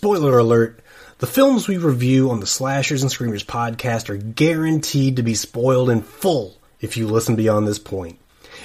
Spoiler 0.00 0.38
alert, 0.38 0.80
the 1.18 1.26
films 1.26 1.68
we 1.68 1.76
review 1.76 2.30
on 2.30 2.40
the 2.40 2.46
Slashers 2.46 3.02
and 3.02 3.10
Screamers 3.10 3.44
podcast 3.44 4.08
are 4.08 4.16
guaranteed 4.16 5.16
to 5.16 5.22
be 5.22 5.34
spoiled 5.34 5.90
in 5.90 6.00
full 6.00 6.56
if 6.80 6.96
you 6.96 7.06
listen 7.06 7.36
beyond 7.36 7.68
this 7.68 7.78
point. 7.78 8.18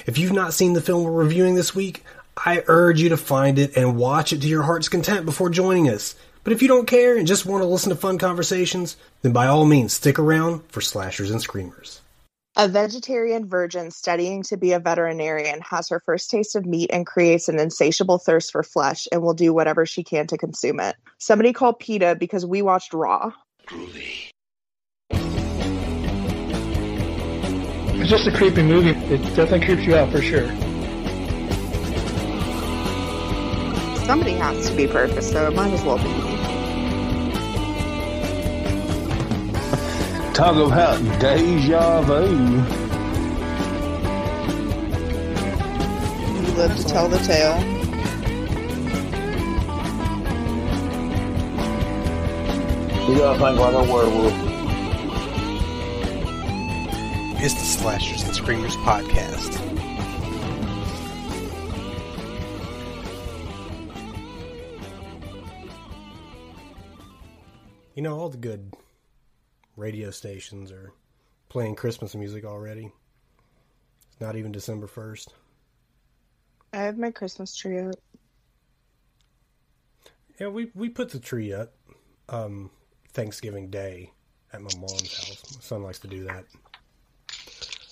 If 0.06 0.16
you've 0.16 0.32
not 0.32 0.54
seen 0.54 0.72
the 0.72 0.80
film 0.80 1.04
we're 1.04 1.10
reviewing 1.10 1.54
this 1.54 1.74
week, 1.74 2.04
I 2.38 2.64
urge 2.68 3.02
you 3.02 3.10
to 3.10 3.18
find 3.18 3.58
it 3.58 3.76
and 3.76 3.98
watch 3.98 4.32
it 4.32 4.40
to 4.40 4.48
your 4.48 4.62
heart's 4.62 4.88
content 4.88 5.26
before 5.26 5.50
joining 5.50 5.90
us. 5.90 6.14
But 6.42 6.54
if 6.54 6.62
you 6.62 6.68
don't 6.68 6.88
care 6.88 7.18
and 7.18 7.26
just 7.26 7.44
want 7.44 7.62
to 7.62 7.68
listen 7.68 7.90
to 7.90 7.96
fun 7.96 8.16
conversations, 8.16 8.96
then 9.20 9.32
by 9.32 9.46
all 9.46 9.66
means 9.66 9.92
stick 9.92 10.18
around 10.18 10.62
for 10.70 10.80
Slashers 10.80 11.30
and 11.30 11.42
Screamers. 11.42 12.00
A 12.58 12.68
vegetarian 12.68 13.46
virgin 13.46 13.90
studying 13.90 14.42
to 14.44 14.56
be 14.56 14.72
a 14.72 14.80
veterinarian 14.80 15.60
has 15.60 15.90
her 15.90 16.00
first 16.00 16.30
taste 16.30 16.56
of 16.56 16.64
meat 16.64 16.88
and 16.90 17.06
creates 17.06 17.50
an 17.50 17.60
insatiable 17.60 18.16
thirst 18.16 18.50
for 18.50 18.62
flesh 18.62 19.06
and 19.12 19.20
will 19.20 19.34
do 19.34 19.52
whatever 19.52 19.84
she 19.84 20.02
can 20.02 20.26
to 20.28 20.38
consume 20.38 20.80
it. 20.80 20.96
Somebody 21.18 21.52
call 21.52 21.74
PETA 21.74 22.16
because 22.18 22.46
we 22.46 22.62
watched 22.62 22.94
Raw. 22.94 23.32
Groovy. 23.66 24.30
It's 28.00 28.08
just 28.08 28.26
a 28.26 28.32
creepy 28.32 28.62
movie. 28.62 28.98
It 29.12 29.18
definitely 29.36 29.66
creeps 29.66 29.82
you 29.82 29.94
out 29.94 30.10
for 30.10 30.22
sure. 30.22 30.48
Somebody 34.06 34.32
has 34.32 34.66
to 34.70 34.74
be 34.74 34.86
perfect, 34.86 35.24
so 35.24 35.46
it 35.46 35.54
might 35.54 35.74
as 35.74 35.82
well 35.82 35.98
be. 35.98 36.35
Talk 40.36 40.54
about 40.56 41.00
deja 41.18 42.02
vu. 42.02 42.26
You 46.42 46.52
live 46.58 46.76
to 46.76 46.84
tell 46.84 47.08
the 47.08 47.16
tale. 47.20 47.58
You 53.08 53.16
gotta 53.16 53.38
think 53.38 53.58
like 53.58 53.74
a 53.74 53.90
werewolf. 53.90 54.34
It's 57.42 57.54
the 57.54 57.60
Slashers 57.60 58.22
and 58.24 58.34
Screamers 58.36 58.76
podcast. 58.76 59.54
You 67.94 68.02
know, 68.02 68.18
all 68.18 68.28
the 68.28 68.36
good 68.36 68.70
radio 69.76 70.10
stations 70.10 70.72
are 70.72 70.92
playing 71.48 71.74
Christmas 71.76 72.14
music 72.14 72.44
already. 72.44 72.90
It's 74.10 74.20
not 74.20 74.36
even 74.36 74.52
December 74.52 74.86
1st. 74.86 75.28
I 76.72 76.78
have 76.78 76.98
my 76.98 77.10
Christmas 77.10 77.54
tree 77.54 77.78
up. 77.80 77.94
Yeah, 80.40 80.48
we, 80.48 80.70
we 80.74 80.88
put 80.88 81.10
the 81.10 81.20
tree 81.20 81.52
up 81.52 81.72
um, 82.28 82.70
Thanksgiving 83.12 83.70
Day 83.70 84.12
at 84.52 84.60
my 84.60 84.70
mom's 84.78 85.16
house. 85.16 85.42
My 85.54 85.60
son 85.60 85.82
likes 85.82 85.98
to 86.00 86.08
do 86.08 86.24
that. 86.24 86.44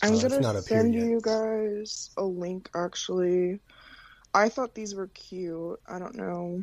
I'm 0.02 0.14
Uh, 0.14 0.20
gonna 0.20 0.40
not 0.40 0.56
up 0.56 0.66
here 0.66 0.80
send 0.80 0.94
you 0.94 1.20
guys 1.22 2.10
a 2.16 2.24
link 2.24 2.68
actually. 2.74 3.60
I 4.34 4.48
thought 4.48 4.74
these 4.74 4.94
were 4.94 5.06
cute. 5.08 5.80
I 5.88 5.98
don't 5.98 6.16
know 6.16 6.62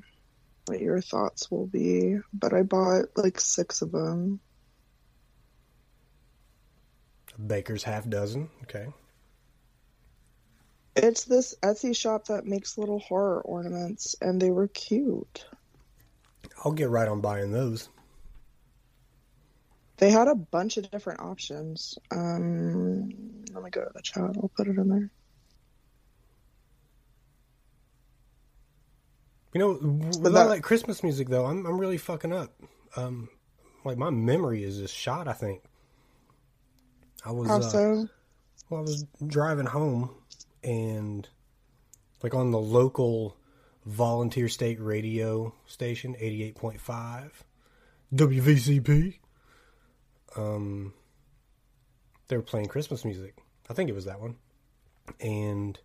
what 0.68 0.80
your 0.80 1.02
thoughts 1.02 1.50
will 1.50 1.66
be, 1.66 2.20
but 2.34 2.54
I 2.54 2.62
bought 2.64 3.06
like 3.16 3.40
six 3.40 3.82
of 3.82 3.92
them. 3.92 4.40
Baker's 7.48 7.84
half 7.84 8.08
dozen. 8.10 8.50
Okay. 8.64 8.88
It's 10.96 11.24
this 11.24 11.56
Etsy 11.64 11.96
shop 11.96 12.26
that 12.26 12.46
makes 12.46 12.78
little 12.78 13.00
horror 13.00 13.42
ornaments, 13.42 14.16
and 14.22 14.42
they 14.42 14.52
were 14.52 14.68
cute. 14.68 15.46
I'll 16.64 16.74
get 16.74 16.90
right 16.90 17.08
on 17.08 17.22
buying 17.22 17.52
those. 17.52 17.90
They 19.98 20.10
had 20.10 20.28
a 20.28 20.36
bunch 20.36 20.78
of 20.78 20.90
different 20.92 21.22
options. 21.22 21.98
Um, 22.12 23.10
let 23.54 23.64
me 23.64 23.70
go 23.70 23.82
to 23.84 23.92
the 23.94 24.02
chat. 24.02 24.22
I'll 24.24 24.52
put 24.56 24.68
it 24.68 24.78
in 24.78 24.90
there. 24.90 25.12
You 29.54 29.60
know, 29.60 29.70
with 30.20 30.34
that- 30.34 30.48
that 30.50 30.64
Christmas 30.64 31.04
music 31.04 31.30
though, 31.30 31.46
I'm 31.46 31.66
I'm 31.66 31.78
really 31.78 31.98
fucking 31.98 32.34
up. 32.34 32.54
Um, 32.96 33.30
like 33.86 33.98
my 33.98 34.10
memory 34.10 34.64
is 34.64 34.78
just 34.78 34.96
shot. 34.96 35.28
I 35.28 35.34
think 35.34 35.64
I 37.24 37.32
was 37.32 37.50
uh, 37.50 37.54
Also, 37.54 38.10
well, 38.70 38.80
I 38.80 38.84
was 38.84 39.06
driving 39.26 39.66
home 39.66 40.10
and 40.64 41.28
like 42.24 42.34
on 42.34 42.52
the 42.52 42.60
local 42.60 43.38
volunteer 43.86 44.48
state 44.48 44.80
radio 44.80 45.54
station, 45.66 46.16
eighty 46.20 46.44
eight 46.44 46.56
point 46.56 46.80
five, 46.80 47.44
WVCP. 48.14 49.20
Um, 50.36 50.94
they 52.28 52.38
were 52.38 52.44
playing 52.44 52.68
Christmas 52.68 53.04
music. 53.04 53.36
I 53.70 53.74
think 53.74 53.90
it 53.90 53.94
was 53.94 54.06
that 54.06 54.22
one, 54.22 54.36
and 55.20 55.78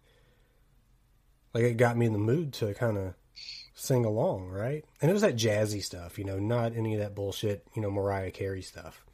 like 1.52 1.64
it 1.64 1.76
got 1.76 1.96
me 1.96 2.06
in 2.06 2.12
the 2.12 2.18
mood 2.18 2.52
to 2.54 2.74
kind 2.74 2.98
of 2.98 3.14
sing 3.74 4.04
along, 4.04 4.48
right? 4.48 4.84
And 5.00 5.10
it 5.10 5.14
was 5.14 5.22
that 5.22 5.36
jazzy 5.36 5.82
stuff, 5.82 6.18
you 6.18 6.24
know, 6.24 6.38
not 6.38 6.74
any 6.76 6.94
of 6.94 7.00
that 7.00 7.14
bullshit, 7.14 7.66
you 7.74 7.82
know, 7.82 7.90
Mariah 7.90 8.30
Carey 8.30 8.62
stuff. 8.62 9.04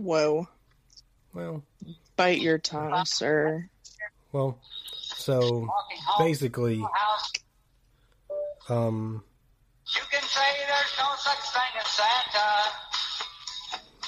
whoa, 0.00 0.48
Well, 1.34 1.62
bite 2.16 2.40
your 2.40 2.58
tongue, 2.58 3.04
sir. 3.06 3.68
well, 4.32 4.58
so 5.02 5.68
basically, 6.18 6.84
um, 8.68 9.22
You 9.94 10.02
can 10.10 10.22
say 10.22 10.40
there's 10.66 10.98
no 10.98 11.14
such 11.16 11.38
thing 11.38 11.80
as 11.80 11.86
Santa. 11.88 12.48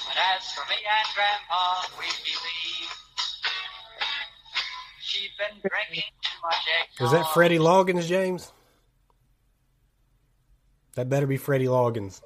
But 0.07 0.17
as 0.37 0.51
for 0.53 0.61
me 0.69 0.75
and 0.75 1.07
Grandpa, 1.15 1.81
we 1.99 2.05
believe 2.23 2.91
she's 4.99 5.29
been 5.37 5.59
drinking 5.69 6.03
too 6.21 6.37
much 6.43 6.55
eggnog. 6.99 7.07
is 7.07 7.11
that 7.11 7.33
Freddie 7.33 7.57
Loggins, 7.59 8.07
James? 8.07 8.51
That 10.95 11.09
better 11.09 11.27
be 11.27 11.37
Freddie 11.37 11.65
Loggins 11.65 12.21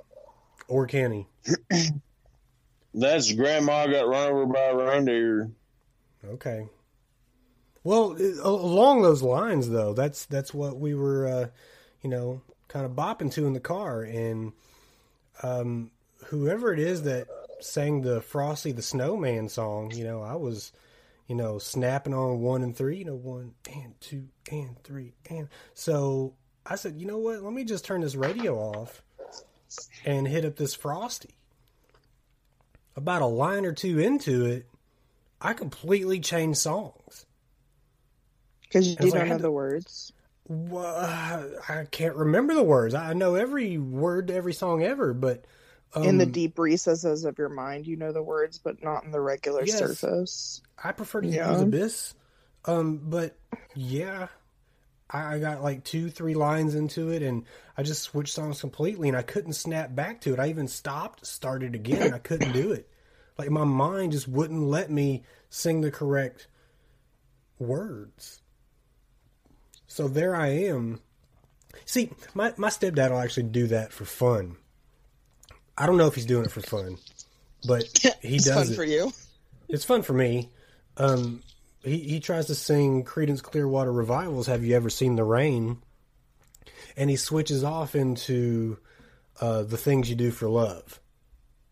or 0.68 0.86
Kenny. 0.88 1.28
That's 3.00 3.32
grandma 3.32 3.88
got 3.88 4.08
run 4.08 4.32
over 4.32 4.46
by 4.46 4.60
a 4.66 4.76
reindeer. 4.76 5.52
Okay. 6.26 6.68
Well, 7.84 8.18
along 8.44 9.02
those 9.02 9.24
lines, 9.24 9.70
though, 9.70 9.94
that's 9.94 10.26
that's 10.26 10.54
what 10.54 10.78
we 10.78 10.94
were, 10.94 11.28
uh, 11.28 11.48
you 12.02 12.10
know, 12.10 12.42
kind 12.68 12.86
of 12.86 12.92
bopping 12.92 13.32
to 13.34 13.48
in 13.48 13.54
the 13.54 13.60
car, 13.62 14.04
and 14.04 14.52
um, 15.42 15.92
whoever 16.26 16.74
it 16.74 16.80
is 16.80 17.04
that 17.04 17.28
sang 17.62 18.02
the 18.02 18.22
Frosty 18.22 18.74
the 18.74 18.82
Snowman 18.82 19.48
song, 19.48 19.92
you 19.92 20.04
know, 20.04 20.22
I 20.22 20.36
was, 20.36 20.74
you 21.28 21.36
know, 21.36 21.58
snapping 21.58 22.14
on 22.14 22.42
one 22.42 22.64
and 22.64 22.76
three, 22.76 22.98
you 22.98 23.06
know, 23.06 23.16
one 23.16 23.54
and 23.74 24.00
two 24.02 24.28
and 24.52 24.78
three, 24.84 25.14
and 25.30 25.48
so 25.74 26.36
I 26.66 26.76
said, 26.76 27.00
you 27.00 27.08
know 27.08 27.18
what? 27.18 27.42
Let 27.42 27.54
me 27.54 27.64
just 27.64 27.86
turn 27.86 28.02
this 28.02 28.16
radio 28.16 28.58
off 28.58 29.02
and 30.06 30.28
hit 30.28 30.44
up 30.44 30.58
this 30.58 30.76
Frosty. 30.76 31.39
About 33.00 33.22
a 33.22 33.28
line 33.28 33.66
or 33.66 33.72
two 33.72 33.98
into 33.98 34.46
it, 34.46 34.68
I 35.40 35.54
completely 35.54 36.20
changed 36.20 36.60
songs. 36.60 37.26
Because 38.64 38.88
you 38.90 38.98
It's 38.98 39.12
like 39.12 39.22
don't 39.22 39.30
know 39.30 39.38
the 39.38 39.52
words. 39.52 40.12
Well, 40.48 41.60
I 41.70 41.86
can't 41.86 42.16
remember 42.16 42.54
the 42.56 42.64
words. 42.64 42.94
I 42.94 43.14
know 43.14 43.36
every 43.36 43.78
word 43.78 44.28
to 44.28 44.34
every 44.36 44.54
song 44.54 44.84
ever, 44.84 45.14
but 45.14 45.46
um, 45.96 46.04
in 46.04 46.18
the 46.18 46.26
deep 46.26 46.60
recesses 46.60 47.24
of 47.24 47.38
your 47.38 47.50
mind, 47.50 47.88
you 47.88 47.96
know 47.96 48.12
the 48.12 48.24
words, 48.24 48.60
but 48.60 48.84
not 48.84 49.06
in 49.06 49.12
the 49.12 49.22
regular 49.22 49.66
Yes. 49.66 50.06
surface. 50.06 50.62
I 50.84 50.92
prefer 50.92 51.22
to 51.22 51.28
Yeah. 51.30 51.50
use 51.50 51.62
Abyss. 51.62 52.16
Um, 52.66 52.98
but 52.98 53.38
yeah, 53.76 54.28
I, 55.10 55.36
I 55.36 55.40
got 55.40 55.64
like 55.64 55.84
two, 55.86 56.10
three 56.10 56.34
lines 56.36 56.76
into 56.76 57.10
it, 57.12 57.22
and 57.24 57.46
I 57.78 57.84
just 57.84 58.04
switched 58.04 58.34
songs 58.34 58.62
completely, 58.62 59.08
and 59.08 59.18
I 59.18 59.22
couldn't 59.24 59.54
snap 59.54 59.96
back 59.96 60.22
to 60.22 60.34
it. 60.34 60.40
I 60.40 60.50
even 60.50 60.68
stopped, 60.68 61.26
started 61.26 61.76
again, 61.76 62.14
I 62.14 62.20
couldn't 62.20 62.52
do 62.52 62.72
it. 62.74 62.89
Like 63.40 63.50
my 63.52 63.64
mind 63.64 64.12
just 64.12 64.28
wouldn't 64.28 64.64
let 64.64 64.92
me 64.92 65.24
sing 65.50 65.80
the 65.80 65.92
correct 65.92 66.48
words. 67.58 68.42
So 69.88 70.10
there 70.10 70.36
I 70.36 70.48
am. 70.48 71.00
See, 71.86 72.12
my 72.34 72.54
my 72.58 72.68
stepdad 72.68 73.12
will 73.12 73.20
actually 73.20 73.44
do 73.44 73.68
that 73.68 73.94
for 73.94 74.04
fun. 74.04 74.58
I 75.78 75.86
don't 75.86 75.96
know 75.96 76.08
if 76.08 76.16
he's 76.16 76.26
doing 76.26 76.44
it 76.44 76.52
for 76.52 76.60
fun, 76.60 76.98
but 77.66 77.86
he 78.22 78.36
It's 78.36 78.46
does 78.46 78.48
It's 78.48 78.56
fun 78.58 78.74
it 78.74 78.76
for 78.76 78.84
you. 78.84 79.14
it's 79.70 79.86
fun 79.86 80.02
for 80.02 80.12
me. 80.12 80.50
Um, 80.98 81.42
he 81.82 82.00
he 82.00 82.20
tries 82.20 82.48
to 82.48 82.56
sing 82.56 83.06
Creedence 83.06 83.42
Clearwater 83.42 83.94
Revivals. 83.94 84.48
Have 84.48 84.66
you 84.66 84.76
ever 84.76 84.90
seen 84.90 85.16
the 85.16 85.24
rain? 85.24 85.78
And 86.98 87.10
he 87.10 87.16
switches 87.16 87.64
off 87.64 87.96
into 87.96 88.80
uh, 89.40 89.64
the 89.64 89.78
things 89.78 90.10
you 90.10 90.18
do 90.18 90.30
for 90.32 90.50
love. 90.50 91.00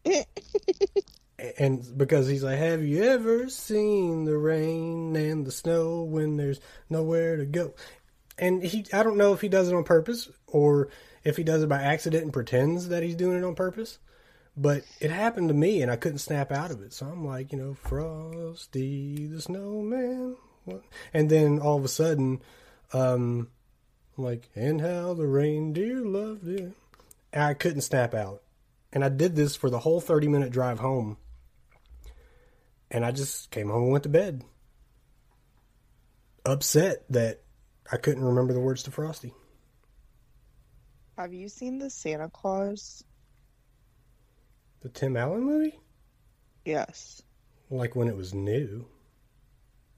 and 1.58 1.98
because 1.98 2.28
he's 2.28 2.44
like, 2.44 2.58
"Have 2.58 2.84
you 2.84 3.04
ever 3.04 3.50
seen 3.50 4.26
the 4.26 4.38
rain 4.38 5.16
and 5.16 5.46
the 5.46 5.52
snow 5.52 6.04
when 6.04 6.38
there's 6.38 6.60
nowhere 6.90 7.38
to 7.38 7.46
go?" 7.46 7.74
And 8.38 8.64
he, 8.64 8.86
I 8.94 9.04
don't 9.04 9.18
know 9.18 9.34
if 9.34 9.42
he 9.42 9.50
does 9.50 9.70
it 9.70 9.76
on 9.76 9.84
purpose 9.84 10.30
or 10.48 10.90
if 11.24 11.38
he 11.38 11.44
does 11.44 11.64
it 11.64 11.70
by 11.70 11.82
accident 11.82 12.24
and 12.24 12.34
pretends 12.34 12.90
that 12.90 13.04
he's 13.04 13.16
doing 13.16 13.38
it 13.38 13.44
on 13.44 13.56
purpose. 13.56 14.00
But 14.56 14.84
it 15.00 15.12
happened 15.12 15.50
to 15.50 15.54
me, 15.54 15.84
and 15.84 15.92
I 15.92 15.98
couldn't 15.98 16.18
snap 16.18 16.52
out 16.52 16.72
of 16.72 16.82
it. 16.82 16.92
So 16.92 17.06
I'm 17.06 17.26
like, 17.26 17.52
you 17.52 17.60
know, 17.60 17.76
Frosty 17.76 19.28
the 19.28 19.40
Snowman. 19.40 20.36
And 21.14 21.30
then 21.30 21.60
all 21.60 21.78
of 21.78 21.86
a 21.86 21.90
sudden, 21.90 22.42
um, 22.92 23.50
I'm 24.18 24.24
like, 24.24 24.50
and 24.56 24.82
how 24.82 25.14
the 25.14 25.28
reindeer 25.28 26.02
loved 26.02 26.48
it. 26.48 26.74
I 27.32 27.54
couldn't 27.54 27.82
snap 27.82 28.16
out. 28.16 28.42
And 28.92 29.04
I 29.04 29.10
did 29.10 29.36
this 29.36 29.56
for 29.56 29.70
the 29.70 29.80
whole 29.80 30.02
30 30.02 30.28
minute 30.28 30.52
drive 30.52 30.80
home. 30.80 31.18
And 32.90 33.06
I 33.06 33.12
just 33.12 33.52
came 33.52 33.70
home 33.70 33.84
and 33.84 33.92
went 33.92 34.04
to 34.04 34.10
bed. 34.10 34.44
Upset 36.46 37.04
that 37.10 37.42
I 37.92 37.98
couldn't 37.98 38.24
remember 38.24 38.54
the 38.54 38.60
words 38.60 38.84
to 38.84 38.92
Frosty. 38.92 39.34
Have 41.18 41.34
you 41.34 41.50
seen 41.50 41.80
the 41.80 41.90
Santa 41.90 42.30
Claus? 42.30 43.04
The 44.82 44.90
Tim 44.90 45.18
Allen 45.18 45.44
movie? 45.44 45.80
Yes. 46.64 47.22
Like 47.70 47.96
when 47.96 48.08
it 48.08 48.16
was 48.16 48.34
new. 48.34 48.88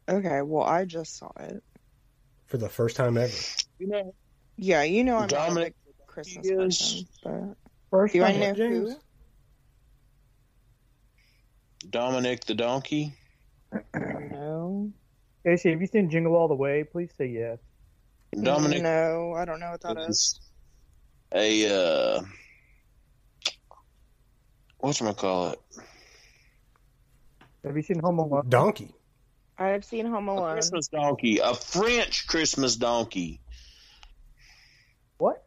Okay, 0.07 0.41
well, 0.41 0.63
I 0.63 0.85
just 0.85 1.17
saw 1.17 1.31
it. 1.39 1.63
For 2.47 2.57
the 2.57 2.69
first 2.69 2.95
time 2.95 3.17
ever. 3.17 3.31
You 3.77 3.87
know, 3.87 4.15
Yeah, 4.57 4.81
you 4.83 5.03
know 5.03 5.17
I'm 5.17 5.27
not 5.29 5.57
a 5.57 5.73
Christmas 6.07 6.47
person, 6.49 7.05
but 7.23 7.57
First 7.91 8.13
do 8.13 8.23
I 8.23 8.31
time, 8.31 8.39
know 8.39 8.53
James? 8.55 8.89
who? 8.93 8.99
Dominic 11.87 12.45
the 12.45 12.55
donkey. 12.55 13.13
No. 13.93 14.91
Casey, 15.45 15.71
have 15.71 15.81
you 15.81 15.87
seen 15.87 16.09
Jingle 16.09 16.35
All 16.35 16.47
the 16.47 16.55
Way? 16.55 16.83
Please 16.83 17.11
say 17.17 17.27
yes. 17.27 17.59
Dominic 18.41 18.81
No, 18.81 19.33
I 19.35 19.45
don't 19.45 19.59
know 19.59 19.71
what 19.71 19.81
that 19.81 19.97
is. 19.97 20.09
is 20.09 20.39
a 21.33 22.17
uh, 22.17 22.21
what's 24.79 25.01
I 25.01 25.13
call 25.13 25.51
it? 25.51 25.59
Have 27.63 27.75
you 27.75 27.81
seen 27.83 27.99
Home 27.99 28.19
Alone? 28.19 28.45
Donkey. 28.49 28.93
I've 29.57 29.83
seen 29.83 30.05
Home 30.05 30.29
A 30.29 30.33
Alone. 30.33 30.53
Christmas 30.53 30.87
donkey, 30.87 31.39
a 31.39 31.53
French 31.53 32.27
Christmas 32.27 32.75
donkey. 32.75 33.41
What? 35.17 35.43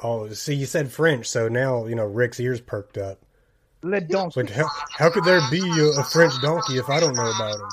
Oh, 0.00 0.28
see, 0.30 0.54
you 0.54 0.66
said 0.66 0.90
French, 0.90 1.26
so 1.26 1.48
now, 1.48 1.86
you 1.86 1.94
know, 1.94 2.04
Rick's 2.04 2.40
ears 2.40 2.60
perked 2.60 2.98
up. 2.98 3.20
Le 3.82 4.00
Donkey. 4.00 4.42
like, 4.42 4.50
how, 4.50 4.68
how 4.90 5.10
could 5.10 5.24
there 5.24 5.40
be 5.50 5.60
a, 5.60 6.00
a 6.00 6.04
French 6.04 6.32
donkey 6.42 6.78
if 6.78 6.88
I 6.88 7.00
don't 7.00 7.14
know 7.14 7.30
about 7.30 7.54
him? 7.54 7.68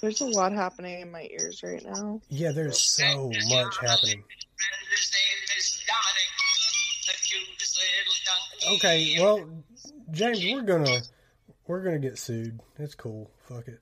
There's 0.00 0.20
a 0.20 0.26
lot 0.26 0.52
happening 0.52 1.00
in 1.00 1.10
my 1.10 1.28
ears 1.30 1.62
right 1.62 1.84
now. 1.84 2.20
Yeah, 2.28 2.52
there's 2.52 2.80
so 2.80 3.30
much 3.48 3.78
happening. 3.80 4.22
His 4.90 5.10
name 5.12 5.40
is 5.58 5.84
Dominic, 5.88 6.30
the 7.06 7.14
cutest 7.26 7.80
little 7.80 8.76
donkey. 8.76 8.76
Okay, 8.76 9.16
well, 9.20 9.64
James, 10.10 10.44
we're 10.44 10.62
gonna 10.62 11.00
we're 11.66 11.82
gonna 11.82 11.98
get 11.98 12.18
sued. 12.18 12.60
It's 12.78 12.94
cool. 12.94 13.30
Fuck 13.48 13.68
it. 13.68 13.80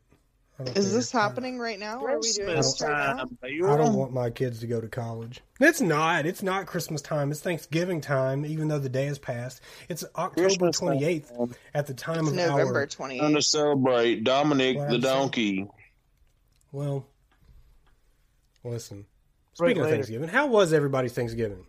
I 0.62 0.64
don't 0.66 0.76
Is 0.78 0.86
care. 0.86 0.94
this 0.94 1.12
happening 1.12 1.58
right 1.58 1.78
now? 1.78 2.04
Are 2.04 2.18
we 2.20 2.32
doing 2.32 2.56
this 2.56 2.80
right 2.80 2.90
now? 2.90 3.16
time, 3.24 3.38
I 3.42 3.76
don't 3.76 3.94
want 3.94 4.12
my 4.12 4.30
kids 4.30 4.60
to 4.60 4.66
go 4.66 4.80
to 4.80 4.88
college. 4.88 5.40
It's 5.60 5.80
not. 5.80 6.26
It's 6.26 6.42
not 6.42 6.66
Christmas 6.66 7.02
time. 7.02 7.30
It's 7.30 7.40
Thanksgiving 7.40 8.00
time, 8.00 8.46
even 8.46 8.68
though 8.68 8.78
the 8.78 8.88
day 8.88 9.06
has 9.06 9.18
passed. 9.18 9.60
It's 9.88 10.04
October 10.16 10.48
Christmas 10.48 10.78
time. 10.78 10.88
twenty 10.88 11.04
eighth 11.04 11.32
at 11.74 11.86
the 11.86 11.94
time 11.94 12.20
It's 12.20 12.30
of 12.30 12.34
November 12.34 12.80
our. 12.80 12.86
28th. 12.86 13.20
Time 13.20 13.34
to 13.34 13.42
celebrate 13.42 14.24
Dominic 14.24 14.76
What 14.76 14.90
the 14.90 14.98
donkey. 14.98 15.68
Well, 16.70 17.06
listen. 18.64 19.06
Right 19.58 19.68
Speaking 19.68 19.78
of 19.78 19.84
later. 19.84 19.96
Thanksgiving, 19.96 20.28
how 20.28 20.46
was 20.46 20.72
everybody's 20.72 21.12
Thanksgiving? 21.12 21.66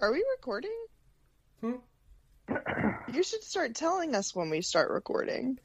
Are 0.00 0.12
we 0.12 0.24
recording? 0.36 0.76
Hmm? 1.60 1.72
You 3.12 3.22
should 3.22 3.44
start 3.44 3.74
telling 3.76 4.14
us 4.16 4.34
when 4.34 4.50
we 4.50 4.62
start 4.62 4.90
recording. 4.90 5.58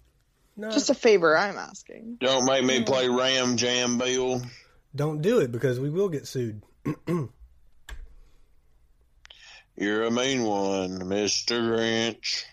No, 0.59 0.71
Just 0.71 0.89
a 0.89 0.95
favor 0.95 1.38
I'm 1.38 1.56
asking. 1.57 2.18
Don't 2.19 2.45
make 2.45 2.63
me 2.65 2.81
play 2.83 3.07
Ram 3.07 3.57
Jam 3.57 3.98
Bill. 4.00 4.42
don't 4.95 5.21
do 5.21 5.38
it 5.39 5.51
because 5.51 5.80
we 5.80 5.89
will 5.92 6.09
get 6.09 6.25
sued. 6.27 6.63
You're 9.75 10.04
a 10.06 10.12
mean 10.12 10.44
one, 10.44 11.00
Mr. 11.01 11.59
Grinch. 11.62 12.44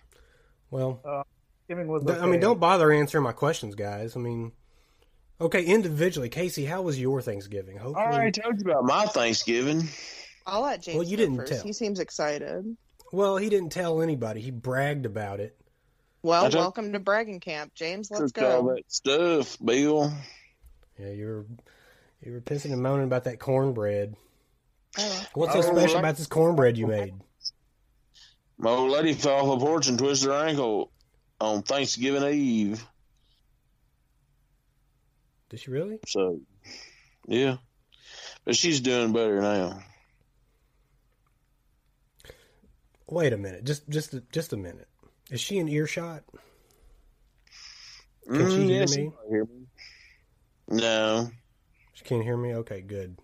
Well, 0.70 1.00
uh, 1.04 1.22
Thanksgiving 1.66 1.90
was 1.90 2.04
th- 2.04 2.18
I 2.18 2.26
mean, 2.26 2.40
don't 2.40 2.60
bother 2.60 2.92
answering 2.92 3.24
my 3.24 3.32
questions, 3.32 3.74
guys. 3.74 4.14
I 4.16 4.20
mean, 4.20 4.52
okay, 5.40 5.64
individually, 5.64 6.28
Casey, 6.28 6.66
how 6.66 6.82
was 6.82 7.00
your 7.00 7.22
Thanksgiving? 7.22 7.78
I 7.78 7.82
Hopefully, 7.82 8.04
already 8.06 8.32
told 8.32 8.60
you 8.60 8.70
about 8.70 8.84
my 8.84 9.06
Thanksgiving. 9.06 9.88
I'll 10.46 10.60
let 10.62 10.82
James 10.82 10.98
Well, 10.98 11.06
you 11.08 11.16
didn't 11.16 11.38
first. 11.38 11.52
tell. 11.54 11.62
He 11.62 11.72
seems 11.72 12.00
excited. 12.00 12.76
well, 13.12 13.38
he 13.38 13.48
didn't 13.48 13.70
tell 13.70 14.02
anybody. 14.02 14.42
He 14.42 14.50
bragged 14.50 15.06
about 15.06 15.40
it. 15.40 15.56
Well, 16.24 16.46
I 16.46 16.48
don't- 16.48 16.58
welcome 16.62 16.92
to 16.94 16.98
bragging 16.98 17.40
camp, 17.40 17.74
James. 17.74 18.10
Let's 18.10 18.32
go. 18.32 18.50
all 18.50 18.62
go. 18.62 18.74
that 18.76 18.90
stuff, 18.90 19.58
Bill. 19.62 20.10
Yeah, 20.98 21.10
you 21.10 21.26
were 21.26 21.46
you 22.22 22.32
were 22.32 22.40
pissing 22.40 22.72
and 22.72 22.82
moaning 22.82 23.04
about 23.04 23.24
that 23.24 23.38
cornbread. 23.38 24.16
Oh. 24.96 25.26
What's 25.34 25.52
so 25.52 25.58
Oh, 25.58 25.62
special 25.62 25.96
right. 25.96 26.00
about 26.00 26.16
this 26.16 26.26
cornbread 26.26 26.78
you 26.78 26.86
made? 26.86 27.12
My 28.56 28.70
old 28.70 28.90
lady 28.90 29.12
fell 29.12 29.50
off 29.50 29.58
the 29.58 29.66
porch 29.66 29.86
and 29.88 29.98
twisted 29.98 30.30
her 30.30 30.46
ankle 30.46 30.90
on 31.42 31.62
Thanksgiving 31.62 32.22
Eve. 32.32 32.82
Did 35.50 35.60
she 35.60 35.70
really? 35.70 35.98
So, 36.06 36.40
yeah. 37.28 37.58
But 38.46 38.56
she's 38.56 38.80
doing 38.80 39.12
better 39.12 39.42
now. 39.42 39.78
Wait 43.08 43.34
a 43.34 43.36
minute, 43.36 43.64
just 43.64 43.86
just 43.90 44.14
just 44.32 44.54
a 44.54 44.56
minute. 44.56 44.88
Is 45.30 45.40
she 45.40 45.58
in 45.58 45.68
earshot? 45.68 46.22
Can 48.26 48.50
she 48.50 48.62
Mm, 48.62 48.66
hear 48.66 48.80
yeah, 48.80 48.86
me? 48.86 49.12
hear 49.28 49.44
me. 49.44 49.66
No. 50.68 51.30
She 51.94 52.04
can't 52.04 52.22
hear 52.22 52.36
me. 52.36 52.54
Okay, 52.54 52.80
good. 52.80 53.18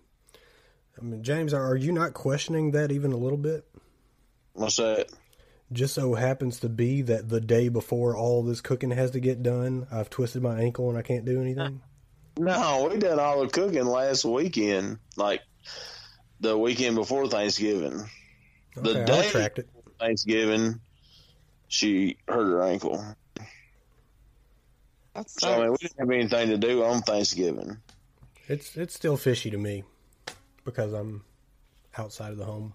I 0.97 1.03
mean, 1.03 1.23
James, 1.23 1.53
are 1.53 1.75
you 1.75 1.91
not 1.91 2.13
questioning 2.13 2.71
that 2.71 2.91
even 2.91 3.11
a 3.11 3.17
little 3.17 3.37
bit? 3.37 3.65
What's 4.53 4.77
that? 4.77 5.09
Just 5.71 5.93
so 5.95 6.15
happens 6.15 6.59
to 6.59 6.69
be 6.69 7.01
that 7.03 7.29
the 7.29 7.39
day 7.39 7.69
before 7.69 8.15
all 8.15 8.43
this 8.43 8.59
cooking 8.61 8.91
has 8.91 9.11
to 9.11 9.19
get 9.19 9.41
done, 9.41 9.87
I've 9.91 10.09
twisted 10.09 10.43
my 10.43 10.59
ankle 10.59 10.89
and 10.89 10.97
I 10.97 11.01
can't 11.01 11.23
do 11.25 11.41
anything. 11.41 11.81
No, 12.37 12.89
we 12.91 12.97
done 12.97 13.19
all 13.19 13.41
the 13.41 13.47
cooking 13.47 13.85
last 13.85 14.25
weekend, 14.25 14.99
like 15.15 15.41
the 16.39 16.57
weekend 16.57 16.95
before 16.95 17.27
Thanksgiving. 17.27 18.09
The 18.75 18.95
Okay, 18.95 19.03
I'll 19.03 19.21
day-. 19.21 19.49
Thanksgiving, 19.99 20.79
she 21.71 22.17
hurt 22.27 22.51
her 22.51 22.63
ankle. 22.63 23.03
That's 25.15 25.39
So 25.39 25.53
I 25.53 25.59
mean, 25.61 25.71
we 25.71 25.77
didn't 25.77 25.99
have 25.99 26.09
anything 26.11 26.49
to 26.49 26.57
do 26.57 26.83
on 26.83 27.01
Thanksgiving. 27.01 27.77
It's 28.47 28.75
it's 28.75 28.93
still 28.93 29.15
fishy 29.17 29.49
to 29.49 29.57
me 29.57 29.83
because 30.65 30.91
I'm 30.93 31.23
outside 31.97 32.31
of 32.31 32.37
the 32.37 32.45
home. 32.45 32.73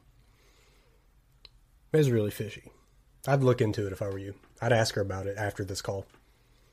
It's 1.93 2.09
really 2.09 2.31
fishy. 2.31 2.71
I'd 3.29 3.43
look 3.43 3.61
into 3.61 3.87
it 3.87 3.93
if 3.93 4.01
I 4.01 4.09
were 4.09 4.19
you. 4.19 4.35
I'd 4.63 4.73
ask 4.73 4.95
her 4.95 5.03
about 5.03 5.27
it 5.27 5.37
after 5.37 5.65
this 5.65 5.83
call. 5.83 6.07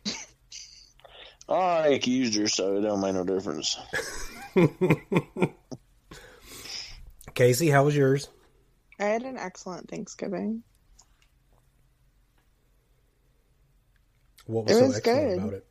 I 1.49 1.87
accused 1.87 2.37
her, 2.37 2.47
so 2.47 2.77
it 2.77 2.81
don't 2.81 3.01
make 3.01 3.15
no 3.15 3.23
difference. 3.23 3.77
Casey, 7.33 7.69
how 7.69 7.83
was 7.83 7.95
yours? 7.95 8.29
I 8.99 9.05
had 9.05 9.23
an 9.23 9.37
excellent 9.37 9.89
Thanksgiving. 9.89 10.63
What 14.45 14.65
was, 14.65 14.73
It 14.73 14.79
so 14.79 14.85
was 14.85 14.97
excellent 14.97 15.27
good. 15.27 15.37
about 15.37 15.53
it? 15.53 15.65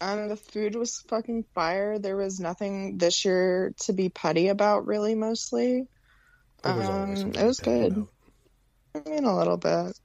Um, 0.00 0.28
the 0.28 0.36
food 0.36 0.76
was 0.76 1.00
fucking 1.08 1.44
fire. 1.54 1.98
There 1.98 2.16
was 2.16 2.40
nothing 2.40 2.98
this 2.98 3.24
year 3.24 3.74
to 3.80 3.92
be 3.92 4.08
putty 4.08 4.48
about, 4.48 4.86
really. 4.86 5.14
Mostly, 5.14 5.88
Um, 6.64 7.32
it 7.34 7.44
was 7.44 7.60
good. 7.60 7.92
about. 7.92 8.08
I 8.94 9.08
mean, 9.08 9.24
a 9.24 9.36
little 9.36 9.56
bit. 9.56 9.96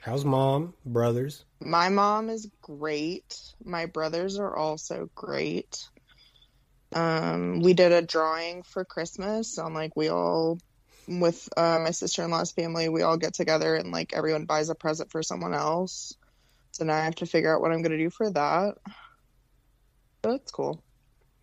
How's 0.00 0.24
mom, 0.24 0.74
brothers? 0.84 1.44
My 1.60 1.88
mom 1.88 2.28
is 2.30 2.48
great. 2.62 3.24
My 3.64 3.86
brothers 3.86 4.38
are 4.38 4.54
also 4.54 5.08
great. 5.14 5.76
Um, 6.94 7.60
we 7.60 7.74
did 7.74 7.92
a 7.92 8.02
drawing 8.02 8.62
for 8.62 8.84
Christmas 8.84 9.58
on 9.58 9.74
like 9.74 9.96
we 9.96 10.08
all 10.08 10.58
with 11.08 11.48
uh, 11.56 11.80
my 11.82 11.90
sister 11.90 12.22
in 12.24 12.30
law's 12.30 12.52
family. 12.52 12.88
We 12.88 13.02
all 13.02 13.16
get 13.16 13.34
together 13.34 13.74
and 13.74 13.90
like 13.92 14.12
everyone 14.14 14.44
buys 14.46 14.68
a 14.70 14.74
present 14.74 15.10
for 15.10 15.22
someone 15.22 15.54
else. 15.54 16.12
So 16.76 16.84
now 16.84 16.94
I 16.94 17.04
have 17.04 17.14
to 17.16 17.26
figure 17.26 17.54
out 17.54 17.62
what 17.62 17.72
I'm 17.72 17.80
gonna 17.80 17.96
do 17.96 18.10
for 18.10 18.30
that. 18.30 18.74
But 20.20 20.30
that's 20.30 20.52
cool. 20.52 20.82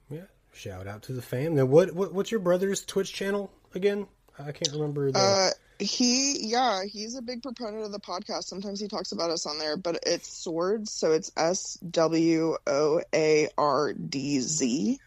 Yeah. 0.10 0.26
Shout 0.54 0.86
out 0.86 1.02
to 1.04 1.14
the 1.14 1.24
fam. 1.24 1.56
Now, 1.56 1.66
what, 1.66 1.94
what 1.96 2.14
what's 2.14 2.30
your 2.30 2.40
brother's 2.40 2.86
Twitch 2.86 3.12
channel 3.12 3.52
again? 3.74 4.06
I 4.38 4.52
can't 4.52 4.72
remember 4.74 5.12
the. 5.12 5.20
Uh, 5.20 5.50
he, 5.80 6.38
yeah, 6.48 6.84
he's 6.86 7.16
a 7.16 7.22
big 7.24 7.42
proponent 7.42 7.84
of 7.84 7.92
the 7.92 8.00
podcast. 8.00 8.44
Sometimes 8.44 8.80
he 8.80 8.88
talks 8.88 9.12
about 9.12 9.32
us 9.32 9.48
on 9.48 9.58
there, 9.58 9.76
but 9.76 10.00
it's 10.06 10.32
Swords, 10.32 10.92
so 10.92 11.12
it's 11.14 11.32
S 11.36 11.78
W 11.90 12.56
O 12.68 13.02
A 13.14 13.50
R 13.58 13.94
D 13.94 14.40
Z, 14.40 15.00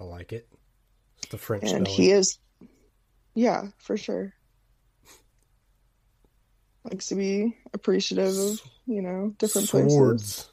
I 0.00 0.04
like 0.04 0.32
it. 0.32 0.48
It's 1.18 1.28
the 1.28 1.38
French 1.38 1.64
and 1.64 1.86
spelling. 1.86 1.86
he 1.86 2.10
is, 2.10 2.38
Yeah, 3.34 3.68
for 3.78 3.96
sure. 3.96 4.34
Likes 6.90 7.06
to 7.08 7.14
be 7.16 7.56
appreciative 7.74 8.36
of, 8.38 8.60
you 8.86 9.02
know, 9.02 9.34
different 9.38 9.68
places. 9.68 9.92
Swords. 9.92 10.48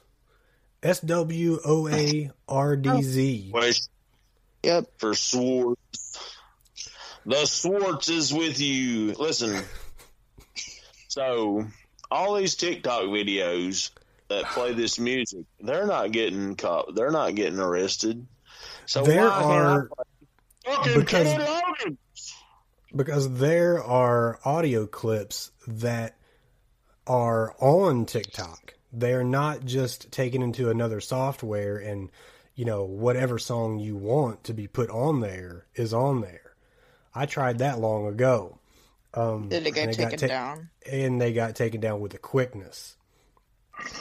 S 0.82 1.00
W 1.00 1.58
O 1.64 1.88
A 1.88 2.30
R 2.48 2.76
D 2.76 3.02
Z. 3.02 3.52
Oh. 3.54 3.70
Yep. 4.62 4.86
for 4.98 5.14
Swartz. 5.14 6.34
The 7.24 7.46
Swartz 7.46 8.08
is 8.08 8.34
with 8.34 8.60
you. 8.60 9.12
Listen. 9.14 9.62
So, 11.08 11.64
all 12.10 12.34
these 12.34 12.56
TikTok 12.56 13.04
videos 13.04 13.90
that 14.28 14.44
play 14.46 14.74
this 14.74 14.98
music, 14.98 15.46
they're 15.60 15.86
not 15.86 16.12
getting 16.12 16.54
caught. 16.56 16.94
They're 16.94 17.10
not 17.10 17.34
getting 17.34 17.58
arrested. 17.58 18.26
So 18.84 19.02
There 19.02 19.26
why 19.26 19.28
are 19.42 19.88
can't 19.88 19.92
I 20.68 20.74
play 20.74 20.74
fucking 20.74 21.00
because- 21.00 21.96
because 22.94 23.32
there 23.38 23.82
are 23.82 24.38
audio 24.44 24.86
clips 24.86 25.52
that 25.66 26.15
are 27.06 27.54
on 27.58 28.06
TikTok. 28.06 28.74
They're 28.92 29.24
not 29.24 29.64
just 29.64 30.10
taken 30.10 30.42
into 30.42 30.70
another 30.70 31.00
software 31.00 31.76
and 31.76 32.10
you 32.54 32.64
know 32.64 32.84
whatever 32.84 33.38
song 33.38 33.78
you 33.78 33.96
want 33.96 34.44
to 34.44 34.54
be 34.54 34.66
put 34.66 34.88
on 34.90 35.20
there 35.20 35.66
is 35.74 35.92
on 35.92 36.20
there. 36.22 36.54
I 37.14 37.26
tried 37.26 37.58
that 37.58 37.78
long 37.78 38.06
ago. 38.06 38.58
Um, 39.14 39.48
Did 39.48 39.66
it 39.66 39.74
get 39.74 39.86
got 39.86 39.94
taken 39.94 40.18
ta- 40.18 40.26
down? 40.26 40.70
and 40.90 41.20
they 41.20 41.32
got 41.32 41.54
taken 41.56 41.80
down 41.80 42.00
with 42.00 42.14
a 42.14 42.18
quickness. 42.18 42.96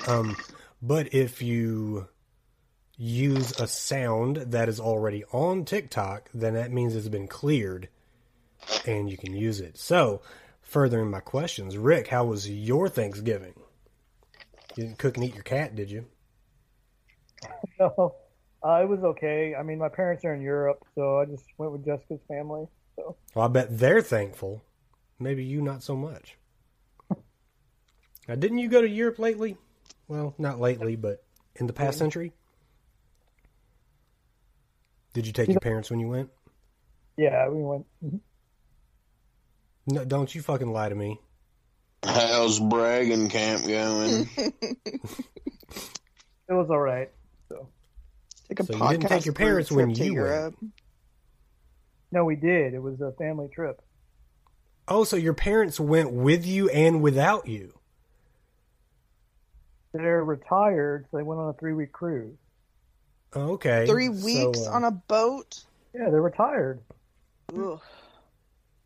Um, 0.08 0.36
but 0.82 1.14
if 1.14 1.42
you 1.42 2.08
use 2.98 3.60
a 3.60 3.68
sound 3.68 4.38
that 4.38 4.70
is 4.70 4.80
already 4.80 5.24
on 5.32 5.66
TikTok, 5.66 6.30
then 6.34 6.54
that 6.54 6.72
means 6.72 6.96
it's 6.96 7.08
been 7.08 7.28
cleared 7.28 7.90
and 8.86 9.10
you 9.10 9.18
can 9.18 9.34
use 9.34 9.60
it. 9.60 9.78
So, 9.78 10.22
furthering 10.66 11.10
my 11.10 11.22
questions, 11.22 11.78
Rick, 11.78 12.08
how 12.08 12.26
was 12.26 12.50
your 12.50 12.90
Thanksgiving? 12.90 13.54
You 14.76 14.84
didn't 14.84 14.98
cook 14.98 15.16
and 15.16 15.26
eat 15.26 15.34
your 15.34 15.44
cat, 15.44 15.76
did 15.76 15.90
you? 15.90 16.06
No, 17.80 18.16
uh, 18.64 18.82
it 18.82 18.88
was 18.88 19.04
okay. 19.04 19.54
I 19.54 19.62
mean, 19.62 19.78
my 19.78 19.90
parents 19.90 20.24
are 20.24 20.34
in 20.34 20.42
Europe, 20.42 20.84
so 20.96 21.20
I 21.20 21.26
just 21.26 21.44
went 21.58 21.72
with 21.72 21.86
Jessica's 21.86 22.22
family. 22.28 22.66
So 22.96 23.16
Well, 23.36 23.46
I 23.46 23.48
bet 23.50 23.78
they're 23.78 24.02
thankful. 24.02 24.64
Maybe 25.20 25.44
you 25.44 25.62
not 25.62 25.84
so 25.84 25.96
much. 25.96 26.38
Now, 28.28 28.36
didn't 28.36 28.58
you 28.60 28.70
go 28.70 28.82
to 28.82 28.88
Europe 28.90 29.20
lately? 29.20 29.58
Well, 30.08 30.34
not 30.38 30.60
lately, 30.60 30.96
but 30.96 31.24
in 31.56 31.68
the 31.68 31.74
past 31.74 31.98
century. 31.98 32.32
Did 35.14 35.28
you 35.28 35.34
take 35.34 35.50
your 35.50 35.60
parents 35.60 35.90
when 35.92 36.00
you 36.00 36.08
went? 36.08 36.30
yeah, 37.18 37.48
we 37.48 37.62
went. 37.62 37.86
No, 39.88 40.04
don't 40.04 40.34
you 40.34 40.42
fucking 40.42 40.72
lie 40.72 40.90
to 40.90 40.96
me. 40.96 41.20
How's 42.04 42.60
bragging 42.60 43.30
camp 43.30 43.66
going? 43.68 44.30
It 46.48 46.54
was 46.54 46.70
all 46.70 46.80
right. 46.80 47.10
So 47.50 47.68
Take 48.48 48.60
a 48.60 48.66
So 48.66 48.74
you 48.74 48.80
podcast 48.80 48.90
didn't 48.92 49.10
take 49.10 49.26
your 49.26 49.34
parents 49.34 49.70
trip 49.70 49.78
when 49.88 49.96
to 49.96 50.06
you 50.06 50.22
went. 50.22 50.56
No, 52.12 52.24
we 52.24 52.36
did. 52.36 52.76
It 52.76 52.82
was 52.82 53.02
a 53.02 53.12
family 53.14 53.48
trip. 53.48 53.82
Oh, 54.88 55.04
so 55.04 55.16
your 55.16 55.34
parents 55.34 55.80
went 55.80 56.12
with 56.12 56.46
you 56.46 56.70
and 56.70 57.02
without 57.02 57.48
you? 57.48 57.74
They're 59.94 60.24
retired, 60.24 61.08
so 61.10 61.18
they 61.18 61.24
went 61.24 61.40
on 61.42 61.50
a 61.50 61.54
three-week 61.54 61.92
cruise. 61.92 62.38
Okay. 63.36 63.88
Three 63.88 64.14
So, 64.16 64.26
weeks 64.26 64.68
uh, 64.68 64.72
on 64.72 64.84
a 64.84 64.92
boat. 64.92 65.64
Yeah, 65.96 66.10
they're 66.12 66.22
retired. 66.22 66.82
Ugh. 67.58 67.82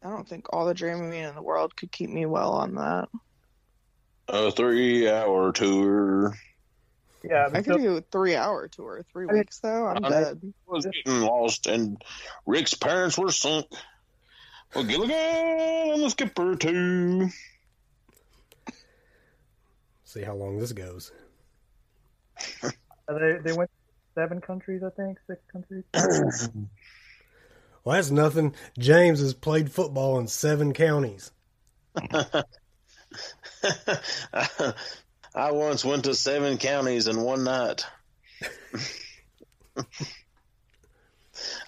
I 0.04 0.10
don't 0.10 0.28
think 0.28 0.48
all 0.54 0.66
the 0.66 0.74
Dramamine 0.74 1.30
in 1.30 1.36
the 1.36 1.42
world 1.42 1.76
could 1.76 1.92
keep 1.92 2.10
me 2.10 2.26
well 2.26 2.52
on 2.54 2.76
that. 2.76 3.10
A 4.30 4.52
three 4.52 5.10
hour 5.10 5.52
tour. 5.52 6.34
Yeah, 7.24 7.48
I 7.48 7.50
but 7.50 7.66
could 7.66 7.74
so- 7.74 7.80
do 7.80 7.98
a 7.98 8.02
three 8.02 8.36
hour 8.36 8.68
tour. 8.70 9.04
Three 9.12 9.26
I 9.26 9.32
mean- 9.32 9.38
weeks 9.40 9.60
though, 9.60 9.88
I'm 9.88 10.06
I- 10.06 10.10
dead. 10.10 10.54
was 10.68 10.86
getting 10.86 11.22
lost, 11.22 11.68
and 11.68 12.02
Rick's 12.46 12.74
parents 12.76 13.18
were 13.18 13.32
sunk. 13.32 13.66
Well, 14.74 14.84
Gilligan 14.86 15.16
and 15.16 16.04
the 16.04 16.10
skipper 16.12 16.56
too. 16.56 17.30
See 20.06 20.22
how 20.22 20.34
long 20.36 20.60
this 20.60 20.72
goes. 20.74 21.12
Uh, 22.64 22.70
they 23.20 23.38
they 23.44 23.54
went 23.54 23.70
seven 24.16 24.40
countries, 24.42 24.82
I 24.84 24.90
think, 24.92 25.20
six 25.28 25.42
countries. 25.52 25.84
Well, 27.84 27.96
that's 27.96 28.12
nothing. 28.12 28.54
James 28.78 29.20
has 29.22 29.34
played 29.34 29.72
football 29.72 30.20
in 30.20 30.28
seven 30.28 30.74
counties. 30.74 31.32
I 35.36 35.52
once 35.52 35.86
went 35.86 36.06
to 36.06 36.14
seven 36.16 36.58
counties 36.58 37.08
in 37.08 37.22
one 37.22 37.44
night. 37.44 37.86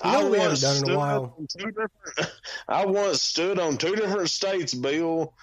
You 0.03 0.11
know 0.11 0.23
what 0.23 0.31
we 0.31 0.39
haven't 0.39 0.61
done 0.61 0.83
in 0.83 0.89
a 0.91 0.97
while? 0.97 1.35
on 1.37 1.47
two 1.47 1.67
different- 1.67 2.31
I 2.67 2.85
once 2.85 3.21
stood 3.21 3.59
on 3.59 3.77
two 3.77 3.95
different 3.95 4.29
states, 4.29 4.73
Bill. 4.73 5.33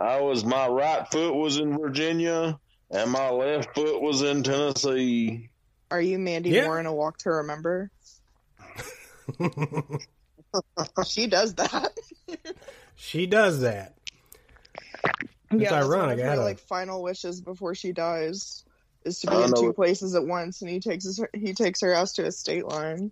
I 0.00 0.20
was 0.20 0.44
my 0.44 0.66
right 0.66 1.06
foot 1.10 1.34
was 1.34 1.58
in 1.58 1.78
Virginia, 1.78 2.58
and 2.90 3.10
my 3.10 3.30
left 3.30 3.74
foot 3.74 4.00
was 4.02 4.22
in 4.22 4.42
Tennessee. 4.42 5.48
Are 5.90 6.00
you 6.00 6.18
Mandy 6.18 6.50
Yeah. 6.50 6.64
Moore 6.64 6.80
in 6.80 6.86
A 6.86 6.92
Walk 6.92 7.18
to 7.18 7.30
Remember? 7.30 7.90
she 11.06 11.26
does 11.26 11.54
that. 11.54 11.92
she 12.96 13.26
does 13.26 13.60
that. 13.60 13.94
It's 15.50 15.70
that's 15.70 15.72
one 15.72 15.82
ironic. 15.82 16.18
of 16.18 16.20
I 16.20 16.24
her 16.24 16.30
had 16.30 16.38
a- 16.38 16.42
like 16.42 16.58
final 16.58 17.02
wishes 17.02 17.40
before 17.40 17.74
she 17.74 17.92
dies 17.92 18.64
is 19.04 19.20
to 19.20 19.26
be 19.28 19.34
in 19.36 19.50
know 19.50 19.60
two 19.60 19.72
places 19.72 20.14
at 20.14 20.24
once, 20.24 20.62
and 20.62 20.70
he 20.70 20.80
takes 20.80 21.04
his, 21.04 21.20
he 21.34 21.54
takes 21.54 21.80
her 21.80 21.92
ass 21.92 22.12
to 22.14 22.26
a 22.26 22.32
state 22.32 22.64
line. 22.66 23.10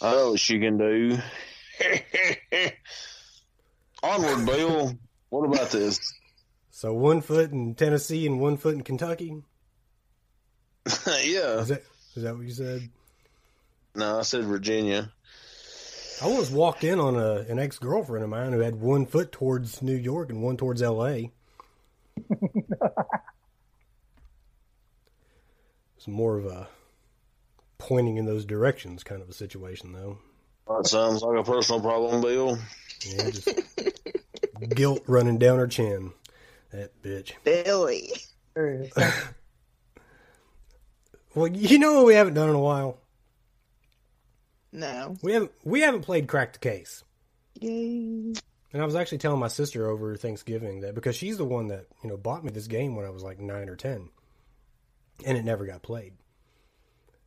I 0.00 0.12
know 0.12 0.30
what 0.32 0.40
she 0.40 0.58
can 0.58 0.78
do. 0.78 1.18
Onward, 4.02 4.46
Bill. 4.46 4.98
What 5.30 5.44
about 5.44 5.70
this? 5.70 6.00
So 6.70 6.92
one 6.94 7.20
foot 7.20 7.50
in 7.50 7.74
Tennessee 7.74 8.26
and 8.26 8.40
one 8.40 8.56
foot 8.56 8.74
in 8.74 8.82
Kentucky. 8.82 9.42
yeah. 11.06 11.58
Is 11.60 11.68
that 11.68 11.82
is 12.14 12.22
that 12.22 12.36
what 12.36 12.46
you 12.46 12.52
said? 12.52 12.88
No, 13.94 14.18
I 14.20 14.22
said 14.22 14.44
Virginia. 14.44 15.12
I 16.20 16.26
once 16.26 16.50
walked 16.50 16.82
in 16.82 16.98
on 16.98 17.16
a 17.16 17.46
an 17.48 17.58
ex 17.58 17.78
girlfriend 17.78 18.24
of 18.24 18.30
mine 18.30 18.52
who 18.52 18.58
had 18.60 18.80
one 18.80 19.06
foot 19.06 19.30
towards 19.30 19.82
New 19.82 19.94
York 19.94 20.30
and 20.30 20.42
one 20.42 20.56
towards 20.56 20.82
L.A. 20.82 21.30
it's 25.96 26.08
more 26.08 26.36
of 26.36 26.46
a 26.46 26.68
pointing 27.78 28.16
in 28.16 28.26
those 28.26 28.44
directions 28.44 29.04
kind 29.04 29.22
of 29.22 29.28
a 29.28 29.32
situation, 29.32 29.92
though. 29.92 30.18
That 30.66 30.88
sounds 30.88 31.22
like 31.22 31.38
a 31.38 31.44
personal 31.44 31.80
problem, 31.80 32.20
Bill. 32.20 32.58
Yeah, 33.06 33.30
just 33.30 33.48
guilt 34.74 35.04
running 35.06 35.38
down 35.38 35.58
her 35.58 35.68
chin. 35.68 36.12
That 36.72 37.00
bitch. 37.00 37.32
Billy. 37.44 38.12
There 38.54 38.72
he 38.72 38.84
is. 38.84 38.92
Well, 41.34 41.46
you 41.46 41.78
know 41.78 41.94
what 41.94 42.06
we 42.06 42.14
haven't 42.14 42.34
done 42.34 42.48
in 42.48 42.56
a 42.56 42.60
while. 42.60 42.98
No. 44.72 45.16
We 45.22 45.32
haven't 45.32 45.52
we 45.64 45.80
haven't 45.80 46.02
played 46.02 46.28
Crack 46.28 46.52
the 46.54 46.58
Case. 46.58 47.04
Yay. 47.60 48.34
And 48.72 48.82
I 48.82 48.84
was 48.84 48.94
actually 48.94 49.18
telling 49.18 49.40
my 49.40 49.48
sister 49.48 49.88
over 49.88 50.16
Thanksgiving 50.16 50.80
that 50.80 50.94
because 50.94 51.16
she's 51.16 51.38
the 51.38 51.44
one 51.44 51.68
that 51.68 51.86
you 52.02 52.10
know 52.10 52.16
bought 52.16 52.44
me 52.44 52.50
this 52.50 52.66
game 52.66 52.94
when 52.94 53.06
I 53.06 53.10
was 53.10 53.22
like 53.22 53.40
nine 53.40 53.68
or 53.68 53.76
ten, 53.76 54.10
and 55.24 55.38
it 55.38 55.44
never 55.44 55.64
got 55.66 55.82
played. 55.82 56.12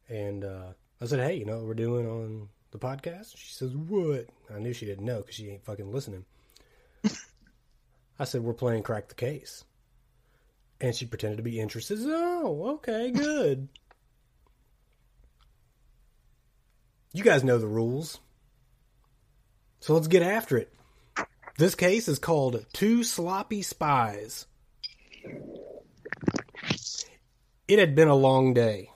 And 0.07 0.43
uh, 0.43 0.74
I 1.01 1.05
said, 1.05 1.19
"Hey, 1.19 1.36
you 1.36 1.45
know 1.45 1.57
what 1.57 1.65
we're 1.65 1.74
doing 1.74 2.07
on 2.07 2.50
the 2.69 2.77
podcast?" 2.77 3.36
She 3.38 3.53
says, 3.53 3.75
"What?" 3.75 4.27
I 4.53 4.60
knew 4.60 4.74
she 4.74 4.86
didn't 4.86 5.05
know 5.05 5.21
because 5.21 5.36
she 5.36 5.50
ain't 5.50 5.65
fucking 5.65 5.91
listening. 5.91 6.25
I 8.19 8.25
said, 8.25 8.43
"We're 8.43 8.53
playing 8.53 8.83
Crack 8.83 9.07
the 9.07 9.15
Case," 9.15 9.63
and 10.79 10.93
she 10.95 11.07
pretended 11.07 11.38
to 11.38 11.43
be 11.43 11.60
interested. 11.60 11.98
Oh, 12.03 12.75
okay, 12.75 13.10
good. 13.10 13.67
You 17.13 17.23
guys 17.23 17.43
know 17.43 17.57
the 17.57 17.67
rules, 17.67 18.19
so 19.79 19.93
let's 19.93 20.07
get 20.07 20.21
after 20.21 20.57
it. 20.57 20.73
This 21.57 21.75
case 21.75 22.07
is 22.07 22.19
called 22.19 22.65
Two 22.73 23.03
Sloppy 23.03 23.61
Spies. 23.61 24.45
It 27.67 27.79
had 27.79 27.95
been 27.95 28.07
a 28.07 28.15
long 28.15 28.53
day. 28.53 28.89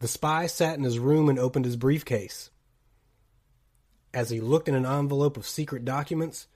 The 0.00 0.08
spy 0.08 0.46
sat 0.46 0.76
in 0.76 0.84
his 0.84 0.98
room 0.98 1.28
and 1.28 1.38
opened 1.38 1.64
his 1.64 1.76
briefcase. 1.76 2.50
As 4.12 4.30
he 4.30 4.40
looked 4.40 4.68
in 4.68 4.74
an 4.74 4.86
envelope 4.86 5.36
of 5.36 5.46
secret 5.46 5.84
documents, 5.84 6.46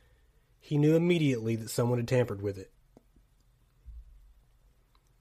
he 0.60 0.78
knew 0.78 0.94
immediately 0.94 1.56
that 1.56 1.70
someone 1.70 1.98
had 1.98 2.08
tampered 2.08 2.42
with 2.42 2.58
it. 2.58 2.70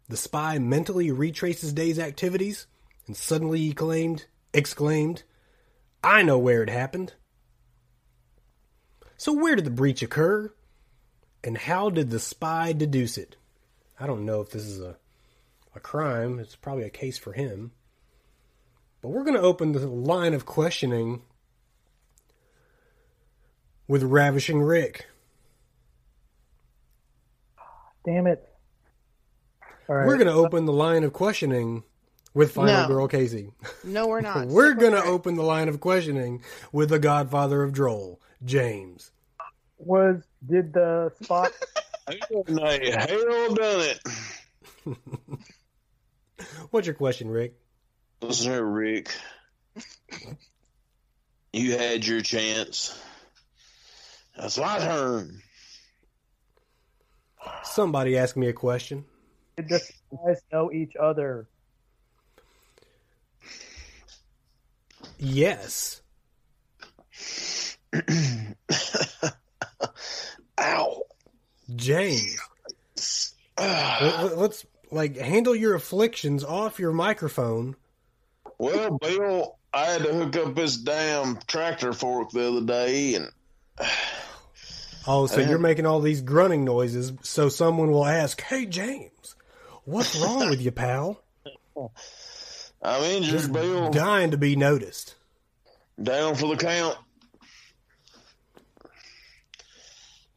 The 0.10 0.18
spy 0.18 0.60
mentally 0.60 1.12
retraced 1.12 1.62
his 1.62 1.74
day's 1.74 2.00
activities 2.00 2.68
and 3.08 3.16
suddenly 3.16 3.60
he 3.60 3.74
claimed, 3.74 4.26
exclaimed, 4.54 5.24
I 6.08 6.24
know 6.24 6.38
where 6.38 6.64
it 6.64 6.70
happened. 6.70 7.16
So, 9.18 9.34
where 9.34 9.58
did 9.58 9.66
the 9.66 9.72
breach 9.72 10.02
occur? 10.02 10.54
And 11.44 11.58
how 11.58 11.90
did 11.90 12.12
the 12.12 12.20
spy 12.20 12.72
deduce 12.72 13.18
it? 13.18 13.36
I 14.00 14.08
don't 14.08 14.26
know 14.26 14.40
if 14.40 14.52
this 14.52 14.64
is 14.64 14.80
a, 14.80 14.96
a 15.76 15.82
crime. 15.82 16.40
It's 16.40 16.56
probably 16.56 16.86
a 16.86 16.90
case 16.90 17.18
for 17.18 17.34
him. 17.34 17.72
But 19.02 19.10
we're 19.10 19.26
going 19.26 19.36
to 19.36 19.42
open 19.42 19.74
the 19.74 19.86
line 19.86 20.34
of 20.34 20.46
questioning 20.46 21.24
with 23.86 24.04
Ravishing 24.04 24.62
Rick. 24.62 25.08
Damn 28.06 28.28
it. 28.28 28.48
All 29.90 29.96
right. 29.98 30.08
We're 30.08 30.16
going 30.16 30.28
to 30.28 30.34
open 30.34 30.64
the 30.64 30.72
line 30.72 31.04
of 31.04 31.12
questioning 31.12 31.84
with 32.38 32.52
Final 32.52 32.84
No. 32.84 32.88
Girl 32.88 33.08
Casey. 33.08 33.50
No, 33.84 34.08
we're 34.08 34.22
not. 34.32 34.48
We're 34.48 34.76
going 34.76 34.94
to 34.94 35.04
open 35.04 35.36
the 35.36 35.44
line 35.44 35.70
of 35.70 35.80
questioning 35.80 36.44
with 36.72 36.90
the 36.90 37.00
godfather 37.00 37.64
of 37.64 37.74
Droll, 37.74 38.22
James. 38.46 39.12
was 39.80 40.22
did 40.46 40.72
the 40.72 41.12
spot 41.22 41.52
Hell, 42.08 42.44
nay, 42.48 42.92
hell 42.92 43.54
done 43.56 43.82
it. 43.82 44.00
What's 46.70 46.86
your 46.86 46.94
question, 46.94 47.30
Rick? 47.30 47.56
Listen 48.22 48.52
here, 48.52 48.64
Rick. 48.64 49.14
You 51.52 51.72
had 51.78 52.06
your 52.06 52.22
chance. 52.22 52.98
That's 54.38 54.58
my 54.60 54.78
turn. 54.78 55.42
Somebody 57.64 58.18
asked 58.18 58.38
me 58.38 58.48
a 58.48 58.54
question. 58.54 59.06
did 59.58 59.70
the 59.70 59.80
spies 59.80 60.42
know 60.54 60.72
each 60.72 60.94
other? 60.96 61.48
Yes. 65.18 66.02
Ow. 70.60 71.04
James. 71.76 73.34
Let- 73.58 74.02
let- 74.24 74.38
Let's 74.38 74.66
like 74.92 75.18
handle 75.18 75.56
your 75.56 75.76
afflictions 75.76 76.44
off 76.44 76.80
your 76.80 76.94
microphone. 76.94 77.76
Well, 78.58 78.98
Bill, 78.98 79.58
I 79.74 79.86
had 79.86 80.04
to 80.04 80.14
hook 80.14 80.36
up 80.38 80.56
this 80.56 80.78
damn 80.78 81.38
tractor 81.48 81.94
fork 81.94 82.32
the 82.32 82.48
other 82.48 82.62
day, 82.66 83.16
and 83.16 83.30
Oh, 85.10 85.26
so 85.26 85.40
you're 85.40 85.58
making 85.60 85.86
all 85.86 86.02
these 86.02 86.22
grunting 86.22 86.66
noises 86.66 87.14
so 87.22 87.48
someone 87.50 87.92
will 87.92 88.06
ask, 88.06 88.42
"Hey, 88.42 88.66
James, 88.66 89.36
what's 89.86 90.16
wrong 90.20 90.50
with 90.50 90.62
you, 90.62 90.72
pal?" 90.72 91.22
I'm 92.82 93.04
injured, 93.04 93.32
Just 93.32 93.52
Bill. 93.54 93.90
dying 93.90 94.32
to 94.32 94.38
be 94.38 94.56
noticed. 94.56 95.16
Down 96.02 96.36
for 96.36 96.48
the 96.48 96.58
count. 96.58 96.98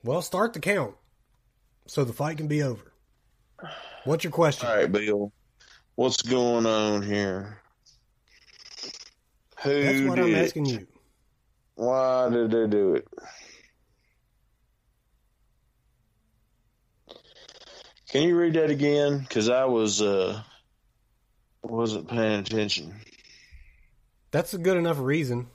Well, 0.03 0.23
start 0.23 0.55
the 0.55 0.61
count 0.61 0.95
so 1.87 2.05
the 2.05 2.13
fight 2.15 2.39
can 2.39 2.49
be 2.49 2.63
over. 2.63 2.93
What's 4.05 4.25
your 4.25 4.31
question? 4.33 4.67
All 4.69 4.77
right, 4.77 4.91
Bill. 4.91 5.33
What's 5.97 6.23
going 6.23 6.65
on 6.65 7.03
here? 7.03 7.61
Who 9.63 9.83
That's 9.85 10.09
what 10.09 10.17
did 10.17 10.25
I'm 10.25 10.35
it? 10.35 10.45
asking 10.47 10.65
you. 10.67 10.87
Why 11.75 12.31
did 12.31 12.51
they 12.51 12.67
do 12.67 12.95
it? 12.95 13.07
Can 18.09 18.23
you 18.23 18.37
read 18.37 18.55
that 18.55 18.71
again? 18.71 19.19
Because 19.19 19.49
I 19.51 19.67
was 19.67 20.01
uh 20.01 20.43
wasn't 21.62 22.09
paying 22.09 22.40
attention. 22.40 22.95
That's 24.31 24.55
a 24.55 24.59
good 24.59 24.76
enough 24.76 24.99
reason. 24.99 25.49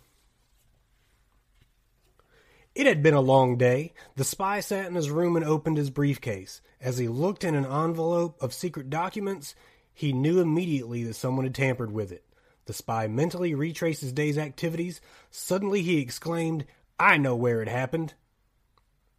It 2.76 2.88
had 2.88 3.02
been 3.02 3.14
a 3.14 3.22
long 3.22 3.58
day. 3.58 3.94
The 4.16 4.26
spy 4.26 4.60
sat 4.60 4.88
in 4.88 4.96
his 4.96 5.10
room 5.10 5.38
and 5.38 5.46
opened 5.46 5.78
his 5.78 5.90
briefcase. 5.90 6.62
As 6.82 6.98
he 6.98 7.08
looked 7.08 7.46
in 7.46 7.56
an 7.56 7.66
envelope 7.66 8.36
of 8.42 8.54
secret 8.54 8.90
documents, 8.90 9.56
he 9.94 10.12
knew 10.12 10.42
immediately 10.42 11.04
that 11.06 11.14
someone 11.14 11.46
had 11.46 11.56
tampered 11.56 11.92
with 11.92 12.12
it. 12.12 12.26
The 12.66 12.74
spy 12.74 13.08
mentally 13.08 13.56
retraced 13.56 14.02
his 14.02 14.12
day's 14.12 14.38
activities. 14.38 15.00
Suddenly 15.32 15.84
he 15.84 16.00
exclaimed, 16.00 16.66
I 17.00 17.18
know 17.18 17.36
where 17.36 17.62
it 17.62 17.70
happened. 17.70 18.14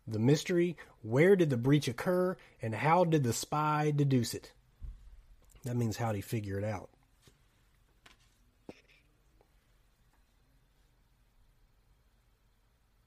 The 0.07 0.19
mystery 0.19 0.77
where 1.01 1.35
did 1.35 1.51
the 1.51 1.57
breach 1.57 1.89
occur, 1.89 2.37
and 2.61 2.75
how 2.75 3.05
did 3.05 3.25
the 3.25 3.33
spy 3.33 3.93
deduce 3.95 4.35
it? 4.35 4.53
That 5.67 5.77
means 5.77 5.97
how'd 5.97 6.15
he 6.15 6.21
figure 6.21 6.59
it 6.59 6.65
out? 6.65 6.89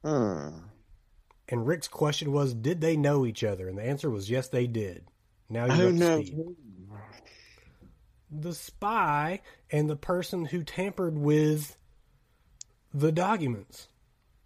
Hmm. 0.03 0.49
And 1.47 1.65
Rick's 1.65 1.87
question 1.87 2.31
was, 2.31 2.53
did 2.53 2.81
they 2.81 2.95
know 2.97 3.25
each 3.25 3.43
other? 3.43 3.67
And 3.67 3.77
the 3.77 3.83
answer 3.83 4.09
was 4.09 4.29
yes, 4.29 4.49
they 4.49 4.67
did. 4.67 5.05
Now 5.49 5.65
you're 5.65 5.75
Who 5.75 5.87
up 5.87 5.93
to 5.93 5.99
knows? 5.99 6.27
speed. 6.27 6.55
The 8.29 8.53
spy 8.53 9.41
and 9.71 9.89
the 9.89 9.95
person 9.95 10.45
who 10.45 10.63
tampered 10.63 11.17
with 11.17 11.77
the 12.93 13.11
documents. 13.11 13.87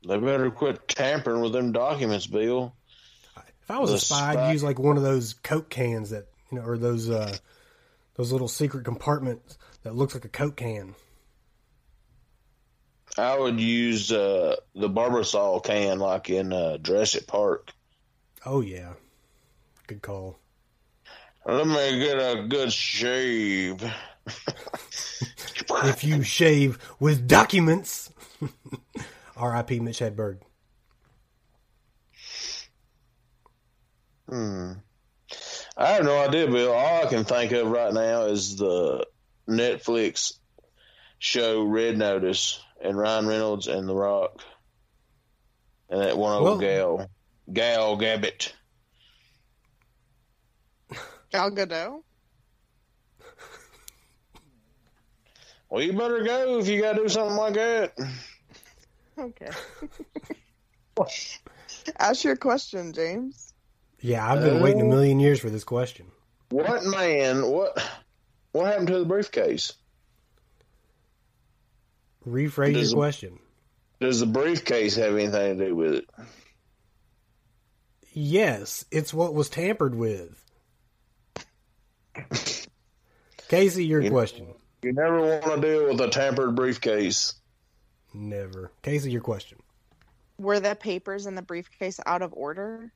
They 0.08 0.18
better 0.18 0.52
quit 0.52 0.88
tampering 0.88 1.42
with 1.42 1.52
them 1.52 1.72
documents, 1.72 2.28
Bill. 2.28 2.76
If 3.62 3.72
I 3.72 3.80
was 3.80 3.90
a 3.90 3.94
The 3.94 4.00
spy, 4.00 4.36
I'd 4.36 4.54
use 4.54 4.64
like 4.64 4.78
one 4.78 4.98
of 4.98 5.04
those 5.04 5.34
Coke 5.34 5.70
cans 5.70 6.12
that 6.12 6.28
you 6.52 6.60
know, 6.60 6.66
or 6.66 6.78
those 6.78 7.10
uh, 7.10 7.36
those 8.16 8.32
little 8.32 8.48
secret 8.48 8.86
compartments 8.86 9.58
that 9.84 9.96
looks 9.96 10.14
like 10.14 10.26
a 10.26 10.30
Coke 10.30 10.58
can. 10.58 10.96
I 13.18 13.38
would 13.38 13.60
use 13.60 14.12
uh, 14.12 14.56
the 14.74 14.90
Barbasol 14.90 15.64
can 15.64 16.00
like 16.00 16.30
in 16.30 16.52
uh, 16.52 16.78
Jurassic 16.78 17.28
Park. 17.28 17.72
Oh 18.46 18.62
yeah, 18.62 18.94
good 19.88 20.02
call. 20.02 20.40
Let 21.46 21.68
me 21.68 22.00
get 22.00 22.18
a 22.18 22.48
good 22.48 22.72
shave. 22.72 23.84
If 25.86 26.04
you 26.04 26.24
shave 26.24 26.80
with 27.00 27.28
documents, 27.28 28.12
R.I.P. 29.38 29.80
Mitch 29.82 30.00
Hedberg. 30.00 30.40
Hmm. 34.30 34.74
I 35.76 35.88
have 35.94 36.04
no 36.04 36.18
idea, 36.20 36.48
Bill. 36.48 36.72
All 36.72 37.06
I 37.06 37.10
can 37.10 37.24
think 37.24 37.52
of 37.52 37.68
right 37.68 37.94
now 37.94 38.24
is 38.26 38.58
the 38.58 39.06
Netflix 39.50 40.34
show 41.20 41.64
Red 41.64 41.98
Notice 41.98 42.62
and 42.82 42.98
Ryan 42.98 43.28
Reynolds 43.28 43.68
and 43.68 43.88
The 43.88 43.96
Rock. 43.96 44.42
And 45.90 46.02
that 46.02 46.18
one 46.18 46.34
old 46.34 46.44
Well- 46.44 46.58
gal, 46.58 47.10
Gal 47.52 47.98
Gabbett. 47.98 48.52
Gal 51.32 51.50
Gadot. 51.52 52.04
Well, 55.70 55.82
you 55.82 55.94
better 55.94 56.24
go 56.24 56.60
if 56.60 56.68
you 56.68 56.80
got 56.82 56.94
to 56.94 57.02
do 57.02 57.10
something 57.10 57.36
like 57.36 57.56
that. 57.56 57.94
Okay. 59.18 59.50
Ask 62.00 62.24
your 62.24 62.36
question, 62.36 62.94
James. 62.94 63.53
Yeah, 64.04 64.30
I've 64.30 64.42
been 64.42 64.62
waiting 64.62 64.82
a 64.82 64.86
oh. 64.86 64.90
million 64.90 65.22
years 65.22 65.40
for 65.40 65.50
this 65.50 65.64
question. 65.64 66.08
What 66.50 66.84
man? 66.84 67.48
What? 67.48 67.82
What 68.52 68.68
happened 68.68 68.88
to 68.90 69.00
the 69.00 69.06
briefcase? 69.06 69.74
Rephrase 72.28 72.74
Does- 72.74 72.92
your 72.92 73.00
question. 73.00 73.40
Does 74.02 74.20
the 74.20 74.26
briefcase 74.26 74.98
have 74.98 75.14
anything 75.14 75.58
to 75.58 75.66
do 75.68 75.76
with 75.76 75.94
it? 75.96 76.10
Yes, 78.12 78.84
it's 78.92 79.14
what 79.14 79.34
was 79.34 79.48
tampered 79.48 79.96
with. 79.96 80.38
Casey, 83.48 83.86
your 83.86 84.02
You- 84.02 84.12
question. 84.12 84.54
You 84.82 84.92
never 84.92 85.22
want 85.22 85.46
to 85.46 85.62
deal 85.62 85.88
with 85.88 86.02
a 86.02 86.10
tampered 86.10 86.56
briefcase. 86.56 87.36
Never. 88.14 88.70
Casey, 88.82 89.12
your 89.12 89.22
question. 89.22 89.60
Were 90.38 90.60
the 90.60 90.76
papers 90.76 91.26
in 91.26 91.36
the 91.36 91.42
briefcase 91.42 92.02
out 92.06 92.22
of 92.22 92.34
order? 92.34 92.92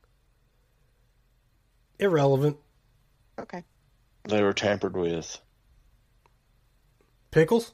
Irrelevant. 1.98 2.56
Okay. 3.38 3.64
They 4.24 4.42
were 4.42 4.52
tampered 4.52 4.96
with. 4.96 5.40
Pickles? 7.30 7.72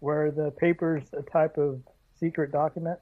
Were 0.00 0.30
the 0.30 0.50
papers 0.50 1.04
a 1.12 1.22
type 1.22 1.56
of 1.58 1.80
secret 2.18 2.52
document? 2.52 2.98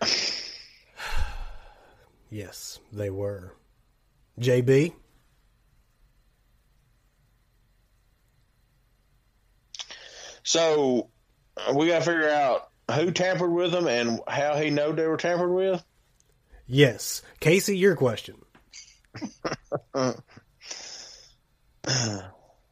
Yes, 2.30 2.80
they 2.90 3.10
were. 3.10 3.52
JB? 4.40 4.94
So 10.42 11.10
we 11.74 11.88
got 11.88 11.98
to 11.98 12.04
figure 12.04 12.30
out 12.30 12.70
who 12.90 13.10
tampered 13.10 13.52
with 13.52 13.72
them 13.72 13.86
and 13.86 14.20
how 14.26 14.56
he 14.56 14.70
know 14.70 14.92
they 14.92 15.06
were 15.06 15.16
tampered 15.16 15.50
with. 15.50 15.84
Yes. 16.72 17.20
Casey, 17.38 17.76
your 17.76 17.96
question. 17.96 18.36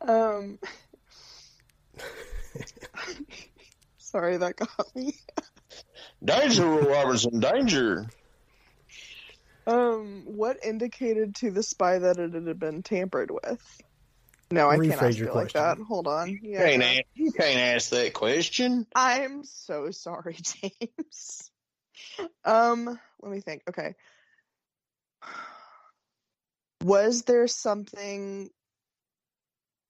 Um. 0.00 0.58
Sorry, 3.98 4.38
that 4.38 4.56
got 4.56 4.96
me. 4.96 5.14
Danger, 6.24 6.66
Will 6.66 6.88
Robinson, 6.90 7.40
danger. 7.40 8.06
Um, 9.66 10.22
what 10.24 10.56
indicated 10.64 11.34
to 11.36 11.50
the 11.50 11.62
spy 11.62 11.98
that 11.98 12.16
it 12.16 12.32
had 12.32 12.58
been 12.58 12.82
tampered 12.82 13.30
with? 13.30 13.82
No, 14.50 14.70
I 14.70 14.76
can't 14.78 14.88
Rephrase 14.92 15.02
ask 15.02 15.18
your 15.18 15.28
it 15.28 15.34
like 15.36 15.52
that. 15.52 15.76
Hold 15.76 16.06
on. 16.08 16.30
You 16.30 16.56
can't, 16.56 16.82
a- 16.82 17.04
you 17.14 17.32
can't 17.32 17.58
ask 17.76 17.90
that 17.90 18.14
question. 18.14 18.86
I'm 18.94 19.44
so 19.44 19.90
sorry, 19.90 20.36
James. 20.40 21.50
Um, 22.46 22.98
let 23.22 23.32
me 23.32 23.40
think. 23.40 23.62
Okay. 23.68 23.94
Was 26.82 27.22
there 27.22 27.46
something 27.46 28.50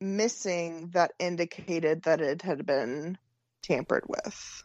missing 0.00 0.90
that 0.92 1.12
indicated 1.18 2.02
that 2.02 2.20
it 2.20 2.42
had 2.42 2.66
been 2.66 3.16
tampered 3.62 4.04
with? 4.08 4.62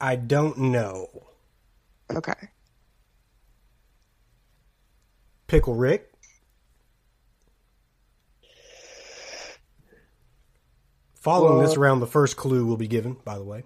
I 0.00 0.16
don't 0.16 0.58
know. 0.58 1.08
Okay. 2.14 2.32
Pickle 5.48 5.74
Rick. 5.74 6.12
Following 11.14 11.60
this 11.60 11.70
Well- 11.70 11.80
round, 11.82 12.02
the 12.02 12.06
first 12.06 12.36
clue 12.36 12.64
will 12.64 12.76
be 12.76 12.86
given, 12.86 13.14
by 13.24 13.36
the 13.36 13.44
way. 13.44 13.64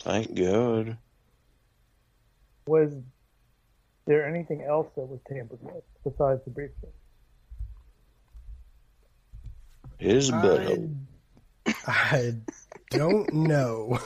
Thank 0.00 0.34
God. 0.34 0.96
Was 2.66 2.92
there 4.06 4.26
anything 4.26 4.62
else 4.62 4.88
that 4.96 5.02
was 5.02 5.20
tampered 5.28 5.58
with 5.60 5.84
besides 6.04 6.40
the 6.44 6.50
briefcase? 6.50 6.90
His 9.98 10.30
butthole. 10.30 10.96
I 11.86 12.36
don't 12.90 13.32
know. 13.34 13.98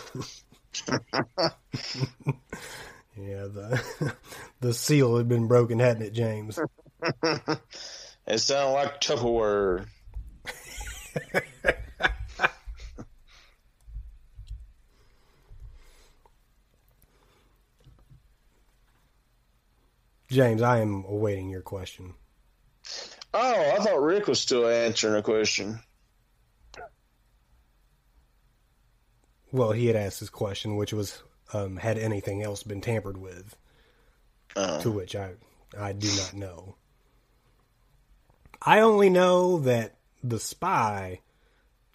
yeah, 3.17 3.47
the 3.47 4.15
the 4.61 4.75
seal 4.75 5.17
had 5.17 5.29
been 5.29 5.47
broken, 5.47 5.79
hadn't 5.79 6.03
it, 6.03 6.13
James? 6.13 6.59
it 8.27 8.39
sounded 8.39 8.73
like 8.73 9.01
Tupperware. 9.01 9.87
James, 20.35 20.63
I 20.63 20.81
am 20.81 21.05
awaiting 21.07 21.49
your 21.49 21.63
question. 21.63 22.13
Oh, 23.33 23.73
I 23.73 23.77
thought 23.77 24.03
Rick 24.03 24.27
was 24.27 24.41
still 24.41 24.67
answering 24.67 25.15
a 25.15 25.23
question. 25.23 25.79
Well, 29.53 29.71
he 29.71 29.87
had 29.87 29.95
asked 29.95 30.19
his 30.19 30.31
question, 30.31 30.75
which 30.75 30.93
was, 30.93 31.23
um, 31.53 31.77
had 31.77 31.99
anything 31.99 32.43
else 32.43 32.65
been 32.65 32.81
tampered 32.81 33.17
with? 33.17 33.55
Oh. 34.57 34.81
To 34.81 34.91
which 34.91 35.15
I, 35.15 35.35
I 35.79 35.93
do 35.93 36.09
not 36.17 36.35
know. 36.35 36.75
I 38.61 38.81
only 38.81 39.11
know 39.11 39.61
that 39.61 39.95
the 40.21 40.41
spy 40.41 41.21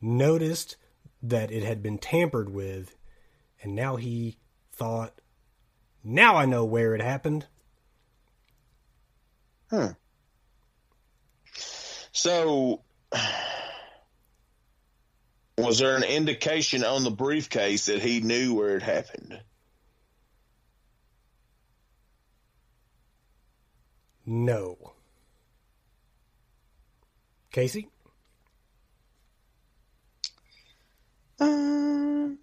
noticed 0.02 0.78
that 1.21 1.52
it 1.52 1.63
had 1.63 1.84
been 1.84 1.97
tampered 1.97 2.49
with, 2.49 2.95
and 3.62 3.75
now 3.75 3.97
he 3.97 4.38
thought, 4.71 5.19
now 6.06 6.38
I 6.38 6.45
know 6.45 6.63
where 6.63 6.95
it 6.95 7.02
happened. 7.02 7.45
Hmm. 9.69 9.88
So, 12.12 12.82
was 15.58 15.79
there 15.79 15.95
an 15.95 16.03
indication 16.03 16.84
on 16.84 17.03
the 17.03 17.12
briefcase 17.12 17.86
that 17.86 18.01
he 18.01 18.19
knew 18.21 18.55
where 18.55 18.75
it 18.75 18.84
happened? 18.84 19.39
No. 24.25 24.93
Casey? 27.51 27.89
Um, 31.39 32.38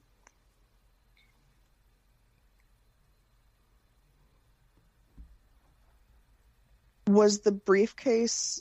was 7.07 7.41
the 7.41 7.53
briefcase 7.53 8.61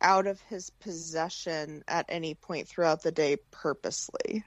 out 0.00 0.26
of 0.26 0.40
his 0.42 0.70
possession 0.70 1.84
at 1.86 2.06
any 2.08 2.34
point 2.34 2.68
throughout 2.68 3.02
the 3.02 3.12
day 3.12 3.36
purposely? 3.50 4.44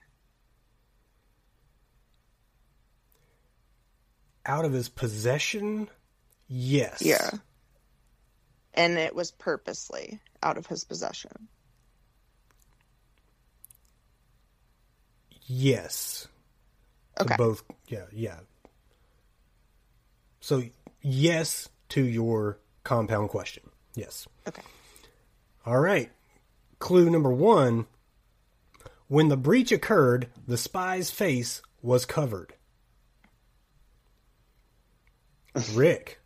Out 4.45 4.65
of 4.65 4.73
his 4.73 4.89
possession? 4.89 5.89
Yes. 6.47 7.01
Yeah. 7.01 7.31
And 8.73 8.97
it 8.97 9.15
was 9.15 9.31
purposely 9.31 10.19
out 10.43 10.57
of 10.57 10.67
his 10.67 10.83
possession. 10.83 11.47
Yes. 15.47 16.27
Okay. 17.19 17.35
both 17.37 17.63
yeah, 17.87 18.05
yeah. 18.11 18.39
So 20.41 20.63
yes 21.01 21.69
to 21.89 22.03
your 22.03 22.59
compound 22.85 23.29
question. 23.29 23.63
Yes. 23.95 24.25
Okay. 24.47 24.61
All 25.65 25.79
right. 25.79 26.09
Clue 26.79 27.09
number 27.09 27.31
1. 27.31 27.85
When 29.07 29.27
the 29.27 29.37
breach 29.37 29.71
occurred, 29.73 30.29
the 30.47 30.57
spy's 30.57 31.11
face 31.11 31.61
was 31.81 32.05
covered. 32.05 32.53
Rick. 35.73 36.19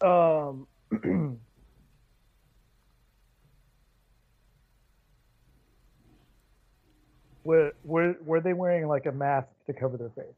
Um, 0.00 0.66
were, 7.44 7.72
were 7.84 8.16
were 8.24 8.40
they 8.40 8.52
wearing 8.52 8.88
like 8.88 9.06
a 9.06 9.12
mask 9.12 9.46
to 9.66 9.72
cover 9.72 9.96
their 9.96 10.10
face? 10.10 10.34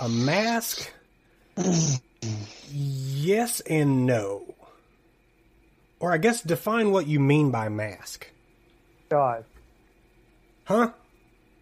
A 0.00 0.08
mask? 0.08 0.92
yes 2.70 3.60
and 3.60 4.06
no. 4.06 4.54
Or 6.00 6.12
I 6.12 6.18
guess 6.18 6.42
define 6.42 6.90
what 6.90 7.06
you 7.06 7.20
mean 7.20 7.50
by 7.50 7.68
mask. 7.68 8.30
Guys, 9.08 9.44
Huh? 10.64 10.90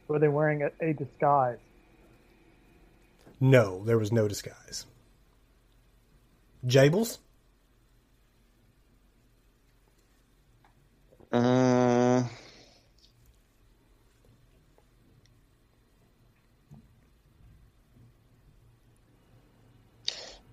were 0.09 0.19
they 0.19 0.29
wearing 0.29 0.63
a, 0.63 0.71
a 0.81 0.93
disguise? 0.93 1.59
No, 3.41 3.83
there 3.85 3.99
was 3.99 4.13
no 4.13 4.29
disguise. 4.29 4.87
Jables? 6.67 7.19
Uh, 11.33 12.23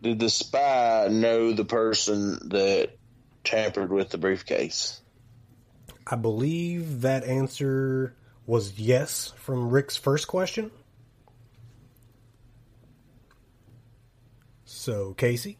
did 0.01 0.19
the 0.19 0.29
spy 0.29 1.07
know 1.09 1.53
the 1.53 1.65
person 1.65 2.49
that 2.49 2.97
tampered 3.43 3.91
with 3.91 4.09
the 4.09 4.17
briefcase? 4.17 5.01
I 6.07 6.15
believe 6.15 7.01
that 7.01 7.23
answer 7.23 8.15
was 8.45 8.79
yes 8.79 9.33
from 9.37 9.69
Rick's 9.69 9.97
first 9.97 10.27
question. 10.27 10.71
So, 14.65 15.13
Casey? 15.13 15.57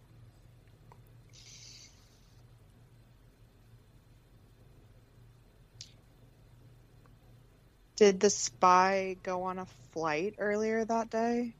Did 7.95 8.21
the 8.21 8.29
spy 8.29 9.17
go 9.23 9.43
on 9.43 9.59
a 9.59 9.67
flight 9.91 10.35
earlier 10.37 10.85
that 10.85 11.09
day? 11.09 11.53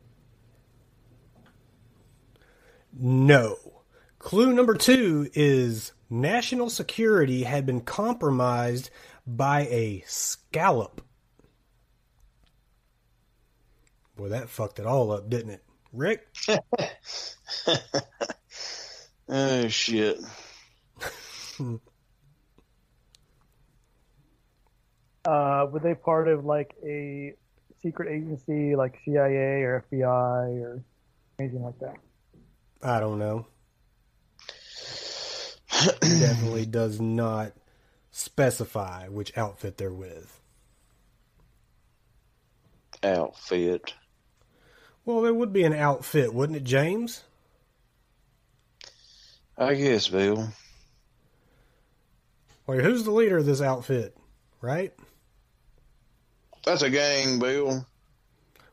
No. 2.98 3.58
Clue 4.18 4.54
number 4.54 4.74
two 4.76 5.30
is 5.34 5.94
national 6.10 6.70
security 6.70 7.44
had 7.44 7.66
been 7.66 7.82
compromised 7.82 8.90
by 9.26 9.62
a 9.68 10.04
scallop. 10.08 11.02
Boy, 14.16 14.30
that 14.30 14.50
fucked 14.50 14.80
it 14.80 14.86
all 14.86 15.12
up, 15.12 15.30
didn't 15.30 15.52
it? 15.52 15.64
Rick? 15.94 16.28
oh 19.30 19.68
shit! 19.68 20.20
Uh, 25.26 25.68
were 25.72 25.80
they 25.80 25.94
part 25.94 26.28
of 26.28 26.46
like 26.46 26.74
a 26.84 27.34
secret 27.84 28.10
agency 28.12 28.76
like 28.76 29.00
CIA 29.06 29.62
or 29.62 29.86
FBI 29.92 30.62
or 30.64 30.84
anything 31.38 31.62
like 31.62 31.78
that? 31.80 31.98
I 32.82 33.00
don't 33.00 33.20
know. 33.20 33.48
Definitely 36.02 36.66
does 36.72 37.00
not 37.00 37.54
specify 38.12 39.08
which 39.08 39.38
outfit 39.38 39.78
they're 39.78 39.92
with. 39.92 40.40
Outfit. 43.04 43.94
Well, 45.06 45.22
there 45.22 45.34
would 45.34 45.54
be 45.54 45.64
an 45.64 45.74
outfit, 45.74 46.34
wouldn't 46.34 46.58
it, 46.58 46.64
James? 46.64 47.24
I 49.58 49.74
guess, 49.76 50.08
Bill. 50.08 50.50
Wait, 52.68 52.84
who's 52.84 53.04
the 53.04 53.12
leader 53.12 53.38
of 53.38 53.46
this 53.46 53.62
outfit? 53.62 54.16
Right? 54.62 54.94
That's 56.66 56.82
a 56.82 56.90
gang, 56.90 57.40
Bill. 57.40 57.86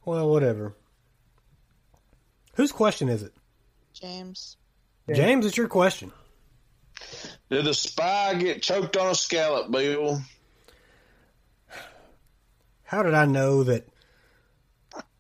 Well, 0.05 0.29
whatever. 0.29 0.75
Whose 2.55 2.73
question 2.73 3.09
is 3.09 3.23
it? 3.23 3.33
James. 4.01 4.57
Yeah. 5.07 5.15
James, 5.15 5.47
it's 5.47 5.57
your 5.57 5.69
question. 5.69 6.13
Did 7.51 7.65
the 7.65 7.75
spy 7.75 8.35
get 8.35 8.63
choked 8.63 8.97
on 8.97 9.11
a 9.11 9.15
scallop, 9.15 9.71
Bill? 9.71 10.21
How 12.85 13.03
did 13.03 13.15
I 13.15 13.27
know 13.27 13.65
that 13.65 13.89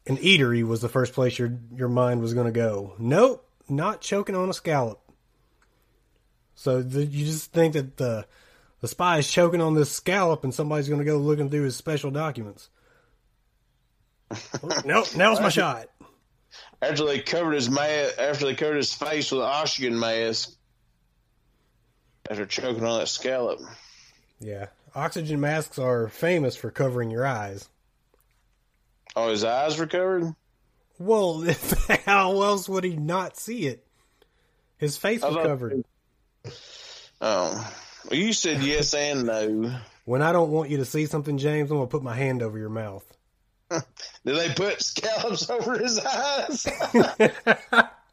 an 0.06 0.16
eatery 0.18 0.62
was 0.64 0.80
the 0.80 0.88
first 0.88 1.12
place 1.12 1.38
your 1.38 1.58
your 1.74 1.88
mind 1.88 2.20
was 2.20 2.34
going 2.34 2.46
to 2.46 2.52
go? 2.52 2.94
Nope, 2.98 3.48
not 3.68 4.00
choking 4.00 4.36
on 4.36 4.48
a 4.48 4.54
scallop. 4.54 5.00
So 6.54 6.82
th- 6.82 7.10
you 7.10 7.26
just 7.26 7.52
think 7.52 7.74
that 7.74 7.96
the 7.96 8.26
the 8.80 8.88
spy 8.88 9.18
is 9.18 9.30
choking 9.30 9.60
on 9.60 9.74
this 9.74 9.90
scallop, 9.90 10.44
and 10.44 10.54
somebody's 10.54 10.88
going 10.88 11.00
to 11.00 11.04
go 11.04 11.18
looking 11.18 11.50
through 11.50 11.64
his 11.64 11.76
special 11.76 12.10
documents. 12.10 12.70
nope, 14.84 15.14
now's 15.16 15.40
my 15.40 15.48
shot. 15.48 15.88
After 16.82 17.06
they 17.06 17.20
covered 17.20 17.52
his 17.52 17.70
ma- 17.70 17.80
after 17.82 18.46
they 18.46 18.54
covered 18.54 18.76
his 18.76 18.92
face 18.92 19.32
with 19.32 19.40
an 19.40 19.48
oxygen 19.48 19.98
mask. 19.98 20.52
After 22.28 22.44
choking 22.44 22.84
on 22.84 22.98
that 22.98 23.08
scallop. 23.08 23.60
Yeah, 24.40 24.66
oxygen 24.94 25.40
masks 25.40 25.78
are 25.78 26.08
famous 26.08 26.56
for 26.56 26.70
covering 26.70 27.10
your 27.10 27.24
eyes. 27.24 27.68
Oh, 29.14 29.30
his 29.30 29.44
eyes 29.44 29.78
were 29.78 29.86
covered? 29.86 30.34
Well, 30.98 31.46
how 32.04 32.42
else 32.42 32.68
would 32.68 32.84
he 32.84 32.96
not 32.96 33.38
see 33.38 33.66
it? 33.66 33.86
His 34.76 34.98
face 34.98 35.22
was 35.22 35.34
covered. 35.36 35.84
Oh. 37.20 37.74
Well, 38.10 38.20
you 38.20 38.32
said 38.32 38.62
yes 38.62 38.92
and 38.92 39.24
no. 39.24 39.80
When 40.04 40.22
I 40.22 40.32
don't 40.32 40.50
want 40.50 40.70
you 40.70 40.76
to 40.78 40.84
see 40.84 41.06
something, 41.06 41.38
James, 41.38 41.70
I'm 41.70 41.78
gonna 41.78 41.88
put 41.88 42.02
my 42.02 42.14
hand 42.14 42.42
over 42.42 42.58
your 42.58 42.68
mouth. 42.68 43.04
Did 44.24 44.37
they 44.37 44.52
put 44.55 44.83
scallops 44.83 45.50
over 45.50 45.79
his 45.79 45.98
eyes? 45.98 46.66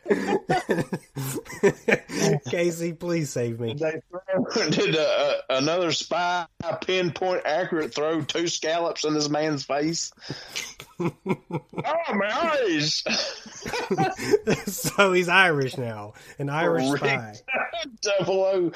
Casey, 2.49 2.93
please 2.93 3.29
save 3.29 3.59
me. 3.59 3.73
Did 3.73 3.79
they 3.79 4.01
throw, 4.09 4.69
did 4.69 4.95
uh, 4.97 4.99
uh, 4.99 5.33
another 5.49 5.91
spy 5.91 6.45
pinpoint 6.81 7.43
accurate 7.45 7.93
throw 7.93 8.21
two 8.21 8.47
scallops 8.47 9.05
in 9.05 9.13
this 9.13 9.29
man's 9.29 9.63
face? 9.63 10.11
oh, 10.99 11.13
my 12.13 12.29
eyes! 12.29 13.03
so 14.65 15.13
he's 15.13 15.29
Irish 15.29 15.77
now, 15.77 16.13
an 16.37 16.49
Irish 16.49 16.89
spy. 16.97 17.35
double 18.01 18.43
O, 18.43 18.71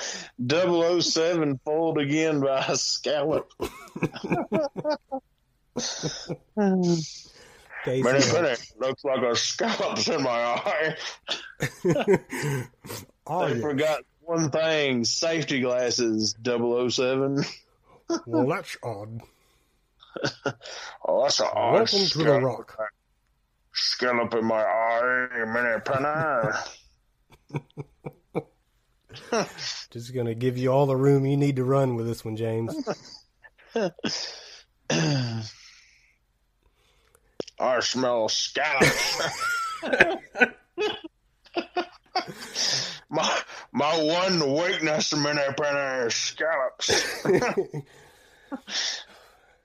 double 0.45 0.81
O 0.81 0.99
seven 1.01 1.59
fooled 1.65 1.97
again 1.97 2.39
by 2.39 2.63
a 2.67 2.77
scallop. 2.77 3.51
Casey, 5.77 6.35
Minute, 8.03 8.33
minute, 8.33 8.61
looks 8.79 9.03
like 9.03 9.21
a 9.21 9.35
scallop's 9.35 10.07
in 10.09 10.23
my 10.23 10.29
eye. 10.29 10.95
are 13.27 13.43
I 13.43 13.47
you? 13.53 13.61
forgot 13.61 14.01
one 14.21 14.49
thing: 14.49 15.03
safety 15.05 15.61
glasses. 15.61 16.35
007. 16.43 17.43
Well, 18.25 18.47
that's 18.47 18.77
odd. 18.83 19.21
Oh, 21.05 21.23
that's 21.23 21.39
an 21.41 21.47
odd 21.53 21.73
Welcome 21.73 21.87
to 21.87 21.97
the 21.99 22.05
scallop, 22.07 22.43
Rock. 22.43 22.77
scallop 23.73 24.33
in 24.33 24.45
my 24.45 24.63
eye. 24.63 25.27
Moneypenny. 25.45 26.57
Just 29.91 30.13
gonna 30.15 30.35
give 30.35 30.57
you 30.57 30.71
all 30.71 30.85
the 30.85 30.95
room 30.95 31.25
you 31.25 31.35
need 31.37 31.57
to 31.57 31.63
run 31.65 31.95
with 31.95 32.07
this 32.07 32.23
one, 32.23 32.37
James. 32.37 32.73
I 37.59 37.79
smell 37.79 38.29
scallops. 38.29 39.21
my 43.09 43.39
my 43.71 44.03
one 44.03 44.53
weakness, 44.53 45.15
Moneypenny, 45.15 46.07
is 46.07 46.15
scallops. 46.15 46.91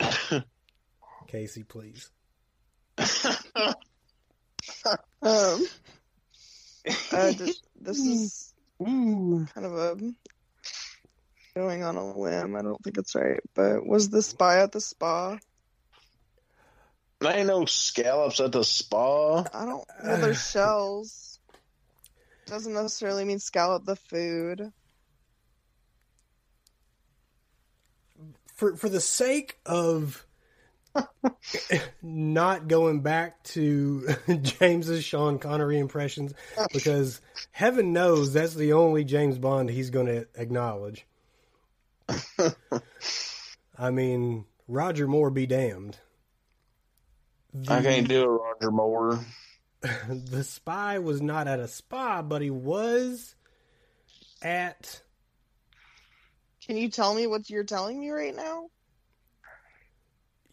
Casey, 1.28 1.62
please. 1.64 2.10
Um, 5.22 5.64
uh, 7.12 7.32
th- 7.32 7.56
this 7.80 7.98
is 7.98 8.52
kind 8.80 9.48
of 9.56 9.74
a 9.74 9.96
going 11.54 11.84
on 11.84 11.96
a 11.96 12.12
limb. 12.18 12.56
I 12.56 12.62
don't 12.62 12.82
think 12.82 12.98
it's 12.98 13.14
right, 13.14 13.40
but 13.54 13.86
was 13.86 14.08
the 14.08 14.22
spy 14.22 14.60
at 14.62 14.72
the 14.72 14.80
spa? 14.80 15.38
There 17.22 17.36
ain't 17.36 17.46
no 17.46 17.64
scallops 17.66 18.40
at 18.40 18.50
the 18.52 18.64
spa. 18.64 19.44
I 19.54 19.64
don't. 19.64 19.84
Well, 20.02 20.20
there's 20.20 20.42
shells. 20.50 21.38
Doesn't 22.46 22.74
necessarily 22.74 23.24
mean 23.24 23.38
scallop 23.38 23.84
the 23.84 23.96
food. 23.96 24.72
For 28.54 28.76
for 28.76 28.88
the 28.88 29.00
sake 29.00 29.58
of 29.64 30.26
not 32.02 32.68
going 32.68 33.00
back 33.00 33.42
to 33.44 34.08
James's 34.42 35.04
Sean 35.04 35.38
Connery 35.38 35.78
impressions, 35.78 36.34
because 36.72 37.20
heaven 37.52 37.92
knows 37.92 38.32
that's 38.32 38.54
the 38.54 38.72
only 38.72 39.04
James 39.04 39.38
Bond 39.38 39.70
he's 39.70 39.90
going 39.90 40.06
to 40.06 40.26
acknowledge. 40.34 41.06
I 43.78 43.90
mean, 43.90 44.44
Roger 44.68 45.06
Moore 45.06 45.30
be 45.30 45.46
damned. 45.46 45.98
The, 47.54 47.72
I 47.72 47.82
can't 47.82 48.08
do 48.08 48.22
it, 48.22 48.26
Roger 48.26 48.70
Moore. 48.70 49.20
the 50.08 50.44
spy 50.44 50.98
was 50.98 51.20
not 51.20 51.48
at 51.48 51.60
a 51.60 51.68
spa, 51.68 52.22
but 52.22 52.40
he 52.42 52.50
was 52.50 53.34
at. 54.42 55.00
Can 56.66 56.76
you 56.76 56.88
tell 56.88 57.14
me 57.14 57.26
what 57.26 57.50
you're 57.50 57.64
telling 57.64 58.00
me 58.00 58.10
right 58.10 58.34
now? 58.34 58.68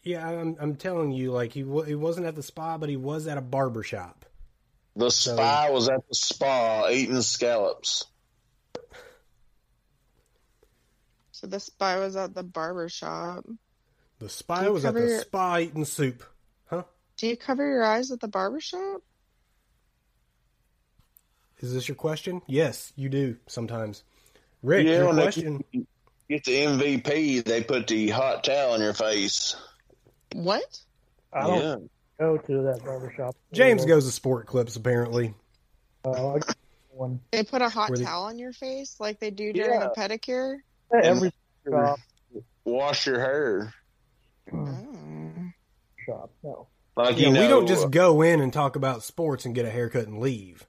Yeah, 0.02 0.26
I'm, 0.28 0.56
I'm 0.60 0.76
telling 0.76 1.12
you, 1.12 1.30
like 1.32 1.52
he 1.52 1.62
wa- 1.62 1.82
he 1.82 1.94
wasn't 1.94 2.26
at 2.26 2.34
the 2.34 2.42
spa, 2.42 2.76
but 2.78 2.88
he 2.88 2.96
was 2.96 3.26
at 3.26 3.38
a 3.38 3.42
barber 3.42 3.82
shop. 3.82 4.24
The 4.96 5.10
spy 5.10 5.70
was 5.70 5.88
at 5.88 6.00
the 6.08 6.14
spa 6.14 6.88
eating 6.90 7.22
scallops. 7.22 8.04
So 11.32 11.46
the 11.46 11.60
spy 11.60 11.98
was 11.98 12.16
at 12.16 12.34
the 12.34 12.42
barber 12.42 12.88
shop. 12.88 13.46
The 14.18 14.28
spy 14.28 14.60
Do 14.60 14.66
you 14.66 14.72
was 14.72 14.84
at 14.84 14.94
the 14.94 15.00
your- 15.00 15.20
spa 15.20 15.58
eating 15.58 15.84
soup. 15.84 16.22
Do 17.20 17.26
you 17.26 17.36
cover 17.36 17.66
your 17.68 17.84
eyes 17.84 18.10
at 18.10 18.20
the 18.20 18.28
barber 18.28 18.60
shop? 18.60 19.02
Is 21.58 21.74
this 21.74 21.86
your 21.86 21.94
question? 21.96 22.40
Yes, 22.46 22.94
you 22.96 23.10
do 23.10 23.36
sometimes. 23.46 24.02
Rick, 24.62 24.86
Yeah, 24.86 24.92
your 24.94 25.06
when 25.08 25.16
they- 25.16 25.22
question. 25.24 25.64
Get 26.30 26.44
the 26.44 26.56
MVP, 26.64 27.40
they 27.44 27.62
put 27.62 27.88
the 27.88 28.08
hot 28.08 28.42
towel 28.44 28.72
on 28.72 28.80
your 28.80 28.94
face. 28.94 29.54
What? 30.32 30.80
I 31.30 31.46
don't 31.46 31.62
Yeah. 31.62 31.88
go 32.18 32.38
to 32.38 32.62
that 32.62 32.82
barbershop. 32.84 33.36
James 33.52 33.84
goes 33.84 34.06
to 34.06 34.12
sport 34.12 34.46
clips 34.46 34.76
apparently. 34.76 35.34
Uh, 36.02 36.40
one. 36.92 37.20
They 37.32 37.44
put 37.44 37.60
a 37.60 37.68
hot 37.68 37.90
Were 37.90 37.98
they- 37.98 38.04
towel 38.04 38.22
on 38.24 38.38
your 38.38 38.54
face 38.54 38.98
like 38.98 39.18
they 39.20 39.30
do 39.30 39.52
during 39.52 39.78
Yeah. 39.82 39.88
a 39.90 39.94
pedicure? 39.94 40.60
Every 40.90 41.34
shop. 41.68 42.00
Wash 42.64 43.06
your 43.06 43.20
hair. 43.20 43.74
Oh. 44.54 44.86
shop. 46.06 46.30
No. 46.42 46.66
Like 46.96 47.18
Yeah, 47.18 47.28
you 47.28 47.32
know, 47.32 47.40
we 47.42 47.48
don't 47.48 47.66
just 47.66 47.90
go 47.90 48.22
in 48.22 48.40
and 48.40 48.52
talk 48.52 48.76
about 48.76 49.02
sports 49.02 49.44
and 49.46 49.54
get 49.54 49.64
a 49.66 49.70
haircut 49.70 50.06
and 50.06 50.18
leave. 50.18 50.66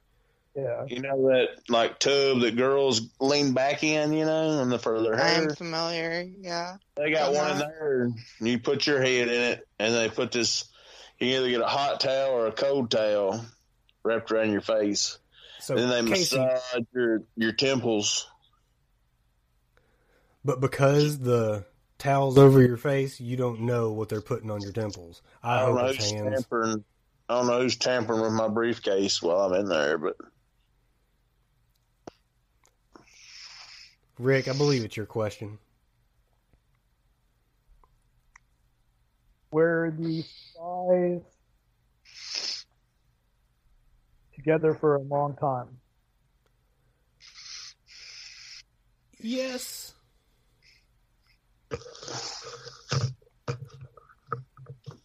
Yeah. 0.54 0.84
you 0.86 1.00
know 1.00 1.28
that 1.28 1.48
like 1.70 1.98
tub 1.98 2.40
that 2.42 2.56
girls 2.56 3.00
lean 3.20 3.54
back 3.54 3.82
in, 3.82 4.12
you 4.12 4.26
know, 4.26 4.60
and 4.60 4.70
the 4.70 4.78
further 4.78 5.16
their 5.16 5.16
hair. 5.16 5.42
I'm 5.48 5.54
familiar, 5.54 6.26
yeah. 6.40 6.76
They 6.94 7.10
got 7.10 7.32
one 7.32 7.52
in 7.52 7.56
Uh-huh. 7.56 7.68
there. 7.78 8.02
and 8.02 8.14
You 8.40 8.58
put 8.58 8.86
your 8.86 9.00
head 9.00 9.28
in 9.28 9.40
it, 9.52 9.66
and 9.78 9.94
they 9.94 10.10
put 10.10 10.30
this. 10.30 10.64
You 11.18 11.28
can 11.32 11.36
either 11.38 11.48
get 11.50 11.60
a 11.62 11.66
hot 11.66 12.00
towel 12.00 12.32
or 12.32 12.46
a 12.48 12.52
cold 12.52 12.90
towel 12.90 13.42
wrapped 14.02 14.30
around 14.30 14.52
your 14.52 14.60
face. 14.60 15.18
So 15.60 15.74
then 15.74 15.88
they 16.06 16.12
Casey, 16.12 16.36
massage 16.38 16.82
your 16.92 17.22
your 17.36 17.52
temples. 17.52 18.26
but 20.44 20.60
because 20.60 21.18
the 21.20 21.64
towels 22.02 22.36
over 22.36 22.60
your 22.60 22.76
face, 22.76 23.20
you 23.20 23.36
don't 23.36 23.60
know 23.60 23.92
what 23.92 24.08
they're 24.08 24.20
putting 24.20 24.50
on 24.50 24.60
your 24.60 24.72
temples. 24.72 25.22
I, 25.42 25.56
I 25.56 25.66
don't 25.66 25.76
know 25.76 25.86
who's 25.86 26.10
hands. 26.10 26.34
tampering. 26.34 26.84
I 27.28 27.34
don't 27.36 27.46
know 27.46 27.60
who's 27.60 27.76
tampering 27.76 28.20
with 28.20 28.32
my 28.32 28.48
briefcase 28.48 29.22
while 29.22 29.40
I'm 29.40 29.60
in 29.60 29.68
there, 29.68 29.96
but 29.98 30.16
Rick, 34.18 34.48
I 34.48 34.52
believe 34.52 34.84
it's 34.84 34.96
your 34.96 35.06
question. 35.06 35.58
Were 39.52 39.94
the 39.96 40.24
five 40.56 41.22
together 44.34 44.74
for 44.74 44.96
a 44.96 45.00
long 45.00 45.36
time. 45.36 45.68
Yes. 49.20 49.91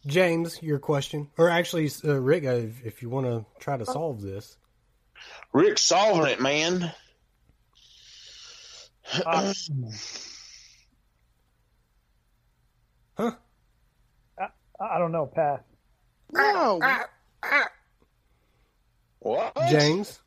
James, 0.06 0.62
your 0.64 0.80
question, 0.80 1.30
or 1.38 1.50
actually, 1.50 1.90
uh, 2.06 2.14
Rick, 2.20 2.46
uh, 2.46 2.52
if, 2.52 2.86
if 2.86 3.02
you 3.02 3.10
want 3.10 3.26
to 3.26 3.46
try 3.60 3.76
to 3.76 3.86
solve 3.86 4.22
this, 4.22 4.58
Rick's 5.52 5.82
solving 5.84 6.32
it, 6.32 6.40
man. 6.42 6.92
Uh, 9.26 9.54
huh? 13.18 13.32
I, 14.40 14.48
I 14.80 14.98
don't 14.98 15.12
know. 15.12 15.26
Pat. 15.26 15.66
No. 16.32 16.80
what? 19.20 19.56
James, 19.70 20.20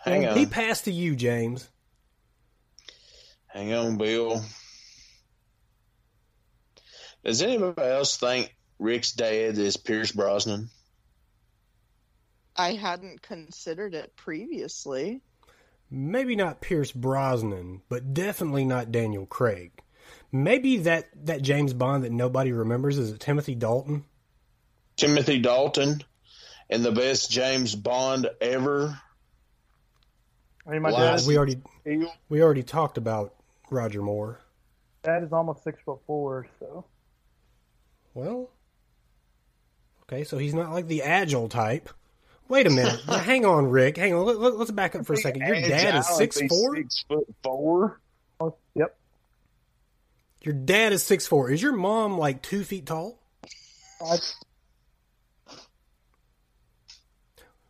Hang 0.00 0.26
on. 0.26 0.36
he 0.36 0.46
passed 0.46 0.84
to 0.84 0.92
you, 0.92 1.16
James. 1.16 1.68
Hang 3.48 3.72
on, 3.72 3.96
Bill. 3.96 4.42
Does 7.24 7.42
anybody 7.42 7.88
else 7.88 8.16
think 8.16 8.54
Rick's 8.78 9.12
dad 9.12 9.58
is 9.58 9.76
Pierce 9.76 10.12
Brosnan? 10.12 10.68
I 12.56 12.74
hadn't 12.74 13.22
considered 13.22 13.94
it 13.94 14.14
previously. 14.14 15.22
Maybe 15.90 16.36
not 16.36 16.60
Pierce 16.60 16.92
Brosnan, 16.92 17.82
but 17.88 18.14
definitely 18.14 18.64
not 18.64 18.92
Daniel 18.92 19.26
Craig. 19.26 19.72
Maybe 20.30 20.78
that, 20.78 21.08
that 21.26 21.42
James 21.42 21.72
Bond 21.72 22.04
that 22.04 22.12
nobody 22.12 22.52
remembers 22.52 22.98
is 22.98 23.12
it 23.12 23.20
Timothy 23.20 23.54
Dalton? 23.54 24.04
Timothy 24.96 25.38
Dalton 25.40 26.02
and 26.68 26.84
the 26.84 26.92
best 26.92 27.30
James 27.30 27.74
Bond 27.74 28.28
ever. 28.40 28.98
I 30.66 30.70
mean, 30.70 30.82
my 30.82 30.90
dad, 30.90 31.22
We 31.26 31.36
already 31.36 31.60
we 32.28 32.42
already 32.42 32.62
talked 32.62 32.96
about 32.96 33.34
Roger 33.70 34.02
Moore. 34.02 34.40
dad 35.02 35.22
is 35.22 35.32
almost 35.32 35.62
six 35.62 35.80
foot 35.84 36.00
four, 36.06 36.46
so 36.58 36.84
Well, 38.14 38.50
okay, 40.04 40.24
so 40.24 40.38
he's 40.38 40.54
not 40.54 40.72
like 40.72 40.86
the 40.86 41.02
agile 41.02 41.48
type. 41.48 41.90
Wait 42.48 42.66
a 42.66 42.70
minute. 42.70 43.00
Hang 43.08 43.44
on, 43.44 43.66
Rick. 43.70 43.96
Hang 43.96 44.14
on. 44.14 44.24
Let, 44.24 44.38
let, 44.38 44.54
us 44.54 44.70
back 44.70 44.94
up 44.94 45.04
for 45.04 45.14
a 45.14 45.16
second. 45.16 45.42
Your 45.42 45.60
dad 45.60 45.96
is 45.96 46.06
six 46.08 46.40
four. 46.48 46.76
Six 46.76 47.04
foot 47.08 47.26
four. 47.42 48.00
oh, 48.40 48.54
yep. 48.74 48.96
Your 50.42 50.54
dad 50.54 50.92
is 50.92 51.02
six 51.02 51.26
four. 51.26 51.50
Is 51.50 51.60
your 51.60 51.72
mom 51.72 52.18
like 52.18 52.42
two 52.42 52.64
feet 52.64 52.86
tall? 52.86 53.18
I, 54.00 54.18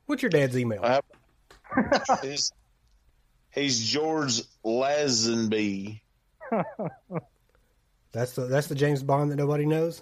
What's 0.07 0.23
your 0.23 0.31
dad's 0.31 0.59
email? 0.59 0.85
I- 0.85 1.01
he's, 2.23 2.53
he's 3.53 3.85
George 3.85 4.43
Lazenby. 4.65 6.01
That's 8.13 8.35
the 8.35 8.43
that's 8.43 8.69
the 8.69 8.77
James 8.77 9.03
Bond 9.03 9.33
that 9.33 9.37
nobody 9.37 9.67
knows. 9.67 10.01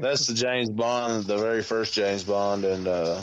That's 0.00 0.26
the 0.26 0.34
James 0.34 0.70
Bond, 0.70 1.24
the 1.24 1.36
very 1.38 1.62
first 1.62 1.92
James 1.94 2.24
Bond, 2.24 2.64
and 2.64 2.86
uh, 2.86 3.22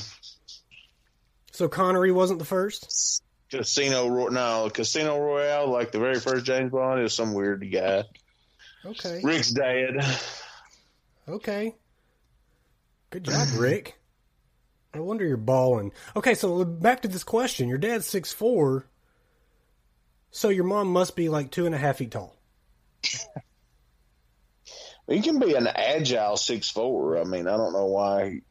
So 1.52 1.68
Connery 1.68 2.12
wasn't 2.12 2.40
the 2.40 2.46
first. 2.46 3.22
Casino 3.50 4.08
Ro- 4.08 4.28
no 4.28 4.70
Casino 4.74 5.20
Royale, 5.20 5.68
like 5.72 5.92
the 5.92 6.00
very 6.00 6.20
first 6.20 6.46
James 6.46 6.72
Bond, 6.72 7.02
is 7.02 7.14
some 7.14 7.34
weird 7.34 7.66
guy. 7.72 8.04
Okay. 8.86 9.22
Rick's 9.24 9.52
dad. 9.52 9.96
Okay. 11.28 11.76
Good 13.10 13.24
job, 13.24 13.48
Rick. 13.58 13.98
No 14.94 15.04
wonder 15.04 15.26
you're 15.26 15.38
balling. 15.38 15.92
Okay, 16.16 16.36
so 16.36 16.64
back 16.66 17.02
to 17.02 17.08
this 17.08 17.24
question. 17.24 17.68
Your 17.70 17.78
dad's 17.78 18.06
six 18.06 18.32
four. 18.32 18.88
So 20.32 20.50
your 20.50 20.66
mom 20.66 20.92
must 20.92 21.16
be 21.16 21.30
like 21.30 21.50
two 21.52 21.66
and 21.66 21.74
a 21.74 21.78
half 21.78 21.98
feet 21.98 22.12
tall. 22.12 22.36
He 25.08 25.22
can 25.22 25.40
be 25.40 25.54
an 25.54 25.68
agile 25.68 26.38
six 26.38 26.70
four. 26.70 27.18
I 27.20 27.24
mean, 27.24 27.48
I 27.48 27.58
don't 27.58 27.74
know 27.74 27.86
why. 27.86 28.42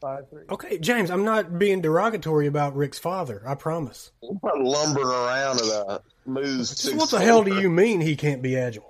five 0.00 0.28
three. 0.30 0.44
Okay, 0.50 0.78
James, 0.78 1.10
I'm 1.10 1.24
not 1.24 1.58
being 1.58 1.80
derogatory 1.82 2.46
about 2.46 2.74
Rick's 2.74 2.98
father. 2.98 3.42
I 3.46 3.54
promise. 3.54 4.10
He's 4.20 4.30
not 4.42 4.60
lumbering 4.60 5.06
around 5.06 5.60
at 5.60 5.66
a 5.66 6.02
smooth 6.24 6.66
six. 6.66 6.96
what 6.96 7.10
the 7.10 7.20
hell 7.20 7.44
do 7.44 7.60
you 7.60 7.68
mean 7.70 8.00
he 8.00 8.16
can't 8.16 8.42
be 8.42 8.56
agile? 8.56 8.88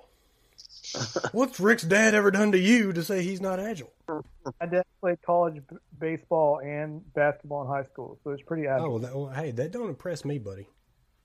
What's 1.32 1.58
Rick's 1.58 1.84
dad 1.84 2.14
ever 2.14 2.30
done 2.30 2.52
to 2.52 2.58
you 2.58 2.92
to 2.92 3.02
say 3.02 3.22
he's 3.22 3.40
not 3.40 3.58
agile? 3.58 3.92
My 4.08 4.66
dad 4.66 4.84
played 5.00 5.22
college 5.22 5.62
b- 5.68 5.76
baseball 5.98 6.60
and 6.60 7.02
basketball 7.14 7.62
in 7.62 7.68
high 7.68 7.84
school, 7.84 8.18
so 8.22 8.30
it's 8.30 8.42
pretty 8.42 8.68
Oh, 8.68 8.98
that, 8.98 9.16
well, 9.16 9.28
hey, 9.28 9.52
that 9.52 9.72
don't 9.72 9.88
impress 9.88 10.24
me, 10.24 10.38
buddy. 10.38 10.68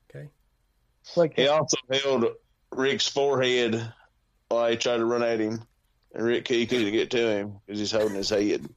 Okay. 0.08 0.30
Like 1.16 1.34
He 1.36 1.48
also 1.48 1.76
held 1.90 2.24
Rick's 2.72 3.06
forehead 3.08 3.92
while 4.48 4.70
he 4.70 4.76
tried 4.76 4.98
to 4.98 5.04
run 5.04 5.22
at 5.22 5.40
him, 5.40 5.62
and 6.14 6.24
Rick 6.24 6.48
he 6.48 6.66
couldn't 6.66 6.92
get 6.92 7.10
to 7.10 7.18
him 7.28 7.60
because 7.66 7.78
he's 7.78 7.92
holding 7.92 8.16
his 8.16 8.30
head. 8.30 8.68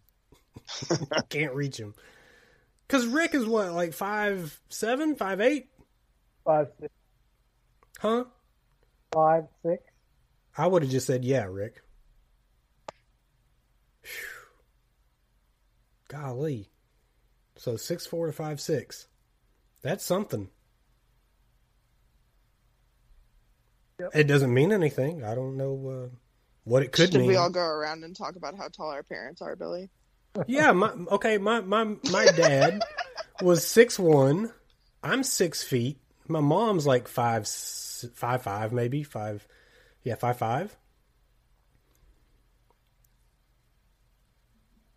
I 1.12 1.22
can't 1.30 1.54
reach 1.54 1.78
him. 1.78 1.94
Because 2.88 3.08
Rick 3.08 3.34
is 3.36 3.46
what, 3.46 3.72
like 3.72 3.94
five 3.94 4.60
seven, 4.70 5.16
five 5.16 5.40
eight? 5.42 5.68
five 6.46 6.68
six, 6.80 6.94
Huh? 8.00 8.26
five 9.14 9.44
six. 9.66 9.84
I 10.58 10.68
would 10.68 10.82
have 10.82 10.92
just 10.92 11.08
said, 11.08 11.24
yeah, 11.24 11.46
Rick. 11.50 11.82
Phew. 14.02 14.28
Golly. 16.10 16.70
So 17.56 17.78
six 17.78 18.06
four 18.06 18.26
to 18.28 18.34
five 18.34 18.60
six. 18.60 19.08
That's 19.82 20.04
something. 20.06 20.50
Yep. 24.02 24.16
It 24.16 24.24
doesn't 24.26 24.54
mean 24.54 24.72
anything. 24.72 25.24
I 25.24 25.36
don't 25.36 25.58
know 25.58 26.10
uh, 26.12 26.16
what 26.64 26.82
it 26.82 26.92
could 26.92 27.12
Should 27.12 27.20
mean. 27.22 27.28
we 27.28 27.36
all 27.36 27.50
go 27.52 27.62
around 27.62 28.04
and 28.04 28.16
talk 28.16 28.36
about 28.36 28.58
how 28.58 28.68
tall 28.68 28.90
our 28.90 29.04
parents 29.04 29.42
are, 29.42 29.56
Billy? 29.56 29.90
Yeah, 30.48 30.72
my 30.72 30.92
okay, 31.12 31.38
my 31.38 31.62
my 31.62 31.84
my 32.10 32.26
dad 32.26 32.82
was 33.42 33.68
six 33.68 34.00
one. 34.00 34.52
I'm 35.04 35.24
six 35.24 35.62
feet. 35.62 36.00
My 36.28 36.40
mom's 36.40 36.88
like 36.88 37.08
five 37.08 37.42
s- 37.42 38.06
five 38.16 38.42
five 38.42 38.72
maybe 38.72 39.04
five. 39.04 39.46
Yeah, 40.04 40.16
five 40.16 40.38
five. 40.38 40.76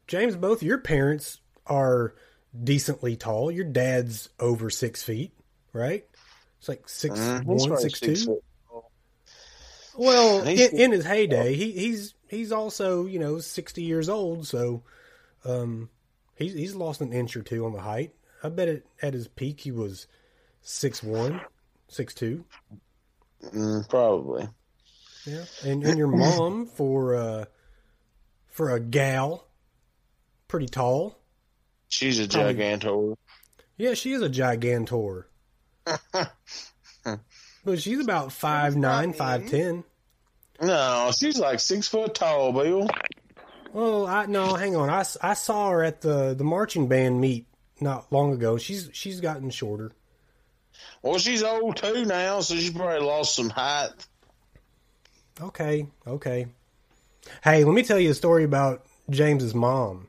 James, 0.07 0.37
both 0.37 0.63
your 0.63 0.79
parents 0.79 1.41
are 1.67 2.15
decently 2.63 3.17
tall. 3.17 3.51
Your 3.51 3.65
dad's 3.65 4.29
over 4.39 4.71
six 4.71 5.03
feet, 5.03 5.33
right? 5.73 6.05
It's 6.59 6.69
like 6.69 6.89
six. 6.89 7.19
He's 7.19 7.43
one, 7.43 7.69
probably 7.69 7.77
six 7.83 7.99
six 8.01 8.21
two. 8.21 8.27
foot. 8.27 8.45
Well, 9.97 10.43
in, 10.49 10.59
in 10.79 10.93
his 10.93 11.05
heyday, 11.05 11.55
he, 11.55 11.73
he's 11.73 12.15
he's 12.29 12.53
also 12.53 13.07
you 13.07 13.19
know 13.19 13.39
sixty 13.39 13.83
years 13.83 14.09
old, 14.09 14.47
so 14.47 14.83
um, 15.45 15.89
he's 16.37 16.55
he's 16.55 16.75
lost 16.75 17.01
an 17.01 17.13
inch 17.13 17.37
or 17.37 17.43
two 17.43 17.65
on 17.67 17.73
the 17.73 17.81
height. 17.81 18.15
I 18.43 18.49
bet 18.49 18.69
it, 18.69 18.87
at 19.01 19.15
his 19.15 19.29
peak 19.29 19.61
he 19.61 19.71
was 19.73 20.07
six 20.63 21.03
one, 21.03 21.41
six 21.89 22.13
two. 22.15 22.45
Mm, 23.45 23.89
probably. 23.89 24.49
Yeah, 25.27 25.45
and 25.65 25.83
and 25.85 25.97
your 25.99 26.09
mom 26.09 26.67
for 26.75 27.15
uh, 27.15 27.45
for 28.49 28.71
a 28.71 28.81
gal, 28.81 29.47
pretty 30.49 30.67
tall. 30.67 31.19
She's 31.89 32.19
a 32.19 32.27
Probably- 32.29 32.55
gigantor. 32.55 33.17
Yeah, 33.77 33.95
she 33.95 34.13
is 34.13 34.23
a 34.23 34.29
gigantor. 34.29 35.25
but 37.65 37.81
she's 37.81 38.01
about 38.01 38.33
five 38.33 38.77
nine, 38.77 39.13
five 39.13 39.49
ten. 39.49 39.85
No, 40.61 41.11
she's 41.19 41.39
like 41.39 41.61
six 41.61 41.89
foot 41.89 42.15
tall, 42.15 42.53
Bill. 42.53 42.89
Well, 43.73 44.07
I 44.07 44.27
no, 44.27 44.55
hang 44.55 44.77
on. 44.77 44.89
I, 44.89 45.05
I 45.21 45.35
saw 45.35 45.71
her 45.71 45.83
at 45.83 46.01
the 46.01 46.35
the 46.35 46.45
marching 46.45 46.87
band 46.87 47.21
meet 47.21 47.47
not 47.81 48.13
long 48.13 48.33
ago. 48.33 48.57
She's 48.57 48.89
she's 48.93 49.21
gotten 49.21 49.51
shorter. 49.51 49.93
Well, 51.03 51.19
she's 51.19 51.43
old 51.43 51.77
too 51.77 52.05
now, 52.05 52.41
so 52.41 52.55
she 52.57 52.71
probably 52.71 53.01
lost 53.01 53.35
some 53.35 53.51
height. 53.51 53.91
Okay, 55.41 55.87
okay. 56.07 56.47
Hey, 57.43 57.65
let 57.65 57.75
me 57.75 57.83
tell 57.83 57.99
you 57.99 58.11
a 58.11 58.15
story 58.15 58.45
about 58.45 58.87
James's 59.11 59.55
mom. 59.55 60.09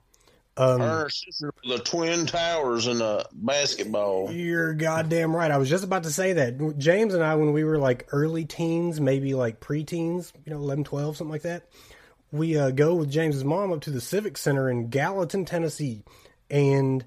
Um, 0.57 0.79
Her 0.79 1.09
sister, 1.09 1.53
the 1.67 1.79
twin 1.79 2.25
towers 2.25 2.87
in 2.87 2.99
the 2.99 3.27
basketball. 3.33 4.31
You're 4.31 4.73
goddamn 4.73 5.35
right. 5.35 5.51
I 5.51 5.57
was 5.57 5.69
just 5.69 5.83
about 5.83 6.03
to 6.03 6.11
say 6.11 6.33
that. 6.33 6.77
James 6.77 7.13
and 7.13 7.23
I, 7.23 7.35
when 7.35 7.51
we 7.51 7.63
were 7.63 7.77
like 7.77 8.07
early 8.11 8.45
teens, 8.45 9.01
maybe 9.01 9.33
like 9.33 9.59
preteens, 9.59 10.31
you 10.45 10.53
know, 10.53 10.59
11, 10.59 10.85
12, 10.85 11.17
something 11.17 11.31
like 11.31 11.41
that, 11.41 11.67
we 12.31 12.57
uh, 12.57 12.71
go 12.71 12.95
with 12.95 13.11
James's 13.11 13.43
mom 13.43 13.73
up 13.73 13.81
to 13.81 13.91
the 13.91 14.01
Civic 14.01 14.37
Center 14.37 14.69
in 14.69 14.89
Gallatin, 14.89 15.43
Tennessee. 15.43 16.03
And 16.49 17.03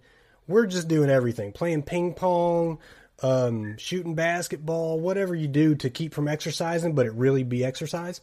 we're 0.46 0.66
just 0.66 0.88
doing 0.88 1.08
everything 1.10 1.52
playing 1.52 1.82
ping 1.82 2.14
pong, 2.14 2.78
um, 3.22 3.78
shooting 3.78 4.14
basketball, 4.14 5.00
whatever 5.00 5.34
you 5.34 5.48
do 5.48 5.74
to 5.76 5.90
keep 5.90 6.12
from 6.12 6.28
exercising, 6.28 6.94
but 6.94 7.06
it 7.06 7.12
really 7.12 7.44
be 7.44 7.64
exercise. 7.64 8.20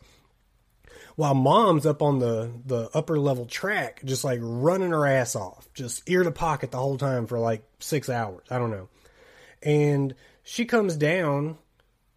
While 1.15 1.35
mom's 1.35 1.85
up 1.85 2.01
on 2.01 2.19
the, 2.19 2.51
the 2.65 2.89
upper 2.93 3.17
level 3.19 3.45
track, 3.45 4.01
just 4.03 4.23
like 4.23 4.39
running 4.41 4.91
her 4.91 5.05
ass 5.05 5.35
off, 5.35 5.69
just 5.73 6.09
ear 6.09 6.23
to 6.23 6.31
pocket 6.31 6.71
the 6.71 6.77
whole 6.77 6.97
time 6.97 7.25
for 7.25 7.39
like 7.39 7.63
six 7.79 8.09
hours. 8.09 8.45
I 8.49 8.57
don't 8.57 8.71
know. 8.71 8.89
And 9.63 10.13
she 10.43 10.65
comes 10.65 10.95
down, 10.97 11.57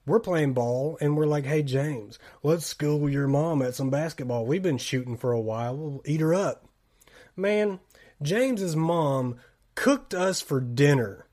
we're 0.05 0.21
playing 0.21 0.53
ball, 0.53 0.99
and 1.01 1.17
we're 1.17 1.27
like, 1.27 1.47
hey, 1.47 1.63
James, 1.63 2.19
let's 2.43 2.67
school 2.67 3.09
your 3.09 3.29
mom 3.29 3.63
at 3.63 3.75
some 3.75 3.91
basketball. 3.91 4.45
We've 4.47 4.63
been 4.63 4.79
shooting 4.79 5.17
for 5.17 5.33
a 5.33 5.41
while. 5.41 5.77
We'll 5.77 6.03
eat 6.05 6.21
her 6.21 6.35
up. 6.35 6.67
Man, 7.37 7.79
James's 8.21 8.75
mom 8.75 9.37
cooked 9.75 10.13
us 10.13 10.41
for 10.41 10.61
dinner. 10.61 11.27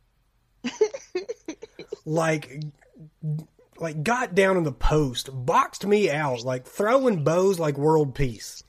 like 2.05 2.63
like 3.77 4.03
got 4.03 4.35
down 4.35 4.57
in 4.57 4.63
the 4.63 4.71
post, 4.71 5.29
boxed 5.33 5.85
me 5.85 6.09
out, 6.09 6.43
like 6.43 6.65
throwing 6.65 7.23
bows 7.23 7.59
like 7.59 7.77
world 7.77 8.15
peace. 8.15 8.63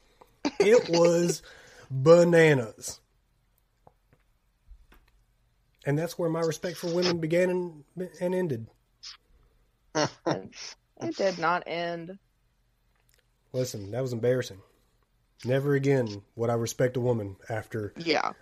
It 0.59 0.89
was 0.89 1.43
bananas. 1.91 3.01
And 5.85 5.97
that's 5.97 6.19
where 6.19 6.29
my 6.29 6.41
respect 6.41 6.79
for 6.79 6.93
women 6.93 7.19
began 7.19 7.51
and, 7.51 7.85
and 8.21 8.35
ended. 8.35 8.67
It 9.95 11.17
did 11.17 11.39
not 11.39 11.63
end. 11.67 12.19
Listen, 13.53 13.93
that 13.93 14.03
was 14.03 14.13
embarrassing. 14.13 14.61
Never 15.45 15.75
again 15.75 16.23
would 16.35 16.51
I 16.51 16.55
respect 16.55 16.97
a 16.97 17.01
woman 17.01 17.37
after 17.49 17.93
Yeah. 17.97 18.33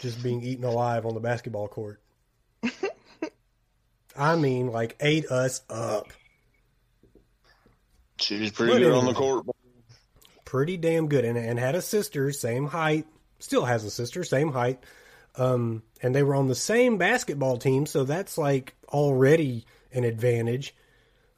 just 0.00 0.22
being 0.22 0.42
eaten 0.42 0.64
alive 0.64 1.04
on 1.04 1.14
the 1.14 1.20
basketball 1.20 1.68
court. 1.68 2.00
I 4.18 4.36
mean, 4.36 4.68
like 4.68 4.96
ate 5.00 5.26
us 5.26 5.62
up. 5.70 6.12
She 8.20 8.40
was 8.40 8.50
pretty 8.50 8.72
But 8.72 8.78
good 8.80 8.92
on 8.92 9.04
the 9.06 9.14
court. 9.14 9.46
Pretty 10.44 10.76
damn 10.76 11.08
good, 11.08 11.24
and, 11.24 11.38
and 11.38 11.58
had 11.58 11.74
a 11.74 11.82
sister, 11.82 12.32
same 12.32 12.66
height. 12.66 13.06
Still 13.38 13.64
has 13.64 13.84
a 13.84 13.90
sister, 13.90 14.24
same 14.24 14.50
height. 14.50 14.82
Um, 15.36 15.84
and 16.02 16.14
they 16.14 16.24
were 16.24 16.34
on 16.34 16.48
the 16.48 16.54
same 16.54 16.98
basketball 16.98 17.58
team, 17.58 17.86
so 17.86 18.04
that's 18.04 18.36
like 18.36 18.74
already 18.88 19.66
an 19.92 20.04
advantage. 20.04 20.74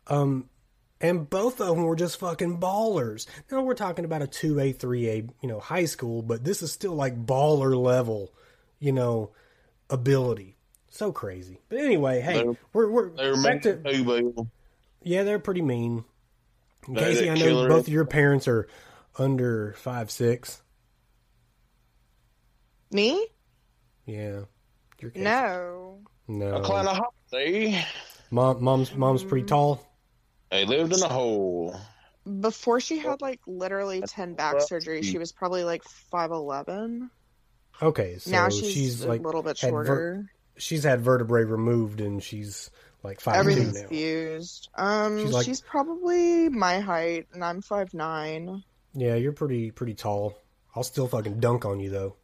Um, 0.06 0.48
and 1.00 1.28
both 1.28 1.60
of 1.60 1.68
them 1.68 1.84
were 1.84 1.96
just 1.96 2.18
fucking 2.18 2.58
ballers. 2.60 3.26
Now 3.50 3.62
we're 3.62 3.74
talking 3.74 4.04
about 4.04 4.22
a 4.22 4.26
two 4.26 4.58
A, 4.58 4.72
three 4.72 5.08
A, 5.08 5.16
you 5.40 5.48
know, 5.48 5.60
high 5.60 5.84
school, 5.84 6.22
but 6.22 6.44
this 6.44 6.62
is 6.62 6.72
still 6.72 6.94
like 6.94 7.26
baller 7.26 7.76
level, 7.76 8.32
you 8.78 8.92
know, 8.92 9.32
ability. 9.90 10.56
So 10.90 11.12
crazy. 11.12 11.60
But 11.68 11.78
anyway, 11.78 12.20
hey, 12.20 12.42
They're- 12.42 12.56
we're 12.72 12.90
we're 12.90 13.10
They 13.10 13.28
were 13.28 13.36
back 13.36 13.42
meant 13.42 13.62
to 13.62 13.76
to 13.76 13.92
do, 13.92 14.48
yeah, 15.02 15.22
they're 15.22 15.38
pretty 15.38 15.62
mean. 15.62 16.04
They- 16.88 17.00
Casey, 17.00 17.20
they 17.22 17.30
I 17.30 17.34
know 17.34 17.68
both 17.68 17.86
of 17.86 17.92
your 17.92 18.04
parents 18.04 18.48
are 18.48 18.68
under 19.18 19.72
five 19.74 20.10
six. 20.10 20.62
Me? 22.90 23.26
Yeah, 24.04 24.42
your 25.00 25.10
Casey. 25.12 25.24
No. 25.24 26.00
no. 26.26 26.56
A 26.56 26.62
clan 26.62 26.88
of 26.88 26.96
holiday. 26.96 27.74
Eh? 27.74 27.84
Mom, 28.32 28.62
mom's 28.62 28.94
mom's 28.94 29.22
pretty 29.22 29.44
mm. 29.44 29.48
tall. 29.48 29.86
They 30.50 30.64
lived 30.64 30.92
in 30.92 31.02
a 31.02 31.08
hole. 31.08 31.78
Before 32.40 32.80
she 32.80 32.98
had 32.98 33.20
like 33.22 33.40
literally 33.46 34.02
10 34.02 34.34
back 34.34 34.56
surgeries, 34.56 35.04
she 35.04 35.18
was 35.18 35.32
probably 35.32 35.64
like 35.64 35.82
5'11. 36.12 37.08
Okay, 37.82 38.18
so 38.18 38.30
now 38.30 38.48
she's, 38.48 38.72
she's 38.72 39.04
a 39.04 39.12
little 39.12 39.42
bit 39.42 39.58
had 39.58 39.70
ver- 39.70 39.86
shorter. 39.86 40.30
She's 40.60 40.84
had 40.84 41.00
vertebrae 41.00 41.44
removed 41.44 42.00
and 42.00 42.22
she's 42.22 42.70
like 43.02 43.20
five 43.20 43.34
two 43.34 43.40
Everything's 43.40 43.82
now. 43.82 43.88
fused. 43.88 44.68
Um, 44.74 45.18
She's 45.18 45.44
she's, 45.44 45.60
probably 45.60 46.48
my 46.48 46.80
height, 46.80 47.28
and 47.32 47.44
I'm 47.44 47.62
five 47.62 47.94
nine. 47.94 48.62
Yeah, 48.94 49.14
you're 49.14 49.32
pretty 49.32 49.70
pretty 49.70 49.94
tall. 49.94 50.36
I'll 50.74 50.82
still 50.82 51.08
fucking 51.08 51.40
dunk 51.40 51.64
on 51.64 51.80
you 51.80 51.90
though. 51.90 52.16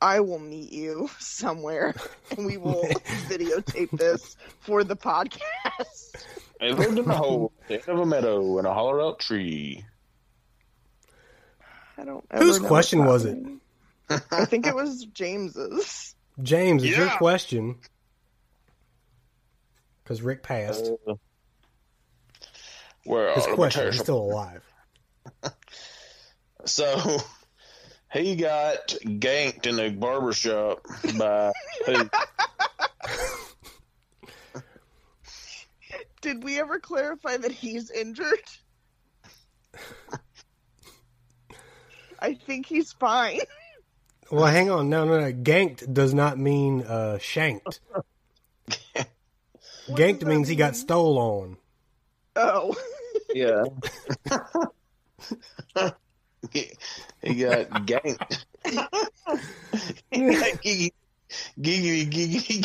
I 0.00 0.20
will 0.20 0.38
meet 0.38 0.72
you 0.72 1.08
somewhere, 1.18 1.94
and 2.30 2.46
we 2.46 2.56
will 2.56 2.84
videotape 3.28 3.96
this 3.96 4.36
for 4.60 4.84
the 4.84 4.96
podcast. 4.96 6.24
I 6.60 6.70
lived 6.70 6.98
in 6.98 7.08
a 7.08 7.14
hole 7.14 7.52
at 7.62 7.68
the 7.68 7.74
end 7.74 7.88
of 7.88 7.98
a 8.00 8.06
meadow 8.06 8.58
in 8.58 8.66
a 8.66 8.74
hollowed 8.74 9.00
out 9.06 9.20
tree. 9.20 9.84
I 11.96 12.04
don't. 12.04 12.24
Whose 12.32 12.56
ever 12.56 12.62
know 12.62 12.68
question 12.68 13.04
was 13.04 13.24
it? 13.24 13.38
Happening. 14.08 14.40
I 14.40 14.44
think 14.44 14.66
it 14.66 14.74
was 14.74 15.04
James's. 15.06 16.14
James, 16.42 16.84
is 16.84 16.96
your 16.96 17.08
question. 17.10 17.76
Because 20.02 20.22
Rick 20.22 20.42
passed. 20.42 20.90
Uh, 21.06 21.14
where 23.04 23.34
His 23.34 23.44
question, 23.46 23.80
materials- 23.80 23.94
he's 23.96 24.02
still 24.02 24.22
alive. 24.22 24.62
So 26.64 27.18
he 28.12 28.34
got 28.36 28.88
ganked 28.88 29.66
in 29.66 29.78
a 29.78 29.90
barber 29.90 30.32
shop 30.32 30.84
by 31.16 31.52
who? 31.86 32.10
Did 36.20 36.42
we 36.42 36.58
ever 36.58 36.80
clarify 36.80 37.36
that 37.36 37.52
he's 37.52 37.90
injured? 37.90 38.42
I 42.18 42.34
think 42.34 42.66
he's 42.66 42.92
fine. 42.92 43.40
Well, 44.30 44.46
hang 44.46 44.70
on. 44.70 44.88
No, 44.90 45.04
no, 45.04 45.20
no. 45.20 45.32
Ganked 45.32 45.92
does 45.92 46.12
not 46.14 46.38
mean 46.38 46.82
uh, 46.82 47.18
shanked. 47.18 47.80
Ganked 49.88 50.18
does 50.18 50.18
that 50.20 50.26
means 50.26 50.48
he 50.48 50.56
got 50.56 50.76
stole 50.76 51.18
on. 51.18 51.56
Oh, 52.36 52.74
Yeah. 53.34 53.64
he, 56.52 56.70
he 57.22 57.34
got 57.36 57.66
ganked. 57.86 58.44
giggity, 60.12 60.90
giggity, 61.60 62.06
giggity 62.10 62.60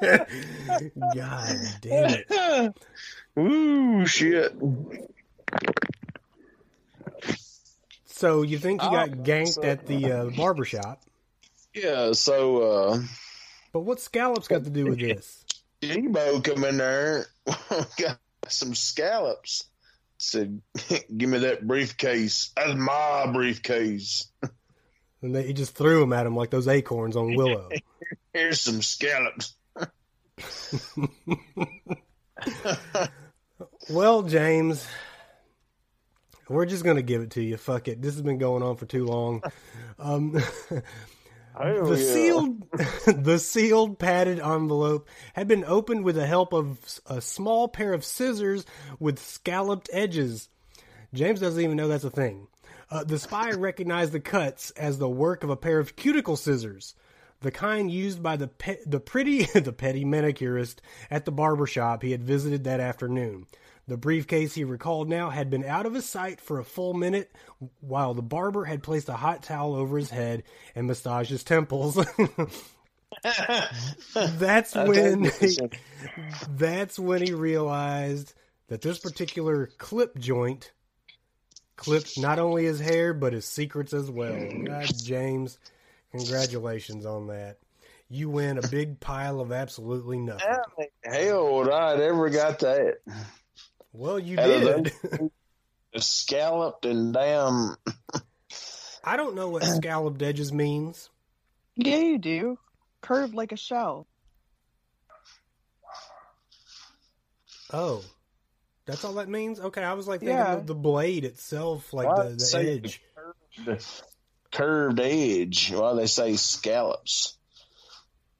ganked. 0.00 1.14
God 1.14 1.56
damn 1.80 2.14
it. 2.28 2.74
Ooh, 3.38 4.06
shit. 4.06 4.54
So 8.16 8.40
you 8.40 8.58
think 8.58 8.80
he 8.80 8.88
got 8.88 9.10
Oh, 9.10 9.12
ganked 9.12 9.54
so- 9.54 9.62
at 9.62 9.86
the 9.86 10.10
uh, 10.10 10.24
barber 10.30 10.64
shop? 10.64 11.02
Yeah, 11.74 12.12
so 12.12 12.62
uh 12.62 13.02
But 13.74 13.80
what 13.80 14.00
scallops 14.00 14.48
got 14.48 14.64
to 14.64 14.70
do 14.70 14.86
with 14.86 14.98
this? 14.98 15.44
Deebo 15.82 16.42
come 16.42 16.64
in 16.64 16.78
there, 16.78 17.26
got 17.98 18.18
some 18.48 18.74
scallops. 18.74 19.64
Said, 20.18 20.62
"Give 21.14 21.28
me 21.28 21.40
that 21.40 21.66
briefcase. 21.66 22.52
That's 22.56 22.74
my 22.74 23.30
briefcase. 23.32 24.30
And 25.22 25.34
they, 25.34 25.46
he 25.46 25.52
just 25.54 25.74
threw 25.74 26.00
them 26.00 26.12
at 26.12 26.26
him 26.26 26.36
like 26.36 26.50
those 26.50 26.68
acorns 26.68 27.16
on 27.16 27.34
Willow. 27.34 27.70
Here's 28.34 28.60
some 28.60 28.80
scallops." 28.82 29.54
well, 33.90 34.22
James, 34.22 34.86
we're 36.48 36.66
just 36.66 36.84
gonna 36.84 37.02
give 37.02 37.22
it 37.22 37.30
to 37.32 37.42
you. 37.42 37.56
Fuck 37.56 37.88
it. 37.88 38.00
This 38.00 38.14
has 38.14 38.22
been 38.22 38.38
going 38.38 38.62
on 38.62 38.76
for 38.76 38.86
too 38.86 39.04
long. 39.04 39.42
Um, 39.98 40.32
the 41.58 41.96
yeah. 41.98 42.12
sealed, 42.12 42.70
the 43.06 43.38
sealed 43.38 43.98
padded 43.98 44.38
envelope 44.40 45.08
had 45.34 45.48
been 45.48 45.64
opened 45.64 46.04
with 46.04 46.16
the 46.16 46.26
help 46.26 46.52
of 46.52 47.00
a 47.06 47.20
small 47.20 47.68
pair 47.68 47.92
of 47.92 48.04
scissors 48.04 48.64
with 48.98 49.18
scalloped 49.18 49.88
edges. 49.92 50.48
James 51.14 51.40
doesn't 51.40 51.62
even 51.62 51.76
know 51.76 51.88
that's 51.88 52.04
a 52.04 52.10
thing. 52.10 52.48
Uh, 52.90 53.04
the 53.04 53.18
spy 53.18 53.50
recognized 53.52 54.12
the 54.12 54.20
cuts 54.20 54.70
as 54.72 54.98
the 54.98 55.08
work 55.08 55.42
of 55.42 55.50
a 55.50 55.56
pair 55.56 55.78
of 55.78 55.96
cuticle 55.96 56.36
scissors, 56.36 56.94
the 57.40 57.50
kind 57.50 57.90
used 57.90 58.22
by 58.22 58.36
the 58.36 58.48
pe- 58.48 58.84
the 58.86 59.00
pretty 59.00 59.44
the 59.60 59.72
petty 59.72 60.04
manicurist 60.04 60.80
at 61.10 61.24
the 61.24 61.32
barber 61.32 61.66
shop 61.66 62.02
he 62.02 62.12
had 62.12 62.22
visited 62.22 62.64
that 62.64 62.80
afternoon. 62.80 63.46
The 63.88 63.96
briefcase 63.96 64.54
he 64.54 64.64
recalled 64.64 65.08
now 65.08 65.30
had 65.30 65.48
been 65.48 65.64
out 65.64 65.86
of 65.86 65.94
his 65.94 66.08
sight 66.08 66.40
for 66.40 66.58
a 66.58 66.64
full 66.64 66.92
minute 66.92 67.30
while 67.80 68.14
the 68.14 68.22
barber 68.22 68.64
had 68.64 68.82
placed 68.82 69.08
a 69.08 69.14
hot 69.14 69.44
towel 69.44 69.76
over 69.76 69.96
his 69.96 70.10
head 70.10 70.42
and 70.74 70.88
massaged 70.88 71.30
his 71.30 71.44
temples. 71.44 71.94
that's 74.16 74.74
when 74.74 75.24
he, 75.24 75.58
that's 76.50 76.98
when 76.98 77.22
he 77.22 77.32
realized 77.32 78.34
that 78.66 78.82
this 78.82 78.98
particular 78.98 79.68
clip 79.78 80.18
joint 80.18 80.72
clipped 81.76 82.18
not 82.18 82.40
only 82.40 82.64
his 82.64 82.80
hair 82.80 83.14
but 83.14 83.32
his 83.32 83.44
secrets 83.46 83.92
as 83.92 84.10
well. 84.10 84.48
God, 84.64 84.90
James, 84.96 85.60
congratulations 86.10 87.06
on 87.06 87.28
that. 87.28 87.58
You 88.08 88.30
win 88.30 88.58
a 88.58 88.66
big 88.66 88.98
pile 88.98 89.40
of 89.40 89.52
absolutely 89.52 90.18
nothing. 90.18 90.56
Hell, 91.04 91.54
would 91.54 91.70
I 91.70 91.94
ever 92.02 92.30
got 92.30 92.58
that? 92.60 92.96
Well, 93.96 94.18
you 94.18 94.38
Out 94.38 94.50
of 94.50 94.82
did. 94.84 95.30
Scalloped 95.96 96.84
and 96.84 97.14
damn. 97.14 97.76
I 99.02 99.16
don't 99.16 99.34
know 99.34 99.48
what 99.48 99.64
scalloped 99.64 100.20
edges 100.22 100.52
means. 100.52 101.08
yeah, 101.76 101.96
you 101.98 102.18
do. 102.18 102.58
Curved 103.00 103.34
like 103.34 103.52
a 103.52 103.56
shell. 103.56 104.06
Oh, 107.72 108.02
that's 108.86 109.04
all 109.04 109.14
that 109.14 109.28
means. 109.28 109.58
Okay, 109.58 109.82
I 109.82 109.94
was 109.94 110.06
like 110.06 110.20
thinking 110.20 110.36
Yeah. 110.36 110.54
of 110.54 110.66
the 110.66 110.74
blade 110.74 111.24
itself, 111.24 111.92
like 111.92 112.06
Why 112.08 112.28
the, 112.28 112.34
the 112.36 112.58
edge. 112.84 113.00
Curved, 113.64 114.02
curved 114.52 115.00
edge. 115.00 115.72
Why 115.72 115.94
they 115.94 116.06
say 116.06 116.36
scallops? 116.36 117.36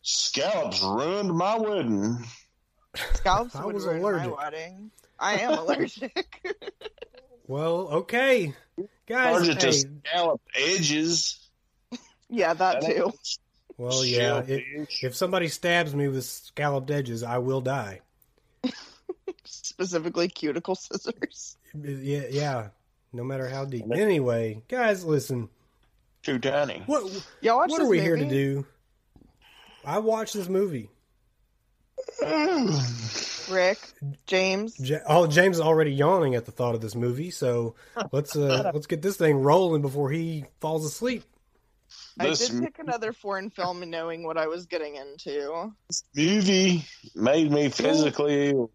Scallops 0.02 0.82
ruined 0.82 1.30
my 1.36 1.58
wedding. 1.58 2.18
Scallops 3.14 3.56
I 3.56 3.64
would 3.64 3.74
was 3.74 3.84
ruin 3.86 4.00
allergic. 4.02 4.30
my 4.30 4.36
wedding. 4.44 4.90
I 5.18 5.38
am 5.38 5.58
allergic. 5.58 6.54
Well, 7.48 7.88
okay, 7.88 8.54
guys. 9.06 9.36
Allergic 9.36 9.58
to 9.60 9.72
scallop 9.72 10.40
edges. 10.56 11.48
yeah, 12.28 12.54
that 12.54 12.80
That 12.80 12.96
too. 12.96 13.12
well, 13.76 14.04
yeah. 14.04 14.42
If, 14.46 15.04
if 15.04 15.14
somebody 15.14 15.46
stabs 15.46 15.94
me 15.94 16.08
with 16.08 16.24
scalloped 16.24 16.90
edges, 16.90 17.22
I 17.22 17.38
will 17.38 17.60
die. 17.60 18.00
Specifically 19.44 20.26
cuticle 20.26 20.74
scissors. 20.74 21.56
Yeah, 21.80 22.24
yeah. 22.28 22.68
No 23.12 23.22
matter 23.22 23.48
how 23.48 23.64
deep. 23.64 23.84
Anyway, 23.92 24.62
guys, 24.66 25.04
listen. 25.04 25.48
Too 26.24 26.40
tiny. 26.40 26.82
What 26.86 27.12
Y'all 27.42 27.58
watch 27.58 27.70
what 27.70 27.80
are 27.80 27.86
we 27.86 28.00
here 28.00 28.16
to 28.16 28.28
do? 28.28 28.66
I 29.84 30.00
watched 30.00 30.34
this 30.34 30.48
movie. 30.48 30.90
Rick, 33.50 33.78
James. 34.26 34.78
Ja- 34.78 34.98
oh, 35.06 35.26
James 35.26 35.56
is 35.56 35.62
already 35.62 35.92
yawning 35.92 36.34
at 36.34 36.44
the 36.46 36.52
thought 36.52 36.74
of 36.74 36.80
this 36.80 36.94
movie, 36.94 37.30
so 37.30 37.74
let's 38.12 38.34
uh, 38.36 38.70
let's 38.74 38.86
get 38.86 39.02
this 39.02 39.16
thing 39.16 39.36
rolling 39.36 39.82
before 39.82 40.10
he 40.10 40.44
falls 40.60 40.84
asleep. 40.84 41.24
I 42.18 42.32
did 42.32 42.62
pick 42.62 42.78
another 42.78 43.12
foreign 43.12 43.50
film 43.50 43.88
knowing 43.90 44.24
what 44.24 44.36
I 44.38 44.46
was 44.46 44.66
getting 44.66 44.96
into. 44.96 45.72
movie 46.16 46.84
made 47.14 47.50
me 47.50 47.68
physically 47.68 48.50
ill. 48.50 48.70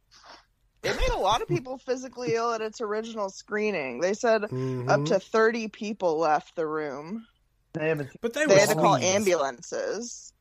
It 0.83 0.95
made 0.95 1.09
a 1.09 1.17
lot 1.19 1.41
of 1.41 1.47
people 1.47 1.77
physically 1.77 2.33
ill 2.35 2.53
at 2.53 2.61
its 2.61 2.81
original 2.81 3.29
screening. 3.29 3.99
They 3.99 4.13
said 4.13 4.43
Mhm. 4.43 4.89
up 4.89 5.05
to 5.05 5.19
30 5.19 5.67
people 5.67 6.17
left 6.17 6.55
the 6.55 6.65
room. 6.65 7.27
They 7.73 7.93
but 8.21 8.33
they, 8.33 8.45
They 8.45 8.59
had 8.59 8.69
to 8.69 8.75
call 8.75 8.95
ambulances. 8.95 10.33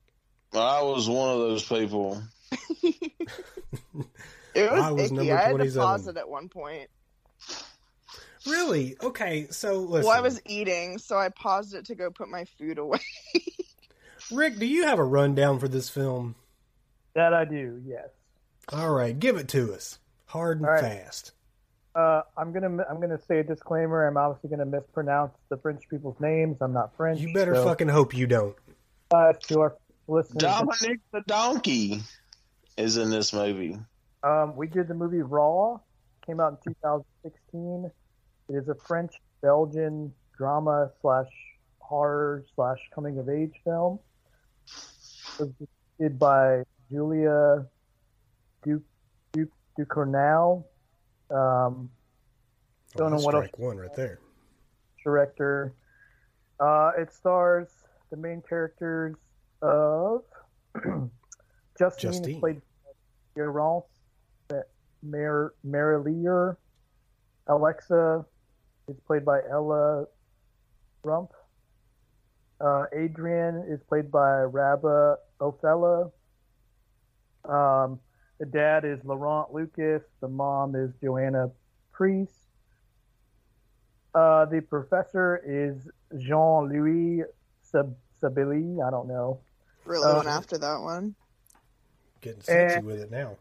I 0.52 0.82
was 0.82 1.08
one 1.08 1.30
of 1.30 1.38
those 1.40 1.64
people. 1.64 2.22
It 4.54 4.70
was, 4.70 4.82
I 4.82 4.90
was 4.90 5.04
icky. 5.06 5.14
number 5.14 5.32
I 5.32 5.42
had 5.42 5.58
to 5.58 5.78
pause 5.78 6.08
it 6.08 6.16
at 6.16 6.28
one 6.28 6.48
point. 6.48 6.90
Really? 8.46 8.96
Okay, 9.02 9.46
so 9.50 9.78
listen. 9.80 10.08
Well, 10.08 10.16
I 10.16 10.20
was 10.20 10.40
eating, 10.46 10.98
so 10.98 11.16
I 11.16 11.28
paused 11.28 11.74
it 11.74 11.84
to 11.86 11.94
go 11.94 12.10
put 12.10 12.28
my 12.28 12.46
food 12.58 12.78
away. 12.78 12.98
Rick, 14.32 14.58
do 14.58 14.66
you 14.66 14.86
have 14.86 14.98
a 14.98 15.04
rundown 15.04 15.58
for 15.58 15.68
this 15.68 15.88
film? 15.88 16.34
that. 17.14 17.34
I 17.34 17.44
do. 17.44 17.80
Yes. 17.86 18.08
All 18.72 18.90
right, 18.90 19.18
give 19.18 19.36
it 19.36 19.48
to 19.48 19.72
us, 19.74 19.98
hard 20.26 20.58
and 20.58 20.66
All 20.66 20.72
right. 20.72 20.80
fast. 20.80 21.32
Uh, 21.94 22.22
I'm 22.36 22.52
gonna 22.52 22.84
I'm 22.88 23.00
gonna 23.00 23.20
say 23.26 23.40
a 23.40 23.44
disclaimer. 23.44 24.06
I'm 24.06 24.16
obviously 24.16 24.50
gonna 24.50 24.64
mispronounce 24.64 25.32
the 25.48 25.56
French 25.56 25.88
people's 25.88 26.18
names. 26.20 26.56
I'm 26.60 26.72
not 26.72 26.96
French. 26.96 27.20
You 27.20 27.32
better 27.34 27.54
so, 27.54 27.64
fucking 27.64 27.88
hope 27.88 28.16
you 28.16 28.26
don't. 28.26 28.54
uh, 29.12 29.32
to 29.32 29.60
our 29.60 29.76
listeners. 30.06 30.40
Dominic 30.40 31.00
the 31.12 31.22
Donkey 31.26 32.00
is 32.80 32.96
in 32.96 33.10
this 33.10 33.32
movie. 33.32 33.78
Um, 34.22 34.56
we 34.56 34.66
did 34.66 34.88
the 34.88 34.94
movie 34.94 35.22
Raw. 35.22 35.78
Came 36.26 36.40
out 36.40 36.58
in 36.66 36.72
2016. 36.74 37.90
It 38.48 38.52
is 38.54 38.68
a 38.68 38.74
French 38.74 39.12
Belgian 39.42 40.12
drama 40.36 40.90
slash 41.00 41.28
horror 41.78 42.44
slash 42.54 42.78
coming 42.94 43.18
of 43.18 43.28
age 43.28 43.52
film. 43.64 43.98
It 45.38 45.40
was 45.40 45.50
directed 45.98 46.18
by 46.18 46.62
Julia 46.90 47.66
Duke 48.62 48.82
Duke 49.32 49.50
Ducournau. 49.78 50.64
Um, 51.30 51.90
Oh, 52.96 52.98
Don't 52.98 53.12
know 53.12 53.18
what 53.24 53.36
else- 53.36 53.46
strike 53.46 53.58
one 53.60 53.76
right 53.76 53.94
there. 53.94 54.18
director. 55.04 55.72
Uh, 56.58 56.90
it 56.98 57.12
stars 57.12 57.68
the 58.10 58.16
main 58.16 58.42
characters 58.42 59.14
of 59.62 60.22
Justine, 61.78 62.10
Justine. 62.10 62.40
played 62.40 62.56
by 62.56 62.62
Garance, 63.36 63.84
Mer- 65.02 65.54
Merlier. 65.66 66.56
Alexa 67.46 68.24
is 68.88 68.96
played 69.06 69.24
by 69.24 69.40
Ella 69.50 70.04
Rump. 71.02 71.30
Uh, 72.60 72.84
Adrian 72.94 73.64
is 73.68 73.80
played 73.88 74.10
by 74.10 74.40
Rabba 74.42 75.16
Ofella. 75.40 76.10
Um, 77.44 77.98
the 78.38 78.46
dad 78.46 78.84
is 78.84 78.98
Laurent 79.04 79.52
Lucas. 79.52 80.02
The 80.20 80.28
mom 80.28 80.74
is 80.76 80.90
Joanna 81.02 81.50
Priest. 81.92 82.34
Uh, 84.14 84.44
the 84.46 84.60
professor 84.60 85.40
is 85.46 85.88
Jean 86.18 86.68
Louis 86.68 87.22
Sab- 87.62 87.96
Sabili. 88.22 88.86
I 88.86 88.90
don't 88.90 89.08
know. 89.08 89.40
really 89.86 90.04
Uh, 90.10 90.16
went 90.16 90.28
after 90.28 90.58
that 90.58 90.80
one. 90.80 91.14
Getting 92.20 92.42
sexy 92.42 92.76
Eh. 92.78 92.80
with 92.80 93.00
it 93.00 93.10
now. 93.10 93.36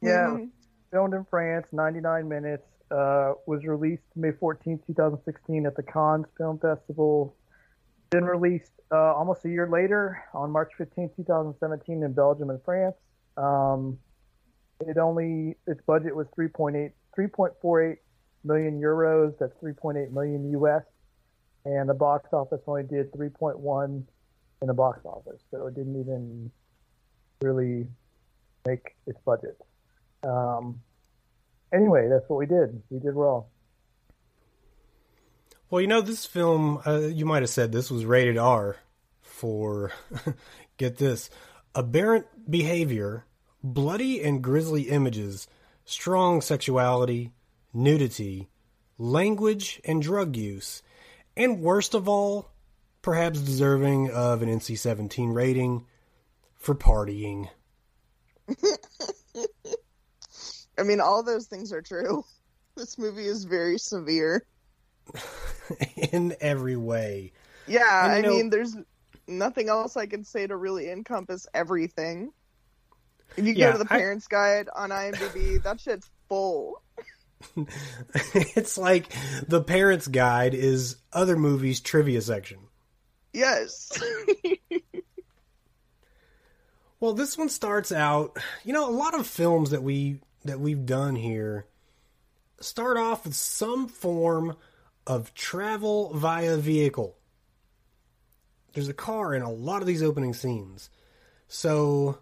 Yeah, 0.00 0.28
Mhm. 0.30 0.50
filmed 0.90 1.14
in 1.14 1.24
France, 1.24 1.66
99 1.72 2.28
minutes. 2.28 2.66
Uh, 2.90 3.34
was 3.46 3.64
released 3.64 4.02
May 4.16 4.32
14, 4.32 4.80
2016 4.84 5.64
at 5.64 5.76
the 5.76 5.82
Cannes 5.82 6.26
Film 6.36 6.58
Festival. 6.58 7.36
Then 8.10 8.24
released 8.24 8.72
uh, 8.90 9.14
almost 9.14 9.44
a 9.44 9.48
year 9.48 9.68
later 9.68 10.20
on 10.34 10.50
March 10.50 10.72
15, 10.76 11.10
2017 11.14 12.02
in 12.02 12.12
Belgium 12.12 12.50
and 12.50 12.60
France. 12.64 12.96
Um, 13.36 14.00
it 14.80 14.98
only 14.98 15.56
its 15.68 15.80
budget 15.82 16.16
was 16.16 16.26
3.8 16.36 16.92
3.48 17.16 17.98
million 18.42 18.80
euros. 18.80 19.38
That's 19.38 19.54
3.8 19.60 20.10
million 20.10 20.50
US, 20.50 20.82
and 21.64 21.88
the 21.88 21.94
box 21.94 22.32
office 22.32 22.60
only 22.66 22.82
did 22.82 23.12
3.1 23.12 24.04
in 24.62 24.66
the 24.66 24.74
box 24.74 25.04
office, 25.04 25.40
so 25.52 25.68
it 25.68 25.74
didn't 25.74 26.00
even 26.00 26.50
really 27.40 27.86
make 28.66 28.96
its 29.06 29.18
budget. 29.24 29.58
Um, 30.22 30.80
anyway, 31.72 32.08
that's 32.08 32.28
what 32.28 32.38
we 32.38 32.46
did. 32.46 32.82
We 32.90 32.98
did 32.98 33.14
Raw. 33.14 33.44
Well, 35.70 35.80
you 35.80 35.86
know, 35.86 36.00
this 36.00 36.26
film, 36.26 36.80
uh, 36.84 36.98
you 36.98 37.24
might 37.24 37.42
have 37.42 37.50
said 37.50 37.72
this 37.72 37.90
was 37.90 38.04
rated 38.04 38.36
R 38.36 38.76
for, 39.22 39.92
get 40.76 40.98
this, 40.98 41.30
aberrant 41.74 42.26
behavior, 42.50 43.24
bloody 43.62 44.22
and 44.22 44.42
grisly 44.42 44.82
images, 44.82 45.46
strong 45.84 46.40
sexuality, 46.40 47.32
nudity, 47.72 48.48
language, 48.98 49.80
and 49.84 50.02
drug 50.02 50.36
use, 50.36 50.82
and 51.36 51.60
worst 51.60 51.94
of 51.94 52.08
all, 52.08 52.50
perhaps 53.00 53.40
deserving 53.40 54.10
of 54.10 54.42
an 54.42 54.48
NC 54.48 54.76
17 54.76 55.30
rating 55.30 55.86
for 56.60 56.74
partying. 56.76 57.48
I 60.78 60.82
mean, 60.82 61.00
all 61.00 61.22
those 61.22 61.46
things 61.46 61.72
are 61.72 61.82
true. 61.82 62.24
This 62.76 62.96
movie 62.96 63.26
is 63.26 63.44
very 63.44 63.76
severe. 63.78 64.46
in 66.12 66.34
every 66.40 66.76
way. 66.76 67.32
Yeah, 67.66 68.04
And, 68.04 68.12
I 68.12 68.20
know- 68.22 68.30
mean, 68.30 68.48
there's 68.48 68.74
nothing 69.26 69.68
else 69.68 69.96
I 69.98 70.06
can 70.06 70.24
say 70.24 70.46
to 70.46 70.56
really 70.56 70.88
encompass 70.90 71.46
everything. 71.52 72.32
If 73.36 73.44
you 73.44 73.52
Yeah, 73.52 73.72
go 73.72 73.78
to 73.78 73.84
the 73.84 73.92
I- 73.92 73.98
Parents 73.98 74.28
Guide 74.28 74.68
on 74.74 74.90
IMDb, 74.90 75.62
that 75.64 75.80
shit's 75.80 76.08
full. 76.28 76.80
it's 78.34 78.78
like 78.78 79.12
the 79.46 79.62
parents' 79.62 80.06
guide 80.08 80.54
is 80.54 80.96
other 81.12 81.36
movies 81.36 81.80
trivia 81.80 82.22
section. 82.22 82.60
Yes. 83.34 83.90
Well, 87.00 87.14
this 87.14 87.38
one 87.38 87.48
starts 87.48 87.92
out, 87.92 88.36
you 88.62 88.74
know, 88.74 88.86
a 88.86 88.92
lot 88.92 89.18
of 89.18 89.26
films 89.26 89.70
that 89.70 89.82
we 89.82 90.20
that 90.44 90.60
we've 90.60 90.84
done 90.84 91.16
here 91.16 91.66
start 92.60 92.98
off 92.98 93.24
with 93.24 93.34
some 93.34 93.88
form 93.88 94.56
of 95.06 95.32
travel 95.32 96.12
via 96.14 96.58
vehicle. 96.58 97.16
There's 98.74 98.88
a 98.88 98.94
car 98.94 99.34
in 99.34 99.40
a 99.40 99.50
lot 99.50 99.80
of 99.80 99.86
these 99.86 100.02
opening 100.02 100.34
scenes. 100.34 100.90
So 101.48 102.18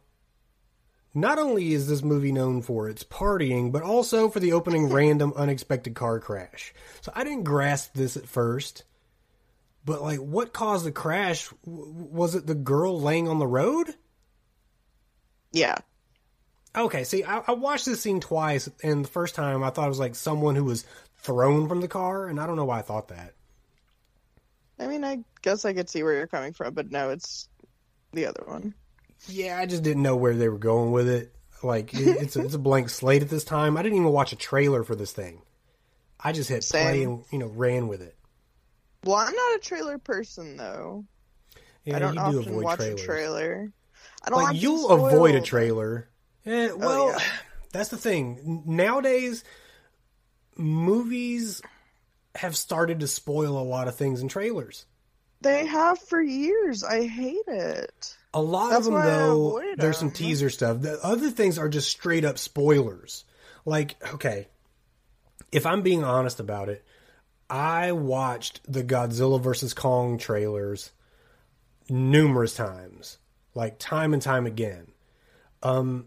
not 1.13 1.41
only 1.41 1.73
is 1.73 1.89
this 1.89 2.03
movie 2.03 2.33
known 2.33 2.63
for 2.63 2.89
its 2.89 3.03
partying, 3.03 3.73
but 3.73 3.83
also 3.83 4.29
for 4.29 4.39
the 4.39 4.53
opening 4.53 4.91
random 4.91 5.33
unexpected 5.35 5.97
car 5.97 6.21
crash. 6.21 6.73
So 7.01 7.11
I 7.17 7.25
didn't 7.25 7.43
grasp 7.43 7.95
this 7.95 8.17
at 8.17 8.29
first. 8.29 8.85
But 9.85 10.03
like 10.03 10.21
what 10.21 10.53
caused 10.53 10.87
the 10.87 10.93
crash? 10.93 11.49
Was 11.65 12.37
it 12.37 12.47
the 12.47 12.55
girl 12.55 13.01
laying 13.01 13.27
on 13.27 13.41
the 13.41 13.47
road? 13.47 13.97
Yeah. 15.53 15.77
Okay, 16.77 17.05
see, 17.05 17.25
I, 17.25 17.43
I 17.47 17.53
watched 17.53 17.87
this 17.87 18.01
scene 18.01 18.21
twice, 18.21 18.69
and 18.83 19.05
the 19.05 19.09
first 19.09 19.35
time 19.35 19.65
I 19.65 19.71
thought 19.71 19.87
it 19.87 19.89
was 19.89 19.99
like 19.99 20.15
someone 20.15 20.55
who 20.55 20.65
was 20.65 20.85
thrown 21.19 21.69
from 21.69 21.81
the 21.81 21.89
car, 21.89 22.27
and 22.27 22.41
I 22.41 22.47
don't 22.47 22.57
know 22.57 22.67
why 22.67 22.79
I 22.79 22.83
thought 22.83 23.09
that. 23.09 23.35
I 24.79 24.87
mean, 24.87 25.05
I 25.05 25.21
guess 25.43 25.65
I 25.65 25.73
could 25.73 25.89
see 25.89 26.03
where 26.03 26.15
you're 26.15 26.27
coming 26.27 26.53
from, 26.53 26.75
but 26.75 26.91
no, 26.91 27.11
it's 27.11 27.49
The 28.13 28.27
other 28.27 28.43
one. 28.47 28.75
Yeah, 29.27 29.59
I 29.59 29.67
just 29.67 29.83
didn't 29.83 30.03
know 30.03 30.17
where 30.17 30.35
they 30.35 30.49
were 30.49 30.59
going 30.59 30.93
with 30.93 31.09
it. 31.09 31.35
Like 31.63 31.93
it, 31.93 32.23
it's 32.23 32.37
a, 32.37 32.45
it's 32.45 32.55
a 32.55 32.59
blank 32.59 32.89
slate 32.89 33.23
at 33.23 33.29
this 33.29 33.45
time. 33.45 33.77
I 33.77 33.83
didn't 33.83 33.99
even 33.99 34.13
watch 34.13 34.33
a 34.33 34.37
trailer 34.37 34.85
for 34.85 34.95
this 34.95 35.13
thing. 35.13 35.43
I 36.21 36.33
just 36.33 36.49
hit 36.49 36.65
play 36.69 37.03
and 37.03 37.25
you 37.33 37.39
know 37.39 37.47
ran 37.49 37.89
with 37.89 38.01
it. 38.01 38.17
Well, 39.05 39.17
I'm 39.17 39.35
not 39.35 39.57
a 39.57 39.59
trailer 39.61 39.99
person 39.99 40.57
though. 40.57 41.05
Yeah, 41.85 41.97
I 41.97 41.99
don't 41.99 42.15
you 42.15 42.21
often 42.21 42.43
do 42.43 42.49
avoid 42.51 42.65
watch 42.65 42.79
trailers. 42.79 43.01
a 43.01 43.05
trailer. 43.05 43.73
I 44.25 44.31
don't 44.31 44.39
Like 44.39 44.53
like 44.55 44.63
you'll 44.63 44.91
avoid 44.91 45.35
a 45.35 45.41
trailer. 45.41 46.09
Eh, 46.47 46.71
well, 46.73 47.09
Oh, 47.09 47.19
yeah. 47.19 47.25
that's 47.73 47.89
the 47.91 47.97
thing. 47.97 48.63
Nowadays, 48.67 49.45
movies 50.57 51.63
have 52.35 52.57
started 52.57 53.01
to 53.01 53.07
spoil 53.07 53.59
a 53.59 53.63
lot 53.63 53.89
of 53.89 53.97
things 53.97 54.21
in 54.21 54.29
trailers. 54.29 54.87
They 55.41 55.67
have 55.67 55.99
for 56.01 56.21
years. 56.21 56.83
I 56.83 57.07
hate 57.07 57.47
it. 57.47 58.17
A 58.35 58.43
lot 58.43 58.71
That's 58.71 58.87
of 58.87 58.93
them, 58.93 59.03
though, 59.05 59.63
there's 59.77 59.97
some 59.97 60.11
teaser 60.11 60.51
stuff. 60.51 60.81
The 60.83 60.99
other 61.03 61.31
things 61.31 61.59
are 61.59 61.69
just 61.69 61.89
straight 61.89 62.25
up 62.25 62.39
spoilers. 62.39 63.25
Like, 63.65 63.97
okay, 64.15 64.49
if 65.53 65.65
I'm 65.65 65.83
being 65.83 66.05
honest 66.05 66.41
about 66.41 66.69
it, 66.69 66.85
I 67.49 67.93
watched 67.93 68.61
the 68.71 68.85
Godzilla 68.85 69.41
vs. 69.41 69.75
Kong 69.75 70.19
trailers 70.19 70.91
numerous 71.89 72.55
times, 72.55 73.19
like 73.59 73.79
time 73.81 74.13
and 74.15 74.23
time 74.23 74.47
again. 74.47 74.87
Um, 75.65 76.07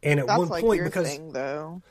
and 0.00 0.20
at 0.20 0.28
That's 0.28 0.38
one 0.38 0.48
like 0.48 0.62
point, 0.62 0.76
your 0.76 0.84
because 0.86 1.08
thing, 1.08 1.32
though. 1.32 1.82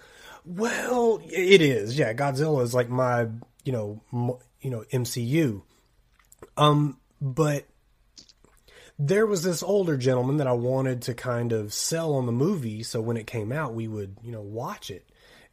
well, 0.46 1.20
it 1.26 1.62
is. 1.62 2.00
Yeah, 2.00 2.14
Godzilla 2.14 2.64
is 2.64 2.74
like 2.74 2.90
my, 2.90 3.28
you 3.66 3.74
know, 3.74 4.02
m- 4.14 4.38
you 4.62 4.70
know, 4.72 4.86
MCU. 4.94 5.62
Um, 6.56 6.98
but 7.20 7.66
there 8.98 9.28
was 9.28 9.44
this 9.44 9.62
older 9.62 9.98
gentleman 9.98 10.38
that 10.38 10.48
I 10.48 10.54
wanted 10.54 11.02
to 11.04 11.14
kind 11.14 11.52
of 11.52 11.74
sell 11.74 12.14
on 12.14 12.26
the 12.26 12.32
movie, 12.32 12.82
so 12.82 13.02
when 13.02 13.18
it 13.18 13.28
came 13.28 13.52
out, 13.52 13.74
we 13.74 13.90
would, 13.90 14.16
you 14.24 14.32
know, 14.32 14.42
watch 14.42 14.90
it. 14.90 15.06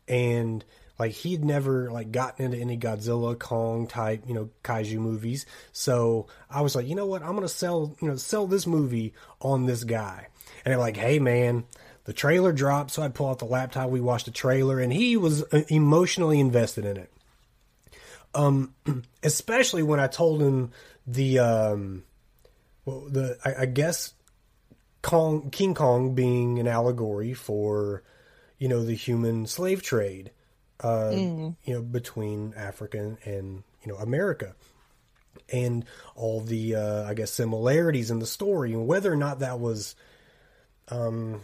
And 0.06 0.64
like 0.98 1.12
he'd 1.12 1.44
never 1.44 1.90
like 1.90 2.12
gotten 2.12 2.44
into 2.44 2.58
any 2.58 2.78
Godzilla, 2.78 3.38
Kong 3.38 3.86
type, 3.86 4.24
you 4.26 4.34
know, 4.34 4.50
kaiju 4.62 4.98
movies. 4.98 5.46
So 5.72 6.26
I 6.50 6.60
was 6.60 6.76
like, 6.76 6.86
you 6.86 6.94
know 6.94 7.06
what, 7.06 7.22
I'm 7.22 7.34
gonna 7.34 7.48
sell, 7.48 7.96
you 8.00 8.08
know, 8.08 8.16
sell 8.16 8.46
this 8.46 8.66
movie 8.66 9.14
on 9.40 9.66
this 9.66 9.84
guy. 9.84 10.28
And 10.64 10.72
they're 10.72 10.78
like, 10.78 10.96
hey 10.96 11.18
man, 11.18 11.64
the 12.04 12.12
trailer 12.12 12.52
dropped, 12.52 12.90
so 12.92 13.02
I'd 13.02 13.14
pull 13.14 13.30
out 13.30 13.38
the 13.38 13.44
laptop, 13.46 13.90
we 13.90 14.00
watched 14.00 14.26
the 14.26 14.30
trailer, 14.30 14.78
and 14.78 14.92
he 14.92 15.16
was 15.16 15.42
uh, 15.52 15.62
emotionally 15.68 16.38
invested 16.38 16.84
in 16.84 16.96
it. 16.96 17.12
Um, 18.34 18.74
especially 19.22 19.82
when 19.82 20.00
I 20.00 20.06
told 20.06 20.42
him 20.42 20.72
the 21.06 21.38
um, 21.38 22.04
well, 22.84 23.06
the 23.08 23.38
I, 23.44 23.62
I 23.62 23.66
guess 23.66 24.12
Kong 25.02 25.50
King 25.50 25.74
Kong 25.74 26.14
being 26.14 26.58
an 26.58 26.66
allegory 26.66 27.34
for 27.34 28.02
you 28.58 28.68
know 28.68 28.84
the 28.84 28.94
human 28.94 29.46
slave 29.46 29.82
trade, 29.82 30.30
uh, 30.80 31.10
you 31.12 31.54
know 31.66 31.82
between 31.82 32.54
Africa 32.56 33.16
and 33.24 33.62
you 33.82 33.92
know 33.92 33.96
America, 33.98 34.54
and 35.52 35.84
all 36.14 36.40
the 36.40 36.74
uh, 36.74 37.04
I 37.04 37.14
guess 37.14 37.32
similarities 37.32 38.10
in 38.10 38.18
the 38.18 38.26
story, 38.26 38.72
and 38.72 38.86
whether 38.86 39.12
or 39.12 39.16
not 39.16 39.40
that 39.40 39.60
was, 39.60 39.94
um, 40.88 41.42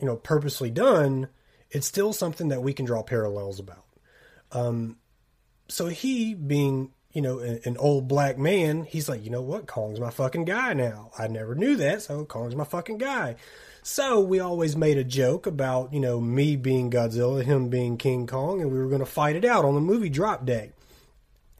you 0.00 0.06
know, 0.06 0.16
purposely 0.16 0.70
done, 0.70 1.28
it's 1.70 1.86
still 1.86 2.12
something 2.12 2.48
that 2.48 2.62
we 2.62 2.72
can 2.72 2.86
draw 2.86 3.02
parallels 3.02 3.60
about. 3.60 3.84
Um, 4.52 4.96
so 5.68 5.86
he 5.86 6.34
being 6.34 6.92
you 7.12 7.22
know 7.22 7.38
an, 7.38 7.60
an 7.64 7.76
old 7.78 8.08
black 8.08 8.36
man 8.38 8.84
he's 8.84 9.08
like 9.08 9.24
you 9.24 9.30
know 9.30 9.42
what? 9.42 9.66
Kong's 9.66 10.00
my 10.00 10.10
fucking 10.10 10.44
guy 10.44 10.74
now. 10.74 11.10
I 11.18 11.28
never 11.28 11.54
knew 11.54 11.76
that 11.76 12.02
so 12.02 12.24
kong's 12.24 12.56
my 12.56 12.64
fucking 12.64 12.98
guy 12.98 13.36
so 13.84 14.18
we 14.18 14.40
always 14.40 14.76
made 14.76 14.98
a 14.98 15.04
joke 15.04 15.46
about 15.46 15.92
you 15.92 16.00
know 16.00 16.20
me 16.20 16.56
being 16.56 16.90
godzilla 16.90 17.44
him 17.44 17.68
being 17.68 17.96
king 17.96 18.26
kong 18.26 18.60
and 18.60 18.72
we 18.72 18.78
were 18.78 18.88
going 18.88 18.98
to 18.98 19.06
fight 19.06 19.36
it 19.36 19.44
out 19.44 19.64
on 19.64 19.74
the 19.74 19.80
movie 19.80 20.08
drop 20.08 20.44
day 20.44 20.72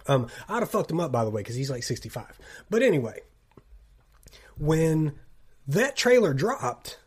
um 0.08 0.26
i'd 0.48 0.60
have 0.60 0.70
fucked 0.70 0.90
him 0.90 1.00
up 1.00 1.12
by 1.12 1.24
the 1.24 1.30
way 1.30 1.40
because 1.40 1.54
he's 1.54 1.70
like 1.70 1.82
65 1.82 2.38
but 2.68 2.82
anyway 2.82 3.20
when 4.58 5.12
that 5.68 5.96
trailer 5.96 6.34
dropped 6.34 6.98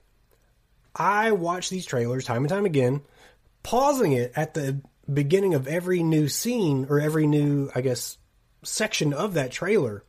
i 0.96 1.32
watched 1.32 1.70
these 1.70 1.86
trailers 1.86 2.24
time 2.24 2.44
and 2.44 2.50
time 2.50 2.66
again 2.66 3.02
pausing 3.64 4.14
it 4.14 4.32
at 4.36 4.54
the 4.54 4.80
beginning 5.12 5.54
of 5.54 5.68
every 5.68 6.04
new 6.04 6.28
scene 6.28 6.86
or 6.90 7.00
every 7.00 7.28
new, 7.28 7.70
I 7.74 7.82
guess, 7.82 8.18
section 8.64 9.14
of 9.14 9.34
that 9.34 9.52
trailer. 9.52 10.04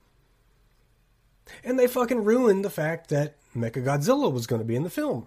And 1.64 1.78
they 1.78 1.86
fucking 1.86 2.24
ruined 2.24 2.64
the 2.64 2.70
fact 2.70 3.08
that 3.10 3.36
Mechagodzilla 3.58 4.32
was 4.32 4.46
going 4.46 4.60
to 4.60 4.66
be 4.66 4.76
in 4.76 4.82
the 4.82 4.90
film. 4.90 5.26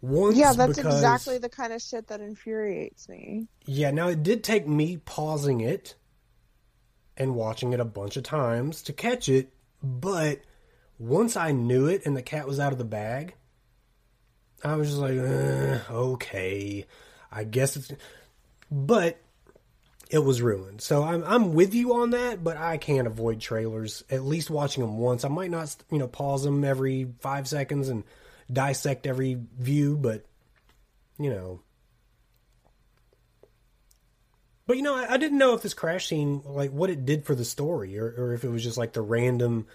Once 0.00 0.36
Yeah, 0.36 0.52
that's 0.52 0.76
because, 0.76 0.96
exactly 0.96 1.38
the 1.38 1.48
kind 1.48 1.72
of 1.72 1.80
shit 1.80 2.08
that 2.08 2.20
infuriates 2.20 3.08
me. 3.08 3.46
Yeah, 3.66 3.92
now 3.92 4.08
it 4.08 4.22
did 4.22 4.42
take 4.42 4.66
me 4.66 4.96
pausing 4.96 5.60
it 5.60 5.94
and 7.16 7.36
watching 7.36 7.72
it 7.72 7.78
a 7.78 7.84
bunch 7.84 8.16
of 8.16 8.24
times 8.24 8.82
to 8.82 8.92
catch 8.92 9.28
it, 9.28 9.52
but 9.80 10.40
once 10.98 11.36
I 11.36 11.52
knew 11.52 11.86
it 11.86 12.02
and 12.04 12.16
the 12.16 12.22
cat 12.22 12.48
was 12.48 12.58
out 12.58 12.72
of 12.72 12.78
the 12.78 12.84
bag, 12.84 13.34
I 14.64 14.74
was 14.74 14.88
just 14.88 15.00
like, 15.00 15.16
eh, 15.16 15.78
okay, 15.90 16.86
I 17.30 17.44
guess 17.44 17.76
it's. 17.76 17.92
But 18.70 19.21
it 20.12 20.22
was 20.22 20.42
ruined. 20.42 20.82
So 20.82 21.02
I'm 21.02 21.24
I'm 21.24 21.54
with 21.54 21.74
you 21.74 21.94
on 21.94 22.10
that, 22.10 22.44
but 22.44 22.58
I 22.58 22.76
can't 22.76 23.06
avoid 23.06 23.40
trailers. 23.40 24.04
At 24.10 24.24
least 24.24 24.50
watching 24.50 24.82
them 24.82 24.98
once. 24.98 25.24
I 25.24 25.28
might 25.28 25.50
not, 25.50 25.74
you 25.90 25.98
know, 25.98 26.06
pause 26.06 26.44
them 26.44 26.64
every 26.64 27.08
five 27.20 27.48
seconds 27.48 27.88
and 27.88 28.04
dissect 28.52 29.06
every 29.06 29.40
view, 29.58 29.96
but 29.96 30.26
you 31.18 31.30
know. 31.30 31.60
But 34.66 34.76
you 34.76 34.82
know, 34.82 34.94
I, 34.94 35.14
I 35.14 35.16
didn't 35.16 35.38
know 35.38 35.54
if 35.54 35.62
this 35.62 35.74
crash 35.74 36.08
scene, 36.08 36.42
like 36.44 36.70
what 36.70 36.90
it 36.90 37.06
did 37.06 37.24
for 37.24 37.34
the 37.34 37.44
story, 37.44 37.98
or, 37.98 38.06
or 38.06 38.34
if 38.34 38.44
it 38.44 38.50
was 38.50 38.62
just 38.62 38.76
like 38.76 38.92
the 38.92 39.00
random, 39.00 39.66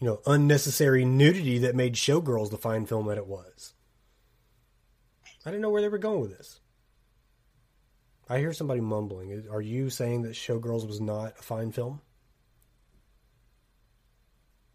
you 0.00 0.08
know, 0.08 0.20
unnecessary 0.26 1.04
nudity 1.04 1.58
that 1.58 1.76
made 1.76 1.94
Showgirls 1.94 2.50
the 2.50 2.58
fine 2.58 2.84
film 2.84 3.06
that 3.06 3.16
it 3.16 3.28
was. 3.28 3.74
I 5.46 5.50
didn't 5.50 5.62
know 5.62 5.70
where 5.70 5.82
they 5.82 5.88
were 5.88 5.98
going 5.98 6.20
with 6.20 6.36
this. 6.36 6.58
I 8.28 8.38
hear 8.38 8.52
somebody 8.52 8.80
mumbling. 8.80 9.46
Are 9.50 9.60
you 9.60 9.90
saying 9.90 10.22
that 10.22 10.32
Showgirls 10.32 10.86
was 10.86 11.00
not 11.00 11.34
a 11.38 11.42
fine 11.42 11.72
film? 11.72 12.00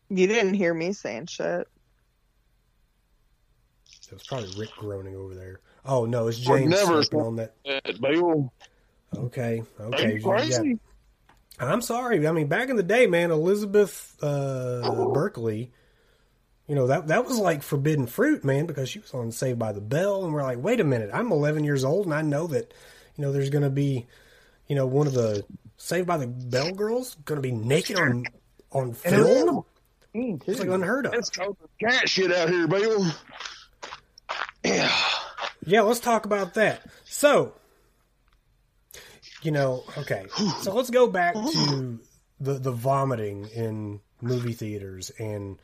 You 0.10 0.28
didn't 0.28 0.56
hear 0.56 0.74
me 0.74 0.94
saying 0.94 1.28
shit. 1.28 1.68
It 4.08 4.14
was 4.14 4.24
probably 4.24 4.50
Rick 4.58 4.72
groaning 4.78 5.16
over 5.16 5.36
there. 5.36 5.60
Oh 5.86 6.06
no, 6.06 6.28
it's 6.28 6.40
James 6.40 6.70
never 6.72 7.02
on 7.14 7.36
that. 7.38 7.54
That 7.64 8.50
Okay, 9.16 9.64
are 9.80 9.86
okay. 9.86 10.16
you 10.16 10.24
crazy? 10.24 10.80
yeah. 11.60 11.66
I'm 11.72 11.82
sorry. 11.82 12.26
I 12.28 12.32
mean, 12.32 12.48
back 12.48 12.70
in 12.70 12.76
the 12.76 12.84
day, 12.84 13.06
man, 13.08 13.32
Elizabeth 13.32 14.16
uh, 14.22 15.08
Berkley, 15.14 15.72
you 16.68 16.76
know 16.76 16.88
that 16.88 17.08
that 17.08 17.26
was 17.26 17.38
like 17.38 17.62
forbidden 17.64 18.08
fruit, 18.08 18.44
man, 18.44 18.66
because 18.66 18.90
she 18.90 19.00
was 19.00 19.14
on 19.14 19.32
Saved 19.32 19.60
by 19.60 19.72
the 19.72 19.82
Bell, 19.82 20.24
and 20.26 20.34
we're 20.34 20.44
like, 20.44 20.62
wait 20.62 20.80
a 20.80 20.84
minute, 20.84 21.10
I'm 21.14 21.32
11 21.32 21.64
years 21.64 21.84
old, 21.84 22.06
and 22.06 22.14
I 22.14 22.22
know 22.22 22.48
that, 22.48 22.74
you 23.20 23.26
know, 23.26 23.34
there's 23.34 23.50
going 23.50 23.64
to 23.66 23.70
be, 23.70 24.08
you 24.68 24.78
know, 24.78 24.86
one 24.86 25.06
of 25.06 25.12
the 25.12 25.44
Saved 25.76 26.08
by 26.08 26.16
the 26.16 26.28
Bell 26.28 26.72
girls 26.72 27.18
going 27.26 27.36
to 27.36 27.42
be 27.42 27.52
naked 27.52 28.00
on 28.00 28.24
on 28.72 28.94
film. 28.94 29.66
Mean. 30.14 30.42
It's 30.48 30.62
like 30.62 30.70
unheard 30.70 31.06
of. 31.06 31.14
It's 31.14 31.30
called 31.30 31.58
cat 31.82 32.08
shit 32.08 32.32
out 32.32 32.50
here, 32.50 32.66
Bill. 32.66 33.06
Yeah. 34.64 34.90
Yeah, 35.66 35.82
let's 35.82 36.00
talk 36.00 36.26
about 36.26 36.54
that. 36.54 36.82
So, 37.04 37.56
you 39.42 39.52
know, 39.52 39.84
okay. 39.98 40.26
So 40.62 40.74
let's 40.74 40.90
go 40.90 41.08
back 41.08 41.36
to 41.36 42.00
the 42.40 42.54
the 42.54 42.72
vomiting 42.72 43.50
in 43.54 44.00
movie 44.22 44.54
theaters 44.54 45.12
and 45.20 45.58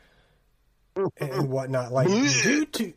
and 1.17 1.49
whatnot. 1.49 1.93
Like 1.93 2.07
due 2.43 2.65
to 2.65 2.93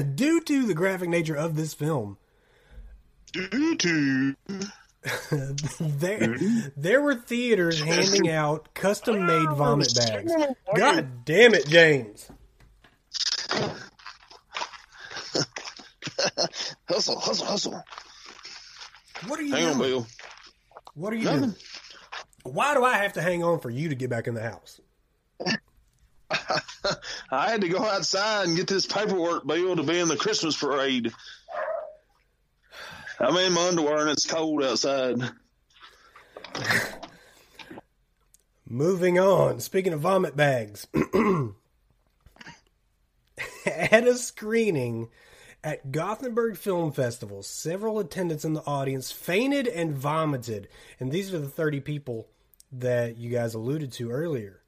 due 0.14 0.40
to 0.40 0.66
the 0.66 0.74
graphic 0.74 1.10
nature 1.10 1.36
of 1.36 1.54
this 1.54 1.74
film, 1.74 2.16
Doo 2.16 2.16
doo. 2.16 2.18
there 5.80 6.36
there 6.76 7.00
were 7.02 7.14
theaters 7.14 7.80
handing 7.80 8.28
out 8.30 8.74
custom 8.74 9.26
made 9.26 9.48
vomit 9.50 9.92
bags. 9.94 10.32
God 10.74 11.24
damn 11.24 11.54
it, 11.54 11.66
James! 11.68 12.30
Hustle, 16.88 17.18
hustle, 17.18 17.46
hustle. 17.46 17.84
What 19.26 19.38
are 19.38 19.42
you 19.42 19.54
Hang 19.54 19.66
on, 19.66 19.78
doing? 19.78 19.90
Bill. 19.90 20.06
What 20.94 21.12
are 21.12 21.16
you 21.16 21.24
Nothing. 21.24 21.40
doing? 21.40 21.54
Why 22.42 22.74
do 22.74 22.84
I 22.84 22.94
have 22.96 23.12
to 23.14 23.22
hang 23.22 23.44
on 23.44 23.60
for 23.60 23.70
you 23.70 23.90
to 23.90 23.94
get 23.94 24.10
back 24.10 24.26
in 24.26 24.34
the 24.34 24.42
house? 24.42 24.80
I 27.30 27.50
had 27.50 27.60
to 27.60 27.68
go 27.68 27.78
outside 27.78 28.48
and 28.48 28.56
get 28.56 28.66
this 28.66 28.86
paperwork, 28.86 29.46
Bill, 29.46 29.76
to 29.76 29.82
be 29.82 29.98
in 29.98 30.08
the 30.08 30.16
Christmas 30.16 30.56
parade. 30.56 31.12
I'm 33.20 33.36
in 33.36 33.52
my 33.52 33.68
underwear 33.68 34.02
and 34.02 34.10
it's 34.10 34.26
cold 34.26 34.62
outside. 34.62 35.16
Moving 38.68 39.18
on. 39.18 39.60
Speaking 39.60 39.92
of 39.92 40.00
vomit 40.00 40.36
bags, 40.36 40.86
at 43.66 44.06
a 44.06 44.14
screening 44.14 45.08
at 45.64 45.90
Gothenburg 45.90 46.56
Film 46.56 46.92
Festival, 46.92 47.42
several 47.42 47.98
attendants 47.98 48.44
in 48.44 48.52
the 48.52 48.64
audience 48.64 49.10
fainted 49.10 49.66
and 49.66 49.96
vomited. 49.96 50.68
And 51.00 51.10
these 51.10 51.34
are 51.34 51.40
the 51.40 51.48
30 51.48 51.80
people 51.80 52.28
that 52.70 53.16
you 53.16 53.30
guys 53.30 53.54
alluded 53.54 53.90
to 53.92 54.10
earlier. 54.10 54.60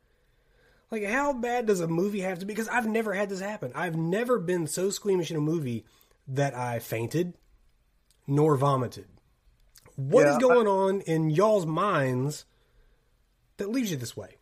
Like, 0.91 1.05
how 1.05 1.33
bad 1.33 1.67
does 1.67 1.79
a 1.81 1.87
movie 1.87 2.21
have 2.21 2.41
to 2.41 2.47
be? 2.47 2.53
Because 2.53 2.69
I've 2.69 2.89
never 2.89 3.13
had 3.13 3.29
this 3.29 3.41
happen. 3.41 3.71
I've 3.77 3.95
never 3.95 4.41
been 4.41 4.67
so 4.67 4.91
squeamish 4.91 5.31
in 5.31 5.37
a 5.37 5.41
movie 5.41 5.85
that 6.27 6.55
I 6.55 6.81
fainted 6.81 7.35
nor 8.27 8.57
vomited. 8.57 9.07
What 9.97 10.27
is 10.27 10.37
Yeah, 10.37 10.39
going 10.39 10.67
on 10.67 11.01
in 11.03 11.31
y'all's 11.31 11.67
minds 11.67 12.45
that 13.59 13.71
leaves 13.71 13.91
you 13.91 13.97
this 13.97 14.17
way? 14.17 14.37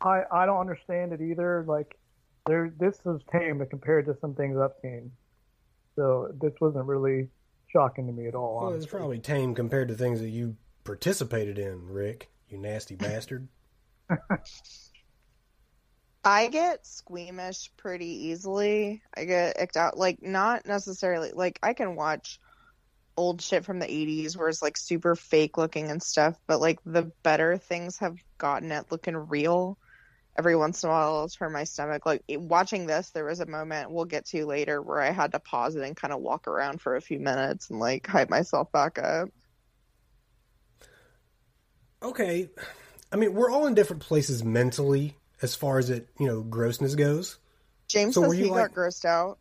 I 0.00 0.22
I 0.30 0.46
don't 0.46 0.60
understand 0.60 1.12
it 1.12 1.20
either. 1.20 1.64
Like, 1.66 1.98
there 2.46 2.72
this 2.78 2.98
is 3.06 3.20
tame 3.32 3.64
compared 3.70 4.06
to 4.06 4.16
some 4.20 4.34
things 4.34 4.56
I've 4.58 4.72
seen. 4.82 5.12
So 5.96 6.32
this 6.40 6.52
wasn't 6.60 6.86
really 6.86 7.28
shocking 7.68 8.06
to 8.06 8.12
me 8.12 8.28
at 8.28 8.34
all. 8.34 8.60
Well, 8.60 8.72
it's 8.74 8.86
probably 8.86 9.18
tame 9.18 9.54
compared 9.54 9.88
to 9.88 9.94
things 9.94 10.20
that 10.20 10.28
you 10.30 10.56
participated 10.84 11.58
in, 11.58 11.88
Rick. 11.88 12.30
You 12.48 12.58
nasty 12.58 12.96
bastard. 12.96 13.48
I 16.24 16.48
get 16.48 16.86
squeamish 16.86 17.70
pretty 17.76 18.28
easily. 18.28 19.02
I 19.16 19.24
get 19.24 19.56
icked 19.60 19.76
out. 19.76 19.98
Like, 19.98 20.22
not 20.22 20.66
necessarily, 20.66 21.32
like, 21.34 21.58
I 21.62 21.72
can 21.74 21.96
watch 21.96 22.38
old 23.16 23.42
shit 23.42 23.64
from 23.64 23.78
the 23.78 23.86
80s 23.86 24.36
where 24.36 24.48
it's 24.48 24.62
like 24.62 24.76
super 24.76 25.14
fake 25.14 25.58
looking 25.58 25.90
and 25.90 26.02
stuff, 26.02 26.34
but 26.46 26.60
like 26.60 26.78
the 26.84 27.10
better 27.22 27.56
things 27.58 27.98
have 27.98 28.16
gotten 28.38 28.72
at 28.72 28.90
looking 28.90 29.16
real. 29.16 29.78
Every 30.38 30.56
once 30.56 30.82
in 30.82 30.88
a 30.88 30.92
while, 30.92 31.16
I'll 31.16 31.28
turn 31.28 31.52
my 31.52 31.64
stomach. 31.64 32.06
Like, 32.06 32.22
watching 32.30 32.86
this, 32.86 33.10
there 33.10 33.26
was 33.26 33.40
a 33.40 33.46
moment 33.46 33.90
we'll 33.90 34.06
get 34.06 34.24
to 34.28 34.46
later 34.46 34.80
where 34.80 34.98
I 34.98 35.10
had 35.10 35.32
to 35.32 35.38
pause 35.40 35.76
it 35.76 35.82
and 35.82 35.94
kind 35.94 36.14
of 36.14 36.20
walk 36.22 36.48
around 36.48 36.80
for 36.80 36.96
a 36.96 37.02
few 37.02 37.18
minutes 37.20 37.68
and 37.68 37.78
like 37.78 38.06
hype 38.06 38.30
myself 38.30 38.72
back 38.72 38.98
up. 38.98 39.28
Okay, 42.02 42.48
I 43.12 43.16
mean 43.16 43.34
we're 43.34 43.50
all 43.50 43.66
in 43.66 43.74
different 43.74 44.02
places 44.02 44.42
mentally 44.42 45.16
as 45.40 45.54
far 45.54 45.78
as 45.78 45.90
it 45.90 46.08
you 46.18 46.26
know 46.26 46.42
grossness 46.42 46.94
goes. 46.94 47.38
James 47.88 48.14
So 48.14 48.22
were 48.22 48.28
says 48.30 48.38
you 48.38 48.44
he 48.46 48.50
like- 48.50 48.74
got 48.74 48.76
grossed 48.76 49.04
out. 49.04 49.38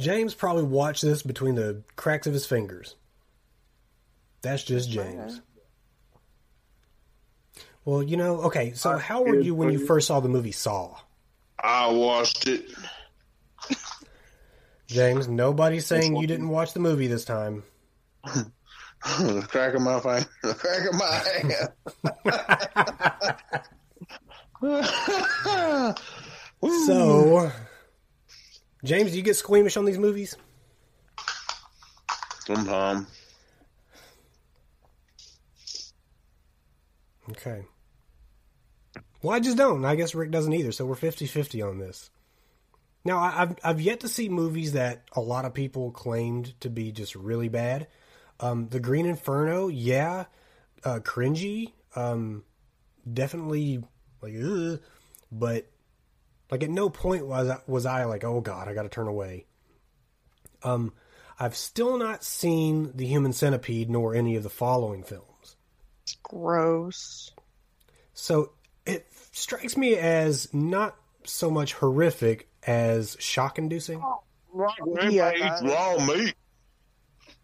James 0.00 0.34
probably 0.34 0.64
watched 0.64 1.02
this 1.02 1.22
between 1.22 1.54
the 1.54 1.82
cracks 1.96 2.26
of 2.26 2.32
his 2.32 2.46
fingers. 2.46 2.96
That's 4.42 4.62
just 4.64 4.90
James. 4.90 5.42
Well, 7.84 8.02
you 8.02 8.16
know, 8.16 8.42
okay. 8.42 8.72
So 8.72 8.96
how 8.96 9.22
were 9.22 9.38
you 9.38 9.54
when 9.54 9.70
you 9.70 9.86
first 9.86 10.06
saw 10.06 10.20
the 10.20 10.28
movie 10.28 10.52
Saw? 10.52 10.96
I 11.62 11.90
watched 11.90 12.48
it. 12.48 12.70
James, 14.86 15.28
nobody's 15.28 15.86
saying 15.86 16.16
you 16.16 16.26
didn't 16.26 16.48
watch 16.48 16.72
the 16.72 16.80
movie 16.80 17.06
this 17.06 17.24
time. 17.24 17.62
the 18.24 19.46
crack 19.48 19.74
of 19.74 19.82
my 19.82 20.00
finger, 20.00 20.26
the 20.42 20.54
crack 20.54 20.88
of 20.88 20.94
my 20.94 21.22
hand. 26.60 26.86
So, 26.86 27.52
James, 28.84 29.10
do 29.10 29.16
you 29.16 29.22
get 29.22 29.36
squeamish 29.36 29.76
on 29.76 29.84
these 29.84 29.98
movies? 29.98 30.36
Sometime. 32.46 33.06
Okay. 37.30 37.64
Well, 39.22 39.36
I 39.36 39.40
just 39.40 39.56
don't. 39.56 39.84
I 39.84 39.94
guess 39.94 40.14
Rick 40.14 40.30
doesn't 40.30 40.52
either, 40.52 40.72
so 40.72 40.86
we're 40.86 40.94
50-50 40.94 41.68
on 41.68 41.78
this. 41.78 42.10
Now, 43.04 43.18
I've 43.18 43.56
I've 43.64 43.80
yet 43.80 44.00
to 44.00 44.08
see 44.08 44.28
movies 44.28 44.72
that 44.72 45.04
a 45.12 45.20
lot 45.20 45.44
of 45.44 45.54
people 45.54 45.90
claimed 45.90 46.58
to 46.60 46.68
be 46.68 46.92
just 46.92 47.14
really 47.14 47.48
bad. 47.48 47.86
Um, 48.40 48.68
the 48.68 48.80
Green 48.80 49.06
Inferno, 49.06 49.68
yeah, 49.68 50.24
uh, 50.84 51.00
cringy, 51.00 51.72
um, 51.94 52.44
definitely 53.10 53.82
like, 54.20 54.34
ugh, 54.34 54.80
but 55.32 55.69
like 56.50 56.62
at 56.62 56.70
no 56.70 56.90
point 56.90 57.26
was 57.26 57.48
I, 57.48 57.58
was 57.66 57.86
I 57.86 58.04
like, 58.04 58.24
oh 58.24 58.40
god, 58.40 58.68
I 58.68 58.74
got 58.74 58.82
to 58.82 58.88
turn 58.88 59.06
away. 59.06 59.46
Um, 60.62 60.92
I've 61.38 61.56
still 61.56 61.96
not 61.96 62.22
seen 62.22 62.92
the 62.94 63.06
Human 63.06 63.32
Centipede 63.32 63.88
nor 63.88 64.14
any 64.14 64.36
of 64.36 64.42
the 64.42 64.50
following 64.50 65.02
films. 65.02 65.56
Gross. 66.22 67.30
So 68.12 68.52
it 68.84 69.06
strikes 69.32 69.76
me 69.76 69.96
as 69.96 70.52
not 70.52 70.96
so 71.24 71.50
much 71.50 71.74
horrific 71.74 72.48
as 72.66 73.16
shock 73.20 73.58
inducing. 73.58 74.02
Yeah. 75.10 75.32
Eat 75.34 75.68
raw 75.68 76.04
meat. 76.04 76.34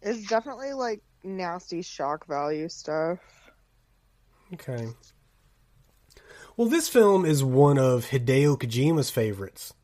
It's 0.01 0.27
definitely 0.27 0.73
like 0.73 1.01
nasty 1.23 1.81
shock 1.81 2.27
value 2.27 2.69
stuff. 2.69 3.19
Okay. 4.53 4.87
Well, 6.57 6.67
this 6.67 6.89
film 6.89 7.23
is 7.23 7.43
one 7.43 7.77
of 7.77 8.07
Hideo 8.07 8.57
Kojima's 8.57 9.11
favorites. 9.11 9.75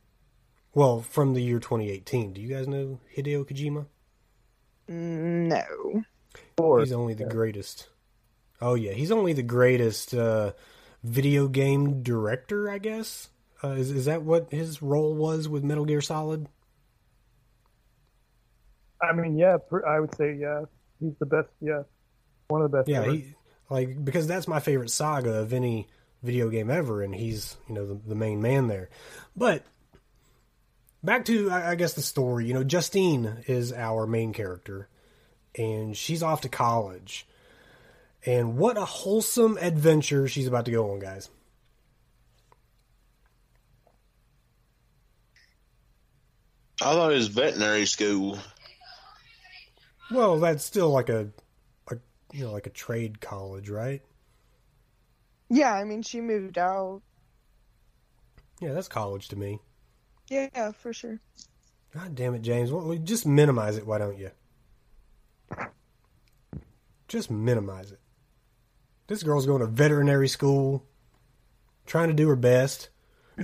Well, 0.73 1.01
from 1.01 1.35
the 1.35 1.41
year 1.41 1.59
2018. 1.59 2.33
Do 2.33 2.41
you 2.41 2.47
guys 2.47 2.67
know 2.67 2.99
Hideo 3.15 3.45
Kojima? 3.45 3.85
No. 4.87 6.03
He's 6.79 6.91
only 6.91 7.13
the 7.13 7.25
greatest. 7.25 7.89
Oh 8.59 8.73
yeah, 8.73 8.93
he's 8.93 9.11
only 9.11 9.33
the 9.33 9.43
greatest 9.43 10.15
uh, 10.15 10.53
video 11.03 11.47
game 11.47 12.01
director, 12.01 12.71
I 12.71 12.79
guess. 12.79 13.29
Uh, 13.63 13.69
is 13.69 13.91
is 13.91 14.05
that 14.05 14.23
what 14.23 14.51
his 14.51 14.81
role 14.81 15.13
was 15.13 15.47
with 15.47 15.63
Metal 15.63 15.85
Gear 15.85 16.01
Solid? 16.01 16.47
I 19.01 19.13
mean, 19.13 19.37
yeah, 19.37 19.57
I 19.87 19.99
would 19.99 20.15
say 20.15 20.35
yeah. 20.39 20.63
He's 20.99 21.13
the 21.19 21.25
best. 21.25 21.49
Yeah, 21.61 21.83
one 22.47 22.61
of 22.61 22.71
the 22.71 22.77
best. 22.77 22.89
Yeah, 22.89 23.03
he 23.11 23.35
like 23.69 24.03
because 24.03 24.27
that's 24.27 24.47
my 24.47 24.59
favorite 24.59 24.89
saga 24.89 25.39
of 25.39 25.53
any 25.53 25.87
video 26.23 26.49
game 26.49 26.71
ever, 26.71 27.03
and 27.03 27.13
he's 27.13 27.57
you 27.67 27.75
know 27.75 27.85
the, 27.85 27.99
the 28.07 28.15
main 28.15 28.41
man 28.41 28.67
there. 28.67 28.89
But 29.35 29.63
back 31.03 31.25
to 31.25 31.51
I, 31.51 31.71
I 31.71 31.75
guess 31.75 31.93
the 31.93 32.01
story. 32.01 32.47
You 32.47 32.53
know, 32.53 32.63
Justine 32.63 33.43
is 33.47 33.73
our 33.73 34.07
main 34.07 34.33
character, 34.33 34.87
and 35.55 35.95
she's 35.95 36.23
off 36.23 36.41
to 36.41 36.49
college. 36.49 37.27
And 38.25 38.57
what 38.57 38.77
a 38.77 38.85
wholesome 38.85 39.57
adventure 39.59 40.29
she's 40.29 40.47
about 40.47 40.65
to 40.65 40.71
go 40.71 40.91
on, 40.91 40.99
guys. 40.99 41.29
I 46.81 46.93
thought 46.93 47.11
it 47.11 47.15
was 47.15 47.27
veterinary 47.27 47.85
school. 47.85 48.39
Well, 50.11 50.39
that's 50.39 50.63
still 50.63 50.89
like 50.89 51.09
a, 51.09 51.29
a 51.89 51.97
you 52.31 52.45
know 52.45 52.51
like 52.51 52.67
a 52.67 52.71
trade 52.71 53.19
college, 53.21 53.69
right? 53.69 54.01
Yeah, 55.53 55.71
I 55.71 55.83
mean, 55.83 56.01
she 56.01 56.19
moved 56.19 56.57
out. 56.57 57.03
Yeah, 58.59 58.73
that's 58.73 58.87
college 58.87 59.27
to 59.27 59.35
me. 59.35 59.59
Yeah, 60.27 60.71
for 60.71 60.93
sure. 60.93 61.19
God 61.93 62.15
damn 62.15 62.33
it, 62.33 62.41
James. 62.41 62.71
Well, 62.71 62.95
just 62.95 63.27
minimize 63.27 63.77
it, 63.77 63.85
why 63.85 63.99
don't 63.99 64.17
you? 64.17 64.31
Just 67.07 67.29
minimize 67.29 67.91
it. 67.91 67.99
This 69.05 69.21
girl's 69.21 69.45
going 69.45 69.59
to 69.59 69.67
veterinary 69.67 70.27
school, 70.27 70.87
trying 71.85 72.07
to 72.07 72.15
do 72.15 72.27
her 72.29 72.35
best. 72.35 72.89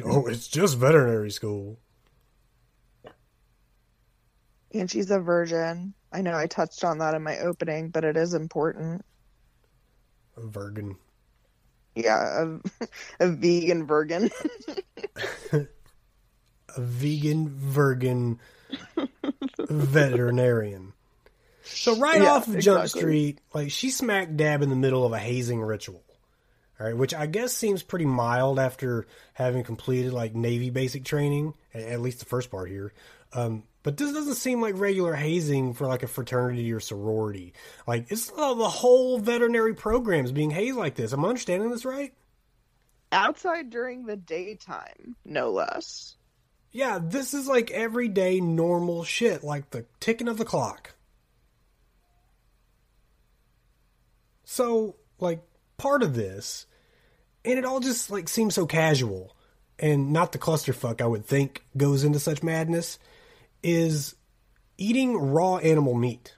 Oh, 0.04 0.26
it's 0.28 0.48
just 0.48 0.80
veterinary 0.80 1.30
school. 1.30 1.78
And 4.74 4.90
she's 4.90 5.12
a 5.12 5.20
virgin. 5.20 5.94
I 6.12 6.22
know 6.22 6.36
I 6.36 6.48
touched 6.48 6.84
on 6.84 6.98
that 6.98 7.14
in 7.14 7.22
my 7.22 7.38
opening, 7.38 7.90
but 7.90 8.04
it 8.04 8.18
is 8.18 8.34
important. 8.34 9.06
A 10.38 10.48
virgin. 10.48 10.96
Yeah, 11.96 12.46
a, 12.80 12.88
a 13.26 13.30
vegan 13.30 13.86
virgin. 13.86 14.30
A 16.76 16.82
vegan, 16.82 17.50
virgin 17.50 18.40
veterinarian. 19.58 20.94
So 21.64 21.98
right 21.98 22.22
Yeah, 22.22 22.34
off 22.34 22.48
of 22.48 22.60
Jump. 22.60 22.88
Street, 22.88 23.40
like 23.54 23.72
she's 23.72 23.98
smack 23.98 24.36
dab 24.36 24.62
in 24.62 24.70
the 24.70 24.76
middle 24.76 25.06
of 25.06 25.12
a 25.12 25.20
hazing 25.20 25.62
ritual. 25.62 26.04
All 26.80 26.86
right, 26.86 26.96
which 26.96 27.14
I 27.14 27.26
guess 27.26 27.54
seems 27.54 27.84
pretty 27.84 28.06
mild 28.06 28.58
after 28.58 29.06
having 29.34 29.64
completed 29.64 30.14
like 30.14 30.34
Navy 30.34 30.70
basic 30.70 31.04
training, 31.04 31.54
at 31.74 32.00
least 32.00 32.20
the 32.20 32.26
first 32.26 32.50
part 32.50 32.70
here. 32.70 32.94
Um, 33.34 33.64
but 33.84 33.98
this 33.98 34.12
doesn't 34.12 34.36
seem 34.36 34.62
like 34.62 34.78
regular 34.78 35.14
hazing 35.14 35.74
for 35.74 35.88
like 35.88 36.04
a 36.04 36.08
fraternity 36.08 36.72
or 36.74 36.80
sorority. 36.80 37.54
Like 37.88 38.12
it's 38.12 38.32
uh, 38.36 38.54
the 38.54 38.70
whole 38.70 39.20
veterinary 39.20 39.74
program 39.74 40.26
is 40.26 40.32
being 40.32 40.52
hazed 40.52 40.78
like 40.78 40.96
this. 40.96 41.14
Am 41.14 41.24
I 41.24 41.30
understanding 41.30 41.70
this 41.70 41.86
right? 41.86 42.14
Outside 43.12 43.70
during 43.70 44.06
the 44.06 44.18
daytime, 44.18 45.16
no 45.26 45.52
less. 45.52 46.16
Yeah, 46.72 47.00
this 47.02 47.34
is 47.34 47.48
like 47.48 47.72
everyday 47.72 48.40
normal 48.40 49.04
shit, 49.04 49.44
like 49.44 49.72
the 49.72 49.86
ticking 50.00 50.28
of 50.28 50.38
the 50.38 50.46
clock. 50.46 50.94
So, 54.44 54.96
like, 55.20 55.42
part 55.78 56.02
of 56.02 56.16
this, 56.16 56.66
and 57.46 57.58
it 57.58 57.66
all 57.66 57.80
just 57.80 58.10
like 58.10 58.28
seems 58.28 58.56
so 58.56 58.66
casual 58.66 59.36
and 59.78 60.12
not 60.12 60.32
the 60.32 60.38
clusterfuck 60.38 61.02
I 61.02 61.08
would 61.08 61.26
think 61.26 61.64
goes 61.78 62.04
into 62.04 62.20
such 62.20 62.44
madness, 62.44 63.00
is 63.64 64.16
eating 64.78 65.18
raw 65.18 65.58
animal 65.58 65.94
meat. 65.94 66.36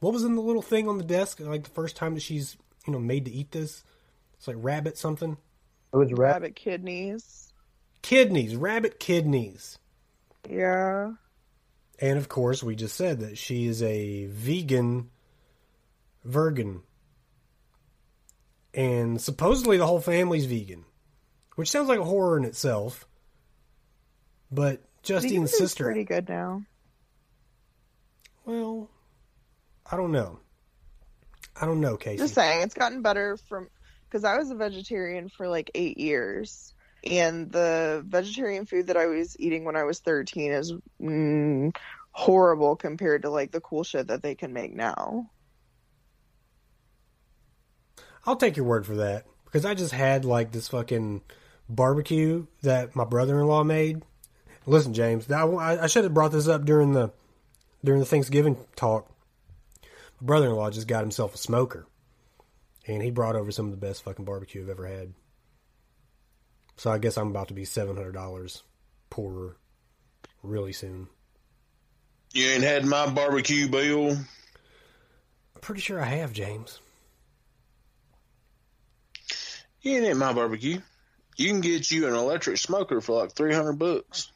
What 0.00 0.12
was 0.12 0.24
in 0.24 0.36
the 0.36 0.42
little 0.42 0.62
thing 0.62 0.88
on 0.88 0.98
the 0.98 1.04
desk? 1.04 1.40
Like 1.40 1.64
the 1.64 1.70
first 1.70 1.96
time 1.96 2.14
that 2.14 2.20
she's 2.20 2.56
you 2.86 2.92
know 2.92 2.98
made 2.98 3.24
to 3.24 3.30
eat 3.30 3.50
this, 3.50 3.82
it's 4.36 4.46
like 4.46 4.56
rabbit 4.58 4.98
something. 4.98 5.36
It 5.92 5.96
was 5.96 6.12
rat. 6.12 6.34
Rabbit 6.34 6.56
kidneys. 6.56 7.52
Kidneys, 8.02 8.54
rabbit 8.54 9.00
kidneys. 9.00 9.78
Yeah. 10.48 11.12
And 11.98 12.18
of 12.18 12.28
course, 12.28 12.62
we 12.62 12.76
just 12.76 12.96
said 12.96 13.20
that 13.20 13.38
she 13.38 13.66
is 13.66 13.82
a 13.82 14.26
vegan 14.26 15.10
virgin. 16.24 16.82
And 18.74 19.20
supposedly 19.20 19.78
the 19.78 19.86
whole 19.86 20.00
family's 20.00 20.44
vegan, 20.44 20.84
which 21.54 21.70
sounds 21.70 21.88
like 21.88 21.98
a 21.98 22.04
horror 22.04 22.36
in 22.36 22.44
itself. 22.44 23.08
But 24.50 24.85
Justine's 25.06 25.32
Vegan 25.32 25.44
is 25.44 25.56
sister, 25.56 25.84
pretty 25.84 26.04
good 26.04 26.28
now. 26.28 26.62
well, 28.44 28.90
I 29.90 29.96
don't 29.96 30.12
know. 30.12 30.40
I 31.58 31.64
don't 31.64 31.80
know, 31.80 31.96
Casey. 31.96 32.18
Just 32.18 32.34
saying, 32.34 32.62
it's 32.62 32.74
gotten 32.74 33.02
better 33.02 33.36
from 33.48 33.68
because 34.08 34.24
I 34.24 34.36
was 34.36 34.50
a 34.50 34.54
vegetarian 34.54 35.28
for 35.28 35.48
like 35.48 35.70
eight 35.74 35.98
years, 35.98 36.74
and 37.04 37.50
the 37.50 38.04
vegetarian 38.06 38.66
food 38.66 38.88
that 38.88 38.96
I 38.96 39.06
was 39.06 39.38
eating 39.38 39.64
when 39.64 39.76
I 39.76 39.84
was 39.84 40.00
thirteen 40.00 40.52
is 40.52 40.72
mm, 41.00 41.74
horrible 42.10 42.74
compared 42.76 43.22
to 43.22 43.30
like 43.30 43.52
the 43.52 43.60
cool 43.60 43.84
shit 43.84 44.08
that 44.08 44.22
they 44.22 44.34
can 44.34 44.52
make 44.52 44.74
now. 44.74 45.30
I'll 48.26 48.36
take 48.36 48.56
your 48.56 48.66
word 48.66 48.84
for 48.84 48.96
that 48.96 49.24
because 49.44 49.64
I 49.64 49.74
just 49.74 49.92
had 49.92 50.24
like 50.24 50.50
this 50.50 50.68
fucking 50.68 51.22
barbecue 51.68 52.46
that 52.62 52.96
my 52.96 53.04
brother-in-law 53.04 53.62
made. 53.64 54.02
Listen, 54.66 54.92
James, 54.92 55.30
I, 55.30 55.44
I 55.82 55.86
should 55.86 56.04
have 56.04 56.14
brought 56.14 56.32
this 56.32 56.48
up 56.48 56.64
during 56.64 56.92
the 56.92 57.12
during 57.84 58.00
the 58.00 58.06
Thanksgiving 58.06 58.56
talk. 58.74 59.08
My 60.20 60.26
brother-in-law 60.26 60.70
just 60.70 60.88
got 60.88 61.02
himself 61.02 61.34
a 61.34 61.38
smoker, 61.38 61.86
and 62.86 63.00
he 63.00 63.10
brought 63.10 63.36
over 63.36 63.52
some 63.52 63.66
of 63.66 63.70
the 63.70 63.76
best 63.76 64.02
fucking 64.02 64.24
barbecue 64.24 64.62
I've 64.62 64.68
ever 64.68 64.86
had. 64.86 65.14
So 66.76 66.90
I 66.90 66.98
guess 66.98 67.16
I'm 67.16 67.28
about 67.28 67.48
to 67.48 67.54
be 67.54 67.64
seven 67.64 67.96
hundred 67.96 68.12
dollars 68.12 68.64
poorer 69.08 69.56
really 70.42 70.72
soon. 70.72 71.08
You 72.32 72.48
ain't 72.48 72.64
had 72.64 72.84
my 72.84 73.08
barbecue, 73.08 73.68
Bill. 73.68 74.10
I'm 74.10 75.60
pretty 75.60 75.80
sure 75.80 76.00
I 76.00 76.06
have, 76.06 76.32
James. 76.32 76.80
You 79.80 79.96
ain't 79.96 80.06
had 80.06 80.16
my 80.16 80.32
barbecue. 80.32 80.80
You 81.36 81.48
can 81.48 81.60
get 81.60 81.90
you 81.90 82.08
an 82.08 82.14
electric 82.14 82.58
smoker 82.58 83.00
for 83.00 83.22
like 83.22 83.32
three 83.32 83.54
hundred 83.54 83.74
bucks. 83.74 84.32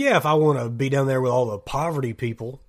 Yeah, 0.00 0.16
if 0.16 0.24
I 0.24 0.32
want 0.32 0.58
to 0.58 0.70
be 0.70 0.88
down 0.88 1.06
there 1.08 1.20
with 1.20 1.30
all 1.30 1.44
the 1.44 1.58
poverty 1.58 2.14
people, 2.14 2.62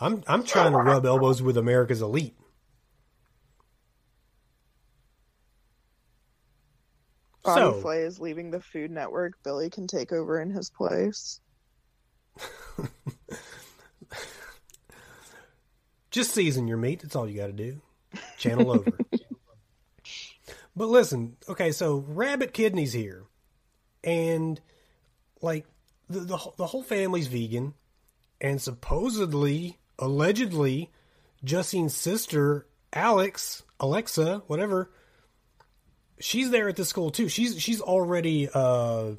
I'm 0.00 0.22
I'm 0.28 0.44
trying 0.44 0.70
to 0.70 0.78
rub 0.78 1.04
elbows 1.04 1.42
with 1.42 1.56
America's 1.56 2.02
elite. 2.02 2.36
Bobby 7.42 7.60
So- 7.60 7.80
Flay 7.80 8.02
is 8.02 8.20
leaving 8.20 8.52
the 8.52 8.60
Food 8.60 8.92
Network. 8.92 9.42
Billy 9.42 9.70
can 9.70 9.88
take 9.88 10.12
over 10.12 10.40
in 10.40 10.50
his 10.50 10.70
place. 10.70 11.40
Just 16.12 16.30
season 16.30 16.68
your 16.68 16.76
meat. 16.76 17.02
That's 17.02 17.16
all 17.16 17.28
you 17.28 17.36
got 17.36 17.48
to 17.48 17.52
do. 17.52 17.82
Channel 18.38 18.70
over. 18.70 18.92
but 20.76 20.86
listen, 20.86 21.38
okay, 21.48 21.72
so 21.72 22.04
rabbit 22.06 22.52
kidneys 22.52 22.92
here, 22.92 23.24
and 24.04 24.60
like 25.40 25.66
the 26.08 26.20
the 26.20 26.36
whole- 26.36 26.54
the 26.56 26.66
whole 26.66 26.82
family's 26.82 27.26
vegan, 27.28 27.74
and 28.40 28.60
supposedly, 28.60 29.78
allegedly, 29.98 30.90
Justine's 31.44 31.94
sister 31.94 32.66
Alex, 32.92 33.62
Alexa, 33.78 34.42
whatever, 34.46 34.90
she's 36.18 36.50
there 36.50 36.68
at 36.68 36.76
the 36.76 36.84
school 36.84 37.10
too. 37.10 37.28
She's 37.28 37.60
she's 37.60 37.80
already 37.80 38.48
uh, 38.52 39.12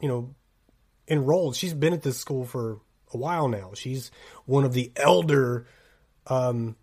you 0.00 0.08
know, 0.08 0.34
enrolled. 1.08 1.56
She's 1.56 1.74
been 1.74 1.92
at 1.92 2.02
this 2.02 2.18
school 2.18 2.44
for 2.44 2.80
a 3.12 3.16
while 3.16 3.48
now. 3.48 3.72
She's 3.74 4.10
one 4.46 4.64
of 4.64 4.72
the 4.72 4.90
elder 4.96 5.66
um, 6.26 6.76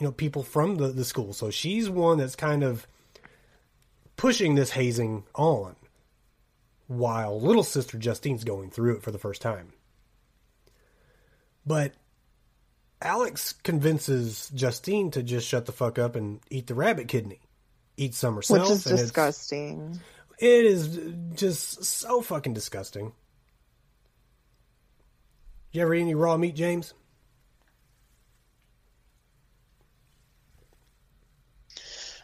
you 0.00 0.06
know, 0.06 0.12
people 0.12 0.42
from 0.42 0.76
the, 0.76 0.88
the 0.88 1.04
school. 1.04 1.32
So 1.32 1.50
she's 1.50 1.88
one 1.88 2.18
that's 2.18 2.36
kind 2.36 2.62
of 2.62 2.86
pushing 4.16 4.54
this 4.54 4.70
hazing 4.70 5.24
on 5.34 5.76
while 6.86 7.40
little 7.40 7.62
sister 7.62 7.98
Justine's 7.98 8.44
going 8.44 8.70
through 8.70 8.96
it 8.96 9.02
for 9.02 9.10
the 9.10 9.18
first 9.18 9.40
time. 9.42 9.72
But 11.66 11.92
Alex 13.00 13.52
convinces 13.62 14.50
Justine 14.54 15.10
to 15.12 15.22
just 15.22 15.46
shut 15.48 15.66
the 15.66 15.72
fuck 15.72 15.98
up 15.98 16.14
and 16.16 16.40
eat 16.50 16.66
the 16.66 16.74
rabbit 16.74 17.08
kidney. 17.08 17.40
Eat 17.96 18.14
some 18.14 18.34
herself. 18.34 18.60
Which 18.60 18.70
is 18.70 18.86
and 18.86 18.92
it's- 18.94 19.08
disgusting. 19.08 20.00
It 20.38 20.64
is 20.64 20.98
just 21.34 21.84
so 21.84 22.20
fucking 22.20 22.54
disgusting. 22.54 23.12
You 25.70 25.82
ever 25.82 25.94
eat 25.94 26.00
any 26.02 26.14
raw 26.16 26.36
meat, 26.36 26.56
James? 26.56 26.92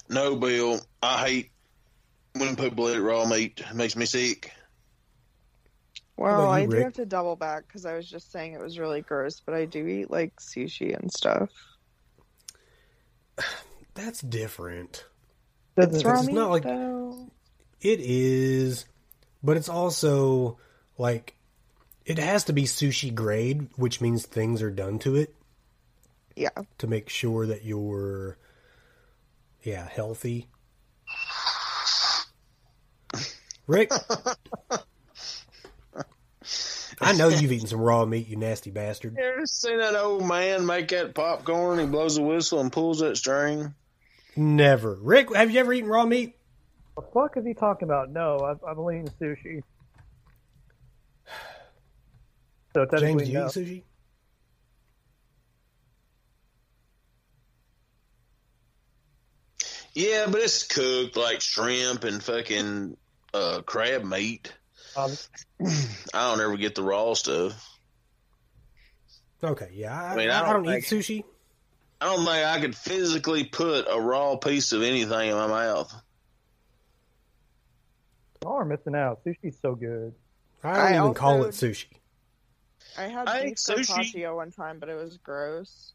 No, 0.09 0.37
Bill. 0.37 0.81
I 1.03 1.25
hate 1.27 1.51
when 2.35 2.57
people 2.57 2.89
eat 2.91 2.99
raw 2.99 3.27
meat. 3.27 3.61
It 3.69 3.75
makes 3.75 3.97
me 3.97 4.07
sick. 4.07 4.53
Well, 6.17 6.43
about 6.43 6.45
you, 6.45 6.51
I 6.51 6.67
do 6.67 6.77
Rick? 6.77 6.85
have 6.85 6.93
to 6.95 7.07
double 7.07 7.37
back 7.37 7.67
because 7.67 7.87
I 7.87 7.95
was 7.95 8.09
just 8.09 8.31
saying 8.31 8.53
it 8.53 8.61
was 8.61 8.79
really 8.79 9.01
gross, 9.01 9.41
but 9.41 9.55
I 9.55 9.65
do 9.65 9.87
eat 9.87 10.11
like 10.11 10.37
sushi 10.37 10.95
and 10.99 11.11
stuff. 11.11 11.49
That's 13.95 14.21
different. 14.21 15.05
Doesn't 15.77 15.95
It's 15.95 16.05
raw 16.05 16.19
it's 16.19 16.27
meat, 16.27 16.35
not 16.35 16.51
like- 16.51 16.63
though. 16.65 17.31
It 17.81 18.01
is, 18.01 18.85
but 19.43 19.57
it's 19.57 19.71
also 19.71 20.59
like 20.99 21.35
it 22.05 22.19
has 22.19 22.45
to 22.45 22.53
be 22.53 22.65
sushi 22.65 23.15
grade, 23.15 23.69
which 23.77 24.03
means 24.03 24.27
things 24.27 24.61
are 24.61 24.71
done 24.71 24.99
to 24.99 25.17
it 25.17 25.35
Yeah. 26.37 26.51
to 26.77 26.87
make 26.87 27.09
sure 27.09 27.47
that 27.47 27.65
you're 27.65 28.37
yeah, 29.63 29.89
healthy. 29.89 30.50
Rick 33.71 33.93
I 37.01 37.13
know 37.13 37.29
you've 37.29 37.53
eaten 37.53 37.69
some 37.69 37.81
raw 37.81 38.05
meat, 38.05 38.27
you 38.27 38.37
nasty 38.37 38.71
bastard. 38.71 39.15
You 39.17 39.23
ever 39.23 39.47
seen 39.47 39.79
that 39.79 39.95
old 39.95 40.27
man 40.27 40.67
make 40.67 40.89
that 40.89 41.15
popcorn? 41.15 41.79
He 41.79 41.87
blows 41.87 42.19
a 42.19 42.23
whistle 42.23 42.61
and 42.61 42.73
pulls 42.73 42.99
that 42.99 43.17
string. 43.17 43.73
Never. 44.35 44.99
Rick, 45.01 45.35
have 45.35 45.53
you 45.53 45.61
ever 45.61 45.73
eaten 45.73 45.89
raw 45.89 46.05
meat? 46.05 46.37
The 46.97 47.03
fuck 47.15 47.37
is 47.37 47.47
he 47.47 47.55
talking 47.55 47.87
about? 47.87 48.11
No, 48.11 48.41
I've, 48.41 48.63
I've 48.65 48.79
only 48.79 48.99
eaten 49.03 49.11
sushi. 49.21 49.63
So 52.75 52.85
James, 52.87 53.01
technically, 53.01 53.25
do 53.27 53.31
you 53.31 53.39
no. 53.39 53.47
eat 53.47 53.53
sushi? 53.53 53.83
Yeah, 59.95 60.27
but 60.29 60.41
it's 60.41 60.65
cooked 60.65 61.17
like 61.17 61.41
shrimp 61.41 62.05
and 62.05 62.23
fucking 62.23 62.97
uh, 63.35 63.63
crab 63.63 64.05
meat. 64.05 64.53
Um, 64.97 65.13
I 66.15 66.31
don't 66.31 66.41
ever 66.41 66.57
get 66.57 66.75
the 66.75 66.83
raw 66.83 67.15
stuff. 67.15 67.79
Okay, 69.43 69.71
yeah. 69.73 70.01
I, 70.01 70.13
I 70.13 70.17
mean, 70.17 70.31
I, 70.31 70.43
I 70.43 70.53
don't, 70.53 70.65
don't 70.65 70.75
eat 70.77 70.85
sushi. 70.85 71.25
I 72.01 72.07
don't 72.07 72.25
think 72.25 72.47
I 72.47 72.61
could 72.61 72.77
physically 72.77 73.45
put 73.45 73.87
a 73.91 74.01
raw 74.01 74.37
piece 74.37 74.73
of 74.73 74.83
anything 74.83 75.31
in 75.31 75.35
my 75.35 75.47
mouth. 75.47 75.95
y'all 78.43 78.55
are 78.55 78.65
missing 78.65 78.95
out. 78.95 79.23
Sushi's 79.25 79.59
so 79.61 79.75
good. 79.75 80.15
I 80.65 80.75
don't 80.75 80.81
I 80.83 80.99
even 80.99 81.15
call 81.15 81.45
it 81.45 81.51
sushi. 81.51 81.87
I 82.99 83.05
had 83.05 83.29
I 83.29 83.43
beef 83.43 83.53
ate 83.53 83.57
sushi. 83.57 84.35
one 84.35 84.51
time, 84.51 84.79
but 84.79 84.89
it 84.89 84.95
was 84.95 85.19
gross. 85.19 85.93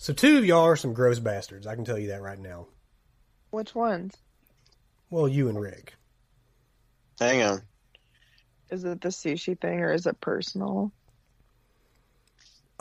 So 0.00 0.14
two 0.14 0.38
of 0.38 0.46
y'all 0.46 0.64
are 0.64 0.76
some 0.76 0.94
gross 0.94 1.18
bastards. 1.18 1.66
I 1.66 1.74
can 1.74 1.84
tell 1.84 1.98
you 1.98 2.08
that 2.08 2.22
right 2.22 2.38
now. 2.38 2.68
Which 3.50 3.74
ones? 3.74 4.16
Well, 5.10 5.28
you 5.28 5.50
and 5.50 5.60
Rick. 5.60 5.92
Hang 7.20 7.42
on. 7.42 7.60
Is 8.70 8.82
it 8.84 9.02
the 9.02 9.10
sushi 9.10 9.60
thing 9.60 9.80
or 9.80 9.92
is 9.92 10.06
it 10.06 10.18
personal? 10.18 10.90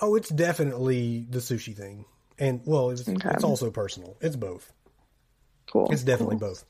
Oh, 0.02 0.16
it's 0.16 0.30
definitely 0.30 1.28
the 1.30 1.40
sushi 1.40 1.76
thing, 1.76 2.06
and 2.38 2.62
well, 2.64 2.90
it's, 2.90 3.06
Okay. 3.06 3.32
it's 3.32 3.44
also 3.44 3.70
personal. 3.70 4.16
It's 4.22 4.38
both. 4.38 4.72
Cool. 5.70 5.90
It's 5.92 6.06
definitely 6.06 6.40
cool. 6.40 6.52
both. 6.52 6.64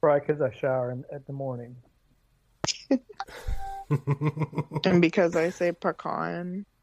Right, 0.00 0.26
because 0.26 0.40
I 0.40 0.50
shower 0.58 0.92
in, 0.92 1.04
at 1.12 1.26
the 1.26 1.34
morning. 1.34 1.76
and 4.86 5.02
because 5.02 5.36
I 5.36 5.50
say 5.50 5.72
pecan. 5.72 6.64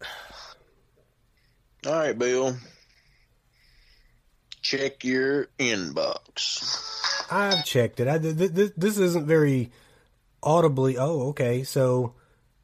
All 1.86 1.92
right, 1.92 2.18
Bill. 2.18 2.56
Check 4.62 5.04
your 5.04 5.46
inbox. 5.58 6.86
I've 7.30 7.64
checked 7.64 8.00
it. 8.00 8.08
I, 8.08 8.18
th- 8.18 8.36
th- 8.54 8.72
this 8.76 8.98
isn't 8.98 9.26
very 9.26 9.70
audibly. 10.42 10.98
Oh, 10.98 11.28
okay. 11.28 11.64
So, 11.64 12.14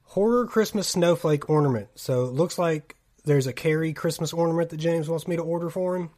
horror 0.03 0.47
Christmas 0.47 0.89
snowflake 0.89 1.49
ornament. 1.49 1.89
So 1.95 2.25
it 2.25 2.33
looks 2.33 2.59
like 2.59 2.97
there's 3.25 3.47
a 3.47 3.53
Carrie 3.53 3.95
Christmas 3.95 4.33
ornament 4.33 4.71
that 4.71 4.77
James 4.77 5.09
wants 5.09 5.27
me 5.27 5.37
to 5.37 5.43
order 5.43 5.71
for 5.71 5.97
him. 5.97 6.11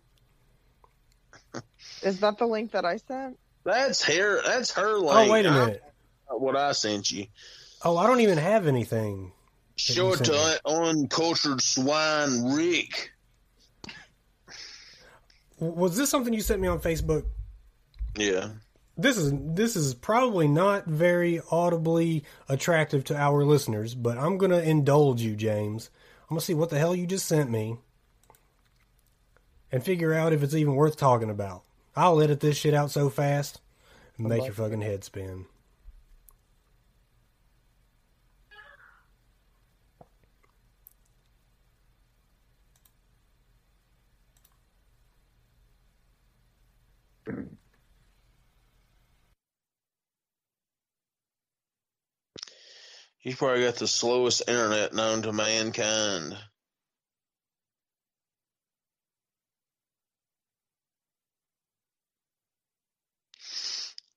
Is 2.02 2.20
that 2.20 2.38
the 2.38 2.46
link 2.46 2.72
that 2.72 2.84
I 2.84 2.96
sent? 2.96 3.38
That's 3.64 4.02
her. 4.04 4.42
That's 4.44 4.72
her 4.72 4.94
link. 4.98 5.12
Oh, 5.12 5.30
wait 5.32 5.46
a 5.46 5.50
minute. 5.50 5.82
what 6.28 6.56
I 6.56 6.72
sent 6.72 7.10
you. 7.10 7.26
Oh, 7.84 7.96
I 7.96 8.06
don't 8.06 8.20
even 8.20 8.38
have 8.38 8.66
anything. 8.66 9.32
Show 9.78 10.12
it 10.12 10.24
to 10.24 10.32
that 10.32 10.60
uncultured 10.66 11.62
swine 11.62 12.52
Rick. 12.52 13.12
Was 15.60 15.96
this 15.96 16.10
something 16.10 16.32
you 16.32 16.40
sent 16.40 16.60
me 16.60 16.68
on 16.68 16.80
Facebook? 16.80 17.24
Yeah. 18.16 18.50
This 18.96 19.16
is 19.16 19.32
this 19.34 19.76
is 19.76 19.94
probably 19.94 20.48
not 20.48 20.86
very 20.86 21.40
audibly 21.52 22.24
attractive 22.48 23.04
to 23.04 23.16
our 23.16 23.44
listeners, 23.44 23.94
but 23.94 24.18
I'm 24.18 24.36
gonna 24.36 24.58
indulge 24.58 25.22
you, 25.22 25.36
James. 25.36 25.90
I'm 26.22 26.34
gonna 26.34 26.40
see 26.40 26.54
what 26.54 26.70
the 26.70 26.78
hell 26.78 26.96
you 26.96 27.06
just 27.06 27.26
sent 27.26 27.48
me, 27.48 27.76
and 29.70 29.84
figure 29.84 30.12
out 30.12 30.32
if 30.32 30.42
it's 30.42 30.54
even 30.54 30.74
worth 30.74 30.96
talking 30.96 31.30
about. 31.30 31.62
I'll 31.94 32.20
edit 32.20 32.40
this 32.40 32.56
shit 32.56 32.74
out 32.74 32.90
so 32.90 33.08
fast, 33.08 33.60
and 34.16 34.28
make 34.28 34.44
your 34.44 34.54
fucking 34.54 34.80
head 34.80 35.04
spin. 35.04 35.46
He's 53.18 53.36
probably 53.36 53.64
got 53.64 53.76
the 53.76 53.88
slowest 53.88 54.42
internet 54.48 54.94
known 54.94 55.22
to 55.22 55.32
mankind. 55.32 56.36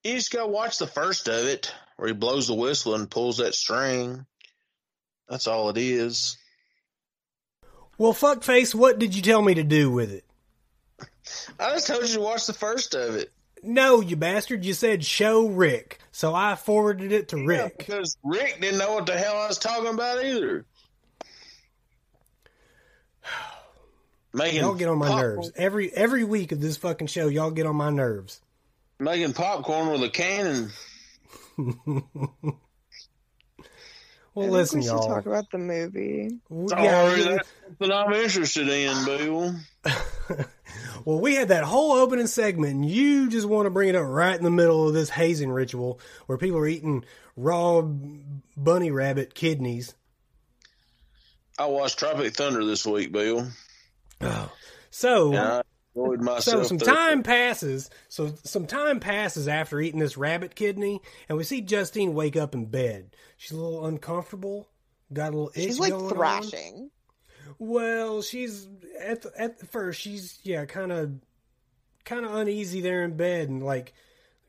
You 0.03 0.15
just 0.15 0.31
gotta 0.31 0.47
watch 0.47 0.77
the 0.77 0.87
first 0.87 1.27
of 1.27 1.45
it, 1.45 1.73
where 1.97 2.07
he 2.07 2.13
blows 2.13 2.47
the 2.47 2.55
whistle 2.55 2.95
and 2.95 3.09
pulls 3.09 3.37
that 3.37 3.53
string. 3.53 4.25
That's 5.29 5.47
all 5.47 5.69
it 5.69 5.77
is. 5.77 6.37
Well, 7.97 8.13
fuckface, 8.13 8.73
what 8.73 8.97
did 8.97 9.15
you 9.15 9.21
tell 9.21 9.41
me 9.41 9.53
to 9.55 9.63
do 9.63 9.91
with 9.91 10.11
it? 10.11 10.25
I 11.59 11.71
just 11.73 11.87
told 11.87 12.01
you 12.07 12.15
to 12.15 12.21
watch 12.21 12.47
the 12.47 12.53
first 12.53 12.95
of 12.95 13.15
it. 13.15 13.31
No, 13.63 14.01
you 14.01 14.15
bastard. 14.15 14.65
You 14.65 14.73
said 14.73 15.05
show 15.05 15.47
Rick, 15.47 15.99
so 16.11 16.33
I 16.33 16.55
forwarded 16.55 17.11
it 17.11 17.27
to 17.29 17.37
Yeah, 17.37 17.45
Rick. 17.45 17.77
because 17.77 18.17
Rick 18.23 18.59
didn't 18.61 18.79
know 18.79 18.93
what 18.93 19.05
the 19.05 19.17
hell 19.17 19.35
I 19.37 19.47
was 19.47 19.57
talking 19.59 19.93
about 19.93 20.23
either. 20.23 20.65
Making 24.33 24.61
Y'all 24.61 24.73
get 24.75 24.87
on 24.89 24.97
my 24.97 25.07
pop- 25.09 25.21
nerves 25.21 25.51
every 25.55 25.91
every 25.93 26.23
week 26.23 26.51
of 26.53 26.61
this 26.61 26.77
fucking 26.77 27.07
show. 27.07 27.27
Y'all 27.27 27.51
get 27.51 27.65
on 27.65 27.75
my 27.75 27.89
nerves. 27.89 28.41
Making 28.99 29.33
popcorn 29.33 29.89
with 29.91 30.03
a 30.03 30.09
cannon. 30.09 30.69
Well, 34.33 34.45
I 34.45 34.47
think 34.47 34.53
listen, 34.53 34.79
we 34.79 34.85
should 34.85 34.91
y'all. 34.93 35.07
talk 35.09 35.25
about 35.25 35.51
the 35.51 35.57
movie. 35.57 36.39
W- 36.49 36.69
Sorry, 36.69 36.83
yeah, 36.85 37.23
that's 37.35 37.49
what 37.79 37.91
I'm 37.91 38.13
interested 38.13 38.69
in, 38.69 39.03
Bill. 39.03 39.53
well, 41.05 41.19
we 41.19 41.35
had 41.35 41.49
that 41.49 41.63
whole 41.63 41.93
opening 41.93 42.27
segment, 42.27 42.73
and 42.73 42.85
you 42.89 43.29
just 43.29 43.47
want 43.47 43.65
to 43.65 43.69
bring 43.69 43.89
it 43.89 43.95
up 43.95 44.05
right 44.05 44.35
in 44.35 44.43
the 44.43 44.51
middle 44.51 44.87
of 44.87 44.93
this 44.93 45.09
hazing 45.09 45.51
ritual 45.51 45.99
where 46.25 46.37
people 46.37 46.57
are 46.57 46.67
eating 46.67 47.03
raw 47.35 47.81
bunny 47.81 48.91
rabbit 48.91 49.33
kidneys. 49.33 49.95
I 51.57 51.65
watched 51.65 51.99
Tropic 51.99 52.33
Thunder 52.33 52.65
this 52.65 52.85
week, 52.85 53.11
Bill. 53.11 53.47
Oh, 54.21 54.51
So, 54.89 55.29
And 55.29 55.37
I 55.37 55.61
enjoyed 55.95 56.41
so 56.41 56.63
some 56.63 56.77
there. 56.77 56.93
time 56.93 57.23
passes. 57.23 57.89
So 58.07 58.33
some 58.43 58.65
time 58.65 58.99
passes 58.99 59.47
after 59.47 59.79
eating 59.79 59.99
this 59.99 60.17
rabbit 60.17 60.55
kidney, 60.55 61.01
and 61.29 61.37
we 61.37 61.43
see 61.43 61.61
Justine 61.61 62.13
wake 62.13 62.35
up 62.35 62.53
in 62.53 62.65
bed. 62.65 63.15
She's 63.37 63.51
a 63.51 63.57
little 63.57 63.85
uncomfortable. 63.85 64.69
Got 65.13 65.33
a 65.33 65.37
little 65.37 65.51
itch 65.55 65.63
She's 65.63 65.79
like 65.79 65.91
going 65.91 66.05
on. 66.05 66.91
Well, 67.63 68.23
she's 68.23 68.67
at 68.99 69.21
the, 69.21 69.31
at 69.39 69.69
first. 69.69 70.01
She's 70.01 70.39
yeah, 70.41 70.65
kind 70.65 70.91
of 70.91 71.11
kind 72.05 72.25
of 72.25 72.33
uneasy 72.33 72.81
there 72.81 73.03
in 73.03 73.15
bed, 73.15 73.49
and 73.49 73.61
like 73.61 73.93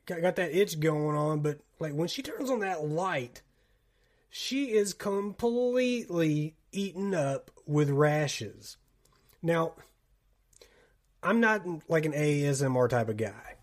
got, 0.07 0.19
got 0.21 0.35
that 0.37 0.55
itch 0.55 0.79
going 0.79 1.15
on. 1.15 1.41
But 1.41 1.59
like 1.77 1.93
when 1.93 2.07
she 2.07 2.23
turns 2.23 2.49
on 2.49 2.61
that 2.61 2.83
light, 2.83 3.43
she 4.31 4.71
is 4.71 4.95
completely 4.95 6.55
eaten 6.71 7.13
up 7.13 7.51
with 7.67 7.91
rashes. 7.91 8.77
Now, 9.43 9.73
I'm 11.21 11.39
not 11.39 11.61
like 11.87 12.05
an 12.05 12.13
ASMR 12.13 12.89
type 12.89 13.09
of 13.09 13.17
guy, 13.17 13.57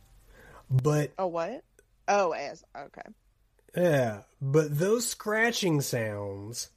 but 0.70 1.10
Oh, 1.18 1.26
what? 1.26 1.64
Oh, 2.06 2.30
as 2.30 2.62
okay. 2.78 3.02
yeah, 3.76 4.20
but 4.40 4.78
those 4.78 5.08
scratching 5.08 5.80
sounds 5.80 6.70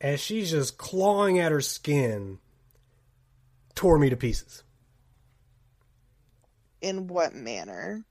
as 0.00 0.20
she's 0.20 0.50
just 0.50 0.78
clawing 0.78 1.38
at 1.38 1.52
her 1.52 1.60
skin 1.60 2.38
tore 3.74 3.98
me 3.98 4.10
to 4.10 4.16
pieces. 4.16 4.62
In 6.80 7.08
what 7.08 7.34
manner? 7.34 8.04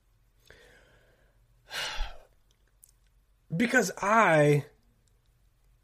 Because 3.55 3.91
I 4.01 4.65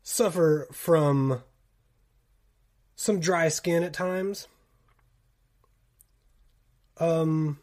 suffer 0.02 0.68
from 0.74 1.42
some 2.96 3.20
dry 3.20 3.48
skin 3.48 3.84
at 3.84 3.94
times. 3.94 4.48
Um 6.98 7.60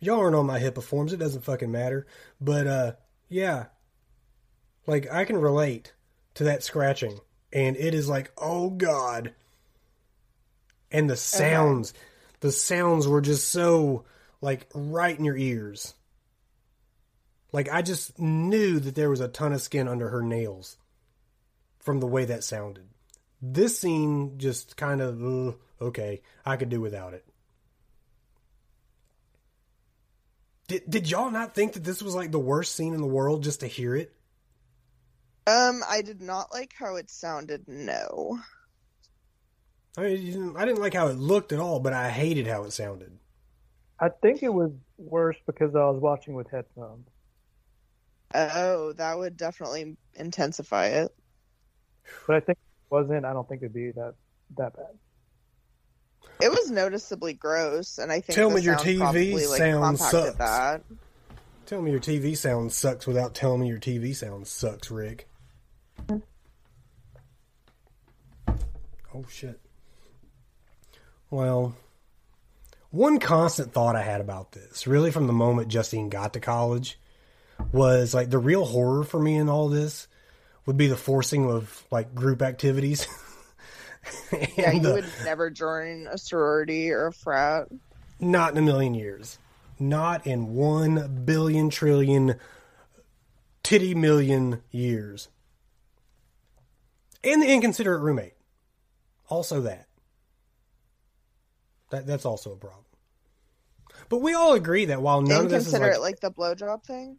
y'all 0.00 0.20
aren't 0.20 0.34
on 0.34 0.46
my 0.46 0.58
hippiforms, 0.58 1.12
it 1.12 1.18
doesn't 1.18 1.44
fucking 1.44 1.70
matter. 1.70 2.06
But 2.40 2.66
uh 2.66 2.92
yeah. 3.28 3.66
Like 4.86 5.10
I 5.12 5.24
can 5.26 5.36
relate 5.36 5.92
to 6.40 6.44
that 6.44 6.62
scratching. 6.62 7.20
And 7.52 7.76
it 7.76 7.92
is 7.92 8.08
like, 8.08 8.32
oh 8.38 8.70
God. 8.70 9.34
And 10.90 11.08
the 11.08 11.16
sounds 11.16 11.92
the 12.40 12.50
sounds 12.50 13.06
were 13.06 13.20
just 13.20 13.48
so 13.48 14.06
like 14.40 14.66
right 14.74 15.16
in 15.16 15.26
your 15.26 15.36
ears. 15.36 15.92
Like 17.52 17.68
I 17.70 17.82
just 17.82 18.18
knew 18.18 18.80
that 18.80 18.94
there 18.94 19.10
was 19.10 19.20
a 19.20 19.28
ton 19.28 19.52
of 19.52 19.60
skin 19.60 19.86
under 19.86 20.08
her 20.08 20.22
nails 20.22 20.78
from 21.78 22.00
the 22.00 22.06
way 22.06 22.24
that 22.24 22.42
sounded. 22.42 22.88
This 23.42 23.78
scene 23.78 24.38
just 24.38 24.78
kind 24.78 25.02
of 25.02 25.22
uh, 25.22 25.52
okay, 25.82 26.22
I 26.46 26.56
could 26.56 26.70
do 26.70 26.80
without 26.80 27.12
it. 27.12 27.26
Did 30.68 30.88
did 30.88 31.10
y'all 31.10 31.30
not 31.30 31.54
think 31.54 31.74
that 31.74 31.84
this 31.84 32.00
was 32.00 32.14
like 32.14 32.32
the 32.32 32.38
worst 32.38 32.74
scene 32.74 32.94
in 32.94 33.02
the 33.02 33.06
world 33.06 33.42
just 33.42 33.60
to 33.60 33.66
hear 33.66 33.94
it? 33.94 34.14
Um, 35.46 35.82
I 35.88 36.02
did 36.02 36.20
not 36.20 36.52
like 36.52 36.72
how 36.78 36.96
it 36.96 37.10
sounded. 37.10 37.64
No. 37.66 38.38
I 39.96 40.02
mean, 40.02 40.54
I 40.56 40.64
didn't 40.64 40.80
like 40.80 40.94
how 40.94 41.08
it 41.08 41.16
looked 41.16 41.52
at 41.52 41.58
all, 41.58 41.80
but 41.80 41.92
I 41.92 42.10
hated 42.10 42.46
how 42.46 42.62
it 42.64 42.72
sounded. 42.72 43.18
I 43.98 44.08
think 44.08 44.42
it 44.42 44.52
was 44.52 44.70
worse 44.96 45.36
because 45.46 45.74
I 45.74 45.84
was 45.84 46.00
watching 46.00 46.34
with 46.34 46.50
headphones. 46.50 47.06
Oh, 48.34 48.92
that 48.92 49.18
would 49.18 49.36
definitely 49.36 49.96
intensify 50.14 50.86
it. 50.86 51.14
But 52.26 52.36
I 52.36 52.40
think 52.40 52.58
it 52.58 52.94
wasn't. 52.94 53.24
I 53.24 53.32
don't 53.32 53.48
think 53.48 53.62
it'd 53.62 53.74
be 53.74 53.90
that 53.92 54.14
that 54.56 54.76
bad. 54.76 54.98
It 56.40 56.50
was 56.50 56.70
noticeably 56.70 57.34
gross, 57.34 57.98
and 57.98 58.10
I 58.10 58.20
think 58.20 58.36
Tell 58.36 58.48
the 58.48 58.56
me 58.56 58.62
your 58.62 58.78
sound 58.78 58.88
TV 58.88 58.98
probably, 58.98 59.46
like, 59.46 59.58
sound 59.58 59.98
compacted 59.98 60.24
sucks. 60.24 60.36
That. 60.38 60.82
Tell 61.66 61.82
me 61.82 61.90
your 61.90 62.00
TV 62.00 62.36
sound 62.36 62.72
sucks 62.72 63.06
without 63.06 63.34
telling 63.34 63.60
me 63.60 63.68
your 63.68 63.78
TV 63.78 64.14
sound 64.14 64.46
sucks, 64.46 64.90
Rick. 64.90 65.28
Oh 69.14 69.24
shit. 69.28 69.60
Well, 71.30 71.74
one 72.90 73.18
constant 73.18 73.72
thought 73.72 73.96
I 73.96 74.02
had 74.02 74.20
about 74.20 74.52
this, 74.52 74.86
really 74.86 75.10
from 75.10 75.26
the 75.26 75.32
moment 75.32 75.68
Justine 75.68 76.08
got 76.08 76.32
to 76.34 76.40
college, 76.40 76.98
was 77.72 78.14
like 78.14 78.30
the 78.30 78.38
real 78.38 78.64
horror 78.64 79.04
for 79.04 79.20
me 79.20 79.36
in 79.36 79.48
all 79.48 79.68
this 79.68 80.08
would 80.66 80.76
be 80.76 80.88
the 80.88 80.96
forcing 80.96 81.48
of 81.50 81.84
like 81.90 82.14
group 82.14 82.42
activities. 82.42 83.06
Yeah, 84.56 84.72
you 84.72 84.80
the- 84.80 84.92
would 84.94 85.04
never 85.26 85.50
join 85.50 86.06
a 86.10 86.16
sorority 86.16 86.90
or 86.90 87.08
a 87.08 87.12
frat. 87.12 87.68
Not 88.18 88.52
in 88.52 88.58
a 88.58 88.62
million 88.62 88.94
years. 88.94 89.38
Not 89.78 90.26
in 90.26 90.54
one 90.54 91.22
billion 91.26 91.68
trillion 91.68 92.36
titty 93.62 93.94
million 93.94 94.62
years. 94.70 95.28
And 97.22 97.42
the 97.42 97.52
inconsiderate 97.52 98.00
roommate. 98.00 98.32
Also 99.30 99.62
that. 99.62 99.86
That 101.90 102.06
that's 102.06 102.26
also 102.26 102.52
a 102.52 102.56
problem. 102.56 102.84
But 104.08 104.18
we 104.18 104.34
all 104.34 104.52
agree 104.52 104.84
that 104.86 105.00
while 105.00 105.22
none 105.22 105.44
of 105.44 105.50
this 105.50 105.66
is 105.66 105.72
Inconsiderate, 105.72 106.00
like, 106.00 106.12
like 106.12 106.20
the 106.20 106.30
blowjob 106.30 106.84
thing. 106.84 107.18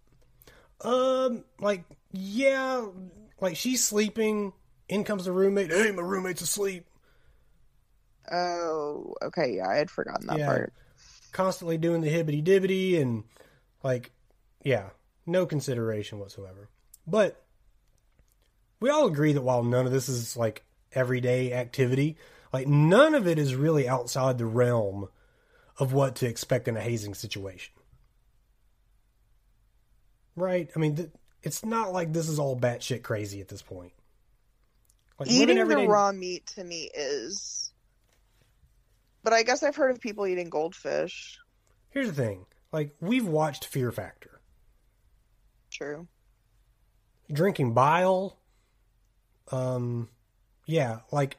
um, 0.82 1.44
like 1.60 1.84
yeah, 2.12 2.86
like 3.40 3.56
she's 3.56 3.84
sleeping. 3.84 4.54
In 4.90 5.04
comes 5.06 5.24
the 5.26 5.32
roommate. 5.32 5.72
Hey, 5.72 5.92
my 5.92 6.02
roommate's 6.02 6.42
asleep. 6.42 6.86
Oh, 8.32 9.14
okay. 9.22 9.56
Yeah, 9.56 9.68
I 9.70 9.76
had 9.76 9.90
forgotten 9.90 10.28
that 10.28 10.38
Yeah. 10.40 10.46
part. 10.46 10.74
Constantly 11.32 11.78
doing 11.78 12.02
the 12.02 12.10
hibbity 12.10 12.44
dibbity 12.44 13.02
and 13.02 13.24
like, 13.84 14.12
yeah, 14.64 14.90
no 15.26 15.46
consideration 15.46 16.20
whatsoever. 16.20 16.68
But 17.08 17.42
we 18.82 18.90
all 18.90 19.08
agree 19.08 19.32
that 19.34 19.44
while 19.44 19.64
none 19.64 19.86
of 19.86 19.94
this 19.94 20.10
is 20.10 20.36
like 20.36 20.66
everyday 20.94 21.54
activity, 21.54 22.18
like 22.54 22.68
none 22.68 23.16
of 23.16 23.28
it 23.28 23.38
is 23.38 23.56
really 23.56 23.88
outside 23.88 24.38
the 24.38 24.46
realm 24.46 25.10
of 25.78 25.94
what 25.94 26.16
to 26.16 26.28
expect 26.28 26.68
in 26.68 26.78
a 26.78 26.82
hazing 26.82 27.14
situation. 27.14 27.74
Right? 30.36 30.70
I 30.76 30.80
mean, 30.80 30.96
th- 30.96 31.10
it's 31.44 31.66
not 31.66 31.92
like 31.92 32.14
this 32.14 32.30
is 32.30 32.40
all 32.40 32.60
batshit 32.60 33.04
crazy 33.04 33.42
at 33.42 33.48
this 33.48 33.62
point. 33.62 33.94
Like 35.20 35.30
Eating 35.30 35.58
the 35.68 35.88
raw 35.88 36.12
meat 36.12 36.48
to 36.56 36.64
me 36.64 36.90
is. 36.94 37.72
But 39.24 39.34
I 39.34 39.44
guess 39.44 39.62
I've 39.62 39.76
heard 39.76 39.92
of 39.92 40.00
people 40.00 40.26
eating 40.26 40.50
goldfish. 40.50 41.38
Here's 41.92 42.08
the 42.08 42.14
thing: 42.14 42.46
like 42.72 42.96
we've 43.00 43.28
watched 43.28 43.66
Fear 43.66 43.92
Factor, 43.92 44.42
True. 45.70 46.08
drinking 47.32 47.74
bile. 47.74 48.38
Um, 49.52 50.10
yeah, 50.72 51.00
like 51.12 51.38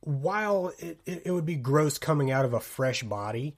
while 0.00 0.72
it, 0.78 0.98
it, 1.04 1.30
would 1.30 1.44
be 1.44 1.54
gross 1.54 1.98
coming 1.98 2.30
out 2.30 2.44
of 2.44 2.54
a 2.54 2.60
fresh 2.60 3.02
body, 3.02 3.56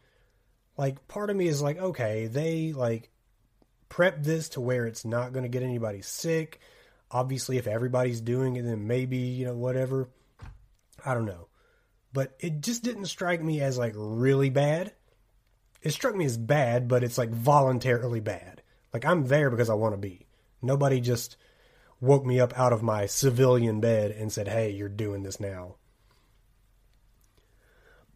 like 0.76 1.06
part 1.08 1.30
of 1.30 1.36
me 1.36 1.46
is 1.46 1.62
like, 1.62 1.78
okay, 1.78 2.26
they 2.26 2.72
like 2.72 3.10
prep 3.88 4.22
this 4.22 4.50
to 4.50 4.60
where 4.60 4.86
it's 4.86 5.04
not 5.04 5.32
going 5.32 5.44
to 5.44 5.48
get 5.48 5.62
anybody 5.62 6.02
sick. 6.02 6.60
Obviously, 7.10 7.56
if 7.56 7.68
everybody's 7.68 8.20
doing 8.20 8.56
it, 8.56 8.62
then 8.62 8.86
maybe 8.86 9.16
you 9.16 9.46
know 9.46 9.54
whatever. 9.54 10.08
I 11.06 11.14
don't 11.14 11.26
know, 11.26 11.48
but 12.12 12.34
it 12.40 12.60
just 12.60 12.82
didn't 12.82 13.06
strike 13.06 13.42
me 13.42 13.60
as 13.60 13.78
like 13.78 13.92
really 13.96 14.50
bad. 14.50 14.92
It 15.82 15.92
struck 15.92 16.16
me 16.16 16.24
as 16.24 16.36
bad, 16.36 16.88
but 16.88 17.04
it's 17.04 17.18
like 17.18 17.30
voluntarily 17.30 18.20
bad. 18.20 18.62
Like 18.92 19.04
I'm 19.04 19.26
there 19.26 19.50
because 19.50 19.70
I 19.70 19.74
want 19.74 19.94
to 19.94 19.98
be. 19.98 20.26
Nobody 20.60 21.00
just 21.00 21.36
woke 22.00 22.24
me 22.26 22.38
up 22.40 22.58
out 22.58 22.72
of 22.72 22.82
my 22.82 23.06
civilian 23.06 23.80
bed 23.80 24.10
and 24.10 24.32
said, 24.32 24.48
"Hey, 24.48 24.70
you're 24.70 24.88
doing 24.88 25.22
this 25.22 25.40
now." 25.40 25.76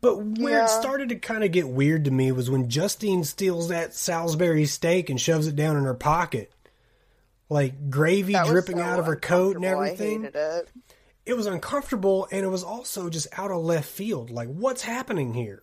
But 0.01 0.19
where 0.39 0.59
Yeah. 0.59 0.65
it 0.65 0.69
started 0.69 1.09
to 1.09 1.17
kind 1.17 1.43
of 1.43 1.51
get 1.51 1.69
weird 1.69 2.05
to 2.05 2.11
me 2.11 2.31
was 2.31 2.49
when 2.51 2.69
Justine 2.69 3.25
steals 3.25 3.69
that 3.69 3.95
Salisbury 3.95 4.65
steak 4.67 5.11
and 5.11 5.21
shoves 5.21 5.47
it 5.49 5.57
down 5.57 5.77
in 5.77 5.85
her 5.85 5.95
pocket. 5.95 6.53
Like 7.49 7.91
gravy 7.91 8.35
That 8.35 8.47
dripping 8.47 8.77
so 8.77 8.83
out 8.83 8.99
of 8.99 9.07
her 9.07 9.17
coat 9.17 9.57
and 9.57 9.65
everything. 9.65 10.21
I 10.23 10.27
hated 10.29 10.37
it. 10.37 10.73
It 11.27 11.37
was 11.37 11.47
uncomfortable 11.47 12.29
and 12.31 12.45
it 12.45 12.49
was 12.49 12.63
also 12.63 13.09
just 13.11 13.27
out 13.39 13.51
of 13.51 13.63
left 13.65 13.89
field. 13.89 14.31
Like, 14.31 14.49
what's 14.49 14.83
happening 14.83 15.35
here? 15.35 15.63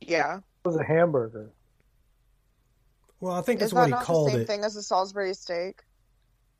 Yeah. 0.00 0.36
It 0.38 0.68
was 0.68 0.76
a 0.76 0.84
hamburger. 0.84 1.50
Well, 3.20 3.32
I 3.34 3.42
think 3.42 3.60
that's 3.60 3.70
Is 3.70 3.74
what 3.74 3.80
that 3.82 3.86
he 3.86 3.90
not 3.90 4.06
the 4.06 4.30
same 4.30 4.40
it. 4.42 4.46
thing 4.46 4.64
as 4.64 4.76
a 4.76 4.82
Salisbury 4.82 5.34
steak? 5.34 5.82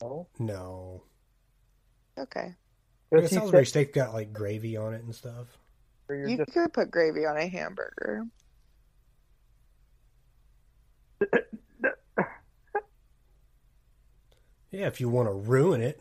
No. 0.01 0.29
No. 0.39 1.03
Okay. 2.19 2.55
The 3.11 3.21
Yes, 3.23 3.31
he 3.31 3.37
Salisbury 3.37 3.65
said- 3.67 3.71
steak 3.71 3.95
got 3.95 4.13
like 4.15 4.33
gravy 4.33 4.77
on 4.77 4.95
it 4.95 5.03
and 5.05 5.15
stuff. 5.15 5.47
you're 6.09 6.29
You 6.29 6.37
just- 6.39 6.53
could 6.53 6.73
put 6.73 6.91
gravy 6.91 7.27
on 7.27 7.37
a 7.37 7.47
hamburger. 7.47 8.25
Yeah, 14.71 14.87
if 14.87 15.01
you 15.01 15.09
want 15.09 15.29
to 15.29 15.33
ruin 15.35 15.81
it. 15.81 16.01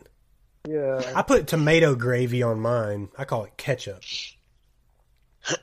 yeah. 0.68 1.00
I 1.14 1.22
put 1.22 1.46
tomato 1.46 1.94
gravy 1.94 2.42
on 2.42 2.60
mine. 2.60 3.08
I 3.18 3.24
call 3.24 3.44
it 3.44 3.56
ketchup. 3.56 4.02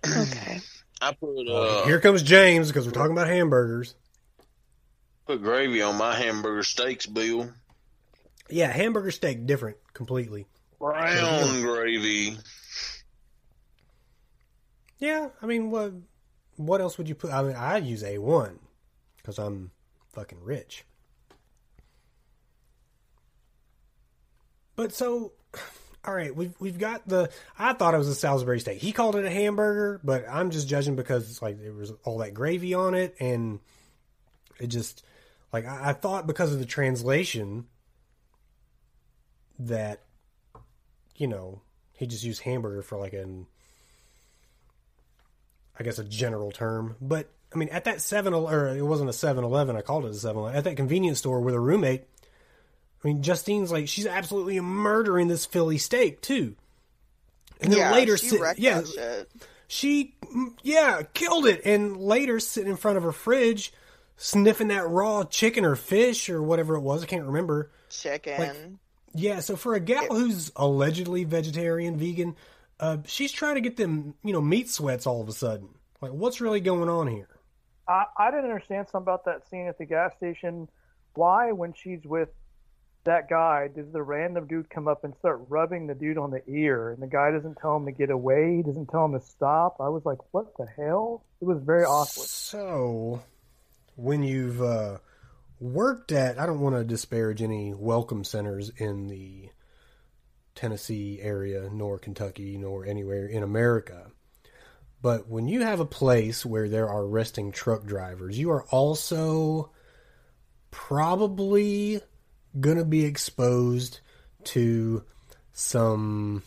Okay. 0.06 0.60
I 1.02 1.14
put 1.14 1.48
uh, 1.48 1.86
Here 1.86 2.00
comes 2.00 2.24
James 2.24 2.68
because 2.68 2.86
we're 2.86 2.92
talking 2.92 3.12
about 3.12 3.28
hamburgers. 3.28 3.96
put 5.28 5.42
gravy 5.42 5.82
on 5.82 5.96
my 5.98 6.16
hamburger 6.16 6.64
steaks, 6.64 7.06
Bill. 7.06 7.50
Yeah, 8.50 8.72
hamburger 8.72 9.12
steak 9.12 9.46
different 9.46 9.78
completely. 9.94 10.48
Brown 10.80 11.62
gravy. 11.62 12.38
Yeah, 15.00 15.30
I 15.42 15.46
mean, 15.46 15.70
what 15.72 15.94
what 16.56 16.82
else 16.82 16.98
would 16.98 17.08
you 17.08 17.16
put? 17.16 17.32
I 17.32 17.44
mean, 17.44 17.56
I 17.56 17.78
use 17.78 18.04
A 18.04 18.18
one 18.18 18.60
because 19.18 19.38
I'm 19.38 19.72
fucking 20.14 20.44
rich. 20.44 20.84
But 24.76 24.94
so, 24.94 25.34
all 26.06 26.14
right, 26.14 26.36
we've 26.36 26.54
we've 26.60 26.80
got 26.80 27.08
the. 27.08 27.30
I 27.60 27.74
thought 27.74 27.94
it 27.94 27.98
was 27.98 28.08
a 28.08 28.16
Salisbury 28.16 28.60
steak. 28.60 28.80
He 28.80 28.92
called 28.92 29.16
it 29.16 29.26
a 29.26 29.30
hamburger, 29.30 30.00
but 30.04 30.26
I'm 30.30 30.52
just 30.52 30.68
judging 30.68 30.96
because 30.96 31.30
it's 31.30 31.42
like 31.42 31.62
there 31.62 31.74
was 31.74 31.92
all 32.04 32.20
that 32.20 32.34
gravy 32.34 32.74
on 32.74 32.94
it, 32.94 33.16
and 33.20 33.60
it 34.60 34.68
just 34.68 35.04
like 35.54 35.66
I, 35.66 35.90
I 35.90 35.94
thought 35.94 36.28
because 36.28 36.54
of 36.54 36.60
the 36.60 36.66
translation 36.66 37.66
that 39.60 40.02
you 41.16 41.28
know 41.28 41.62
he 41.94 42.06
just 42.06 42.24
used 42.24 42.42
hamburger 42.42 42.82
for 42.82 42.98
like 42.98 43.14
an 43.14 43.48
I 45.80 45.84
guess 45.84 46.00
a 46.00 46.04
general 46.04 46.52
term. 46.52 46.96
But 47.02 47.30
I 47.54 47.58
mean, 47.58 47.70
at 47.70 47.86
that 47.86 48.02
seven 48.02 48.34
or 48.34 48.68
it 48.70 48.82
wasn't 48.86 49.10
a 49.10 49.14
Seven 49.14 49.44
Eleven. 49.44 49.76
I 49.76 49.82
called 49.82 50.06
it 50.06 50.12
a 50.12 50.16
Seven 50.16 50.42
Eleven. 50.42 50.58
At 50.58 50.64
that 50.66 50.76
convenience 50.76 51.20
store 51.20 51.40
with 51.40 51.56
a 51.56 51.60
roommate. 51.60 52.04
I 53.04 53.08
mean, 53.08 53.22
Justine's 53.22 53.72
like 53.72 53.88
she's 53.88 54.08
absolutely 54.08 54.60
murdering 54.60 55.28
this 55.28 55.46
Philly 55.46 55.78
steak 55.78 56.22
too. 56.22 56.56
And 57.62 57.72
then 57.72 57.80
yeah, 57.80 57.92
later, 57.92 58.18
she 58.18 58.28
sit- 58.28 58.60
yeah, 58.60 58.82
she 59.68 60.16
yeah 60.64 61.02
killed 61.14 61.46
it. 61.46 61.62
And 61.66 61.98
later, 61.98 62.40
sitting 62.40 62.70
in 62.70 62.78
front 62.78 62.98
of 62.98 63.04
her 63.04 63.12
fridge, 63.12 63.74
sniffing 64.18 64.68
that 64.70 64.88
raw 64.88 65.24
chicken 65.24 65.64
or 65.66 65.76
fish 65.76 66.30
or 66.30 66.42
whatever 66.42 66.76
it 66.76 66.82
was. 66.82 67.04
I 67.04 67.08
can't 67.08 67.26
remember. 67.26 67.72
Chicken. 67.90 68.80
Yeah, 69.18 69.40
so 69.40 69.56
for 69.56 69.74
a 69.74 69.80
gal 69.80 70.06
who's 70.08 70.52
allegedly 70.56 71.24
vegetarian, 71.24 71.98
vegan, 71.98 72.36
uh, 72.80 72.98
she's 73.06 73.32
trying 73.32 73.56
to 73.56 73.62
get 73.62 73.76
them, 73.76 74.14
you 74.24 74.32
know, 74.32 74.42
meat 74.42 74.70
sweats 74.70 75.08
all 75.08 75.22
of 75.22 75.28
a 75.28 75.34
sudden. 75.34 75.70
Like, 76.02 76.12
what's 76.12 76.40
really 76.40 76.62
going 76.62 76.90
on 76.90 77.08
here? 77.08 77.30
I, 77.88 78.06
I 78.18 78.30
didn't 78.30 78.46
understand 78.46 78.88
something 78.92 79.06
about 79.06 79.26
that 79.26 79.50
scene 79.50 79.68
at 79.68 79.78
the 79.78 79.86
gas 79.86 80.12
station. 80.18 80.70
Why, 81.16 81.52
when 81.52 81.74
she's 81.74 82.04
with 82.06 82.30
that 83.06 83.30
guy, 83.30 83.70
does 83.70 83.92
the 83.92 84.04
random 84.04 84.46
dude 84.46 84.70
come 84.70 84.88
up 84.88 85.04
and 85.04 85.16
start 85.16 85.42
rubbing 85.50 85.88
the 85.88 85.96
dude 85.96 86.18
on 86.20 86.30
the 86.30 86.44
ear, 86.48 86.92
and 86.92 87.02
the 87.02 87.08
guy 87.08 87.32
doesn't 87.32 87.58
tell 87.58 87.76
him 87.76 87.86
to 87.86 87.92
get 87.92 88.12
away, 88.12 88.58
he 88.58 88.62
doesn't 88.62 88.88
tell 88.88 89.06
him 89.06 89.14
to 89.14 89.22
stop? 89.22 89.78
I 89.80 89.90
was 89.90 90.06
like, 90.06 90.20
what 90.32 90.56
the 90.58 90.68
hell? 90.68 91.24
It 91.42 91.46
was 91.46 91.60
very 91.64 91.86
awkward. 91.86 92.28
So, 92.28 93.24
when 93.96 94.22
you've 94.24 94.62
uh, 94.62 94.98
worked 95.60 96.12
at, 96.12 96.40
I 96.40 96.46
don't 96.46 96.60
want 96.60 96.76
to 96.76 96.84
disparage 96.84 97.42
any 97.42 97.74
welcome 97.74 98.24
centers 98.24 98.70
in 98.70 99.08
the 99.08 99.50
Tennessee 100.56 101.20
area, 101.22 101.70
nor 101.72 102.00
Kentucky, 102.00 102.58
nor 102.58 102.86
anywhere 102.86 103.28
in 103.28 103.44
America. 103.44 104.12
But 105.02 105.28
when 105.28 105.48
you 105.48 105.62
have 105.62 105.80
a 105.80 105.86
place 105.86 106.46
where 106.46 106.68
there 106.68 106.90
are 106.90 107.06
resting 107.06 107.52
truck 107.52 107.86
drivers, 107.86 108.38
you 108.38 108.52
are 108.52 108.64
also 108.66 109.72
probably 110.72 112.02
going 112.60 112.78
to 112.78 112.86
be 112.86 113.06
exposed 113.06 114.00
to 114.44 115.04
some 115.54 116.44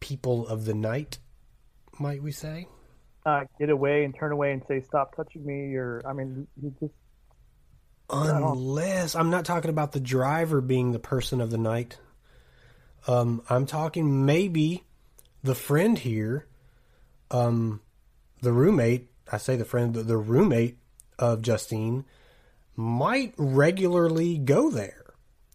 people 0.00 0.46
of 0.48 0.64
the 0.64 0.74
night, 0.74 1.18
might 1.98 2.22
we 2.22 2.32
say? 2.32 2.66
Uh, 3.24 3.44
get 3.58 3.70
away 3.70 4.04
and 4.04 4.14
turn 4.14 4.32
away 4.32 4.52
and 4.52 4.62
say, 4.68 4.80
stop 4.80 5.14
touching 5.14 5.44
me, 5.44 5.74
or, 5.74 6.02
I 6.06 6.12
mean, 6.12 6.46
you 6.60 6.74
just, 6.80 6.94
Unless 8.08 9.14
I'm 9.16 9.30
not 9.30 9.44
talking 9.44 9.70
about 9.70 9.92
the 9.92 10.00
driver 10.00 10.60
being 10.60 10.92
the 10.92 10.98
person 10.98 11.40
of 11.40 11.50
the 11.50 11.58
night. 11.58 11.98
Um, 13.08 13.42
I'm 13.48 13.66
talking 13.66 14.24
maybe 14.24 14.84
the 15.42 15.54
friend 15.54 15.98
here, 15.98 16.46
um, 17.30 17.80
the 18.42 18.52
roommate. 18.52 19.08
I 19.30 19.38
say 19.38 19.56
the 19.56 19.64
friend, 19.64 19.94
the, 19.94 20.02
the 20.02 20.16
roommate 20.16 20.78
of 21.18 21.42
Justine 21.42 22.04
might 22.76 23.34
regularly 23.36 24.38
go 24.38 24.70
there, 24.70 25.14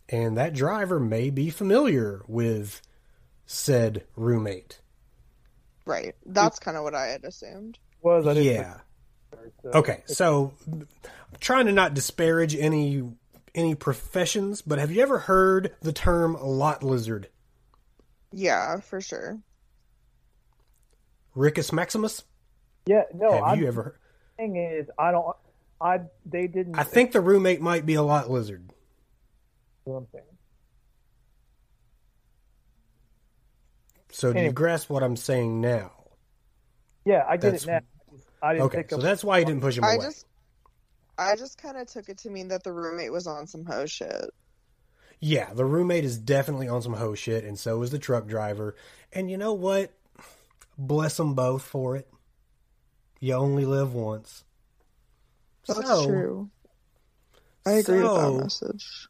and 0.09 0.37
that 0.37 0.53
driver 0.53 0.99
may 0.99 1.29
be 1.29 1.49
familiar 1.49 2.21
with 2.27 2.81
said 3.45 4.03
roommate. 4.15 4.79
Right. 5.85 6.15
That's 6.25 6.59
kind 6.59 6.77
of 6.77 6.83
what 6.83 6.95
I 6.95 7.07
had 7.07 7.23
assumed. 7.23 7.77
was, 8.01 8.27
I 8.27 8.33
didn't 8.33 8.53
Yeah. 8.53 8.77
Okay, 9.73 10.03
so 10.07 10.53
I'm 10.65 10.87
trying 11.39 11.65
to 11.67 11.71
not 11.71 11.93
disparage 11.93 12.55
any 12.55 13.03
any 13.53 13.75
professions, 13.75 14.61
but 14.61 14.79
have 14.79 14.91
you 14.91 15.01
ever 15.01 15.19
heard 15.19 15.75
the 15.81 15.91
term 15.93 16.37
lot 16.41 16.83
lizard? 16.83 17.27
Yeah, 18.31 18.79
for 18.79 19.01
sure. 19.01 19.39
Rickus 21.35 21.71
Maximus? 21.73 22.23
Yeah, 22.85 23.03
no. 23.13 23.33
have 23.33 23.43
I'm 23.43 23.59
you 23.59 23.67
ever 23.67 23.83
heard? 23.83 23.97
thing 24.37 24.55
is, 24.57 24.89
I 24.97 25.11
don't. 25.11 25.35
I 25.79 26.01
they 26.25 26.47
didn't. 26.47 26.75
I 26.77 26.83
think 26.83 27.11
the 27.11 27.21
roommate 27.21 27.61
might 27.61 27.85
be 27.85 27.95
a 27.95 28.01
lot 28.03 28.29
lizard. 28.29 28.71
what 29.83 29.97
I'm 29.97 30.07
saying. 30.11 30.23
So 34.11 34.33
do 34.33 34.41
you 34.41 34.51
grasp 34.51 34.89
what 34.89 35.03
I'm 35.03 35.15
saying 35.15 35.61
now? 35.61 35.91
Yeah, 37.05 37.23
I 37.27 37.37
get 37.37 37.41
That's- 37.53 37.63
it 37.63 37.67
now. 37.67 37.79
I 38.43 38.53
didn't 38.53 38.65
Okay, 38.65 38.77
pick 38.79 38.89
so 38.89 38.97
that's 38.97 39.23
why 39.23 39.37
you 39.39 39.45
didn't 39.45 39.61
push 39.61 39.77
him 39.77 39.83
I 39.83 39.93
away. 39.93 40.05
just 40.05 40.25
I 41.21 41.35
just 41.35 41.61
kind 41.61 41.77
of 41.77 41.87
took 41.87 42.09
it 42.09 42.17
to 42.19 42.29
mean 42.29 42.47
that 42.47 42.63
the 42.63 42.71
roommate 42.71 43.11
was 43.11 43.27
on 43.27 43.47
some 43.47 43.65
hoe 43.65 43.85
shit. 43.85 44.31
Yeah, 45.19 45.53
the 45.53 45.65
roommate 45.65 46.03
is 46.03 46.17
definitely 46.17 46.67
on 46.67 46.81
some 46.81 46.93
hoe 46.93 47.13
shit, 47.13 47.43
and 47.43 47.57
so 47.57 47.81
is 47.83 47.91
the 47.91 47.99
truck 47.99 48.27
driver. 48.27 48.75
And 49.13 49.29
you 49.29 49.37
know 49.37 49.53
what? 49.53 49.93
Bless 50.77 51.17
them 51.17 51.35
both 51.35 51.61
for 51.61 51.95
it. 51.95 52.11
You 53.19 53.35
only 53.35 53.65
live 53.65 53.93
once. 53.93 54.43
That's 55.67 55.87
so, 55.87 56.07
true. 56.07 56.49
I 57.67 57.73
agree 57.73 58.01
with 58.01 58.15
that 58.15 58.31
message. 58.31 59.07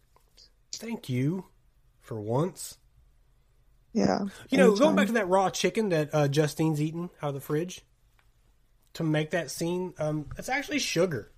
Thank 0.73 1.07
you 1.07 1.45
for 2.01 2.19
once. 2.19 2.77
Yeah. 3.93 4.25
You 4.49 4.57
know, 4.57 4.67
anytime. 4.67 4.79
going 4.79 4.95
back 4.97 5.07
to 5.07 5.13
that 5.13 5.29
raw 5.29 5.49
chicken 5.49 5.89
that 5.89 6.09
uh, 6.13 6.27
Justine's 6.27 6.81
eating 6.81 7.09
out 7.21 7.29
of 7.29 7.35
the 7.35 7.39
fridge 7.39 7.85
to 8.93 9.03
make 9.03 9.31
that 9.31 9.49
scene, 9.49 9.93
um, 9.97 10.27
it's 10.38 10.49
actually 10.49 10.79
sugar. 10.79 11.31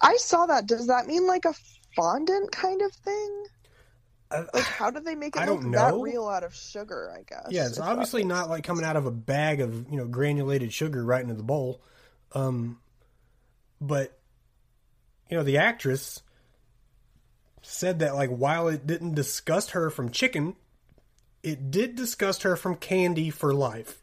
I 0.00 0.16
saw 0.16 0.46
that. 0.46 0.66
Does 0.66 0.88
that 0.88 1.06
mean 1.06 1.26
like 1.26 1.44
a 1.44 1.54
fondant 1.94 2.52
kind 2.52 2.82
of 2.82 2.92
thing? 2.92 3.44
Like, 4.30 4.64
how 4.64 4.90
do 4.90 5.00
they 5.00 5.14
make 5.14 5.36
it 5.36 5.40
look 5.40 5.60
don't 5.60 5.70
that 5.72 5.94
real 5.94 6.26
out 6.26 6.42
of 6.42 6.54
sugar? 6.54 7.12
I 7.14 7.22
guess. 7.22 7.48
Yeah, 7.50 7.66
it's 7.66 7.78
obviously 7.78 8.24
not 8.24 8.48
like 8.48 8.64
coming 8.64 8.84
out 8.84 8.96
of 8.96 9.06
a 9.06 9.10
bag 9.10 9.60
of 9.60 9.90
you 9.90 9.96
know 9.98 10.06
granulated 10.06 10.72
sugar 10.72 11.04
right 11.04 11.22
into 11.22 11.34
the 11.34 11.42
bowl. 11.42 11.82
Um, 12.32 12.80
but 13.80 14.18
you 15.30 15.36
know 15.36 15.42
the 15.42 15.58
actress 15.58 16.22
said 17.60 17.98
that 17.98 18.14
like 18.14 18.30
while 18.30 18.68
it 18.68 18.86
didn't 18.86 19.14
disgust 19.14 19.72
her 19.72 19.90
from 19.90 20.10
chicken, 20.10 20.56
it 21.42 21.70
did 21.70 21.94
disgust 21.94 22.42
her 22.42 22.56
from 22.56 22.76
candy 22.76 23.30
for 23.30 23.52
life. 23.52 24.02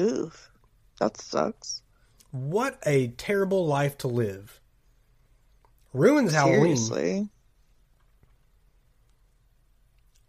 Oof, 0.00 0.50
that 1.00 1.16
sucks. 1.20 1.81
What 2.32 2.78
a 2.84 3.08
terrible 3.08 3.66
life 3.66 3.98
to 3.98 4.08
live. 4.08 4.58
Ruins 5.92 6.32
Halloween. 6.32 6.76
Seriously. 6.76 7.28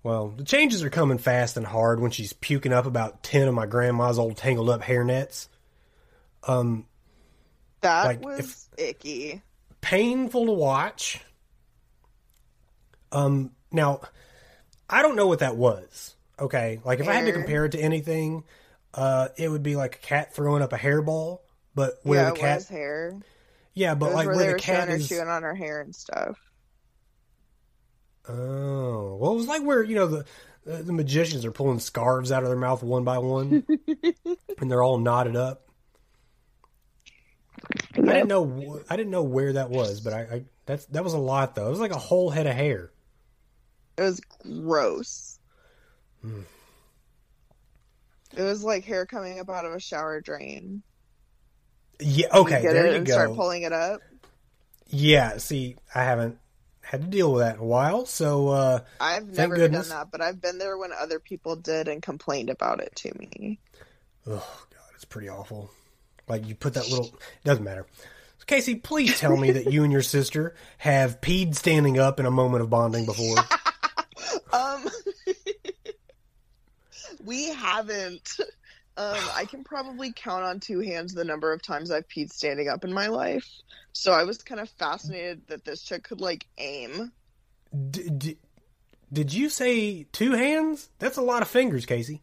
Well, 0.03 0.29
the 0.29 0.43
changes 0.43 0.83
are 0.83 0.89
coming 0.89 1.17
fast 1.17 1.55
and 1.55 1.65
hard 1.65 2.01
when 2.01 2.11
she's 2.11 2.33
puking 2.33 2.73
up 2.73 2.85
about 2.85 3.23
ten 3.23 3.47
of 3.47 3.53
my 3.53 3.65
grandma's 3.65 4.19
old 4.19 4.35
tangled 4.35 4.69
up 4.69 4.81
hair 4.81 5.03
nets. 5.05 5.47
Um, 6.45 6.85
That 7.81 8.05
Like, 8.05 8.21
was 8.21 8.67
icky. 8.77 9.41
painful 9.79 10.45
to 10.47 10.51
watch. 10.51 11.21
Um, 13.13 13.51
now, 13.71 14.01
I 14.89 15.01
don't 15.01 15.15
know 15.15 15.27
what 15.27 15.39
that 15.39 15.55
was. 15.55 16.15
Okay, 16.37 16.81
like 16.83 16.99
if 16.99 17.07
I 17.07 17.13
had 17.13 17.25
to 17.25 17.31
compare 17.31 17.63
it 17.65 17.71
to 17.73 17.79
anything, 17.79 18.43
uh, 18.93 19.29
it 19.37 19.47
would 19.47 19.63
be 19.63 19.77
like 19.77 19.95
a 19.95 19.99
cat 19.99 20.33
throwing 20.33 20.61
up 20.61 20.73
a 20.73 20.77
hairball, 20.77 21.39
but 21.75 21.99
where 22.03 22.23
yeah, 22.23 22.29
the 22.31 22.35
cat, 22.35 22.63
hair. 22.65 23.19
yeah, 23.73 23.95
but 23.95 24.13
like 24.13 24.27
where 24.27 24.35
where 24.35 24.53
the 24.53 24.59
cat 24.59 24.89
is. 24.89 25.07
chewing 25.07 25.27
on 25.27 25.43
her 25.43 25.55
hair 25.55 25.81
and 25.81 25.95
stuff. 25.95 26.37
Oh, 28.27 29.17
well, 29.19 29.33
it 29.33 29.35
was 29.35 29.47
like 29.47 29.63
where 29.63 29.83
you 29.83 29.95
know 29.95 30.07
the 30.07 30.25
the, 30.65 30.93
magicians 30.93 31.43
are 31.45 31.51
pulling 31.51 31.79
scarves 31.79 32.31
out 32.31 32.43
of 32.43 32.49
their 32.49 32.57
mouth 32.57 32.83
one 32.83 33.03
by 33.03 33.17
one, 33.17 33.65
and 34.59 34.71
they're 34.71 34.83
all 34.83 34.97
knotted 34.97 35.35
up. 35.35 35.67
I 37.97 38.01
didn't 38.01 38.27
know 38.27 38.81
I 38.89 38.95
didn't 38.95 39.11
know 39.11 39.23
where 39.23 39.53
that 39.53 39.69
was, 39.69 39.99
but 39.99 40.13
I, 40.13 40.19
I 40.21 40.43
that's 40.65 40.85
that 40.87 41.03
was 41.03 41.13
a 41.13 41.17
lot 41.17 41.55
though. 41.55 41.67
It 41.67 41.71
was 41.71 41.79
like 41.79 41.91
a 41.91 41.99
whole 41.99 42.29
head 42.29 42.47
of 42.47 42.55
hair. 42.55 42.91
It 43.97 44.01
was 44.01 44.21
gross. 44.41 45.39
Hmm. 46.21 46.41
It 48.35 48.41
was 48.41 48.63
like 48.63 48.83
hair 48.83 49.05
coming 49.05 49.39
up 49.39 49.49
out 49.49 49.65
of 49.65 49.73
a 49.73 49.79
shower 49.79 50.21
drain. 50.21 50.81
Yeah, 52.03 52.27
You 52.33 52.41
okay, 52.41 52.61
get 52.61 52.73
there 52.73 52.95
you 52.97 53.03
go. 53.03 53.13
start 53.13 53.35
pulling 53.35 53.63
it 53.63 53.73
up. 53.73 54.01
Yeah, 54.89 55.37
see, 55.37 55.77
I 55.95 56.03
haven't 56.03 56.37
had 56.81 57.01
to 57.01 57.07
deal 57.07 57.31
with 57.33 57.41
that 57.41 57.55
in 57.55 57.61
a 57.61 57.65
while, 57.65 58.05
so 58.05 58.49
uh 58.49 58.79
I've 58.99 59.27
never 59.35 59.55
goodness. 59.55 59.89
done 59.89 59.97
that, 59.99 60.11
but 60.11 60.21
I've 60.21 60.41
been 60.41 60.57
there 60.59 60.77
when 60.77 60.91
other 60.91 61.19
people 61.19 61.55
did 61.55 61.87
and 61.87 62.01
complained 62.01 62.49
about 62.49 62.79
it 62.81 62.95
to 62.97 63.17
me. 63.17 63.59
oh 64.27 64.33
god, 64.69 64.89
it's 64.95 65.05
pretty 65.05 65.29
awful. 65.29 65.71
Like 66.27 66.47
you 66.47 66.55
put 66.55 66.75
that 66.75 66.87
little 66.89 67.07
it 67.07 67.43
doesn't 67.43 67.63
matter. 67.63 67.85
Casey, 68.45 68.75
please 68.75 69.17
tell 69.19 69.37
me 69.37 69.51
that 69.51 69.71
you 69.71 69.83
and 69.83 69.91
your 69.91 70.01
sister 70.01 70.53
have 70.77 71.21
peed 71.21 71.55
standing 71.55 71.97
up 71.97 72.19
in 72.19 72.25
a 72.25 72.31
moment 72.31 72.61
of 72.61 72.69
bonding 72.69 73.05
before. 73.05 73.37
Um, 74.53 74.87
we 77.25 77.49
haven't. 77.49 78.37
Um, 78.95 79.17
I 79.33 79.45
can 79.45 79.63
probably 79.63 80.13
count 80.15 80.43
on 80.43 80.59
two 80.59 80.79
hands 80.79 81.13
the 81.13 81.23
number 81.23 81.51
of 81.51 81.61
times 81.63 81.89
I've 81.89 82.07
peed 82.07 82.31
standing 82.31 82.69
up 82.69 82.83
in 82.83 82.93
my 82.93 83.07
life. 83.07 83.47
So 83.91 84.11
I 84.11 84.23
was 84.23 84.37
kind 84.39 84.61
of 84.61 84.69
fascinated 84.69 85.41
that 85.47 85.65
this 85.65 85.81
chick 85.81 86.03
could 86.03 86.21
like 86.21 86.45
aim. 86.59 87.11
D- 87.89 88.09
d- 88.09 88.37
did 89.11 89.33
you 89.33 89.49
say 89.49 90.03
two 90.11 90.33
hands? 90.33 90.89
That's 90.99 91.17
a 91.17 91.21
lot 91.23 91.41
of 91.41 91.47
fingers, 91.47 91.85
Casey. 91.87 92.21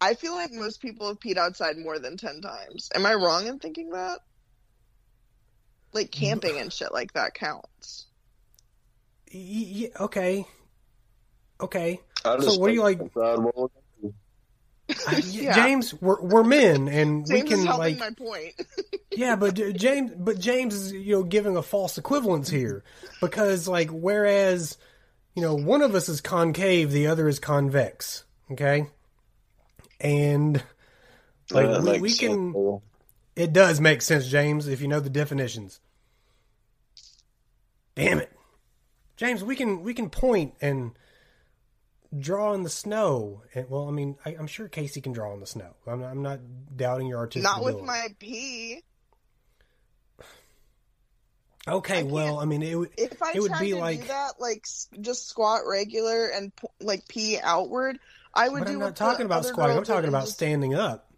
I 0.00 0.14
feel 0.14 0.34
like 0.34 0.52
most 0.52 0.80
people 0.80 1.08
have 1.08 1.18
peed 1.18 1.36
outside 1.36 1.78
more 1.78 1.98
than 1.98 2.16
10 2.16 2.40
times. 2.40 2.90
Am 2.94 3.04
I 3.06 3.14
wrong 3.14 3.46
in 3.46 3.58
thinking 3.58 3.90
that? 3.90 4.20
Like 5.92 6.10
camping 6.10 6.58
and 6.60 6.72
shit 6.72 6.92
like 6.92 7.12
that 7.14 7.34
counts. 7.34 8.06
Y- 9.32 9.88
y- 9.96 10.04
okay. 10.04 10.46
Okay. 11.60 12.00
I 12.24 12.38
So 12.40 12.58
what 12.58 12.68
do 12.68 12.74
you 12.74 12.82
like- 12.82 13.00
inside 13.00 13.38
wall. 13.38 13.70
I- 13.76 13.80
Yeah. 15.24 15.54
James, 15.54 15.94
we're, 16.00 16.20
we're 16.20 16.44
men 16.44 16.88
and 16.88 17.26
we 17.28 17.42
can 17.42 17.60
is 17.60 17.64
helping 17.64 17.98
like 17.98 17.98
my 17.98 18.10
point. 18.10 18.54
Yeah, 19.16 19.36
but 19.36 19.58
uh, 19.60 19.70
James, 19.70 20.10
but 20.16 20.40
James 20.40 20.74
is 20.74 20.92
you 20.92 21.14
know 21.14 21.22
giving 21.22 21.56
a 21.56 21.62
false 21.62 21.98
equivalence 21.98 22.48
here 22.48 22.82
because 23.20 23.68
like 23.68 23.88
whereas 23.90 24.76
you 25.36 25.42
know 25.42 25.54
one 25.54 25.82
of 25.82 25.94
us 25.94 26.08
is 26.08 26.20
concave, 26.20 26.90
the 26.90 27.06
other 27.06 27.28
is 27.28 27.38
convex. 27.38 28.24
Okay, 28.50 28.88
and 30.00 30.62
like 31.52 31.66
That 31.70 31.82
we, 31.84 32.00
we 32.00 32.08
sense, 32.08 32.28
can. 32.28 32.52
Bill. 32.52 32.82
It 33.36 33.52
does 33.52 33.80
make 33.80 34.02
sense, 34.02 34.26
James, 34.26 34.66
if 34.66 34.80
you 34.80 34.88
know 34.88 35.00
the 35.00 35.10
definitions. 35.10 35.78
Damn 37.94 38.18
it, 38.18 38.32
James, 39.16 39.44
we 39.44 39.54
can 39.54 39.82
we 39.82 39.94
can 39.94 40.10
point 40.10 40.54
and 40.60 40.90
draw 42.18 42.52
in 42.54 42.62
the 42.62 42.70
snow. 42.70 43.42
And 43.54 43.68
well, 43.68 43.88
I 43.88 43.90
mean, 43.90 44.16
I, 44.24 44.30
I'm 44.38 44.46
sure 44.46 44.68
Casey 44.68 45.00
can 45.00 45.12
draw 45.12 45.32
in 45.34 45.40
the 45.40 45.46
snow. 45.46 45.74
I'm 45.86 46.00
not, 46.00 46.10
I'm 46.10 46.22
not 46.22 46.40
doubting 46.76 47.06
your 47.06 47.18
artistic. 47.18 47.44
Not 47.44 47.62
with 47.64 47.74
ability. 47.74 47.86
my 47.86 48.06
pee. 48.18 48.82
Okay, 51.66 52.00
I 52.00 52.02
well, 52.02 52.38
I 52.40 52.44
mean, 52.44 52.62
it 52.62 52.74
would 52.74 52.90
If 52.98 53.22
I 53.22 53.32
it 53.34 53.40
would 53.40 53.52
be 53.58 53.70
to 53.70 53.76
like. 53.78 54.02
do 54.02 54.08
that, 54.08 54.32
like 54.38 54.66
just 55.00 55.28
squat 55.28 55.62
regular 55.66 56.28
and 56.28 56.52
like 56.80 57.08
pee 57.08 57.38
outward, 57.42 57.98
I 58.34 58.48
would 58.50 58.60
But 58.60 58.66
do. 58.66 58.72
I'm 58.74 58.78
not 58.80 58.96
talking 58.96 59.24
about 59.24 59.46
squatting. 59.46 59.76
I'm 59.76 59.84
talking 59.84 60.08
about 60.08 60.24
just- 60.24 60.34
standing 60.34 60.74
up. 60.74 61.10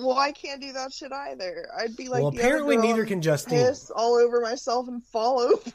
Well, 0.00 0.16
I 0.16 0.30
can't 0.30 0.62
do 0.62 0.72
that 0.74 0.92
shit 0.92 1.10
either. 1.12 1.68
I'd 1.76 1.96
be 1.96 2.08
like. 2.08 2.22
well, 2.22 2.28
apparently 2.28 2.76
neither 2.76 3.04
can 3.04 3.20
Justine. 3.20 3.58
Piss 3.58 3.90
all 3.90 4.14
over 4.14 4.40
myself 4.40 4.86
and 4.86 5.04
fall 5.04 5.40
over. 5.40 5.72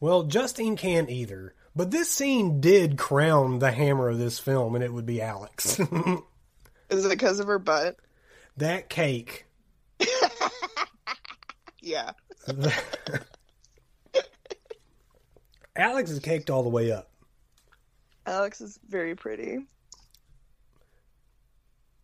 Well, 0.00 0.24
Justine 0.24 0.76
can't 0.76 1.08
either. 1.08 1.54
But 1.74 1.90
this 1.90 2.10
scene 2.10 2.60
did 2.60 2.98
crown 2.98 3.58
the 3.58 3.72
hammer 3.72 4.10
of 4.10 4.18
this 4.18 4.38
film, 4.38 4.74
and 4.74 4.84
it 4.84 4.92
would 4.92 5.06
be 5.06 5.22
Alex. 5.22 5.78
Is 6.90 7.04
it 7.06 7.08
because 7.08 7.40
of 7.40 7.46
her 7.46 7.58
butt? 7.58 7.96
that 8.58 8.88
cake. 8.90 9.46
Yeah. 11.82 12.12
Alex 15.76 16.10
is 16.10 16.20
caked 16.20 16.48
all 16.48 16.62
the 16.62 16.68
way 16.68 16.92
up. 16.92 17.10
Alex 18.24 18.60
is 18.60 18.78
very 18.88 19.16
pretty. 19.16 19.66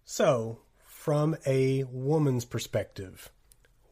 So, 0.05 0.59
from 0.85 1.37
a 1.47 1.85
woman's 1.85 2.45
perspective, 2.45 3.31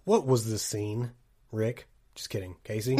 what 0.04 0.26
was 0.26 0.50
this 0.50 0.62
scene, 0.62 1.12
Rick? 1.52 1.86
Just 2.16 2.30
kidding, 2.30 2.56
Casey. 2.64 2.98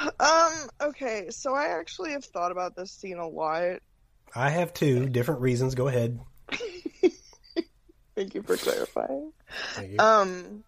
Um, 0.20 0.52
okay, 0.80 1.26
so 1.30 1.54
I 1.54 1.78
actually 1.78 2.12
have 2.12 2.24
thought 2.24 2.52
about 2.52 2.76
this 2.76 2.92
scene 2.92 3.18
a 3.18 3.26
lot. 3.26 3.80
I 4.34 4.50
have 4.50 4.72
two 4.72 5.08
different 5.08 5.40
reasons. 5.40 5.74
Go 5.74 5.88
ahead. 5.88 6.20
Thank 8.14 8.34
you 8.34 8.42
for 8.42 8.56
clarifying. 8.56 9.32
Thank 9.74 9.92
you. 9.92 9.98
Um, 9.98 10.64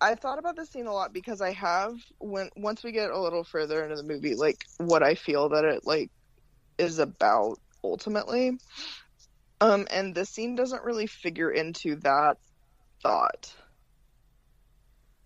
I 0.00 0.14
thought 0.14 0.38
about 0.38 0.56
this 0.56 0.70
scene 0.70 0.86
a 0.86 0.92
lot 0.92 1.12
because 1.12 1.40
I 1.40 1.52
have 1.52 1.94
when 2.18 2.50
once 2.56 2.84
we 2.84 2.92
get 2.92 3.10
a 3.10 3.18
little 3.18 3.44
further 3.44 3.82
into 3.82 3.96
the 3.96 4.02
movie, 4.02 4.34
like 4.34 4.64
what 4.78 5.02
I 5.02 5.14
feel 5.14 5.48
that 5.50 5.64
it 5.64 5.86
like 5.86 6.10
is 6.78 6.98
about 6.98 7.58
ultimately. 7.82 8.58
Um, 9.60 9.86
and 9.90 10.14
the 10.14 10.26
scene 10.26 10.56
doesn't 10.56 10.84
really 10.84 11.06
figure 11.06 11.50
into 11.50 11.96
that 11.96 12.36
thought. 13.02 13.54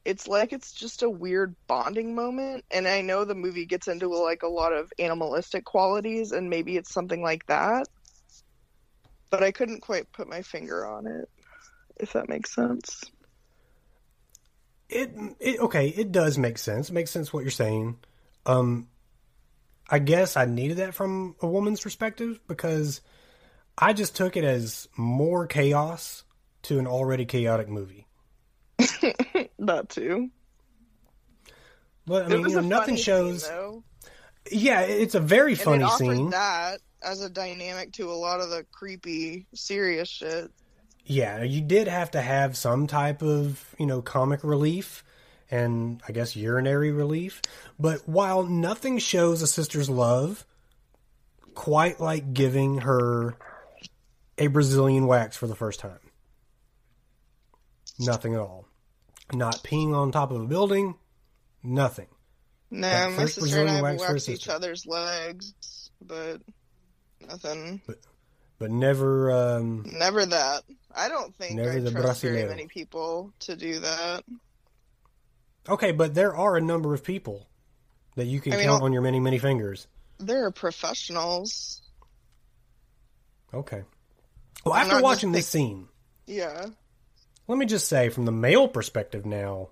It's 0.08 0.26
like 0.26 0.54
it's 0.54 0.72
just 0.72 1.02
a 1.02 1.10
weird 1.10 1.54
bonding 1.66 2.14
moment, 2.14 2.64
and 2.70 2.88
I 2.88 3.02
know 3.02 3.26
the 3.26 3.34
movie 3.34 3.66
gets 3.66 3.88
into 3.88 4.08
like 4.08 4.42
a 4.42 4.48
lot 4.48 4.72
of 4.72 4.90
animalistic 4.98 5.66
qualities, 5.66 6.32
and 6.32 6.48
maybe 6.48 6.78
it's 6.78 6.92
something 6.94 7.22
like 7.22 7.46
that. 7.48 7.88
But 9.30 9.42
I 9.42 9.52
couldn't 9.52 9.82
quite 9.82 10.10
put 10.12 10.26
my 10.26 10.40
finger 10.40 10.86
on 10.86 11.06
it, 11.06 11.28
if 11.98 12.14
that 12.14 12.30
makes 12.30 12.54
sense. 12.54 13.04
it, 14.88 15.12
it 15.40 15.60
okay 15.60 15.88
it 15.88 16.12
does 16.12 16.38
make 16.38 16.58
sense 16.58 16.88
it 16.88 16.94
makes 16.94 17.10
sense 17.10 17.32
what 17.32 17.42
you're 17.42 17.50
saying 17.50 17.98
um 18.46 18.88
i 19.90 19.98
guess 19.98 20.36
i 20.36 20.46
needed 20.46 20.78
that 20.78 20.94
from 20.94 21.36
a 21.42 21.46
woman's 21.46 21.80
perspective 21.80 22.40
because 22.48 23.02
i 23.76 23.92
just 23.92 24.16
took 24.16 24.36
it 24.36 24.44
as 24.44 24.88
more 24.96 25.46
chaos 25.46 26.24
to 26.62 26.78
an 26.78 26.86
already 26.86 27.26
chaotic 27.26 27.68
movie 27.68 28.07
that 29.58 29.88
too. 29.88 30.30
but 32.06 32.22
i 32.22 32.26
it 32.26 32.30
mean 32.30 32.42
was 32.42 32.52
you 32.52 32.60
know, 32.60 32.64
a 32.66 32.68
nothing 32.68 32.94
funny 32.94 33.02
shows 33.02 33.44
scene, 33.44 33.82
yeah 34.50 34.80
it's 34.82 35.14
a 35.14 35.20
very 35.20 35.52
and 35.52 35.60
funny 35.60 35.84
it 35.84 35.90
scene. 35.92 36.30
that 36.30 36.80
as 37.02 37.20
a 37.22 37.28
dynamic 37.30 37.92
to 37.92 38.10
a 38.10 38.14
lot 38.14 38.40
of 38.40 38.50
the 38.50 38.64
creepy, 38.72 39.46
serious 39.54 40.08
shit. 40.08 40.50
yeah 41.04 41.42
you 41.42 41.60
did 41.60 41.88
have 41.88 42.10
to 42.12 42.20
have 42.20 42.56
some 42.56 42.86
type 42.86 43.22
of 43.22 43.74
you 43.78 43.86
know 43.86 44.00
comic 44.02 44.42
relief 44.44 45.02
and 45.50 46.00
i 46.08 46.12
guess 46.12 46.36
urinary 46.36 46.92
relief. 46.92 47.40
But 47.80 48.08
while 48.08 48.44
nothing 48.44 48.98
shows 48.98 49.42
a 49.42 49.46
sister's 49.46 49.88
love 49.90 50.44
quite 51.54 51.98
like 52.00 52.32
giving 52.34 52.78
her 52.82 53.34
a 54.36 54.46
brazilian 54.46 55.06
wax 55.08 55.36
for 55.36 55.46
the 55.48 55.56
first 55.56 55.80
time. 55.80 55.98
Nothing 57.98 58.34
at 58.34 58.40
all 58.40 58.67
not 59.32 59.62
peeing 59.62 59.94
on 59.94 60.10
top 60.12 60.30
of 60.30 60.40
a 60.40 60.46
building 60.46 60.94
nothing 61.62 62.06
Nah, 62.70 62.88
That 62.90 63.12
my 63.12 63.24
sister 63.26 63.40
and 63.40 63.70
I 63.70 63.72
Brazilian 63.72 63.74
have 63.76 63.82
wax 63.82 64.02
for 64.02 64.08
a 64.10 64.12
waxed 64.14 64.28
each 64.28 64.48
other's 64.48 64.86
legs, 64.86 65.90
but 66.02 66.42
nothing. 67.26 67.80
but 68.58 68.70
never 68.70 69.30
um 69.32 69.84
Never 69.90 70.26
that. 70.26 70.64
I 70.94 71.08
don't 71.08 71.34
think 71.36 71.54
Never 71.56 71.72
I 71.72 71.78
the 71.80 71.90
trust 71.90 72.22
very 72.22 72.42
brasileiro. 72.42 72.48
many 72.48 72.66
people 72.66 73.32
to 73.40 73.56
do 73.56 73.78
that. 73.80 74.22
okay 75.68 75.92
but 75.92 76.14
there 76.14 76.34
are 76.36 76.56
a 76.56 76.60
number 76.60 76.92
of 76.94 77.02
people 77.04 77.48
that 78.16 78.26
you 78.26 78.40
can 78.40 78.52
I 78.52 78.56
mean, 78.56 78.66
count 78.66 78.82
on 78.82 78.92
your 78.92 79.02
many 79.02 79.20
many 79.20 79.38
fingers 79.38 79.86
There 80.18 80.44
are 80.44 80.50
professionals. 80.50 81.80
Okay. 83.54 83.82
Well, 84.64 84.74
I'm 84.74 84.90
after 84.90 85.00
watching 85.02 85.32
this 85.32 85.46
scene, 85.48 85.88
Yeah. 86.26 86.66
Let 87.48 87.58
me 87.58 87.66
just 87.66 87.88
say 87.88 88.08
from 88.10 88.24
the 88.26 88.32
male 88.32 88.68
perspective 88.68 89.26
now, 89.26 89.68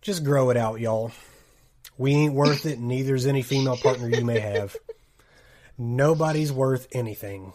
just 0.00 0.24
grow 0.24 0.50
it 0.50 0.56
out, 0.56 0.80
y'all. 0.80 1.12
We 1.98 2.12
ain't 2.14 2.34
worth 2.34 2.66
it, 2.66 2.78
and 2.78 2.88
neither's 2.88 3.26
any 3.26 3.42
female 3.42 3.76
partner 3.76 4.08
you 4.08 4.24
may 4.24 4.38
have. 4.40 4.78
Nobody's 5.76 6.52
worth 6.52 6.88
anything. 6.92 7.52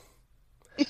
To 0.77 0.85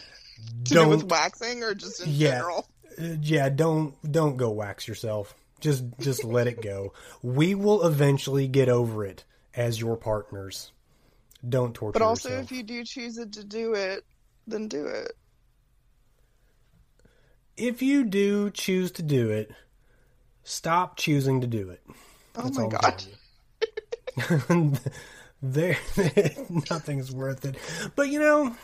do 0.75 0.87
with 0.87 0.99
Don't, 0.99 1.09
waxing 1.09 1.63
or 1.63 1.73
just 1.73 1.99
in 2.01 2.09
Yeah. 2.11 2.31
general? 2.31 2.67
uh, 2.99 3.15
yeah, 3.21 3.49
don't 3.49 3.95
don't 4.11 4.37
go 4.37 4.49
wax 4.51 4.87
yourself. 4.87 5.35
Just 5.59 5.83
just 5.99 6.23
let 6.23 6.47
it 6.47 6.61
go. 6.61 6.93
We 7.21 7.55
will 7.55 7.85
eventually 7.85 8.47
get 8.47 8.69
over 8.69 9.05
it 9.05 9.23
as 9.53 9.79
your 9.79 9.97
partners. 9.97 10.71
Don't 11.47 11.73
torture 11.73 11.93
But 11.93 12.01
also, 12.05 12.29
yourself. 12.29 12.51
if 12.51 12.57
you 12.57 12.63
do 12.63 12.83
choose 12.83 13.15
to 13.15 13.25
do 13.25 13.73
it, 13.73 14.05
then 14.47 14.67
do 14.67 14.85
it. 14.87 15.11
If 17.59 17.81
you 17.81 18.03
do 18.03 18.49
choose 18.49 18.91
to 18.93 19.03
do 19.03 19.29
it, 19.29 19.51
stop 20.43 20.97
choosing 20.97 21.41
to 21.41 21.47
do 21.47 21.69
it. 21.69 21.81
Oh 22.35 22.49
my 22.51 22.67
god. 22.67 23.03
there, 25.41 25.77
nothing's 26.69 27.11
worth 27.11 27.45
it. 27.45 27.55
But 27.95 28.09
you 28.09 28.19
know, 28.19 28.55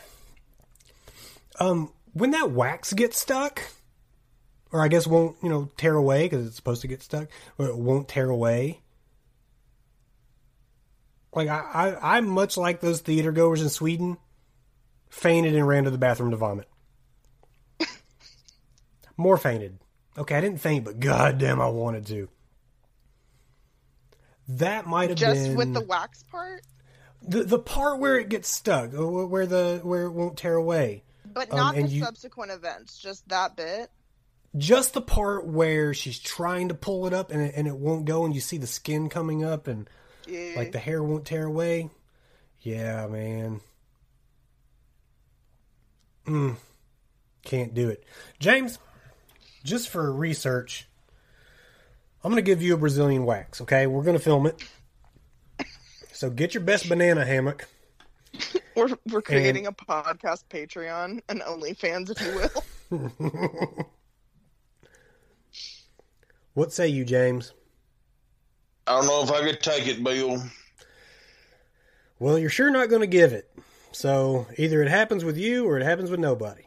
um, 1.60 1.92
when 2.14 2.32
that 2.32 2.52
wax 2.52 2.94
gets 2.94 3.20
stuck, 3.20 3.62
or 4.72 4.82
I 4.82 4.88
guess 4.88 5.08
won't 5.08 5.38
you 5.42 5.50
know 5.50 5.70
tear 5.78 5.96
away 5.96 6.24
because 6.24 6.48
it's 6.48 6.56
supposed 6.56 6.82
to 6.82 6.88
get 6.88 7.02
stuck, 7.02 7.28
or 7.58 7.68
it 7.68 7.78
won't 7.78 8.08
tear 8.08 8.30
away. 8.30 8.82
Like 11.34 11.50
I, 11.50 11.60
I, 11.60 12.18
I'm 12.18 12.28
much 12.28 12.56
like 12.56 12.80
those 12.80 13.02
theater 13.02 13.32
goers 13.32 13.62
in 13.62 13.70
Sweden, 13.70 14.18
fainted 15.10 15.56
and 15.56 15.68
ran 15.68 15.84
to 15.84 15.92
the 15.92 15.98
bathroom 15.98 16.32
to 16.32 16.38
vomit. 16.38 16.70
More 19.18 19.38
fainted. 19.38 19.80
Okay, 20.18 20.36
I 20.36 20.42
didn't 20.42 20.62
faint, 20.62 20.86
but 20.86 21.00
goddamn, 21.00 21.60
I 21.62 21.68
wanted 21.68 22.06
to. 22.08 22.30
That 24.48 24.86
might 24.86 25.10
have 25.10 25.18
Just 25.18 25.44
been 25.48 25.56
with 25.56 25.74
the 25.74 25.82
wax 25.82 26.24
part? 26.24 26.62
the 27.22 27.44
the 27.44 27.58
part 27.60 28.00
where 28.00 28.20
it 28.20 28.30
gets 28.30 28.48
stuck, 28.50 28.92
where 28.94 29.48
the 29.48 29.80
where 29.84 30.04
it 30.04 30.12
won't 30.12 30.38
tear 30.38 30.56
away. 30.56 31.04
But 31.26 31.52
Um, 31.52 31.58
not 31.58 31.76
and 31.76 31.88
the 31.88 31.92
you- 31.92 32.04
subsequent 32.04 32.52
events, 32.52 32.98
just 33.00 33.28
that 33.30 33.56
bit. 33.56 33.90
Just 34.56 34.94
the 34.94 35.02
part 35.02 35.46
where 35.48 35.94
she's 35.94 36.18
trying 36.20 36.70
to 36.70 36.76
pull 36.76 37.08
it 37.08 37.14
up 37.14 37.30
and 37.32 37.42
it, 37.42 37.56
and 37.58 37.68
it 37.68 37.76
won't 37.76 38.06
go, 38.06 38.24
and 38.24 38.34
you 38.34 38.40
see 38.40 38.58
the 38.58 38.68
skin 38.68 39.10
coming 39.10 39.44
up, 39.44 39.68
and 39.68 39.90
Yeah. 40.28 40.54
like 40.56 40.72
the 40.72 40.80
hair 40.80 41.04
won't 41.04 41.26
tear 41.26 41.46
away. 41.46 41.90
Yeah, 42.62 43.08
man. 43.08 43.60
Mm, 46.26 46.56
can't 47.44 47.74
do 47.74 47.90
it, 47.90 48.04
James. 48.40 48.80
Just 49.66 49.90
for 49.90 50.14
research, 50.14 50.88
I'm 52.24 52.32
going 52.32 52.42
to 52.42 52.50
give 52.50 52.62
you 52.62 52.76
a 52.76 52.78
Brazilian 52.78 53.26
wax. 53.26 53.60
Okay, 53.60 53.88
we're 53.88 54.04
going 54.04 54.18
to 54.18 54.24
film 54.24 54.46
it. 54.46 54.64
So 56.14 56.30
get 56.30 56.54
your 56.54 56.64
best 56.64 56.88
banana 56.88 57.26
hammock. 57.26 57.68
We're 58.76 58.90
we're 59.10 59.22
creating 59.22 59.68
a 59.68 59.72
podcast 59.72 60.44
Patreon 60.50 61.22
and 61.30 61.40
OnlyFans, 61.42 62.12
if 62.12 62.22
you 62.92 63.00
will. 63.00 63.86
What 66.56 66.72
say 66.72 66.88
you, 66.88 67.04
James? 67.04 67.52
I 68.88 68.94
don't 68.94 69.08
know 69.08 69.24
if 69.24 69.32
I 69.32 69.42
could 69.46 69.62
take 69.62 69.88
it, 69.88 70.02
Bill. 70.02 70.42
Well, 72.18 72.40
you're 72.40 72.50
sure 72.50 72.72
not 72.72 72.88
going 72.88 73.02
to 73.02 73.08
give 73.08 73.34
it. 73.34 73.52
So 73.92 74.48
either 74.58 74.82
it 74.82 74.90
happens 74.90 75.26
with 75.26 75.38
you 75.38 75.68
or 75.68 75.78
it 75.78 75.84
happens 75.84 76.10
with 76.10 76.22
nobody. 76.22 76.64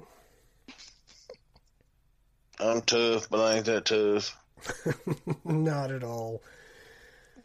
I'm 2.61 2.83
tough, 2.83 3.29
but 3.31 3.41
I 3.41 3.57
ain't 3.57 3.67
that 3.67 3.85
tough. 3.85 4.37
not 5.45 5.91
at 5.91 6.03
all. 6.03 6.43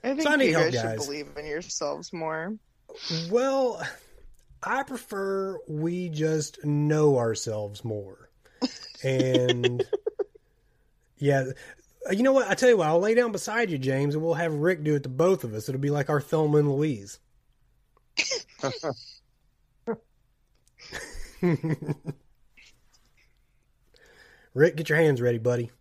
I 0.04 0.16
think 0.16 0.28
I 0.28 0.36
need 0.36 0.48
you 0.48 0.54
help, 0.54 0.74
guys 0.74 0.84
guys. 0.84 0.92
should 0.92 1.06
believe 1.06 1.28
in 1.38 1.46
yourselves 1.46 2.12
more. 2.12 2.56
Well, 3.30 3.82
I 4.62 4.84
prefer 4.84 5.60
we 5.68 6.10
just 6.10 6.64
know 6.66 7.18
ourselves 7.18 7.86
more. 7.86 8.30
And 9.04 9.84
yeah, 11.18 11.46
you 12.12 12.24
know 12.24 12.34
what? 12.34 12.50
I 12.50 12.56
tell 12.56 12.70
you 12.70 12.78
what, 12.78 12.88
I'll 12.88 13.00
lay 13.00 13.14
down 13.14 13.32
beside 13.32 13.70
you, 13.70 13.78
James, 13.78 14.16
and 14.16 14.24
we'll 14.24 14.34
have 14.34 14.54
Rick 14.54 14.84
do 14.84 14.96
it 14.96 15.04
to 15.04 15.10
both 15.10 15.44
of 15.44 15.54
us. 15.54 15.70
It'll 15.70 15.80
be 15.80 15.90
like 15.90 16.10
our 16.10 16.22
Thelma 16.22 16.60
and 16.60 16.72
Louise. 16.72 17.20
Rick, 24.54 24.76
get 24.76 24.90
your 24.90 24.98
hands 25.00 25.22
ready, 25.22 25.38
buddy. 25.40 25.72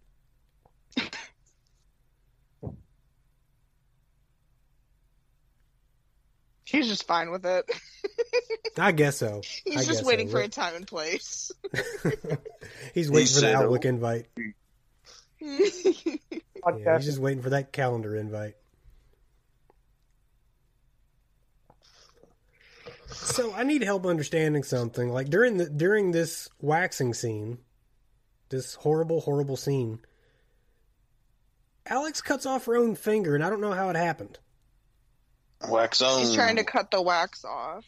He's 6.64 6.88
just 6.88 7.06
fine 7.06 7.30
with 7.30 7.44
it. 7.44 7.70
I 8.78 8.92
guess 8.92 9.18
so. 9.18 9.42
He's 9.64 9.74
guess 9.74 9.86
just 9.86 10.00
so. 10.00 10.06
waiting 10.06 10.30
for 10.30 10.40
a 10.40 10.48
time 10.48 10.74
and 10.74 10.86
place. 10.86 11.52
He's 12.94 13.10
waiting 13.10 13.26
for 13.26 13.40
the 13.40 13.48
said, 13.48 13.54
Outlook 13.54 13.84
"Oh." 13.84 13.88
invite. 13.88 14.26
Yeah, 15.38 16.96
he's 16.96 17.04
just 17.04 17.18
waiting 17.18 17.42
for 17.42 17.50
that 17.50 17.72
calendar 17.72 18.14
invite. 18.16 18.54
So 23.08 23.52
I 23.52 23.64
need 23.64 23.82
help 23.82 24.06
understanding 24.06 24.62
something. 24.62 25.08
Like 25.10 25.28
during 25.28 25.56
the 25.56 25.68
during 25.68 26.12
this 26.12 26.48
waxing 26.60 27.12
scene, 27.12 27.58
this 28.52 28.74
horrible, 28.76 29.20
horrible 29.20 29.56
scene, 29.56 29.98
Alex 31.86 32.22
cuts 32.22 32.46
off 32.46 32.66
her 32.66 32.76
own 32.76 32.94
finger, 32.94 33.34
and 33.34 33.44
I 33.44 33.50
don't 33.50 33.60
know 33.60 33.72
how 33.72 33.90
it 33.90 33.96
happened. 33.96 34.38
Wax 35.68 36.00
on. 36.00 36.20
She's 36.20 36.34
trying 36.34 36.56
to 36.56 36.64
cut 36.64 36.92
the 36.92 37.02
wax 37.02 37.44
off. 37.44 37.84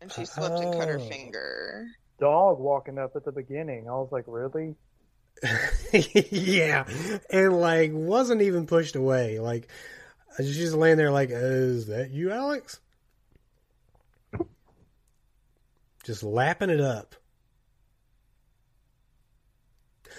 And 0.00 0.10
she 0.12 0.24
slipped 0.24 0.58
and 0.58 0.74
cut 0.74 0.88
her 0.88 0.98
Oh. 0.98 1.08
finger. 1.08 1.86
dog 2.18 2.58
walking 2.58 2.98
up 2.98 3.14
at 3.14 3.24
the 3.24 3.30
beginning. 3.32 3.88
I 3.88 3.92
was 3.92 4.10
like, 4.10 4.24
really? 4.26 4.74
yeah, 5.92 6.86
and 7.30 7.60
like 7.60 7.90
wasn't 7.92 8.40
even 8.42 8.66
pushed 8.66 8.96
away. 8.96 9.38
Like 9.38 9.68
she's 10.38 10.56
just 10.56 10.74
laying 10.74 10.96
there, 10.96 11.10
like, 11.12 11.28
"Is 11.30 11.86
that 11.88 12.10
you, 12.10 12.30
Alex?" 12.32 12.80
Just 16.04 16.22
lapping 16.22 16.70
it 16.70 16.80
up. 16.80 17.16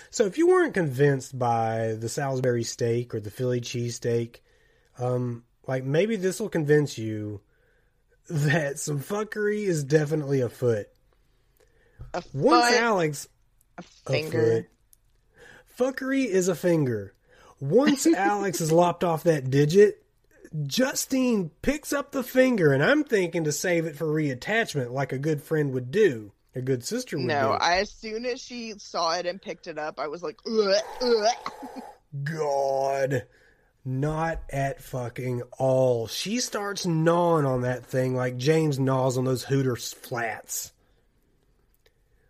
So, 0.09 0.25
if 0.25 0.37
you 0.37 0.47
weren't 0.47 0.73
convinced 0.73 1.37
by 1.37 1.95
the 1.99 2.09
Salisbury 2.09 2.63
steak 2.63 3.13
or 3.13 3.19
the 3.19 3.31
Philly 3.31 3.61
cheesesteak, 3.61 4.37
um, 4.99 5.43
like 5.67 5.83
maybe 5.83 6.15
this 6.15 6.39
will 6.39 6.49
convince 6.49 6.97
you 6.97 7.41
that 8.29 8.79
some 8.79 8.99
fuckery 8.99 9.63
is 9.65 9.83
definitely 9.83 10.41
afoot. 10.41 10.87
A 12.13 12.21
foot, 12.21 12.33
Once 12.33 12.75
Alex 12.75 13.27
a 13.77 13.81
a 13.81 13.83
finger. 14.11 14.65
foot. 15.77 15.95
Fuckery 15.95 16.25
is 16.25 16.47
a 16.47 16.55
finger. 16.55 17.13
Once 17.59 18.05
Alex 18.15 18.59
has 18.59 18.71
lopped 18.71 19.03
off 19.03 19.23
that 19.23 19.49
digit, 19.49 20.03
Justine 20.65 21.49
picks 21.61 21.91
up 21.93 22.11
the 22.11 22.23
finger, 22.23 22.71
and 22.71 22.83
I'm 22.83 23.03
thinking 23.03 23.43
to 23.43 23.51
save 23.51 23.85
it 23.85 23.95
for 23.95 24.05
reattachment, 24.05 24.91
like 24.91 25.11
a 25.11 25.17
good 25.17 25.41
friend 25.41 25.73
would 25.73 25.91
do, 25.91 26.31
a 26.57 26.61
good 26.61 26.83
sister 26.83 27.17
would 27.17 27.25
No, 27.25 27.49
do. 27.49 27.57
I 27.63 27.77
as 27.79 27.91
soon 27.91 28.25
as 28.25 28.41
she 28.41 28.73
saw 28.77 29.13
it 29.13 29.25
and 29.25 29.41
picked 29.41 29.67
it 29.67 29.77
up, 29.77 29.99
I 29.99 30.07
was 30.07 30.23
like, 30.23 30.37
ugh, 30.47 30.75
ugh. 31.01 31.83
God, 32.23 33.25
not 33.85 34.41
at 34.49 34.81
fucking 34.81 35.43
all. 35.57 36.07
She 36.07 36.39
starts 36.39 36.85
gnawing 36.85 37.45
on 37.45 37.61
that 37.61 37.85
thing 37.85 38.15
like 38.15 38.37
James 38.37 38.79
gnaws 38.79 39.17
on 39.17 39.25
those 39.25 39.43
Hooters 39.43 39.93
flats. 39.93 40.71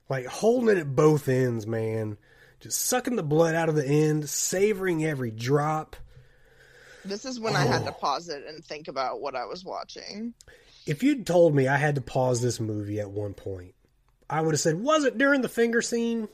Like 0.09 0.25
holding 0.25 0.69
it 0.69 0.79
at 0.79 0.95
both 0.95 1.27
ends, 1.27 1.67
man. 1.67 2.17
Just 2.59 2.81
sucking 2.85 3.15
the 3.15 3.23
blood 3.23 3.55
out 3.55 3.69
of 3.69 3.75
the 3.75 3.85
end, 3.85 4.27
savoring 4.29 5.05
every 5.05 5.31
drop. 5.31 5.95
This 7.05 7.23
is 7.23 7.39
when 7.39 7.55
I 7.55 7.63
had 7.65 7.83
to 7.85 7.91
Oh. 7.91 7.97
pause 7.99 8.29
it 8.29 8.43
and 8.47 8.63
think 8.65 8.87
about 8.87 9.21
what 9.21 9.35
I 9.35 9.45
was 9.45 9.63
watching. 9.63 10.33
If 10.85 11.03
you'd 11.03 11.27
told 11.27 11.53
me 11.53 11.67
I 11.67 11.77
had 11.77 11.95
to 11.95 12.01
pause 12.01 12.41
this 12.41 12.59
movie 12.59 12.99
at 12.99 13.11
one 13.11 13.33
point, 13.33 13.75
I 14.29 14.41
would 14.41 14.53
have 14.53 14.59
said, 14.61 14.79
Was 14.81 15.03
it 15.05 15.17
during 15.17 15.41
the 15.41 15.49
finger 15.49 15.81
scene? 15.81 16.27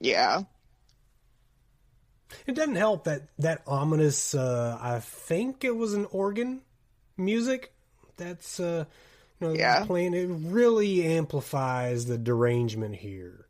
Yeah. 0.00 0.42
It 2.46 2.54
doesn't 2.54 2.76
help 2.76 3.04
that 3.04 3.28
that 3.38 3.62
ominous. 3.66 4.34
Uh, 4.34 4.78
I 4.80 5.00
think 5.00 5.64
it 5.64 5.76
was 5.76 5.94
an 5.94 6.06
organ 6.06 6.62
music. 7.16 7.72
That's 8.16 8.60
uh, 8.60 8.84
you 9.40 9.48
know 9.48 9.54
Yeah. 9.54 9.86
playing. 9.86 10.14
It 10.14 10.28
really 10.30 11.04
amplifies 11.04 12.06
the 12.06 12.18
derangement 12.18 12.96
here. 12.96 13.46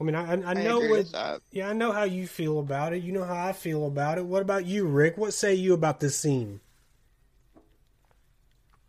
I 0.00 0.04
mean, 0.04 0.14
I, 0.14 0.34
I, 0.34 0.50
I 0.50 0.54
I 0.54 0.60
know 0.62 0.80
agree 0.80 0.88
what. 0.90 1.00
with 1.00 1.12
that. 1.12 1.42
Yeah, 1.50 1.68
I 1.70 1.72
know 1.72 1.92
how 1.92 2.02
you 2.04 2.26
feel 2.26 2.58
about 2.58 2.92
it. 2.92 3.02
You 3.02 3.12
know 3.12 3.24
how 3.24 3.46
I 3.46 3.52
feel 3.52 3.86
about 3.86 4.18
it. 4.18 4.26
What 4.26 4.42
about 4.42 4.66
you, 4.66 4.86
Rick? 4.86 5.16
What 5.16 5.32
say 5.32 5.54
you 5.54 5.72
about 5.74 6.00
this 6.00 6.18
scene? 6.18 6.60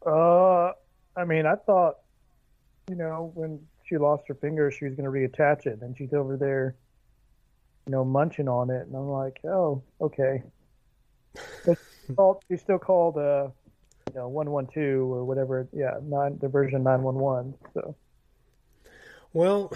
Uh, 0.06 0.72
I 1.18 1.26
mean, 1.26 1.48
I 1.48 1.56
thought, 1.56 1.96
you 2.88 2.96
know, 2.96 3.32
when 3.34 3.60
she 3.86 3.98
lost 3.98 4.24
her 4.28 4.36
finger, 4.36 4.70
she 4.70 4.86
was 4.86 4.94
going 4.94 5.06
to 5.06 5.12
reattach 5.12 5.66
it, 5.66 5.80
and 5.82 5.98
she's 5.98 6.14
over 6.14 6.38
there, 6.38 6.76
you 7.88 7.92
know, 7.92 8.06
munching 8.06 8.48
on 8.48 8.70
it, 8.70 8.86
and 8.86 8.96
I'm 8.96 9.10
like, 9.10 9.40
oh, 9.46 9.82
okay. 10.00 10.44
But 11.66 11.80
called, 12.16 12.44
she's 12.48 12.62
still 12.62 12.78
called, 12.78 13.18
uh, 13.18 13.48
you 14.14 14.20
know, 14.20 14.28
one 14.28 14.52
one 14.52 14.68
two 14.68 15.12
or 15.12 15.26
whatever. 15.26 15.68
Yeah, 15.74 15.96
nine 16.04 16.38
the 16.40 16.48
version 16.48 16.84
nine 16.84 17.02
one 17.02 17.16
one. 17.16 17.56
So 17.74 17.96
Well, 19.34 19.74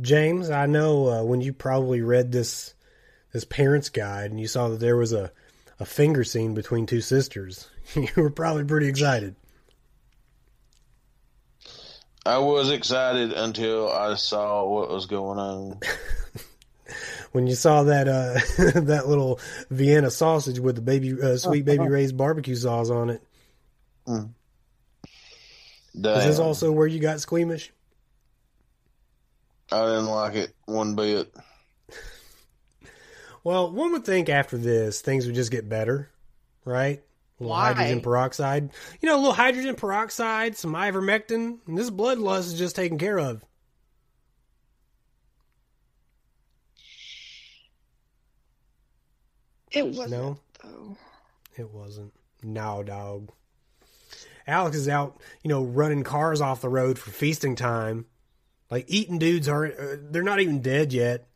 James, 0.00 0.50
I 0.50 0.66
know 0.66 1.08
uh, 1.08 1.24
when 1.24 1.40
you 1.40 1.52
probably 1.52 2.00
read 2.00 2.32
this 2.32 2.74
this 3.32 3.44
parents 3.44 3.90
guide 3.90 4.30
and 4.30 4.40
you 4.40 4.48
saw 4.48 4.68
that 4.68 4.80
there 4.80 4.96
was 4.96 5.12
a 5.12 5.30
a 5.78 5.84
finger 5.84 6.24
scene 6.24 6.54
between 6.54 6.86
two 6.86 7.00
sisters, 7.00 7.68
you 7.94 8.08
were 8.16 8.30
probably 8.30 8.64
pretty 8.64 8.88
excited. 8.88 9.36
I 12.28 12.36
was 12.36 12.70
excited 12.70 13.32
until 13.32 13.90
I 13.90 14.14
saw 14.14 14.68
what 14.68 14.90
was 14.90 15.06
going 15.06 15.38
on. 15.38 15.80
When 17.32 17.46
you 17.46 17.54
saw 17.54 17.82
that 17.82 18.08
uh, 18.08 18.80
that 18.80 19.06
little 19.06 19.38
Vienna 19.68 20.10
sausage 20.10 20.58
with 20.58 20.76
the 20.76 20.80
baby 20.80 21.12
uh, 21.22 21.36
sweet 21.36 21.66
baby 21.66 21.86
Ray's 21.86 22.10
barbecue 22.10 22.54
sauce 22.54 22.88
on 22.88 23.10
it, 23.10 23.22
is 25.94 26.24
this 26.24 26.38
also 26.38 26.72
where 26.72 26.86
you 26.86 27.00
got 27.00 27.20
squeamish? 27.20 27.70
I 29.70 29.82
didn't 29.82 30.06
like 30.06 30.34
it 30.36 30.54
one 30.64 30.94
bit. 30.94 31.30
Well, 33.44 33.70
one 33.70 33.92
would 33.92 34.04
think 34.04 34.28
after 34.30 34.56
this 34.56 35.02
things 35.02 35.26
would 35.26 35.34
just 35.34 35.50
get 35.50 35.68
better, 35.68 36.10
right? 36.64 37.02
A 37.38 37.42
little 37.44 37.50
Why? 37.56 37.72
hydrogen 37.72 38.00
peroxide. 38.00 38.70
You 39.00 39.08
know, 39.08 39.14
a 39.16 39.18
little 39.18 39.32
hydrogen 39.32 39.74
peroxide, 39.76 40.56
some 40.56 40.72
ivermectin, 40.74 41.58
and 41.66 41.78
this 41.78 41.90
bloodlust 41.90 42.46
is 42.46 42.58
just 42.58 42.74
taken 42.76 42.98
care 42.98 43.18
of. 43.18 43.44
It 49.70 49.86
wasn't 49.86 50.10
No, 50.10 50.38
though. 50.62 50.96
it 51.56 51.70
wasn't. 51.70 52.12
No, 52.42 52.82
dog. 52.82 53.30
Alex 54.46 54.76
is 54.76 54.88
out, 54.88 55.20
you 55.42 55.48
know, 55.48 55.62
running 55.62 56.02
cars 56.02 56.40
off 56.40 56.62
the 56.62 56.68
road 56.70 56.98
for 56.98 57.10
feasting 57.10 57.54
time. 57.54 58.06
Like 58.70 58.86
eating 58.88 59.18
dudes 59.18 59.48
aren't, 59.48 59.78
uh, 59.78 59.96
they're 60.10 60.22
not 60.22 60.40
even 60.40 60.62
dead 60.62 60.92
yet. 60.92 61.27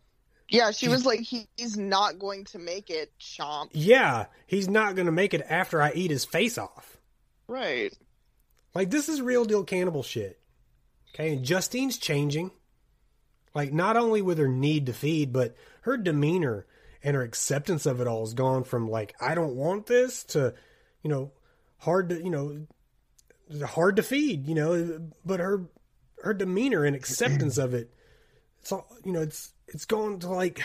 Yeah, 0.52 0.70
she 0.70 0.88
was 0.88 1.06
like, 1.06 1.20
he, 1.20 1.48
he's 1.56 1.78
not 1.78 2.18
going 2.18 2.44
to 2.46 2.58
make 2.58 2.90
it, 2.90 3.10
chomp. 3.18 3.70
Yeah, 3.72 4.26
he's 4.46 4.68
not 4.68 4.94
going 4.94 5.06
to 5.06 5.12
make 5.12 5.32
it 5.32 5.44
after 5.48 5.80
I 5.80 5.92
eat 5.92 6.10
his 6.10 6.26
face 6.26 6.58
off. 6.58 6.98
Right. 7.48 7.96
Like 8.74 8.90
this 8.90 9.08
is 9.08 9.20
real 9.22 9.44
deal 9.44 9.64
cannibal 9.64 10.02
shit. 10.02 10.38
Okay, 11.14 11.32
and 11.34 11.44
Justine's 11.44 11.98
changing. 11.98 12.50
Like 13.54 13.72
not 13.72 13.96
only 13.96 14.22
with 14.22 14.38
her 14.38 14.48
need 14.48 14.86
to 14.86 14.92
feed, 14.92 15.32
but 15.32 15.54
her 15.82 15.96
demeanor 15.96 16.66
and 17.02 17.16
her 17.16 17.22
acceptance 17.22 17.84
of 17.86 18.00
it 18.00 18.06
all 18.06 18.20
has 18.20 18.34
gone 18.34 18.64
from 18.64 18.90
like 18.90 19.14
I 19.20 19.34
don't 19.34 19.56
want 19.56 19.86
this 19.86 20.24
to, 20.24 20.54
you 21.02 21.10
know, 21.10 21.32
hard 21.78 22.08
to 22.10 22.22
you 22.22 22.30
know, 22.30 22.66
hard 23.66 23.96
to 23.96 24.02
feed. 24.02 24.46
You 24.46 24.54
know, 24.54 25.10
but 25.24 25.40
her 25.40 25.66
her 26.22 26.32
demeanor 26.32 26.84
and 26.84 26.96
acceptance 26.96 27.58
of 27.58 27.74
it, 27.74 27.92
it's 28.60 28.72
all 28.72 28.86
you 29.04 29.12
know. 29.12 29.20
It's 29.20 29.51
it's 29.68 29.84
going 29.84 30.20
to 30.20 30.28
like 30.28 30.62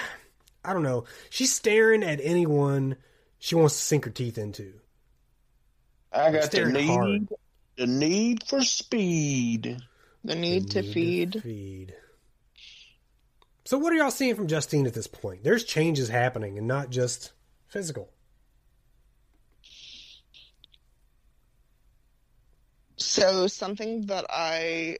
I 0.63 0.73
don't 0.73 0.83
know. 0.83 1.05
She's 1.29 1.53
staring 1.53 2.03
at 2.03 2.19
anyone 2.21 2.97
she 3.39 3.55
wants 3.55 3.75
to 3.77 3.81
sink 3.83 4.05
her 4.05 4.11
teeth 4.11 4.37
into. 4.37 4.73
I 6.11 6.31
got 6.31 6.51
the 6.51 6.65
need, 6.65 6.87
hard. 6.87 7.27
the 7.77 7.87
need 7.87 8.43
for 8.47 8.61
speed. 8.61 9.77
The 10.23 10.35
need 10.35 10.71
to 10.71 10.81
Need 10.81 10.93
feed. 10.93 11.43
feed. 11.43 11.95
So, 13.65 13.77
what 13.77 13.93
are 13.93 13.97
y'all 13.97 14.11
seeing 14.11 14.35
from 14.35 14.47
Justine 14.47 14.87
at 14.87 14.93
this 14.93 15.07
point? 15.07 15.43
There's 15.43 15.63
changes 15.63 16.09
happening, 16.09 16.57
and 16.57 16.67
not 16.67 16.89
just 16.89 17.33
physical. 17.67 18.09
So 22.97 23.47
something 23.47 24.07
that 24.07 24.25
I 24.29 24.97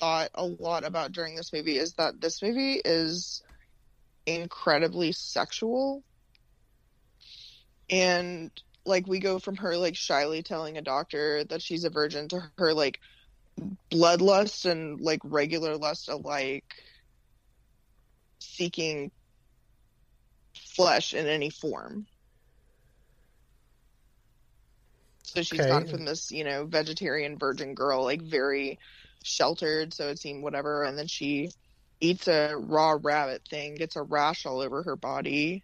thought 0.00 0.30
a 0.34 0.44
lot 0.46 0.84
about 0.84 1.12
during 1.12 1.36
this 1.36 1.52
movie 1.52 1.78
is 1.78 1.94
that 1.94 2.20
this 2.20 2.42
movie 2.42 2.80
is 2.84 3.42
incredibly 4.26 5.12
sexual. 5.12 6.04
And 7.90 8.50
like 8.86 9.06
we 9.06 9.20
go 9.20 9.38
from 9.38 9.56
her 9.56 9.76
like 9.76 9.96
shyly 9.96 10.42
telling 10.42 10.78
a 10.78 10.82
doctor 10.82 11.44
that 11.44 11.62
she's 11.62 11.84
a 11.84 11.90
virgin 11.90 12.28
to 12.28 12.50
her 12.58 12.74
like 12.74 13.00
bloodlust 13.92 14.70
and 14.70 15.00
like 15.00 15.20
regular 15.24 15.76
lust 15.76 16.08
alike 16.08 16.64
seeking 18.40 19.12
flesh 20.56 21.14
in 21.14 21.26
any 21.26 21.50
form. 21.50 22.06
So 25.24 25.42
she's 25.42 25.66
Okay. 25.66 25.66
gone 25.66 25.86
from 25.86 26.04
this, 26.04 26.30
you 26.32 26.44
know, 26.44 26.66
vegetarian 26.66 27.38
virgin 27.38 27.74
girl, 27.74 28.04
like 28.04 28.22
very 28.22 28.78
sheltered, 29.22 29.94
so 29.94 30.08
it 30.08 30.18
seemed 30.18 30.42
whatever, 30.42 30.84
and 30.84 30.98
then 30.98 31.06
she 31.06 31.50
eats 32.00 32.28
a 32.28 32.54
raw 32.56 32.96
rabbit 33.00 33.42
thing, 33.48 33.74
gets 33.74 33.96
a 33.96 34.02
rash 34.02 34.46
all 34.46 34.60
over 34.60 34.82
her 34.82 34.96
body, 34.96 35.62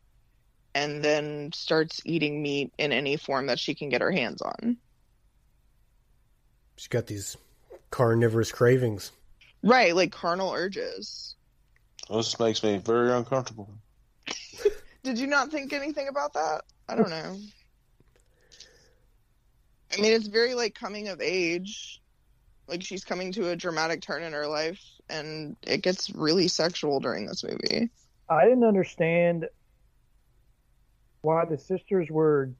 and 0.74 1.03
then 1.03 1.51
starts 1.55 2.01
eating 2.05 2.43
meat 2.43 2.73
in 2.78 2.93
any 2.93 3.16
form 3.16 3.47
that 3.47 3.59
she 3.59 3.74
can 3.74 3.89
get 3.89 4.03
her 4.03 4.12
hands 4.12 4.43
on. 4.43 4.77
She's 6.77 6.89
got 6.89 7.07
these 7.07 7.37
carnivorous 7.91 8.53
cravings. 8.53 9.12
Right, 9.62 9.97
like 9.97 10.12
carnal 10.12 10.53
urges. 10.53 11.35
This 12.11 12.39
makes 12.39 12.62
me 12.62 12.77
very 12.78 13.11
uncomfortable. 13.11 13.70
Did 15.03 15.19
you 15.19 15.27
not 15.27 15.51
think 15.51 15.73
anything 15.73 16.09
about 16.09 16.35
that? 16.35 16.62
I 16.89 16.95
don't 16.95 17.11
know. 17.11 17.39
I 19.93 20.01
mean, 20.01 20.12
it's 20.12 20.27
very 20.27 20.55
like 20.55 20.74
coming 20.74 21.09
of 21.09 21.20
age. 21.20 22.03
Like 22.69 22.83
she's 22.83 23.05
coming 23.05 23.33
to 23.33 23.51
a 23.51 23.57
dramatic 23.57 24.01
turn 24.03 24.23
in 24.23 24.33
her 24.33 24.47
life, 24.47 24.81
and 25.09 25.57
it 25.63 25.83
gets 25.83 26.11
really 26.11 26.49
sexual 26.49 26.99
during 27.01 27.27
this 27.27 27.45
movie. 27.45 27.91
I 28.29 28.45
didn't 28.45 28.65
understand 28.65 29.47
why 31.23 31.45
the 31.45 31.59
sisters 31.59 32.09
were 32.11 32.51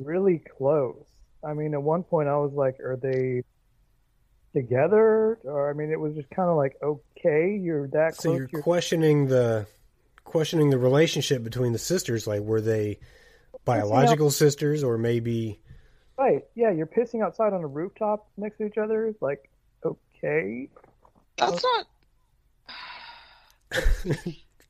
really 0.00 0.38
close. 0.56 1.04
I 1.44 1.54
mean, 1.54 1.74
at 1.74 1.82
one 1.82 2.02
point 2.04 2.28
I 2.28 2.36
was 2.36 2.52
like, 2.52 2.78
are 2.80 2.96
they 2.96 3.42
together? 4.54 5.38
Or 5.44 5.70
I 5.70 5.72
mean, 5.72 5.90
it 5.90 5.98
was 6.00 6.14
just 6.14 6.30
kind 6.30 6.48
of 6.48 6.56
like, 6.56 6.76
okay, 6.82 7.56
you're 7.56 7.88
that 7.88 8.14
So 8.16 8.22
close. 8.22 8.36
you're 8.38 8.48
you're- 8.52 8.62
questioning 8.62 9.26
the 9.26 9.66
questioning 10.24 10.70
the 10.70 10.78
relationship 10.78 11.42
between 11.42 11.72
the 11.72 11.78
sisters. 11.78 12.26
Like, 12.26 12.42
were 12.42 12.60
they 12.60 12.98
biological 13.64 14.30
sisters, 14.30 14.84
or 14.84 14.98
maybe? 14.98 15.60
Right? 16.18 16.44
Yeah, 16.54 16.70
you're 16.72 16.86
pissing 16.86 17.22
outside 17.24 17.52
on 17.52 17.62
a 17.62 17.66
rooftop 17.66 18.28
next 18.36 18.58
to 18.58 18.66
each 18.66 18.76
other. 18.76 19.14
Like, 19.20 19.48
okay, 19.84 20.68
That's 21.36 21.62
not. 21.62 21.86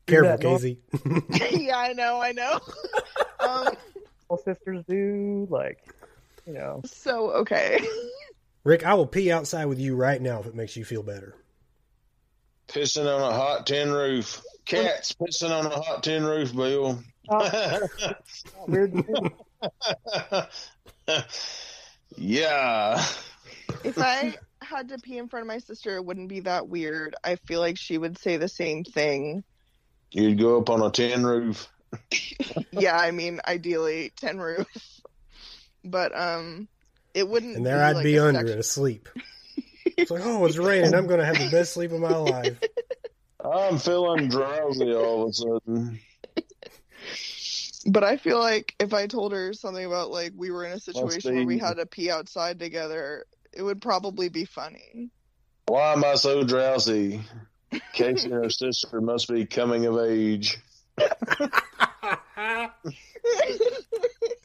Careful, 0.06 0.28
that 0.28 0.40
Casey. 0.40 0.78
yeah, 1.60 1.78
I 1.78 1.92
know, 1.92 2.20
I 2.20 2.32
know. 2.32 2.60
um, 3.40 3.68
all 4.28 4.38
sisters 4.38 4.84
do. 4.88 5.46
Like, 5.50 5.78
you 6.46 6.54
know, 6.54 6.82
so 6.84 7.30
okay. 7.30 7.80
Rick, 8.64 8.84
I 8.84 8.94
will 8.94 9.06
pee 9.06 9.30
outside 9.30 9.66
with 9.66 9.78
you 9.78 9.96
right 9.96 10.20
now 10.20 10.40
if 10.40 10.46
it 10.46 10.54
makes 10.54 10.76
you 10.76 10.84
feel 10.84 11.02
better. 11.02 11.34
Pissing 12.68 13.06
on 13.06 13.22
a 13.22 13.34
hot 13.34 13.66
tin 13.66 13.90
roof. 13.90 14.42
Cats 14.66 15.12
pissing 15.14 15.50
on 15.50 15.64
a 15.66 15.70
hot 15.70 16.02
tin 16.02 16.24
roof, 16.24 16.54
Bill. 16.54 17.02
not 17.30 17.90
weird. 18.66 18.92
To 21.08 21.18
me. 22.18 22.26
yeah. 22.28 23.02
If 23.84 23.98
I 23.98 24.36
had 24.62 24.88
to 24.90 24.98
pee 24.98 25.18
in 25.18 25.28
front 25.28 25.42
of 25.42 25.48
my 25.48 25.58
sister, 25.58 25.96
it 25.96 26.04
wouldn't 26.04 26.28
be 26.28 26.40
that 26.40 26.68
weird. 26.68 27.14
I 27.24 27.36
feel 27.36 27.60
like 27.60 27.78
she 27.78 27.98
would 27.98 28.18
say 28.18 28.36
the 28.36 28.48
same 28.48 28.84
thing. 28.84 29.44
You'd 30.10 30.38
go 30.38 30.58
up 30.58 30.70
on 30.70 30.82
a 30.82 30.90
tin 30.90 31.24
roof. 31.24 31.68
yeah, 32.72 32.96
I 32.96 33.10
mean, 33.10 33.40
ideally 33.46 34.12
tin 34.16 34.38
roof, 34.40 34.66
but 35.84 36.16
um, 36.18 36.68
it 37.14 37.28
wouldn't. 37.28 37.56
And 37.56 37.66
there 37.66 37.76
be 37.78 37.82
I'd 37.82 37.96
like 37.96 38.04
be 38.04 38.18
under 38.18 38.40
sex- 38.40 38.50
it 38.50 38.58
asleep. 38.58 39.08
It's 39.96 40.12
like, 40.12 40.22
oh, 40.24 40.44
it's 40.44 40.56
raining. 40.58 40.94
I'm 40.94 41.08
going 41.08 41.18
to 41.18 41.26
have 41.26 41.38
the 41.40 41.50
best 41.50 41.72
sleep 41.72 41.90
of 41.90 41.98
my 41.98 42.14
life. 42.14 42.56
I'm 43.44 43.78
feeling 43.78 44.28
drowsy 44.28 44.94
all 44.94 45.24
of 45.24 45.30
a 45.30 45.32
sudden. 45.32 46.00
But 47.88 48.04
I 48.04 48.18
feel 48.18 48.38
like 48.38 48.74
if 48.78 48.92
I 48.92 49.06
told 49.06 49.32
her 49.32 49.52
something 49.52 49.84
about 49.84 50.10
like 50.10 50.32
we 50.36 50.50
were 50.50 50.64
in 50.64 50.72
a 50.72 50.80
situation 50.80 51.36
where 51.36 51.46
we 51.46 51.58
had 51.58 51.78
to 51.78 51.86
pee 51.86 52.10
outside 52.10 52.58
together, 52.58 53.24
it 53.52 53.62
would 53.62 53.80
probably 53.80 54.28
be 54.28 54.44
funny. 54.44 55.10
Why 55.66 55.92
am 55.92 56.04
I 56.04 56.14
so 56.14 56.44
drowsy? 56.44 57.22
Casey 57.92 58.30
and 58.30 58.44
her 58.44 58.50
sister 58.50 59.00
must 59.00 59.28
be 59.28 59.46
coming 59.46 59.86
of 59.86 59.98
age. 59.98 60.58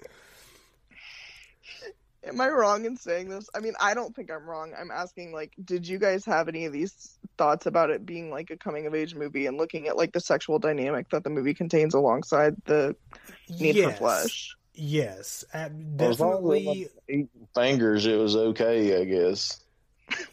Am 2.26 2.40
I 2.40 2.48
wrong 2.50 2.86
in 2.86 2.96
saying 2.96 3.30
this? 3.30 3.50
I 3.54 3.60
mean, 3.60 3.74
I 3.82 3.94
don't 3.94 4.16
think 4.16 4.32
I'm 4.32 4.50
wrong. 4.50 4.74
I'm 4.78 4.92
asking 4.92 5.34
like, 5.34 5.54
did 5.64 5.88
you 5.88 6.00
guys 6.00 6.24
have 6.26 6.48
any 6.48 6.66
of 6.66 6.72
these 6.74 7.18
thoughts 7.38 7.66
about 7.66 7.90
it 7.90 8.06
being 8.06 8.30
like 8.30 8.50
a 8.50 8.58
coming 8.58 8.86
of 8.86 8.96
age 8.96 9.14
movie 9.14 9.46
and 9.46 9.58
looking 9.58 9.88
at 9.88 9.98
like 9.98 10.14
the 10.14 10.22
sexual 10.22 10.60
dynamic 10.60 11.10
that 11.10 11.24
the 11.24 11.30
movie 11.30 11.54
contains 11.54 11.94
alongside 11.94 12.56
the 12.66 12.96
need 13.50 13.78
for 13.78 13.92
flesh? 13.92 14.56
Yes, 14.74 15.44
uh, 15.54 15.58
As 16.00 16.20
long 16.20 16.52
as 16.54 16.58
definitely. 16.58 16.90
it 17.08 17.30
fingers, 17.54 18.06
it 18.06 18.16
was 18.16 18.36
okay, 18.36 19.00
I 19.00 19.06
guess. 19.06 19.60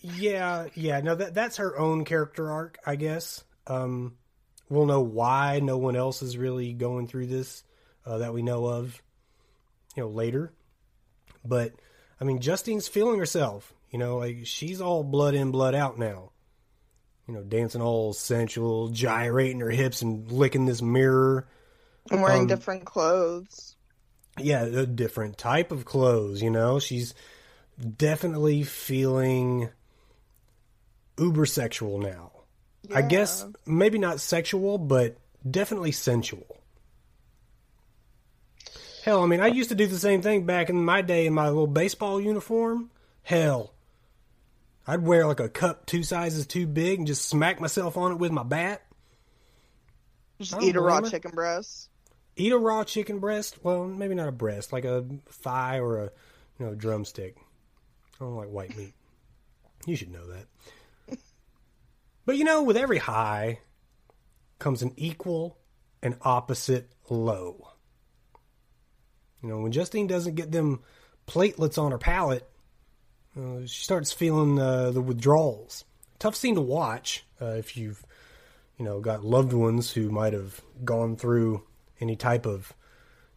Yeah, 0.01 0.67
yeah. 0.75 1.01
No, 1.01 1.15
that 1.15 1.35
that's 1.35 1.57
her 1.59 1.79
own 1.79 2.05
character 2.05 2.51
arc, 2.51 2.79
I 2.87 2.97
guess. 2.97 3.45
Um, 3.67 4.17
we'll 4.69 4.87
know 4.87 5.03
why 5.03 5.61
no 5.61 5.77
one 5.77 5.97
else 5.97 6.23
is 6.23 6.39
really 6.39 6.73
going 6.73 7.07
through 7.07 7.27
this 7.27 7.62
uh, 8.07 8.19
that 8.19 8.33
we 8.33 8.43
know 8.43 8.67
of, 8.67 9.03
you 9.97 10.03
know, 10.03 10.09
later. 10.09 10.53
But 11.45 11.73
I 12.21 12.25
mean, 12.25 12.41
Justine's 12.41 12.89
feeling 12.89 13.19
herself. 13.19 13.73
You 13.91 13.99
know, 13.99 14.19
like 14.19 14.41
she's 14.45 14.81
all 14.81 15.03
blood 15.03 15.35
in, 15.35 15.51
blood 15.51 15.75
out 15.75 15.99
now. 15.99 16.31
You 17.27 17.35
know, 17.35 17.43
dancing 17.43 17.81
all 17.83 18.12
sensual, 18.12 18.89
gyrating 18.89 19.61
her 19.61 19.71
hips 19.71 20.03
and 20.03 20.31
licking 20.31 20.67
this 20.67 20.83
mirror. 20.83 21.47
And 22.11 22.23
wearing 22.23 22.43
Um, 22.43 22.47
different 22.49 22.85
clothes. 22.85 23.77
yeah, 24.39 24.62
a 24.65 24.87
different 24.87 25.39
type 25.39 25.71
of 25.71 25.85
clothes, 25.85 26.43
you 26.43 26.51
know. 26.51 26.79
She's 26.79 27.15
definitely 27.97 28.62
feeling 28.65 29.69
uber 31.19 31.47
sexual 31.47 31.99
now. 31.99 32.33
I 32.95 33.03
guess 33.03 33.45
maybe 33.67 33.99
not 33.99 34.21
sexual, 34.21 34.79
but 34.79 35.17
definitely 35.49 35.93
sensual. 35.93 36.60
Hell, 39.05 39.22
I 39.22 39.27
mean, 39.27 39.40
I 39.40 39.47
used 39.47 39.70
to 39.70 39.74
do 39.74 39.86
the 39.86 39.98
same 39.98 40.20
thing 40.20 40.44
back 40.44 40.68
in 40.68 40.85
my 40.85 41.01
day 41.01 41.27
in 41.27 41.32
my 41.32 41.48
little 41.48 41.66
baseball 41.66 42.20
uniform. 42.20 42.90
Hell, 43.22 43.72
I'd 44.86 45.02
wear 45.02 45.27
like 45.27 45.40
a 45.40 45.48
cup 45.48 45.86
two 45.86 46.02
sizes 46.02 46.47
too 46.47 46.66
big 46.66 46.98
and 46.98 47.06
just 47.06 47.27
smack 47.28 47.60
myself 47.60 47.97
on 47.97 48.12
it 48.12 48.18
with 48.18 48.32
my 48.32 48.43
bat. 48.43 48.82
Just 50.39 50.60
eat 50.62 50.77
a 50.77 50.81
raw 50.81 51.01
her. 51.01 51.10
chicken 51.10 51.31
breast. 51.32 51.89
eat 52.36 52.52
a 52.52 52.59
raw 52.59 52.85
chicken 52.85 53.18
breast. 53.18 53.59
Well, 53.62 53.86
maybe 53.86 54.14
not 54.14 54.28
a 54.28 54.32
breast, 54.32 54.72
like 54.72 54.85
a 54.85 55.05
thigh 55.28 55.78
or 55.78 55.98
a 55.98 56.10
you 56.59 56.66
know 56.66 56.74
drumstick. 56.74 57.36
I 58.20 58.24
don't 58.24 58.36
like 58.36 58.48
white 58.48 58.77
meat. 58.77 58.94
You 59.86 59.97
should 59.97 60.12
know 60.12 60.27
that. 60.27 61.18
But 62.27 62.36
you 62.36 62.44
know, 62.44 62.62
with 62.62 62.77
every 62.77 62.98
high 62.98 63.60
comes 64.59 64.82
an 64.82 64.93
equal 64.97 65.59
and 66.02 66.16
opposite 66.22 66.93
low. 67.09 67.70
You 69.43 69.49
know, 69.49 69.61
when 69.61 69.73
Justine 69.73 70.07
doesn't 70.07 70.35
get 70.35 70.53
them 70.53 70.81
platelets 71.27 71.79
on 71.79 71.93
her 71.93 71.99
palate, 71.99 72.49
uh, 73.39 73.61
she 73.67 73.85
starts 73.85 74.12
feeling 74.12 74.59
uh, 74.59 74.91
the 74.91 75.01
withdrawals. 75.01 75.85
Tough 76.19 76.37
scene 76.37 76.57
to 76.57 76.61
watch 76.61 77.25
uh, 77.41 77.55
if 77.57 77.77
you've, 77.77 78.05
you 78.79 78.85
know, 78.85 79.01
got 79.01 79.25
loved 79.25 79.53
ones 79.53 79.93
who 79.93 80.11
might 80.11 80.33
have 80.33 80.61
gone 80.85 81.17
through 81.17 81.62
any 82.01 82.17
type 82.17 82.47
of, 82.47 82.75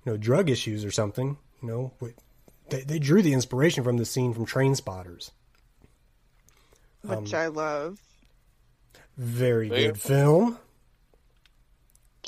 you 0.06 0.12
know, 0.12 0.18
drug 0.18 0.50
issues 0.50 0.84
or 0.84 0.92
something. 0.92 1.38
You 1.62 1.68
know, 1.68 1.94
they, 2.70 2.82
they 2.82 3.00
drew 3.00 3.22
the 3.22 3.34
inspiration 3.34 3.84
from 3.84 3.98
the 3.98 4.06
scene 4.06 4.34
from 4.34 4.46
Train 4.46 4.76
Spotters. 4.76 5.32
Which 7.02 7.34
Um, 7.34 7.40
I 7.40 7.48
love. 7.48 8.00
Very 9.18 9.70
good 9.70 10.00
film. 10.00 10.58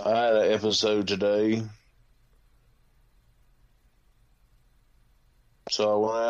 I 0.06 0.10
had 0.10 0.36
an 0.36 0.52
episode 0.52 1.08
today. 1.08 1.64
So 5.70 5.92
I 5.94 5.96
went 6.06 6.26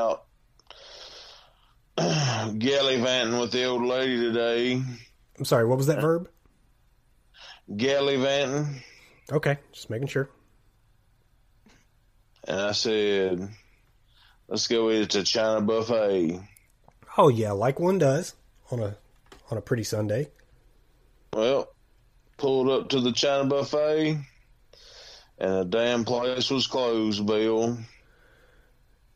out 1.98 2.58
gallivanting 2.60 3.40
with 3.40 3.52
the 3.52 3.66
old 3.66 3.84
lady 3.84 4.18
today. 4.20 4.82
I'm 5.38 5.46
sorry, 5.46 5.66
what 5.66 5.78
was 5.78 5.88
that 5.88 6.00
verb? 6.02 6.30
Gallivanting. 7.76 8.82
Okay, 9.32 9.58
just 9.74 9.90
making 9.90 10.08
sure. 10.08 10.30
And 12.48 12.60
I 12.60 12.72
said, 12.74 13.50
let's 14.48 14.68
go 14.68 14.92
eat 14.92 15.02
at 15.04 15.10
the 15.10 15.24
China 15.24 15.62
buffet. 15.62 16.40
Oh 17.18 17.30
yeah, 17.30 17.52
like 17.52 17.80
one 17.80 17.98
does 17.98 18.36
on 18.72 18.80
a 18.80 18.98
on 19.52 19.58
a 19.58 19.62
pretty 19.62 19.84
Sunday. 19.84 20.30
Well, 21.34 21.74
pulled 22.38 22.70
up 22.70 22.90
to 22.90 23.02
the 23.02 23.12
China 23.12 23.46
buffet, 23.46 24.18
and 25.40 25.54
the 25.60 25.66
damn 25.66 26.06
place 26.06 26.50
was 26.50 26.68
closed, 26.68 27.26
Bill. 27.26 27.78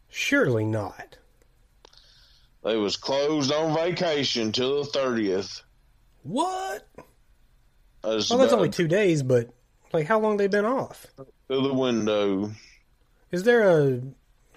Surely 0.09 0.65
not. 0.65 1.17
They 2.63 2.75
was 2.75 2.97
closed 2.97 3.51
on 3.51 3.75
vacation 3.75 4.51
till 4.51 4.83
the 4.83 4.89
thirtieth. 4.89 5.61
What? 6.23 6.87
Well, 8.03 8.17
that's 8.17 8.53
only 8.53 8.69
two 8.69 8.87
days, 8.87 9.23
but 9.23 9.49
like, 9.93 10.07
how 10.07 10.19
long 10.19 10.37
they 10.37 10.47
been 10.47 10.65
off? 10.65 11.05
through 11.49 11.67
the 11.67 11.73
window. 11.73 12.51
Is 13.31 13.43
there 13.43 13.69
a 13.69 14.01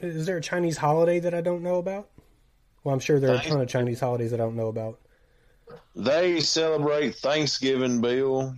is 0.00 0.26
there 0.26 0.36
a 0.36 0.42
Chinese 0.42 0.76
holiday 0.76 1.18
that 1.20 1.34
I 1.34 1.40
don't 1.40 1.62
know 1.62 1.76
about? 1.76 2.10
Well, 2.84 2.92
I'm 2.92 3.00
sure 3.00 3.18
there 3.18 3.30
are 3.30 3.38
a 3.38 3.42
ton 3.42 3.60
of 3.60 3.68
Chinese 3.68 4.00
holidays 4.00 4.32
I 4.32 4.36
don't 4.36 4.56
know 4.56 4.68
about. 4.68 5.00
They 5.96 6.40
celebrate 6.40 7.14
Thanksgiving, 7.14 8.00
Bill. 8.00 8.54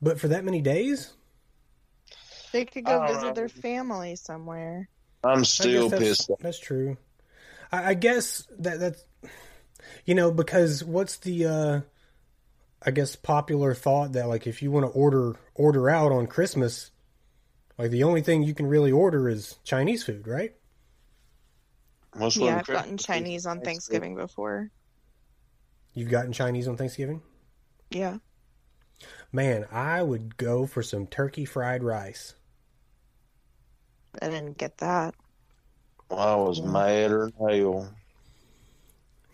But 0.00 0.18
for 0.20 0.28
that 0.28 0.44
many 0.44 0.60
days, 0.60 1.12
They 2.52 2.64
could 2.64 2.84
go 2.84 3.06
visit 3.06 3.22
know. 3.22 3.32
their 3.32 3.48
family 3.48 4.16
somewhere. 4.16 4.88
I'm 5.24 5.44
still 5.44 5.88
that's, 5.88 6.02
pissed. 6.02 6.30
off. 6.30 6.38
That's 6.40 6.58
true. 6.58 6.96
I, 7.70 7.90
I 7.90 7.94
guess 7.94 8.46
that 8.58 8.80
that's 8.80 9.04
you 10.04 10.14
know 10.14 10.30
because 10.30 10.84
what's 10.84 11.16
the 11.18 11.46
uh 11.46 11.80
I 12.84 12.90
guess 12.90 13.16
popular 13.16 13.74
thought 13.74 14.12
that 14.12 14.28
like 14.28 14.46
if 14.46 14.62
you 14.62 14.70
want 14.70 14.86
to 14.86 14.92
order 14.92 15.36
order 15.54 15.88
out 15.88 16.12
on 16.12 16.26
Christmas 16.26 16.90
Like 17.78 17.90
the 17.90 18.04
only 18.04 18.22
thing 18.22 18.42
you 18.42 18.54
can 18.54 18.66
really 18.66 18.92
order 18.92 19.28
is 19.28 19.56
Chinese 19.64 20.04
food, 20.04 20.26
right? 20.28 20.54
What's 22.14 22.36
Yeah, 22.36 22.44
one 22.44 22.54
I've 22.58 22.66
gotten 22.66 22.98
Chinese 22.98 23.46
on 23.46 23.60
Thanksgiving 23.60 24.14
before. 24.14 24.70
You've 25.94 26.10
gotten 26.10 26.32
Chinese 26.32 26.68
on 26.68 26.76
Thanksgiving? 26.76 27.22
Yeah. 27.90 28.18
Man, 29.32 29.66
I 29.72 30.02
would 30.02 30.36
go 30.36 30.66
for 30.66 30.82
some 30.82 31.06
turkey 31.06 31.44
fried 31.44 31.82
rice. 31.82 32.34
I 34.20 34.28
didn't 34.28 34.58
get 34.58 34.78
that. 34.78 35.14
I 36.10 36.34
was 36.36 36.60
madder 36.60 37.30
than 37.38 37.48
hell. 37.48 37.94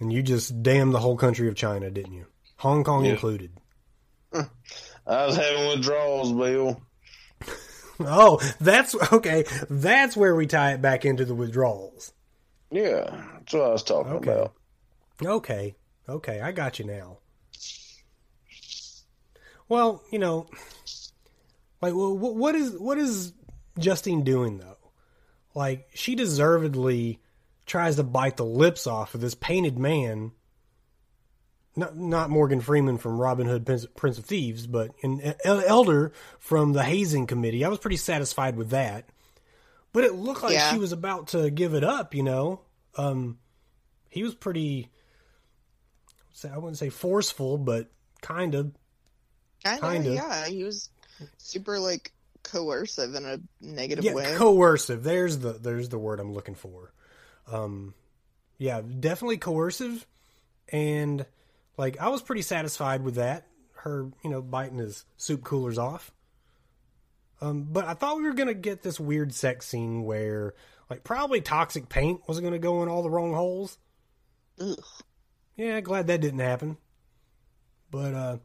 And 0.00 0.12
you 0.12 0.22
just 0.22 0.62
damned 0.62 0.94
the 0.94 1.00
whole 1.00 1.16
country 1.16 1.48
of 1.48 1.56
China, 1.56 1.90
didn't 1.90 2.12
you? 2.12 2.26
Hong 2.58 2.84
Kong 2.84 3.04
Yeah. 3.04 3.12
included. 3.12 3.50
I 4.32 4.46
was 5.26 5.36
having 5.36 5.68
withdrawals, 5.68 6.32
Bill. 6.32 6.80
Oh, 8.00 8.38
that's 8.60 8.94
okay. 9.12 9.44
That's 9.68 10.16
where 10.16 10.36
we 10.36 10.46
tie 10.46 10.74
it 10.74 10.80
back 10.80 11.04
into 11.04 11.24
the 11.24 11.34
withdrawals. 11.34 12.12
Yeah, 12.70 13.10
that's 13.34 13.52
what 13.54 13.62
I 13.64 13.68
was 13.70 13.82
talking 13.82 14.12
Okay. 14.12 14.30
about. 14.30 14.52
Okay. 15.20 15.74
Okay, 16.08 16.40
I 16.40 16.52
got 16.52 16.78
you 16.78 16.84
now. 16.84 17.18
Well, 19.68 20.04
you 20.12 20.20
know, 20.20 20.46
like, 21.82 21.92
well, 21.92 22.16
what 22.16 22.54
is 22.54 22.78
what 22.78 22.98
is 22.98 23.32
Justine 23.78 24.22
doing 24.24 24.58
though? 24.58 24.76
Like, 25.54 25.88
she 25.94 26.14
deservedly 26.14 27.20
tries 27.66 27.96
to 27.96 28.02
bite 28.02 28.36
the 28.36 28.44
lips 28.44 28.86
off 28.86 29.14
of 29.14 29.20
this 29.20 29.34
painted 29.34 29.78
man. 29.78 30.32
Not 31.76 31.96
not 31.96 32.30
Morgan 32.30 32.60
Freeman 32.60 32.98
from 32.98 33.18
Robin 33.20 33.46
Hood, 33.46 33.64
Prince, 33.64 33.86
Prince 33.96 34.18
of 34.18 34.24
Thieves, 34.24 34.66
but 34.66 34.90
an 35.02 35.34
elder 35.44 36.12
from 36.38 36.72
the 36.72 36.82
hazing 36.82 37.26
committee. 37.26 37.64
I 37.64 37.68
was 37.68 37.78
pretty 37.78 37.96
satisfied 37.96 38.56
with 38.56 38.70
that. 38.70 39.08
But 39.92 40.04
it 40.04 40.14
looked 40.14 40.42
like 40.42 40.52
Yeah. 40.54 40.70
she 40.72 40.78
was 40.78 40.92
about 40.92 41.28
to 41.28 41.50
give 41.50 41.74
it 41.74 41.84
up. 41.84 42.14
You 42.14 42.22
know, 42.24 42.60
um, 42.96 43.38
he 44.10 44.22
was 44.22 44.34
pretty. 44.34 44.90
I 46.44 46.56
wouldn't 46.58 46.78
say 46.78 46.90
forceful, 46.90 47.58
but. 47.58 47.90
Kinda, 48.20 48.72
Kinda. 49.64 50.12
yeah. 50.12 50.46
He 50.48 50.64
was 50.64 50.90
super 51.36 51.78
like 51.78 52.10
coercive 52.50 53.14
in 53.14 53.24
a 53.24 53.40
negative 53.60 54.04
yeah, 54.04 54.14
way. 54.14 54.34
coercive. 54.36 55.02
There's 55.02 55.38
the 55.38 55.52
there's 55.52 55.88
the 55.88 55.98
word 55.98 56.20
I'm 56.20 56.32
looking 56.32 56.54
for. 56.54 56.92
Um, 57.50 57.94
yeah, 58.58 58.80
definitely 58.80 59.38
coercive, 59.38 60.06
and 60.68 61.24
like 61.76 62.00
I 62.00 62.08
was 62.08 62.22
pretty 62.22 62.42
satisfied 62.42 63.02
with 63.02 63.16
that. 63.16 63.46
Her, 63.74 64.10
you 64.24 64.30
know, 64.30 64.42
biting 64.42 64.78
his 64.78 65.04
soup 65.16 65.44
coolers 65.44 65.78
off. 65.78 66.10
Um, 67.40 67.68
but 67.70 67.84
I 67.86 67.94
thought 67.94 68.16
we 68.16 68.24
were 68.24 68.34
gonna 68.34 68.54
get 68.54 68.82
this 68.82 68.98
weird 68.98 69.32
sex 69.32 69.66
scene 69.66 70.02
where, 70.02 70.54
like, 70.90 71.04
probably 71.04 71.40
toxic 71.40 71.88
paint 71.88 72.22
was 72.26 72.40
gonna 72.40 72.58
go 72.58 72.82
in 72.82 72.88
all 72.88 73.02
the 73.02 73.10
wrong 73.10 73.32
holes. 73.34 73.78
Ugh. 74.60 74.82
Yeah, 75.56 75.80
glad 75.80 76.08
that 76.08 76.20
didn't 76.20 76.40
happen. 76.40 76.76
But 77.90 78.14
uh 78.14 78.36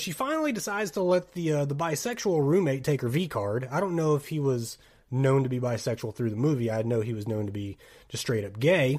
she 0.00 0.10
finally 0.12 0.52
decides 0.52 0.90
to 0.92 1.02
let 1.02 1.32
the 1.34 1.52
uh, 1.52 1.64
the 1.64 1.74
bisexual 1.74 2.44
roommate 2.44 2.84
take 2.84 3.00
her 3.02 3.08
V 3.08 3.28
card. 3.28 3.68
I 3.70 3.80
don't 3.80 3.96
know 3.96 4.14
if 4.14 4.28
he 4.28 4.38
was 4.38 4.78
known 5.10 5.42
to 5.44 5.48
be 5.48 5.60
bisexual 5.60 6.14
through 6.14 6.30
the 6.30 6.36
movie. 6.36 6.70
I 6.70 6.82
know 6.82 7.00
he 7.00 7.14
was 7.14 7.28
known 7.28 7.46
to 7.46 7.52
be 7.52 7.76
just 8.08 8.22
straight 8.22 8.44
up 8.44 8.58
gay 8.58 8.98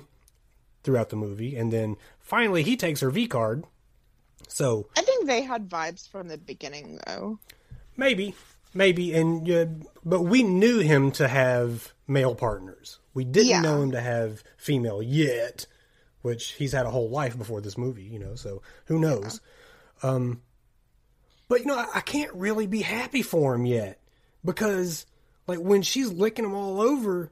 throughout 0.83 1.09
the 1.09 1.15
movie, 1.15 1.55
and 1.55 1.71
then 1.73 1.97
finally 2.19 2.63
he 2.63 2.77
takes 2.77 3.01
her 3.01 3.09
V 3.11 3.27
card. 3.27 3.63
So 4.47 4.87
I 4.95 5.01
think 5.01 5.25
they 5.27 5.41
had 5.41 5.69
vibes 5.69 6.07
from 6.09 6.27
the 6.27 6.37
beginning 6.37 6.99
though. 7.07 7.39
maybe, 7.97 8.35
maybe, 8.73 9.13
and 9.13 9.49
uh, 9.49 9.65
but 10.05 10.21
we 10.21 10.43
knew 10.43 10.79
him 10.79 11.11
to 11.13 11.27
have 11.27 11.93
male 12.07 12.35
partners. 12.35 12.99
We 13.13 13.23
didn't 13.25 13.49
Yeah. 13.49 13.61
know 13.61 13.81
him 13.81 13.91
to 13.91 14.01
have 14.01 14.43
female 14.57 15.01
yet, 15.01 15.65
which 16.21 16.51
he's 16.53 16.73
had 16.73 16.85
a 16.85 16.91
whole 16.91 17.09
life 17.09 17.37
before 17.37 17.61
this 17.61 17.77
movie, 17.77 18.03
you 18.03 18.19
know. 18.19 18.35
So 18.35 18.61
who 18.85 18.99
knows? 18.99 19.41
Um, 20.03 20.41
but 21.47 21.61
you 21.61 21.67
know, 21.67 21.77
I, 21.77 21.87
I 21.95 22.01
can't 22.01 22.33
really 22.33 22.67
be 22.67 22.81
happy 22.81 23.21
for 23.21 23.55
him 23.55 23.65
yet 23.65 23.99
because, 24.43 25.05
like, 25.47 25.59
when 25.59 25.81
she's 25.81 26.11
licking 26.11 26.45
him 26.45 26.53
all 26.53 26.81
over, 26.81 27.31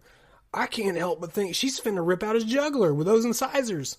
I 0.53 0.67
can't 0.67 0.97
help 0.97 1.21
but 1.21 1.33
think 1.33 1.55
she's 1.55 1.79
finna 1.79 2.05
rip 2.05 2.23
out 2.23 2.35
his 2.35 2.45
jugular 2.45 2.93
with 2.93 3.07
those 3.07 3.25
incisors. 3.25 3.97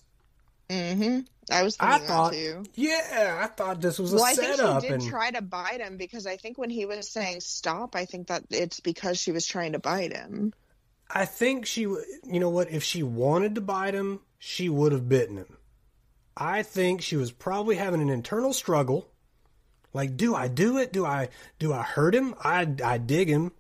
Mm-hmm. 0.69 1.21
I 1.51 1.63
was 1.63 1.77
I 1.79 1.99
thought, 1.99 2.33
that 2.33 2.39
too. 2.39 2.65
yeah, 2.75 3.39
I 3.43 3.49
thought 3.49 3.81
this 3.81 3.99
was 3.99 4.13
a 4.13 4.17
Well, 4.17 4.25
I 4.25 4.35
think 4.35 4.57
she 4.57 4.89
did 4.89 4.93
and 4.93 5.07
try 5.07 5.31
to 5.31 5.43
bite 5.43 5.81
him 5.81 5.99
because 5.99 6.27
I 6.27 6.37
think 6.37 6.57
when 6.57 6.71
he 6.71 6.87
was 6.87 7.11
saying 7.11 7.41
stop, 7.41 7.95
I 7.95 8.07
think 8.07 8.29
that 8.29 8.45
it's 8.51 8.81
because 8.81 9.21
she 9.21 9.31
was 9.31 9.47
trying 9.47 9.73
to 9.73 9.79
bite 9.79 10.17
him. 10.17 10.55
I 11.11 11.27
think 11.27 11.67
she, 11.67 11.83
you 11.83 12.41
know 12.41 12.49
what? 12.49 12.71
If 12.71 12.83
she 12.83 13.03
wanted 13.03 13.57
to 13.57 13.61
bite 13.61 13.95
him, 13.95 14.21
she 14.39 14.71
would 14.71 14.93
have 14.93 15.09
bitten 15.09 15.37
him. 15.37 15.59
I 16.37 16.63
think 16.63 17.03
she 17.03 17.17
was 17.17 17.31
probably 17.31 17.77
having 17.77 18.01
an 18.01 18.11
internal 18.11 18.53
struggle. 18.53 19.07
Like, 19.95 20.17
do 20.17 20.35
I 20.35 20.49
do 20.49 20.77
it? 20.77 20.93
Do 20.93 21.07
I 21.07 21.29
do 21.59 21.73
I 21.73 21.83
hurt 21.83 22.15
him? 22.15 22.35
I 22.43 22.69
I 22.85 22.99
dig 22.99 23.29
him. 23.29 23.53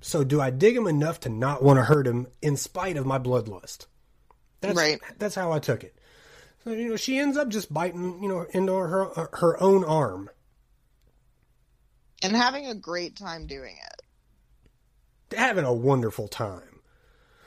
So 0.00 0.24
do 0.24 0.40
I 0.40 0.50
dig 0.50 0.76
him 0.76 0.86
enough 0.86 1.20
to 1.20 1.28
not 1.28 1.62
want 1.62 1.78
to 1.78 1.84
hurt 1.84 2.06
him 2.06 2.28
in 2.40 2.56
spite 2.56 2.96
of 2.96 3.04
my 3.04 3.18
bloodlust? 3.18 3.86
That's, 4.60 4.76
Right. 4.76 5.00
That's 5.18 5.34
how 5.34 5.52
I 5.52 5.58
took 5.58 5.84
it. 5.84 5.94
So 6.64 6.72
you 6.72 6.88
know, 6.88 6.96
she 6.96 7.18
ends 7.18 7.36
up 7.36 7.48
just 7.48 7.72
biting, 7.72 8.22
you 8.22 8.28
know, 8.28 8.46
into 8.50 8.72
her 8.72 9.28
her 9.34 9.62
own 9.62 9.84
arm. 9.84 10.30
And 12.22 12.34
having 12.34 12.66
a 12.66 12.74
great 12.74 13.16
time 13.16 13.46
doing 13.46 13.76
it. 13.76 15.36
having 15.36 15.64
a 15.64 15.72
wonderful 15.72 16.26
time. 16.26 16.80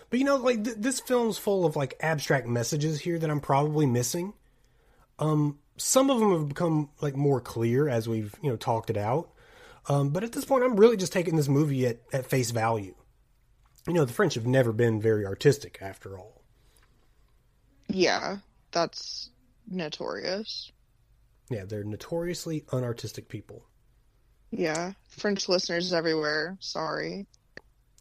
But 0.10 0.19
you 0.19 0.26
know, 0.26 0.38
like 0.38 0.64
th- 0.64 0.78
this 0.78 0.99
film's 0.99 1.38
full 1.38 1.65
of 1.65 1.76
like 1.76 1.95
abstract 1.99 2.48
messages 2.48 2.99
here 2.99 3.18
that 3.18 3.30
I'm 3.30 3.40
probably 3.40 3.86
missing. 3.86 4.34
Um, 5.19 5.60
some 5.82 6.10
of 6.10 6.20
them 6.20 6.32
have 6.32 6.48
become 6.48 6.90
like 7.02 7.16
more 7.16 7.41
clear 7.41 7.90
as 7.90 8.08
we've 8.08 8.36
you 8.41 8.49
know 8.49 8.58
talked 8.58 8.90
it 8.90 8.98
out. 8.98 9.30
Um, 9.90 10.10
but 10.10 10.24
at 10.24 10.32
this 10.32 10.45
point, 10.45 10.64
I'm 10.64 10.76
really 10.76 10.98
just 10.98 11.12
taking 11.12 11.36
this 11.36 11.49
movie 11.49 11.88
at, 11.88 11.98
at 12.14 12.28
face 12.28 12.52
value. 12.52 12.94
You 13.88 13.94
know, 13.94 14.06
the 14.06 14.14
French 14.14 14.36
have 14.36 14.45
never 14.45 14.72
been 14.72 15.02
very 15.02 15.26
artistic, 15.26 15.80
after 15.82 16.20
all. 16.20 16.44
Yeah, 17.88 18.38
that's 18.72 19.32
notorious. 19.68 20.72
Yeah, 21.49 21.66
they're 21.66 21.84
notoriously 21.84 22.62
unartistic 22.72 23.28
people. 23.28 23.66
Yeah, 24.52 24.94
French 25.10 25.49
listeners 25.49 25.94
everywhere. 25.94 26.58
Sorry. 26.60 27.26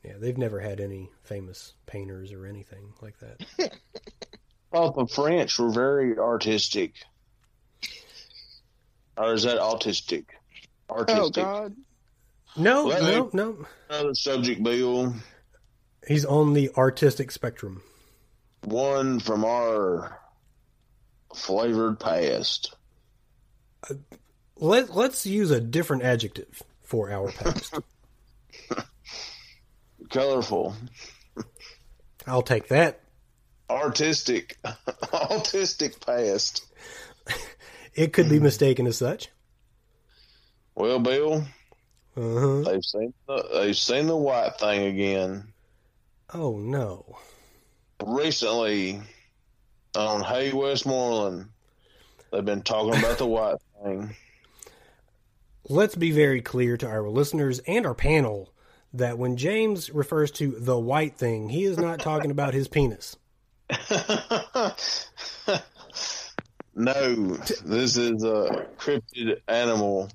Yeah, 0.05 0.15
they've 0.19 0.39
never 0.39 0.61
had 0.61 0.81
any 0.81 1.11
famous 1.23 1.75
painters 1.87 2.33
or 2.33 2.47
anything 2.47 2.93
like 3.01 3.17
that. 3.21 3.73
well, 4.73 4.93
the 4.93 5.07
French 5.07 5.59
were 5.59 5.71
very 5.71 6.19
artistic. 6.19 6.95
Or 9.21 9.35
is 9.35 9.43
that 9.43 9.59
autistic? 9.59 10.25
Oh, 10.89 10.97
artistic. 10.97 11.45
Oh 11.45 11.69
God. 11.69 11.77
No, 12.57 12.87
Well, 12.87 13.03
no, 13.03 13.31
no. 13.33 13.67
Another 13.91 14.15
subject, 14.15 14.63
Bill. 14.63 15.15
He's 16.09 16.25
on 16.25 16.55
the 16.55 16.71
artistic 16.75 17.31
spectrum. 17.31 17.83
One 18.65 19.21
from 19.21 19.45
our 19.45 20.19
flavored 21.35 22.01
past. 22.01 22.75
Let 24.57 24.95
Let's 24.97 25.27
use 25.27 25.51
a 25.51 25.61
different 25.61 26.03
adjective 26.03 26.63
for 26.83 27.11
our 27.11 27.31
past. 27.31 27.75
Colorful. 30.11 30.75
I'll 32.27 32.43
take 32.43 32.69
that. 32.69 33.01
Artistic. 33.69 34.57
Autistic 34.65 36.05
past. 36.05 36.65
It 37.95 38.13
could 38.13 38.29
be 38.29 38.39
mistaken 38.41 38.87
as 38.87 38.97
such. 38.99 39.29
Well, 40.75 40.99
Bill, 41.01 41.45
Uh-huh. 42.17 42.63
they've 42.63 42.85
seen 42.85 43.13
the, 43.27 43.49
they've 43.53 43.77
seen 43.77 44.07
the 44.07 44.17
white 44.17 44.59
thing 44.59 44.85
again. 44.87 45.53
Oh 46.33 46.57
no. 46.59 47.19
Recently 48.05 49.01
on 49.97 50.23
Hey 50.23 50.53
Westmoreland, 50.53 51.49
they've 52.33 52.45
been 52.45 52.63
talking 52.63 52.99
about 52.99 53.19
the 53.19 53.27
white 53.27 53.57
thing. 53.85 54.15
Let's 55.69 55.95
be 55.97 56.11
very 56.13 56.41
clear 56.41 56.77
to 56.79 56.87
our 56.89 57.09
listeners 57.09 57.59
and 57.67 57.85
our 57.87 57.95
panel 57.95 58.53
that 58.95 59.19
when 59.19 59.37
James 59.37 59.91
refers 59.91 60.31
to 60.33 60.53
the 60.59 60.79
white 60.79 61.17
thing, 61.17 61.49
he 61.49 61.65
is 61.65 61.79
not 61.79 62.01
talking 62.01 62.31
about 62.31 62.55
his 62.55 62.67
penis. 62.69 63.17
no, 66.81 67.37
this 67.65 67.97
is 67.97 68.25
a 68.25 68.67
cryptid 68.79 69.41
animal. 69.49 70.09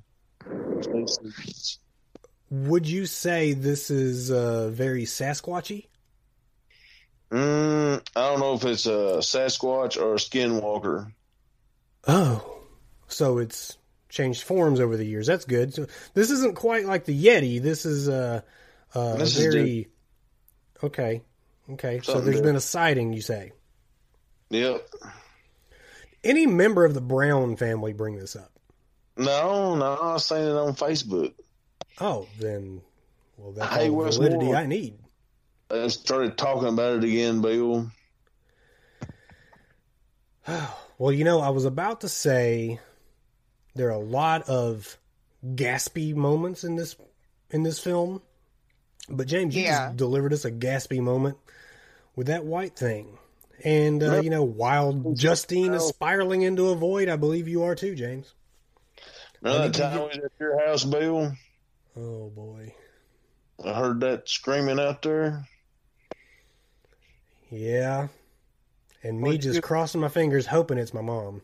Would 2.50 2.88
you 2.88 3.06
say 3.06 3.54
this 3.54 3.90
is 3.90 4.32
uh, 4.32 4.70
very 4.70 5.04
Sasquatchy? 5.04 5.88
Mm, 7.32 8.08
I 8.16 8.30
don't 8.30 8.40
know 8.40 8.54
if 8.54 8.64
it's 8.66 8.86
a 8.86 9.18
Sasquatch 9.20 10.00
or 10.00 10.14
a 10.14 10.18
Skinwalker. 10.18 11.12
Oh, 12.08 12.62
so 13.08 13.40
it's 13.40 13.78
changed 14.10 14.44
forms 14.44 14.80
over 14.80 14.96
the 14.96 15.06
years. 15.06 15.28
That's 15.28 15.46
good. 15.46 15.74
So 15.74 15.88
this 16.14 16.30
isn't 16.30 16.56
quite 16.56 16.86
like 16.86 17.06
the 17.06 17.26
Yeti. 17.26 17.62
This 17.62 17.86
is 17.86 18.08
a, 18.08 18.44
uh 18.94 19.16
This 19.18 19.38
is 19.38 19.44
very 19.54 19.90
okay. 20.84 21.24
Okay, 21.72 21.98
so 21.98 22.04
Something 22.14 22.26
there's 22.26 22.36
different. 22.38 22.44
been 22.44 22.56
a 22.58 22.62
sighting. 22.62 23.14
You 23.14 23.22
say 23.22 23.52
Yep. 24.52 24.88
Any 26.26 26.46
member 26.46 26.84
of 26.84 26.94
the 26.94 27.02
Brown 27.02 27.56
family 27.56 27.94
bring 27.94 28.18
this 28.18 28.36
up? 28.36 28.52
No, 29.18 29.76
no, 29.76 29.98
I 30.02 30.18
seen 30.18 30.40
it 30.40 30.52
on 30.52 30.74
Facebook. 30.76 31.34
Oh, 32.02 32.28
then 32.40 32.82
well, 33.38 33.54
that's 33.54 33.74
Hey, 33.74 33.90
all 33.90 33.98
the 34.00 34.04
Wes 34.06 34.16
validity 34.18 34.46
Moore. 34.48 34.56
I 34.58 34.66
need. 34.66 34.96
I 35.72 35.88
started 35.88 36.38
talking 36.38 36.68
about 36.68 36.98
it 36.98 37.04
again, 37.06 37.42
Bill. 37.42 37.90
Well, 40.98 41.12
you 41.12 41.26
know, 41.26 41.42
I 41.42 41.50
was 41.50 41.66
about 41.66 42.02
to 42.02 42.08
say 42.10 42.80
there 43.76 43.88
are 43.90 43.92
a 43.92 43.98
lot 44.00 44.48
of 44.48 44.98
gaspy 45.46 46.16
moments 46.16 46.64
in 46.64 46.78
this 46.78 46.96
in 47.52 47.64
this 47.64 47.80
film, 47.80 48.22
but 49.10 49.28
James, 49.28 49.54
you 49.56 49.64
Yeah. 49.64 49.88
just 49.88 49.98
delivered 49.98 50.32
us 50.32 50.46
a 50.46 50.52
gaspy 50.52 51.02
moment 51.02 51.38
with 52.16 52.28
that 52.28 52.46
white 52.46 52.78
thing, 52.78 53.18
and 53.64 54.03
uh, 54.03 54.22
you 54.22 54.30
know, 54.30 54.44
while 54.44 54.94
Justine 55.15 55.73
is 55.73 55.88
spiraling 55.88 56.41
into 56.41 56.69
a 56.69 56.76
void, 56.76 57.10
I 57.10 57.15
believe 57.15 57.48
you 57.48 57.64
are 57.64 57.76
too, 57.76 57.95
James. 57.95 58.34
When 59.40 59.72
time 59.72 59.99
we 59.99 60.06
was 60.06 60.18
at 60.18 60.32
your 60.40 60.65
house, 60.65 60.84
Bill? 60.84 61.34
Oh 61.95 62.30
boy, 62.30 62.73
I 63.64 63.73
heard 63.73 64.02
that 64.02 64.27
screaming 64.27 64.80
out 64.80 65.02
there. 65.02 65.48
yeah, 67.49 68.07
and 69.03 69.19
me 69.19 69.30
What'd 69.30 69.41
just 69.41 69.56
do? 69.56 69.61
crossing 69.68 70.02
my 70.02 70.10
fingers, 70.10 70.48
hoping 70.48 70.77
it's 70.77 70.94
my 70.94 71.02
mom. 71.02 71.41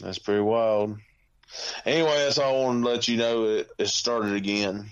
That's 0.00 0.18
pretty 0.18 0.40
wild. 0.40 0.98
Anyway, 1.86 2.16
that's 2.16 2.38
all 2.38 2.62
I 2.62 2.64
wanted 2.64 2.82
to 2.82 2.88
let 2.88 3.08
you 3.08 3.16
know. 3.16 3.44
It, 3.44 3.70
it 3.78 3.88
started 3.88 4.34
again. 4.34 4.90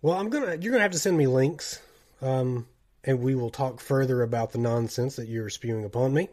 Well, 0.00 0.16
I'm 0.18 0.30
gonna 0.30 0.56
you're 0.60 0.72
gonna 0.72 0.82
have 0.82 0.92
to 0.92 0.98
send 0.98 1.16
me 1.18 1.26
links, 1.26 1.80
um, 2.22 2.66
and 3.02 3.20
we 3.20 3.34
will 3.34 3.50
talk 3.50 3.80
further 3.80 4.22
about 4.22 4.52
the 4.52 4.58
nonsense 4.58 5.16
that 5.16 5.28
you're 5.28 5.50
spewing 5.50 5.84
upon 5.84 6.14
me, 6.14 6.28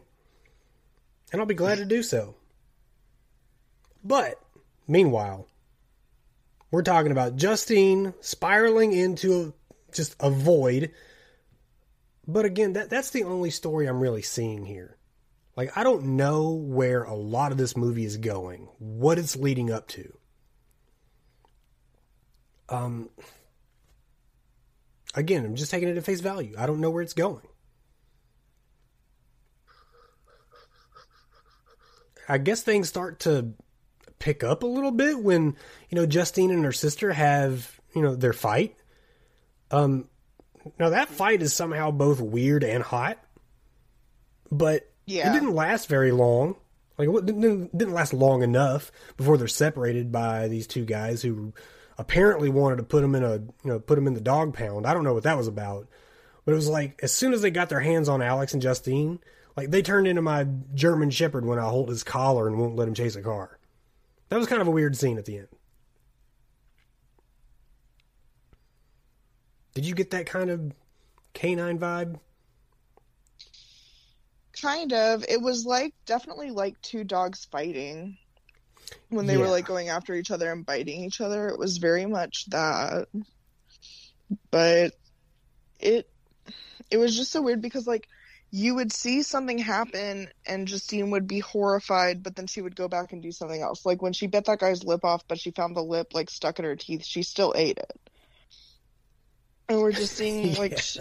and 1.32 1.40
I'll 1.40 1.46
be 1.46 1.54
glad 1.54 1.78
to 1.78 1.84
do 1.84 2.02
so. 2.02 2.36
But 4.04 4.40
meanwhile, 4.86 5.48
we're 6.70 6.82
talking 6.82 7.10
about 7.10 7.36
Justine 7.36 8.14
spiraling 8.20 8.92
into 8.92 9.52
just 9.92 10.14
a 10.20 10.30
void. 10.30 10.92
But 12.28 12.44
again, 12.44 12.74
that 12.74 12.88
that's 12.88 13.10
the 13.10 13.24
only 13.24 13.50
story 13.50 13.86
I'm 13.86 14.00
really 14.00 14.22
seeing 14.22 14.64
here. 14.64 14.96
Like 15.56 15.76
I 15.76 15.82
don't 15.82 16.16
know 16.16 16.50
where 16.52 17.02
a 17.02 17.14
lot 17.14 17.50
of 17.50 17.58
this 17.58 17.76
movie 17.76 18.04
is 18.04 18.16
going, 18.16 18.68
what 18.78 19.18
it's 19.18 19.34
leading 19.34 19.72
up 19.72 19.88
to. 19.88 20.16
Um 22.68 23.10
again, 25.16 25.44
I'm 25.44 25.56
just 25.56 25.70
taking 25.70 25.88
it 25.88 25.96
at 25.96 26.04
face 26.04 26.20
value. 26.20 26.54
I 26.56 26.66
don't 26.66 26.80
know 26.80 26.90
where 26.90 27.02
it's 27.02 27.14
going. 27.14 27.42
I 32.28 32.38
guess 32.38 32.62
things 32.62 32.88
start 32.88 33.20
to 33.20 33.52
pick 34.18 34.42
up 34.42 34.62
a 34.62 34.66
little 34.66 34.90
bit 34.90 35.18
when, 35.22 35.56
you 35.90 35.96
know, 35.96 36.06
Justine 36.06 36.50
and 36.50 36.64
her 36.64 36.72
sister 36.72 37.12
have, 37.12 37.80
you 37.94 38.02
know, 38.02 38.14
their 38.16 38.32
fight. 38.32 38.76
Um 39.70 40.08
now 40.80 40.90
that 40.90 41.08
fight 41.08 41.42
is 41.42 41.54
somehow 41.54 41.92
both 41.92 42.20
weird 42.20 42.64
and 42.64 42.82
hot. 42.82 43.18
But 44.50 44.90
Yeah. 45.06 45.30
it 45.30 45.34
didn't 45.34 45.54
last 45.54 45.88
very 45.88 46.10
long. 46.10 46.56
Like 46.98 47.08
it 47.08 47.26
didn't, 47.26 47.76
didn't 47.76 47.94
last 47.94 48.12
long 48.14 48.42
enough 48.42 48.90
before 49.16 49.36
they're 49.38 49.46
separated 49.48 50.10
by 50.10 50.48
these 50.48 50.66
two 50.66 50.84
guys 50.84 51.22
who 51.22 51.52
apparently 51.98 52.48
wanted 52.48 52.76
to 52.76 52.82
put 52.82 53.00
them 53.00 53.14
in 53.14 53.24
a 53.24 53.34
you 53.36 53.50
know 53.64 53.78
put 53.78 53.94
them 53.94 54.06
in 54.06 54.14
the 54.14 54.20
dog 54.20 54.54
pound. 54.54 54.86
I 54.86 54.94
don't 54.94 55.04
know 55.04 55.14
what 55.14 55.24
that 55.24 55.36
was 55.36 55.48
about, 55.48 55.88
but 56.44 56.52
it 56.52 56.56
was 56.56 56.68
like 56.68 56.98
as 57.02 57.12
soon 57.12 57.32
as 57.32 57.42
they 57.42 57.50
got 57.50 57.68
their 57.68 57.80
hands 57.80 58.08
on 58.08 58.22
Alex 58.22 58.52
and 58.52 58.62
Justine, 58.62 59.18
like 59.56 59.70
they 59.70 59.82
turned 59.82 60.06
into 60.06 60.22
my 60.22 60.46
German 60.74 61.10
Shepherd 61.10 61.44
when 61.44 61.58
I 61.58 61.64
hold 61.64 61.88
his 61.88 62.02
collar 62.02 62.46
and 62.46 62.58
won't 62.58 62.76
let 62.76 62.88
him 62.88 62.94
chase 62.94 63.16
a 63.16 63.22
car. 63.22 63.58
That 64.28 64.38
was 64.38 64.46
kind 64.46 64.60
of 64.60 64.68
a 64.68 64.72
weird 64.72 64.96
scene 64.96 65.18
at 65.18 65.24
the 65.24 65.38
end. 65.38 65.48
Did 69.74 69.86
you 69.86 69.94
get 69.94 70.10
that 70.10 70.26
kind 70.26 70.50
of 70.50 70.72
canine 71.34 71.78
vibe? 71.78 72.18
Kind 74.60 74.92
of. 74.94 75.24
It 75.28 75.40
was 75.40 75.66
like 75.66 75.94
definitely 76.06 76.50
like 76.50 76.80
two 76.80 77.04
dogs 77.04 77.44
fighting 77.44 78.16
when 79.08 79.26
they 79.26 79.36
were 79.36 79.48
like 79.48 79.66
going 79.66 79.88
after 79.88 80.14
each 80.14 80.30
other 80.30 80.50
and 80.50 80.66
biting 80.66 81.04
each 81.04 81.20
other. 81.20 81.48
It 81.48 81.58
was 81.58 81.78
very 81.78 82.06
much 82.06 82.46
that. 82.50 83.08
But 84.50 84.92
it 85.80 86.08
it 86.90 86.98
was 86.98 87.16
just 87.16 87.32
so 87.32 87.42
weird 87.42 87.60
because 87.60 87.86
like 87.86 88.08
you 88.50 88.76
would 88.76 88.92
see 88.92 89.22
something 89.22 89.58
happen 89.58 90.28
and 90.46 90.68
Justine 90.68 91.10
would 91.10 91.26
be 91.26 91.40
horrified, 91.40 92.22
but 92.22 92.36
then 92.36 92.46
she 92.46 92.62
would 92.62 92.76
go 92.76 92.88
back 92.88 93.12
and 93.12 93.22
do 93.22 93.32
something 93.32 93.60
else. 93.60 93.84
Like 93.84 94.00
when 94.02 94.12
she 94.12 94.28
bit 94.28 94.44
that 94.46 94.60
guy's 94.60 94.84
lip 94.84 95.04
off, 95.04 95.22
but 95.28 95.38
she 95.40 95.50
found 95.50 95.76
the 95.76 95.82
lip 95.82 96.08
like 96.14 96.30
stuck 96.30 96.58
in 96.58 96.64
her 96.64 96.76
teeth, 96.76 97.04
she 97.04 97.22
still 97.22 97.52
ate 97.56 97.78
it. 97.78 98.00
And 99.68 99.80
we're 99.80 99.92
just 99.92 100.16
seeing 100.16 100.54
like 100.58 100.72
Yeah. 100.72 100.80
sh- 100.80 100.98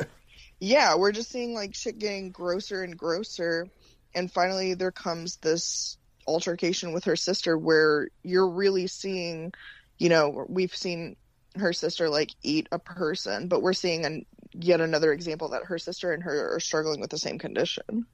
yeah, 0.59 0.95
we're 0.95 1.11
just 1.11 1.29
seeing 1.31 1.53
like 1.53 1.75
shit 1.75 1.99
getting 1.99 2.31
grosser 2.31 2.81
and 2.83 2.97
grosser. 2.97 3.67
And 4.15 4.31
finally, 4.31 4.73
there 4.73 4.91
comes 4.91 5.37
this 5.37 5.97
altercation 6.27 6.93
with 6.93 7.05
her 7.05 7.15
sister 7.15 7.57
where 7.57 8.07
you're 8.23 8.49
really 8.49 8.87
seeing, 8.87 9.53
you 9.97 10.09
know, 10.09 10.45
we've 10.49 10.75
seen 10.75 11.15
her 11.57 11.73
sister 11.73 12.09
like 12.09 12.31
eat 12.43 12.67
a 12.71 12.79
person, 12.79 13.47
but 13.47 13.61
we're 13.61 13.73
seeing 13.73 14.05
an, 14.05 14.25
yet 14.53 14.81
another 14.81 15.13
example 15.13 15.49
that 15.49 15.65
her 15.65 15.77
sister 15.77 16.13
and 16.13 16.23
her 16.23 16.55
are 16.55 16.59
struggling 16.59 16.99
with 16.99 17.09
the 17.09 17.17
same 17.17 17.39
condition. 17.39 18.05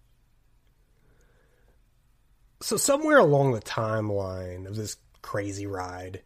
So 2.61 2.77
somewhere 2.77 3.17
along 3.17 3.53
the 3.53 3.61
timeline 3.61 4.67
of 4.67 4.75
this 4.75 4.97
crazy 5.21 5.65
ride, 5.65 6.21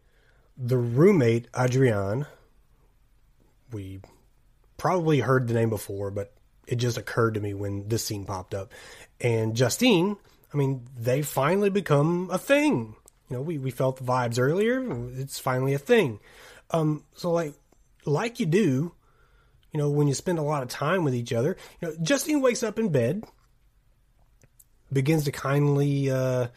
the 0.56 0.76
roommate 0.76 1.48
Adrian, 1.56 2.26
we 3.72 4.00
probably 4.76 5.20
heard 5.20 5.48
the 5.48 5.54
name 5.54 5.70
before, 5.70 6.10
but 6.10 6.32
it 6.66 6.76
just 6.76 6.98
occurred 6.98 7.34
to 7.34 7.40
me 7.40 7.54
when 7.54 7.88
this 7.88 8.04
scene 8.04 8.24
popped 8.24 8.54
up. 8.54 8.72
And 9.20 9.56
Justine, 9.56 10.16
I 10.52 10.56
mean, 10.56 10.86
they 10.96 11.22
finally 11.22 11.70
become 11.70 12.30
a 12.32 12.38
thing. 12.38 12.94
You 13.28 13.36
know, 13.36 13.42
we, 13.42 13.58
we 13.58 13.70
felt 13.70 13.96
the 13.96 14.04
vibes 14.04 14.38
earlier. 14.38 14.84
It's 15.18 15.38
finally 15.38 15.74
a 15.74 15.78
thing. 15.78 16.20
Um, 16.70 17.04
so 17.14 17.30
like, 17.30 17.54
like 18.04 18.38
you 18.40 18.46
do, 18.46 18.92
you 19.72 19.78
know, 19.78 19.90
when 19.90 20.08
you 20.08 20.14
spend 20.14 20.38
a 20.38 20.42
lot 20.42 20.62
of 20.62 20.68
time 20.68 21.04
with 21.04 21.14
each 21.14 21.32
other, 21.32 21.56
you 21.80 21.88
know, 21.88 21.94
Justine 22.02 22.40
wakes 22.40 22.62
up 22.62 22.78
in 22.78 22.90
bed, 22.90 23.24
begins 24.92 25.24
to 25.24 25.32
kindly, 25.32 26.10
uh, 26.10 26.48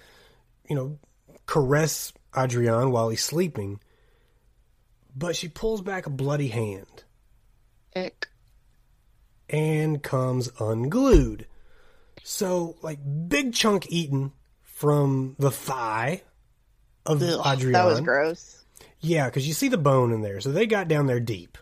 you 0.70 0.76
know, 0.76 1.00
caress 1.46 2.14
Adrian 2.38 2.92
while 2.92 3.10
he's 3.10 3.24
sleeping, 3.24 3.80
but 5.16 5.36
she 5.36 5.48
pulls 5.48 5.82
back 5.82 6.06
a 6.06 6.12
bloody 6.12 6.48
hand 6.48 7.04
Ick. 7.96 8.30
and 9.50 10.02
comes 10.04 10.50
unglued. 10.60 11.48
So, 12.32 12.76
like, 12.84 13.00
big 13.28 13.56
chunk 13.56 13.88
eaten 13.90 14.34
from 14.62 15.36
the 15.40 15.50
thigh 15.50 16.22
of 17.04 17.24
Adrian. 17.24 17.72
That 17.72 17.86
was 17.86 18.02
gross. 18.02 18.64
Yeah, 19.00 19.26
because 19.26 19.48
you 19.48 19.54
see 19.56 19.68
the 19.68 19.80
bone 19.80 20.14
in 20.14 20.22
there. 20.22 20.40
So 20.40 20.52
they 20.52 20.68
got 20.68 20.88
down 20.88 21.08
there 21.08 21.20
deep. 21.20 21.58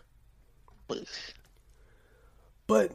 But 2.66 2.92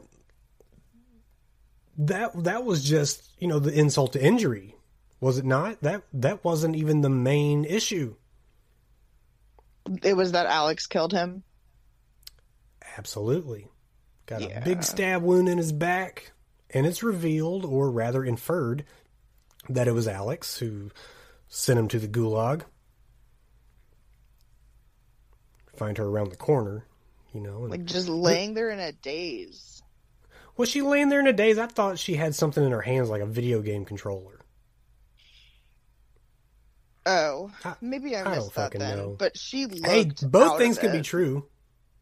that 1.98 2.44
that 2.44 2.64
was 2.64 2.84
just 2.84 3.28
you 3.40 3.48
know 3.48 3.58
the 3.58 3.72
insult 3.72 4.12
to 4.12 4.24
injury, 4.24 4.76
was 5.18 5.38
it 5.38 5.44
not? 5.44 5.80
That 5.82 6.04
that 6.12 6.44
wasn't 6.44 6.76
even 6.76 7.00
the 7.00 7.10
main 7.10 7.64
issue. 7.64 8.14
It 10.04 10.16
was 10.16 10.30
that 10.30 10.46
Alex 10.46 10.86
killed 10.86 11.12
him. 11.12 11.42
Absolutely, 12.96 13.66
got 14.26 14.42
a 14.42 14.62
big 14.64 14.84
stab 14.84 15.24
wound 15.24 15.48
in 15.48 15.58
his 15.58 15.72
back, 15.72 16.30
and 16.74 16.84
it's 16.86 17.02
revealed, 17.02 17.64
or 17.64 17.90
rather 17.90 18.22
inferred, 18.24 18.84
that 19.68 19.88
it 19.88 19.92
was 19.92 20.06
Alex 20.08 20.58
who 20.58 20.90
sent 21.48 21.78
him 21.78 21.88
to 21.88 21.98
the 21.98 22.08
gulag. 22.08 22.62
Find 25.76 25.96
her 25.98 26.04
around 26.04 26.30
the 26.30 26.36
corner, 26.36 26.84
you 27.32 27.40
know. 27.40 27.60
Like 27.60 27.84
just 27.84 28.08
laying 28.08 28.54
there 28.54 28.70
in 28.70 28.78
a 28.78 28.92
daze. 28.92 29.82
Was 30.56 30.68
she 30.68 30.82
laying 30.82 31.08
there 31.08 31.18
in 31.20 31.26
a 31.26 31.32
daze? 31.32 31.58
I 31.58 31.66
thought 31.66 31.98
she 31.98 32.14
had 32.14 32.34
something 32.34 32.62
in 32.62 32.70
her 32.70 32.82
hands 32.82 33.10
like 33.10 33.22
a 33.22 33.26
video 33.26 33.60
game 33.60 33.84
controller. 33.84 34.40
Oh, 37.06 37.50
I- 37.64 37.74
maybe 37.80 38.16
I 38.16 38.20
I 38.20 38.24
don't 38.24 38.34
missed 38.36 38.54
that 38.54 38.62
fucking 38.64 38.80
then. 38.80 38.96
know. 38.98 39.16
But 39.18 39.36
she 39.36 39.66
looked 39.66 39.86
Hey, 39.86 40.04
both 40.22 40.52
out 40.52 40.58
things 40.58 40.78
can 40.78 40.92
be 40.92 41.02
true. 41.02 41.46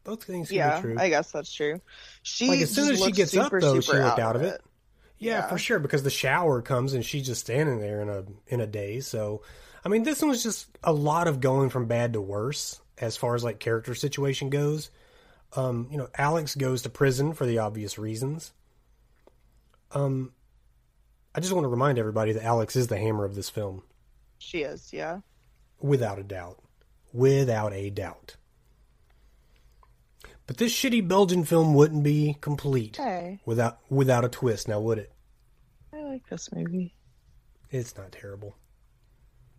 Both 0.03 0.23
things 0.23 0.49
can 0.49 0.57
Yeah, 0.57 0.75
be 0.77 0.81
true. 0.81 0.95
I 0.99 1.09
guess 1.09 1.31
that's 1.31 1.51
true. 1.51 1.81
She 2.23 2.47
like 2.47 2.61
as 2.61 2.71
soon 2.71 2.91
as 2.91 3.03
she 3.03 3.11
gets 3.11 3.35
up 3.37 3.51
though, 3.51 3.75
she 3.75 3.81
super 3.87 4.03
looked 4.03 4.19
out 4.19 4.35
of 4.35 4.41
it. 4.41 4.61
Yeah, 5.19 5.39
Yeah. 5.39 5.47
for 5.49 5.57
sure. 5.57 5.79
Because 5.79 6.03
the 6.03 6.09
shower 6.09 6.61
comes 6.61 6.93
and 6.93 7.05
she's 7.05 7.25
just 7.25 7.41
standing 7.41 7.79
there 7.79 8.01
in 8.01 8.09
a 8.09 8.23
in 8.47 8.59
a 8.61 8.67
daze. 8.67 9.05
So, 9.07 9.41
I 9.85 9.89
mean, 9.89 10.03
this 10.03 10.21
one 10.21 10.29
was 10.29 10.41
just 10.43 10.67
a 10.83 10.91
lot 10.93 11.27
of 11.27 11.39
going 11.41 11.69
from 11.69 11.85
bad 11.87 12.13
to 12.13 12.21
worse 12.21 12.81
as 12.97 13.15
far 13.17 13.35
as 13.35 13.43
like 13.43 13.59
character 13.59 13.93
situation 13.93 14.49
goes. 14.49 14.89
Um, 15.55 15.87
you 15.91 15.97
know, 15.97 16.07
Alex 16.17 16.55
goes 16.55 16.81
to 16.81 16.89
prison 16.89 17.33
for 17.33 17.45
the 17.45 17.59
obvious 17.59 17.99
reasons. 17.99 18.53
Um, 19.91 20.33
I 21.35 21.39
just 21.39 21.53
want 21.53 21.65
to 21.65 21.69
remind 21.69 21.99
everybody 21.99 22.31
that 22.33 22.43
Alex 22.43 22.75
is 22.75 22.87
the 22.87 22.97
hammer 22.97 23.25
of 23.25 23.35
this 23.35 23.49
film, 23.49 23.83
She 24.39 24.59
is, 24.63 24.91
yeah. 24.91 25.19
without 25.79 26.17
a 26.19 26.23
doubt, 26.23 26.59
without 27.11 27.73
a 27.73 27.89
doubt. 27.91 28.35
But 30.45 30.57
this 30.57 30.73
shitty 30.73 31.07
Belgian 31.07 31.45
film 31.45 31.73
wouldn't 31.73 32.03
be 32.03 32.37
complete 32.41 32.97
Hey, 32.97 33.39
without 33.45 33.79
without 33.89 34.25
a 34.25 34.29
twist. 34.29 34.67
Now, 34.67 34.79
would 34.81 34.97
it? 34.97 35.11
I 35.93 36.01
like 36.03 36.27
this 36.29 36.51
movie. 36.51 36.93
It's 37.69 37.95
not 37.97 38.11
terrible. 38.11 38.55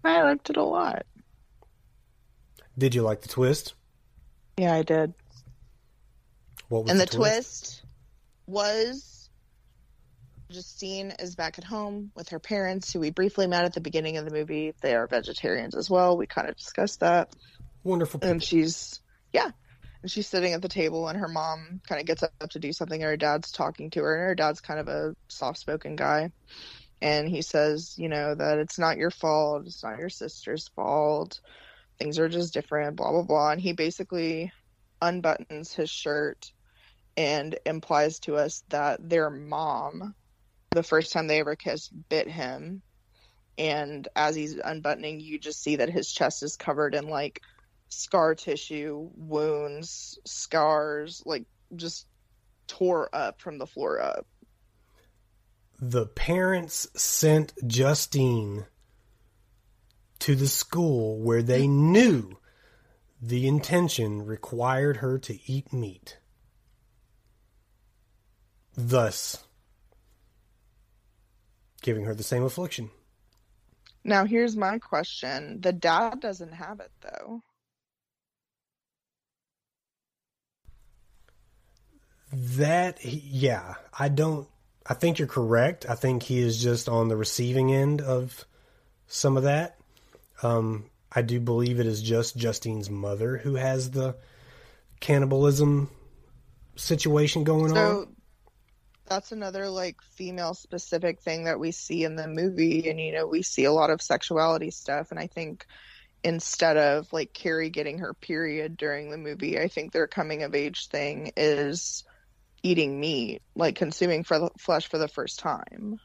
I 0.05 0.23
liked 0.23 0.51
it 0.51 0.57
a 0.57 0.63
lot. 0.63 1.07
Did 2.77 2.95
you 2.95 3.03
like 3.03 3.23
the 3.23 3.29
twist? 3.29 3.75
Yeah, 4.59 4.75
I 4.75 4.83
did. 4.83 5.15
What 6.69 6.85
was 6.85 6.91
and 6.91 7.01
the, 7.01 7.07
twist? 7.07 7.83
was 8.47 9.31
Justine 10.51 11.13
is 11.19 11.35
back 11.35 11.59
at 11.59 11.65
home 11.65 12.11
with 12.15 12.29
her 12.31 12.39
parents, 12.39 12.93
who 12.93 13.01
we 13.01 13.11
briefly 13.11 13.47
met 13.47 13.65
at 13.65 13.73
the 13.73 13.81
beginning 13.81 14.17
of 14.17 14.25
the 14.25 14.31
movie. 14.31 14.75
They 14.81 14.95
are 14.95 15.07
vegetarians 15.07 15.75
as 15.75 15.89
well. 15.89 16.17
We 16.17 16.27
kind 16.27 16.49
of 16.49 16.57
discussed 16.57 17.01
that. 17.01 17.35
Wonderful. 17.83 18.21
And 18.23 18.43
she's, 18.43 19.01
yeah. 19.33 19.51
She's 20.07 20.29
sitting 20.29 20.53
at 20.53 20.63
the 20.63 20.69
table, 20.69 21.09
and 21.09 21.19
her 21.19 21.29
mom 21.29 21.81
kind 21.89 22.01
of 22.01 22.07
gets 22.07 22.23
up 22.23 22.51
to 22.51 22.59
do 22.59 22.73
something, 22.73 23.03
and 23.03 23.11
her 23.11 23.17
dad's 23.17 23.51
talking 23.51 23.91
to 23.91 24.03
her. 24.03 24.15
And 24.15 24.29
her 24.29 24.35
dad's 24.35 24.61
kind 24.61 24.81
of 24.81 24.89
a 24.89 25.15
soft 25.29 25.59
spoken 25.59 25.97
guy. 25.97 26.31
And 27.01 27.29
he 27.29 27.43
says, 27.43 27.95
you 27.99 28.09
know, 28.09 28.35
that 28.35 28.59
it's 28.59 28.79
not 28.79 28.97
your 28.97 29.11
fault. 29.11 29.67
It's 29.67 29.83
not 29.83 29.99
your 29.99 30.09
sister's 30.09 30.69
fault. 30.69 31.41
Things 31.99 32.19
are 32.19 32.29
just 32.29 32.55
different, 32.55 32.97
blah, 32.97 33.11
blah, 33.11 33.23
blah. 33.23 33.51
And 33.51 33.61
he 33.61 33.73
basically 33.73 34.53
unbuttons 35.03 35.75
his 35.75 35.91
shirt 35.91 36.53
and 37.17 37.59
implies 37.67 38.19
to 38.21 38.37
us 38.37 38.65
that 38.71 39.09
their 39.09 39.31
mom, 39.31 40.15
the 40.71 40.83
first 40.83 41.13
time 41.13 41.27
they 41.27 41.41
ever 41.41 41.57
kissed, 41.57 41.93
bit 42.09 42.29
him. 42.29 42.83
And 43.57 44.09
as 44.17 44.35
he's 44.35 44.57
unbuttoning, 44.57 45.21
you 45.21 45.39
just 45.39 45.63
see 45.63 45.77
that 45.77 45.91
his 45.91 46.11
chest 46.11 46.43
is 46.43 46.57
covered 46.57 46.95
in 46.95 47.09
like 47.09 47.41
scar 47.95 48.35
tissue, 48.35 49.11
wounds, 49.17 50.19
scars, 50.25 51.23
like 51.25 51.45
just 51.77 52.07
tore 52.67 53.09
up 53.13 53.41
from 53.41 53.59
the 53.59 53.67
floor 53.67 54.01
up. 54.01 54.27
the 55.81 56.07
parents 56.07 56.87
sent 56.95 57.53
Justine 57.67 58.67
to 60.21 60.35
the 60.35 60.47
school 60.47 61.19
where 61.19 61.43
they 61.43 61.65
mm-hmm. 61.65 61.93
knew 61.93 62.39
the 63.21 63.47
intention 63.47 64.25
required 64.25 64.99
her 64.99 65.19
to 65.19 65.39
eat 65.51 65.73
meat. 65.73 66.19
Thus, 68.77 69.45
giving 71.83 72.05
her 72.05 72.15
the 72.15 72.23
same 72.23 72.43
affliction. 72.43 72.91
Now, 74.05 74.25
here's 74.25 74.57
my 74.57 74.79
question 74.79 75.61
the 75.61 75.73
dad 75.73 76.21
doesn't 76.21 76.53
have 76.53 76.81
it 76.81 76.93
though. 77.01 77.43
That, 82.57 83.05
yeah, 83.05 83.75
I 83.99 84.09
don't, 84.09 84.49
I 84.87 84.95
think 84.95 85.19
you're 85.19 85.29
correct. 85.29 85.87
I 85.89 85.95
think 85.95 86.23
he 86.23 86.39
is 86.39 86.63
just 86.63 86.89
on 86.89 87.09
the 87.09 87.17
receiving 87.17 87.73
end 87.73 88.01
of 88.01 88.45
some 89.07 89.37
of 89.37 89.45
that. 89.45 89.79
Um, 90.43 90.87
I 91.11 91.23
do 91.23 91.41
believe 91.41 91.81
it 91.81 91.87
is 91.87 92.03
just 92.03 92.37
Justine's 92.37 92.91
mother 92.91 93.39
who 93.39 93.55
has 93.55 93.91
the 93.91 94.17
cannibalism 95.01 95.91
situation 96.77 97.45
going 97.45 97.77
on. 97.77 98.09
That's 99.07 99.33
another 99.33 99.69
like 99.69 100.01
female 100.03 100.55
specific 100.55 101.21
thing 101.21 101.45
that 101.45 101.61
we 101.61 101.73
see 101.73 102.05
in 102.05 102.17
the 102.17 102.27
movie 102.27 102.89
and 102.89 102.99
you 102.99 103.13
know 103.13 103.27
we 103.27 103.43
see 103.43 103.65
a 103.65 103.73
lot 103.73 103.91
of 103.91 104.01
sexuality 104.01 104.71
stuff 104.71 105.11
and 105.11 105.21
I 105.21 105.27
think 105.27 105.67
instead 106.25 106.79
of 106.79 107.13
like 107.13 107.35
Carrie 107.35 107.69
getting 107.69 107.99
her 107.99 108.15
period 108.15 108.79
during 108.79 109.11
the 109.11 109.19
movie 109.19 109.61
I 109.61 109.69
think 109.69 109.93
their 109.93 110.07
coming 110.07 110.43
of 110.43 110.55
age 110.55 110.89
thing 110.89 111.33
is 111.37 112.05
eating 112.65 112.99
meat 112.99 113.43
like 113.55 113.77
consuming 113.77 114.25
for 114.25 114.39
the 114.41 114.51
flesh 114.59 114.89
for 114.89 114.99
the 114.99 115.07
first 115.07 115.39
time. 115.39 116.01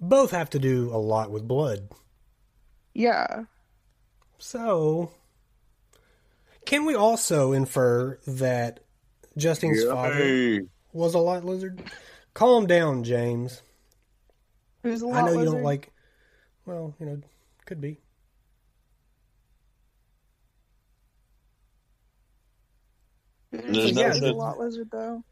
Both 0.00 0.32
have 0.32 0.50
to 0.50 0.58
do 0.58 0.90
a 0.92 0.98
lot 0.98 1.30
with 1.30 1.46
blood. 1.46 1.88
Yeah. 2.94 3.44
So, 4.38 5.12
can 6.66 6.84
we 6.84 6.94
also 6.94 7.52
infer 7.52 8.18
that 8.26 8.80
Justine's 9.36 9.84
father 9.84 10.62
was 10.92 11.14
a 11.14 11.18
lot 11.18 11.44
lizard? 11.44 11.82
Calm 12.34 12.66
down, 12.66 13.04
James. 13.04 13.62
Who's 14.82 15.02
a 15.02 15.06
I 15.06 15.08
lot 15.08 15.24
I 15.24 15.26
know 15.26 15.38
you 15.40 15.44
don't 15.44 15.62
like. 15.62 15.92
Well, 16.66 16.94
you 16.98 17.06
know, 17.06 17.20
could 17.66 17.80
be. 17.80 18.00
There's 23.52 23.90
Is 23.90 23.92
no 23.94 24.10
he 24.10 24.28
a 24.28 24.32
lot 24.32 24.58
lizard 24.58 24.88
though? 24.90 25.22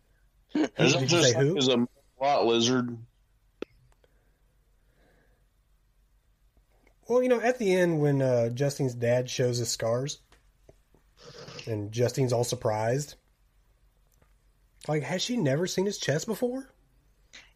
There's 0.54 0.70
Did 0.76 0.94
no 0.94 1.00
you 1.00 1.08
such 1.08 1.22
say 1.22 1.32
thing 1.32 1.46
who? 1.46 1.56
as 1.56 1.68
a 1.68 1.86
lot 2.20 2.46
lizard. 2.46 2.96
Well, 7.08 7.22
you 7.22 7.28
know, 7.28 7.40
at 7.40 7.58
the 7.58 7.74
end 7.74 8.00
when 8.00 8.22
uh, 8.22 8.48
Justine's 8.50 8.94
dad 8.94 9.28
shows 9.28 9.58
his 9.58 9.68
scars, 9.68 10.20
and 11.66 11.92
Justine's 11.92 12.32
all 12.32 12.44
surprised. 12.44 13.16
Like, 14.88 15.02
has 15.02 15.22
she 15.22 15.36
never 15.36 15.66
seen 15.66 15.86
his 15.86 15.98
chest 15.98 16.26
before? 16.26 16.68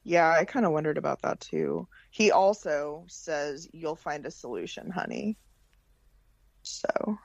Yeah, 0.05 0.31
I 0.31 0.44
kind 0.44 0.64
of 0.64 0.73
wondered 0.73 0.98
about 0.98 1.23
that 1.23 1.40
too. 1.40 1.89
He 2.10 2.31
also 2.31 3.05
says, 3.09 3.68
"You'll 3.73 3.97
find 3.97 4.24
a 4.27 4.31
solution, 4.31 4.90
honey." 4.90 5.36
So, 6.62 7.18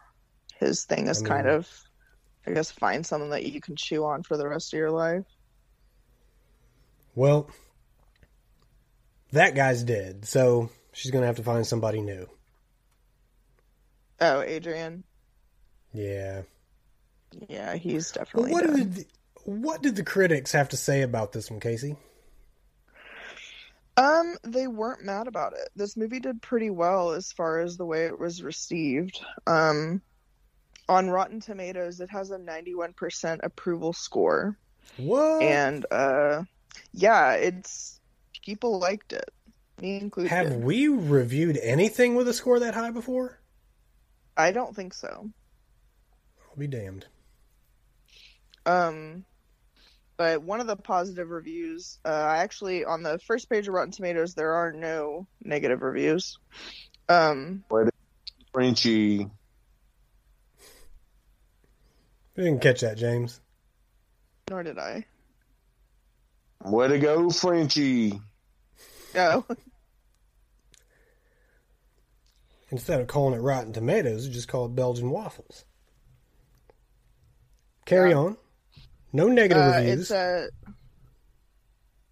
his 0.60 0.86
thing 0.86 1.08
is 1.08 1.22
I 1.24 1.28
kind 1.28 1.48
of, 1.48 1.70
I 2.48 2.52
guess, 2.52 2.72
find 2.72 3.06
something 3.06 3.30
that 3.32 3.46
you 3.46 3.62
can 3.62 3.76
chew 3.76 4.06
on 4.06 4.24
for 4.24 4.38
the 4.38 4.48
rest 4.48 4.74
of 4.74 4.78
your 4.78 4.92
life. 4.92 5.26
Well, 7.16 7.50
that 9.32 9.56
guy's 9.56 9.84
dead, 9.84 10.26
so 10.26 10.70
she's 10.94 11.12
gonna 11.12 11.26
have 11.26 11.38
to 11.38 11.44
find 11.44 11.66
somebody 11.66 12.02
new. 12.02 12.28
Oh, 14.20 14.42
Adrian. 14.42 15.04
Yeah. 15.94 16.44
Yeah, 17.50 17.76
he's 17.76 18.14
Well, 18.16 18.26
definitely 18.26 18.52
what 18.52 18.76
did 18.76 18.94
the, 18.94 19.06
what 19.46 19.82
did 19.82 19.96
the 19.96 20.04
critics 20.04 20.52
have 20.52 20.70
to 20.70 20.78
say 20.78 21.02
about 21.02 21.32
this 21.32 21.50
one, 21.50 21.60
Casey? 21.60 21.96
Um, 23.98 24.38
they 24.44 24.68
weren't 24.68 25.04
mad 25.04 25.28
about 25.28 25.54
it. 25.54 25.70
This 25.76 25.98
movie 25.98 26.20
did 26.20 26.42
pretty 26.42 26.70
well 26.70 27.12
as 27.12 27.32
far 27.32 27.60
as 27.60 27.78
the 27.78 27.86
way 27.86 28.06
it 28.06 28.20
was 28.20 28.42
received. 28.42 29.20
Um, 29.46 30.02
on 30.88 31.10
Rotten 31.10 31.40
Tomatoes, 31.40 32.00
it 32.00 32.10
has 32.10 32.32
a 32.32 32.38
91% 32.38 33.40
approval 33.44 33.94
score. 33.94 34.58
What 34.98 35.42
and 35.42 35.86
uh 35.92 36.44
yeah 36.94 37.34
it's 37.34 38.00
people 38.44 38.80
liked 38.80 39.14
it 39.14 39.30
me 39.80 39.98
included 39.98 40.30
have 40.30 40.56
we 40.56 40.88
reviewed 40.88 41.58
anything 41.62 42.16
with 42.16 42.28
a 42.28 42.34
score 42.34 42.60
that 42.60 42.74
high 42.74 42.92
before? 42.92 43.40
i 44.38 44.52
don't 44.52 44.76
think 44.76 44.94
so 44.94 45.30
I'll 46.50 46.58
be 46.58 46.68
damned. 46.68 47.06
um 48.66 49.26
but 50.18 50.44
one 50.44 50.60
of 50.60 50.68
the 50.68 50.76
positive 50.76 51.30
reviews 51.30 51.98
uh 52.06 52.10
I 52.10 52.38
actually 52.38 52.86
on 52.86 53.02
the 53.04 53.20
first 53.20 53.50
page 53.50 53.68
of 53.68 53.74
rotten 53.74 53.92
tomatoes 53.92 54.36
there 54.36 54.54
are 54.54 54.72
no 54.72 55.28
negative 55.44 55.82
reviews 55.82 56.38
um 57.10 57.64
Frenchie. 58.54 59.30
We 62.36 62.44
didn't 62.44 62.62
catch 62.62 62.82
that, 62.82 62.98
James. 62.98 63.40
nor 64.50 64.62
did 64.64 64.78
i 64.78 65.06
Way 66.66 66.88
to 66.90 67.00
go, 67.00 67.30
Frenchie. 67.30 68.20
no 69.16 69.46
Instead 72.70 73.02
of 73.02 73.08
calling 73.08 73.34
it 73.38 73.42
Rotten 73.42 73.74
Tomatoes, 73.74 74.28
just 74.30 74.48
call 74.48 74.66
it 74.66 74.76
Belgian 74.76 75.10
waffles. 75.10 75.66
Carry 77.86 78.12
Yeah. 78.12 78.18
on. 78.18 78.38
No 79.12 79.28
negative 79.28 79.62
uh, 79.64 79.76
reviews. 79.78 80.02
it's 80.02 80.12
a 80.12 80.50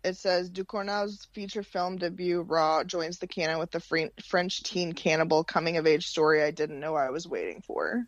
it 0.04 0.16
says 0.18 0.50
Ducournau's 0.50 1.28
feature 1.34 1.64
film 1.64 1.98
debut 1.98 2.42
Raw 2.42 2.84
joins 2.84 3.20
the 3.20 3.28
canon 3.28 3.60
with 3.60 3.72
the 3.72 4.12
French 4.26 4.64
teen 4.64 4.94
cannibal 4.94 5.44
coming 5.44 5.78
of 5.78 5.86
age 5.88 6.08
story 6.08 6.44
I 6.44 6.52
didn't 6.52 6.80
know 6.80 6.96
I 6.96 7.10
was 7.10 7.28
waiting 7.28 7.62
for. 7.62 8.06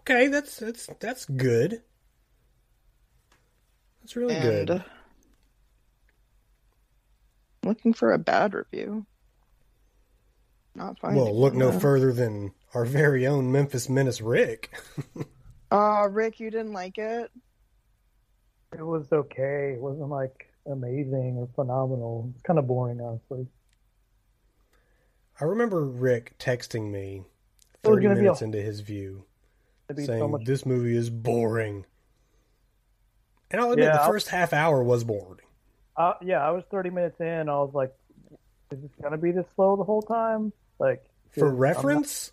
Okay, 0.00 0.28
that's 0.28 0.56
that's 0.58 0.88
that's 0.98 1.24
good. 1.26 1.82
That's 4.00 4.16
really 4.16 4.34
and 4.34 4.66
good. 4.66 4.84
looking 7.64 7.92
for 7.92 8.12
a 8.12 8.18
bad 8.18 8.54
review. 8.54 9.06
Not 10.74 10.98
finding. 10.98 11.20
It. 11.20 11.24
Well, 11.24 11.38
look 11.40 11.54
no 11.54 11.70
though. 11.70 11.78
further 11.78 12.12
than 12.12 12.52
our 12.74 12.84
very 12.84 13.26
own 13.26 13.50
Memphis 13.52 13.88
Menace 13.88 14.20
Rick. 14.20 14.70
Aw, 15.70 16.02
uh, 16.04 16.08
Rick, 16.08 16.40
you 16.40 16.50
didn't 16.50 16.72
like 16.72 16.98
it? 16.98 17.30
It 18.72 18.82
was 18.82 19.06
okay. 19.12 19.72
It 19.74 19.80
wasn't 19.80 20.10
like 20.10 20.52
amazing 20.66 21.36
or 21.38 21.48
phenomenal. 21.54 22.30
It's 22.34 22.42
kind 22.42 22.58
of 22.58 22.66
boring, 22.66 23.00
honestly. 23.00 23.46
I 25.40 25.44
remember 25.44 25.84
Rick 25.84 26.38
texting 26.38 26.90
me 26.90 27.24
30 27.82 28.02
gonna 28.02 28.14
a- 28.14 28.22
minutes 28.22 28.42
into 28.42 28.60
his 28.60 28.80
view 28.80 29.24
saying 29.96 30.06
so 30.20 30.28
much. 30.28 30.44
this 30.44 30.64
movie 30.64 30.96
is 30.96 31.10
boring. 31.10 31.84
And 33.50 33.60
I'll 33.60 33.72
admit 33.72 33.86
Yeah, 33.86 33.98
the 33.98 34.04
first 34.12 34.28
half 34.28 34.52
hour 34.52 34.82
was 34.82 35.02
boring. 35.04 35.40
Uh, 35.96 36.14
yeah, 36.22 36.46
I 36.46 36.50
was 36.50 36.64
30 36.70 36.90
minutes 36.90 37.20
in. 37.20 37.48
I 37.48 37.54
was 37.58 37.72
like, 37.74 37.92
is 38.70 38.80
this 38.80 38.90
gonna 39.02 39.18
be 39.18 39.32
this 39.32 39.44
slow 39.56 39.76
the 39.76 39.84
whole 39.84 40.02
time? 40.02 40.52
Like, 40.78 41.04
For 41.30 41.46
I'm 41.46 41.52
not- 41.54 41.58
reference, 41.60 42.32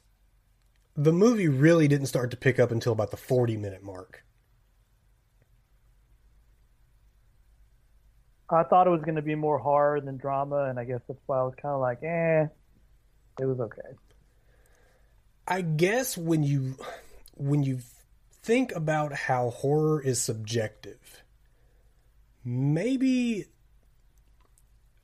the 0.95 1.11
movie 1.11 1.48
really 1.48 1.88
didn't 1.88 2.07
start 2.07 2.31
to 2.31 2.38
pick 2.38 2.60
up 2.60 2.72
until 2.72 2.94
about 2.94 3.11
the 3.11 3.18
40 3.18 3.57
minute 3.57 3.84
mark. 3.84 4.23
I 8.49 8.64
thought 8.64 8.88
it 8.88 8.91
was 8.91 9.02
gonna 9.02 9.22
be 9.22 9.35
more 9.35 9.57
horror 9.57 9.99
than 9.99 10.18
drama, 10.18 10.65
and 10.69 10.80
I 10.80 10.85
guess 10.85 11.02
that's 11.07 11.19
why 11.26 11.39
I 11.39 11.44
was 11.44 11.53
kind 11.61 11.73
of 11.76 11.81
like, 11.81 12.02
eh. 12.03 12.48
It 13.39 13.45
was 13.45 13.60
okay. 13.60 13.81
I 15.48 15.61
guess 15.61 16.18
when 16.18 16.44
you 16.44 16.76
when 17.35 17.64
you 17.64 17.80
think 18.48 18.74
about 18.74 19.11
how 19.11 19.49
horror 19.49 20.02
is 20.02 20.22
subjective, 20.22 21.22
maybe 22.45 23.45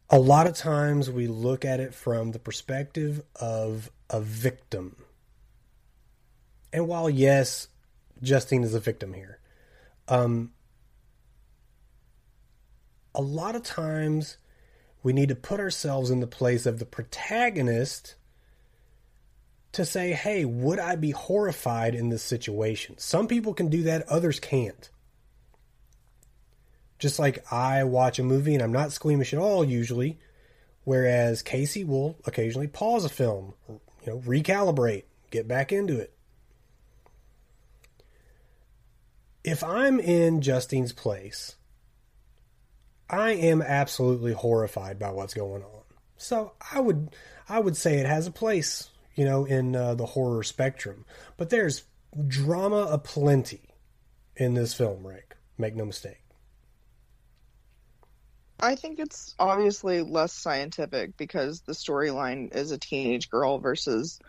a 0.10 0.18
lot 0.18 0.48
of 0.48 0.56
times 0.56 1.10
we 1.10 1.28
look 1.28 1.65
at 1.65 1.82
it 1.82 1.94
from 1.94 2.32
the 2.32 2.40
perspective 2.40 3.22
of 3.36 3.91
a 4.10 4.22
victim. 4.22 4.95
And 6.72 6.88
while 6.88 7.10
yes, 7.10 7.68
Justine 8.22 8.64
is 8.64 8.74
a 8.74 8.80
victim 8.80 9.11
here, 9.11 9.40
um, 10.07 10.53
a 13.14 13.22
lot 13.22 13.57
of 13.57 13.64
times 13.64 14.38
we 15.03 15.11
need 15.11 15.28
to 15.28 15.36
put 15.36 15.60
ourselves 15.60 16.10
in 16.10 16.22
the 16.22 16.28
place 16.28 16.65
of 16.65 16.80
the 16.80 16.86
protagonist 16.86 18.15
to 19.74 19.86
say, 19.86 20.14
hey, 20.14 20.45
would 20.45 20.80
I 20.80 20.95
be 20.95 21.12
horrified 21.12 21.95
in 21.95 22.10
this 22.10 22.24
situation? 22.24 22.98
Some 22.98 23.28
people 23.28 23.54
can 23.54 23.70
do 23.70 23.84
that, 23.84 24.08
others 24.08 24.40
can't. 24.40 24.90
Just 27.00 27.20
like 27.20 27.52
I 27.52 27.84
watch 27.84 28.20
a 28.20 28.24
movie 28.24 28.54
and 28.54 28.64
I'm 28.64 28.72
not 28.72 28.94
squeamish 28.94 29.34
at 29.34 29.40
all 29.40 29.66
usually, 29.66 30.20
whereas 30.84 31.41
Casey 31.41 31.84
will 31.84 32.18
occasionally 32.26 32.68
pause 32.68 33.04
a 33.04 33.10
film, 33.10 33.56
you 33.68 33.80
know, 34.06 34.20
recalibrate, 34.20 35.04
get 35.32 35.48
back 35.48 35.72
into 35.72 36.00
it. 36.00 36.14
If 39.44 39.64
I'm 39.64 40.00
in 40.00 40.41
Justine's 40.41 40.94
place, 40.94 41.56
I 43.10 43.32
am 43.32 43.62
absolutely 43.62 44.34
horrified 44.34 44.98
by 44.98 45.10
what's 45.10 45.34
going 45.34 45.64
on. 45.64 45.82
So 46.18 46.54
I 46.72 46.80
would 46.80 47.10
I 47.50 47.60
would 47.60 47.76
say 47.76 47.98
it 47.98 48.06
has 48.06 48.28
a 48.28 48.32
place, 48.32 48.90
you 49.15 49.26
know, 49.26 49.45
in 49.45 49.76
uh, 49.76 49.95
the 49.95 50.06
horror 50.06 50.44
spectrum. 50.44 51.06
But 51.38 51.49
there's 51.49 51.84
drama 52.27 52.88
aplenty 52.91 53.69
in 54.35 54.53
this 54.53 54.73
film, 54.73 55.06
Rick. 55.06 55.35
Make 55.57 55.76
no 55.76 55.85
mistake. 55.85 56.23
I 58.60 58.76
think 58.76 58.99
it's 58.99 59.35
obviously 59.40 60.02
less 60.02 60.31
scientific 60.31 61.18
because 61.18 61.61
the 61.61 61.73
storyline 61.73 62.56
is 62.56 62.72
a 62.72 62.77
teenage 62.77 63.30
girl 63.30 63.60
versus 63.60 64.19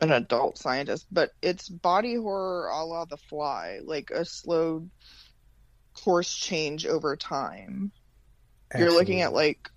an 0.00 0.12
adult 0.12 0.58
scientist, 0.58 1.06
but 1.10 1.32
it's 1.42 1.68
body 1.68 2.14
horror 2.14 2.68
a 2.68 2.84
la 2.84 3.04
The 3.04 3.16
Fly, 3.16 3.80
like 3.82 4.10
a 4.10 4.24
slow 4.24 4.88
course 5.94 6.32
change 6.32 6.86
over 6.86 7.16
time. 7.16 7.90
You're 8.76 8.92
looking 8.92 9.22
at 9.22 9.32
like, 9.32 9.70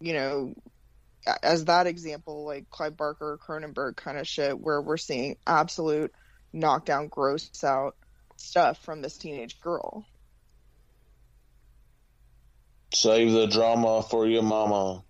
you 0.00 0.12
know, 0.12 0.54
as 1.42 1.64
that 1.66 1.86
example, 1.86 2.44
like 2.44 2.70
Clive 2.70 2.96
Barker, 2.96 3.38
Cronenberg 3.42 3.96
kind 3.96 4.18
of 4.18 4.26
shit, 4.26 4.58
where 4.58 4.80
we're 4.80 4.96
seeing 4.96 5.36
absolute 5.46 6.12
knockdown, 6.52 7.08
gross 7.08 7.50
out 7.64 7.96
stuff 8.36 8.82
from 8.84 9.02
this 9.02 9.16
teenage 9.16 9.60
girl. 9.60 10.04
Save 12.92 13.32
the 13.32 13.46
drama 13.46 14.02
for 14.02 14.26
your 14.26 14.42
mama. 14.42 15.02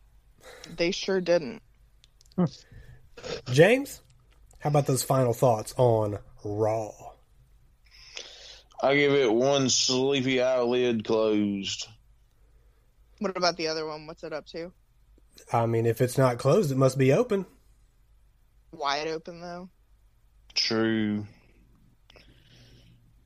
They 0.77 0.91
sure 0.91 1.21
didn't. 1.21 1.63
James, 3.53 4.01
how 4.59 4.71
about 4.71 4.87
those 4.87 5.03
final 5.03 5.35
thoughts 5.35 5.75
on 5.77 6.19
Raw? 6.43 6.93
I 8.83 8.97
give 8.97 9.13
it 9.13 9.33
one 9.33 9.69
sleepy 9.71 10.43
eyelid 10.43 11.05
closed. 11.05 11.87
What 13.19 13.37
about 13.37 13.57
the 13.57 13.69
other 13.69 13.87
one? 13.87 14.07
What's 14.07 14.25
it 14.25 14.33
up 14.33 14.47
to? 14.49 14.73
I 15.53 15.67
mean, 15.67 15.87
if 15.87 16.01
it's 16.01 16.19
not 16.19 16.39
closed, 16.39 16.71
it 16.71 16.77
must 16.77 16.99
be 16.99 17.13
open. 17.13 17.47
Wide 18.73 19.09
open 19.09 19.41
though. 19.41 19.69
True. 20.55 21.27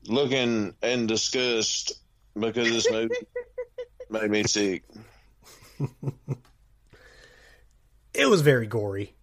Looking 0.05 0.73
in 0.81 1.07
disgust 1.07 1.93
because 2.37 2.69
this 2.69 2.89
movie 2.91 3.15
made 4.09 4.29
me 4.29 4.43
sick. 4.43 4.83
It 8.13 8.27
was 8.27 8.41
very 8.41 8.67
gory. 8.67 9.15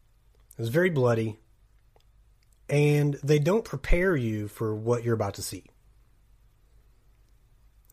It 0.57 0.61
was 0.61 0.69
very 0.69 0.91
bloody. 0.91 1.39
And 2.69 3.15
they 3.23 3.39
don't 3.39 3.65
prepare 3.65 4.17
you 4.17 4.49
for 4.49 4.75
what 4.75 5.05
you're 5.05 5.15
about 5.15 5.35
to 5.35 5.43
see. 5.43 5.65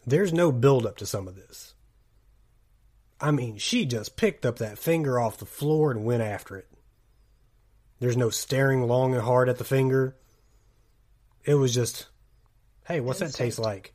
There's 0.05 0.33
no 0.33 0.51
build 0.51 0.85
up 0.85 0.97
to 0.97 1.05
some 1.05 1.27
of 1.27 1.35
this. 1.35 1.73
I 3.23 3.31
mean, 3.31 3.57
she 3.57 3.85
just 3.85 4.17
picked 4.17 4.45
up 4.45 4.57
that 4.57 4.77
finger 4.77 5.17
off 5.17 5.37
the 5.37 5.45
floor 5.45 5.91
and 5.91 6.03
went 6.03 6.21
after 6.21 6.57
it. 6.57 6.67
There's 7.99 8.17
no 8.17 8.29
staring 8.29 8.85
long 8.85 9.13
and 9.13 9.23
hard 9.23 9.47
at 9.47 9.57
the 9.57 9.63
finger. 9.63 10.17
It 11.45 11.55
was 11.55 11.73
just, 11.73 12.07
hey, 12.85 12.99
what's 12.99 13.19
that 13.19 13.33
taste 13.33 13.59
like? 13.59 13.93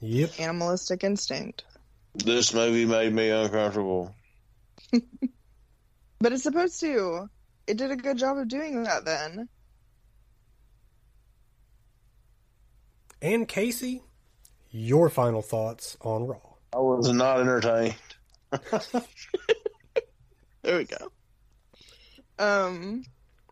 Yep. 0.00 0.40
Animalistic 0.40 1.04
instinct. 1.04 1.64
This 2.14 2.54
movie 2.54 2.86
made 2.86 3.12
me 3.12 3.28
uncomfortable. 3.28 4.14
But 6.20 6.32
it's 6.32 6.42
supposed 6.42 6.78
to. 6.80 7.30
It 7.66 7.78
did 7.78 7.90
a 7.90 7.96
good 7.96 8.18
job 8.18 8.36
of 8.36 8.46
doing 8.48 8.82
that 8.82 9.06
then. 9.06 9.48
And 13.22 13.48
Casey, 13.48 14.02
your 14.70 15.08
final 15.08 15.40
thoughts 15.40 15.96
on 16.02 16.26
Raw. 16.26 16.40
I 16.74 16.78
was 16.78 17.10
not 17.10 17.40
entertained. 17.40 17.94
There 20.62 20.76
we 20.76 20.84
go. 20.84 21.10
Um, 22.38 23.02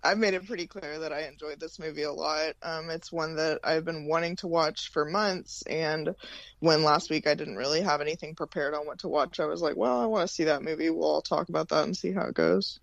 I've 0.02 0.18
made 0.18 0.34
it 0.34 0.46
pretty 0.46 0.66
clear 0.66 1.00
that 1.00 1.12
I 1.12 1.22
enjoyed 1.22 1.58
this 1.58 1.78
movie 1.78 2.02
a 2.02 2.12
lot. 2.12 2.54
Um, 2.62 2.90
it's 2.90 3.10
one 3.10 3.36
that 3.36 3.60
I've 3.64 3.84
been 3.84 4.06
wanting 4.06 4.36
to 4.36 4.46
watch 4.46 4.90
for 4.92 5.04
months, 5.04 5.62
and 5.62 6.14
when 6.60 6.84
last 6.84 7.10
week 7.10 7.26
I 7.26 7.34
didn't 7.34 7.56
really 7.56 7.80
have 7.80 8.00
anything 8.00 8.34
prepared 8.34 8.74
on 8.74 8.86
what 8.86 9.00
to 9.00 9.08
watch, 9.08 9.40
I 9.40 9.46
was 9.46 9.62
like, 9.62 9.76
well, 9.76 10.00
I 10.00 10.06
want 10.06 10.28
to 10.28 10.32
see 10.32 10.44
that 10.44 10.62
movie. 10.62 10.90
We'll 10.90 11.08
all 11.08 11.22
talk 11.22 11.48
about 11.48 11.70
that 11.70 11.84
and 11.84 11.96
see 11.96 12.12
how 12.12 12.26
it 12.26 12.34
goes. 12.34 12.78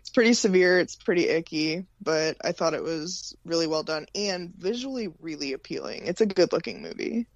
It's 0.00 0.10
pretty 0.10 0.34
severe, 0.34 0.78
it's 0.78 0.96
pretty 0.96 1.28
icky, 1.28 1.86
but 2.02 2.36
I 2.44 2.52
thought 2.52 2.74
it 2.74 2.82
was 2.82 3.34
really 3.46 3.66
well 3.66 3.82
done 3.82 4.06
and 4.14 4.52
visually 4.54 5.08
really 5.20 5.54
appealing. 5.54 6.06
It's 6.06 6.20
a 6.20 6.26
good 6.26 6.52
looking 6.52 6.82
movie. 6.82 7.26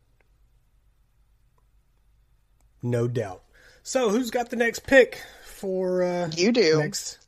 No 2.82 3.08
doubt. 3.08 3.42
So, 3.88 4.10
who's 4.10 4.30
got 4.30 4.50
the 4.50 4.56
next 4.56 4.80
pick 4.80 5.22
for 5.46 6.02
uh, 6.02 6.30
You 6.36 6.52
do. 6.52 6.78
next? 6.78 7.26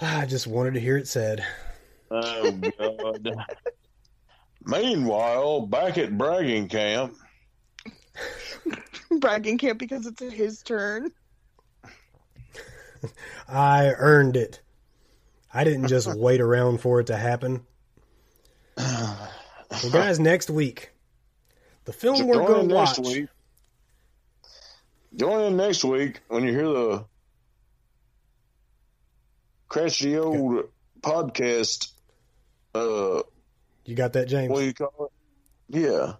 I 0.00 0.26
just 0.26 0.48
wanted 0.48 0.74
to 0.74 0.80
hear 0.80 0.96
it 0.96 1.06
said. 1.06 1.46
Oh 2.10 2.50
God. 2.50 3.30
Meanwhile, 4.66 5.68
back 5.68 5.96
at 5.96 6.18
bragging 6.18 6.66
camp, 6.66 7.14
Bragging 9.20 9.58
camp 9.58 9.78
because 9.78 10.06
it's 10.06 10.20
his 10.20 10.60
turn. 10.64 11.12
I 13.48 13.92
earned 13.96 14.36
it. 14.36 14.60
I 15.54 15.62
didn't 15.62 15.86
just 15.86 16.12
wait 16.16 16.40
around 16.40 16.80
for 16.80 16.98
it 16.98 17.06
to 17.06 17.16
happen. 17.16 17.64
Well, 19.82 19.90
guys, 19.90 20.18
next 20.20 20.50
week, 20.50 20.90
the 21.86 21.94
film 21.94 22.26
we're 22.26 22.44
going 22.46 22.68
to 22.68 22.74
watch. 22.74 22.98
week. 22.98 23.28
Join 25.16 25.44
in 25.44 25.56
next 25.56 25.84
week 25.84 26.20
when 26.28 26.44
you 26.44 26.52
hear 26.52 26.64
the 26.64 27.04
crashy 29.68 30.22
old 30.22 30.64
podcast. 31.00 31.92
Uh, 32.74 33.22
You 33.84 33.94
got 33.94 34.14
that, 34.14 34.28
James? 34.28 34.50
what 34.50 34.60
do 34.60 34.64
you 34.66 34.74
call 34.74 35.06
it? 35.06 35.12
Yeah. 35.80 36.14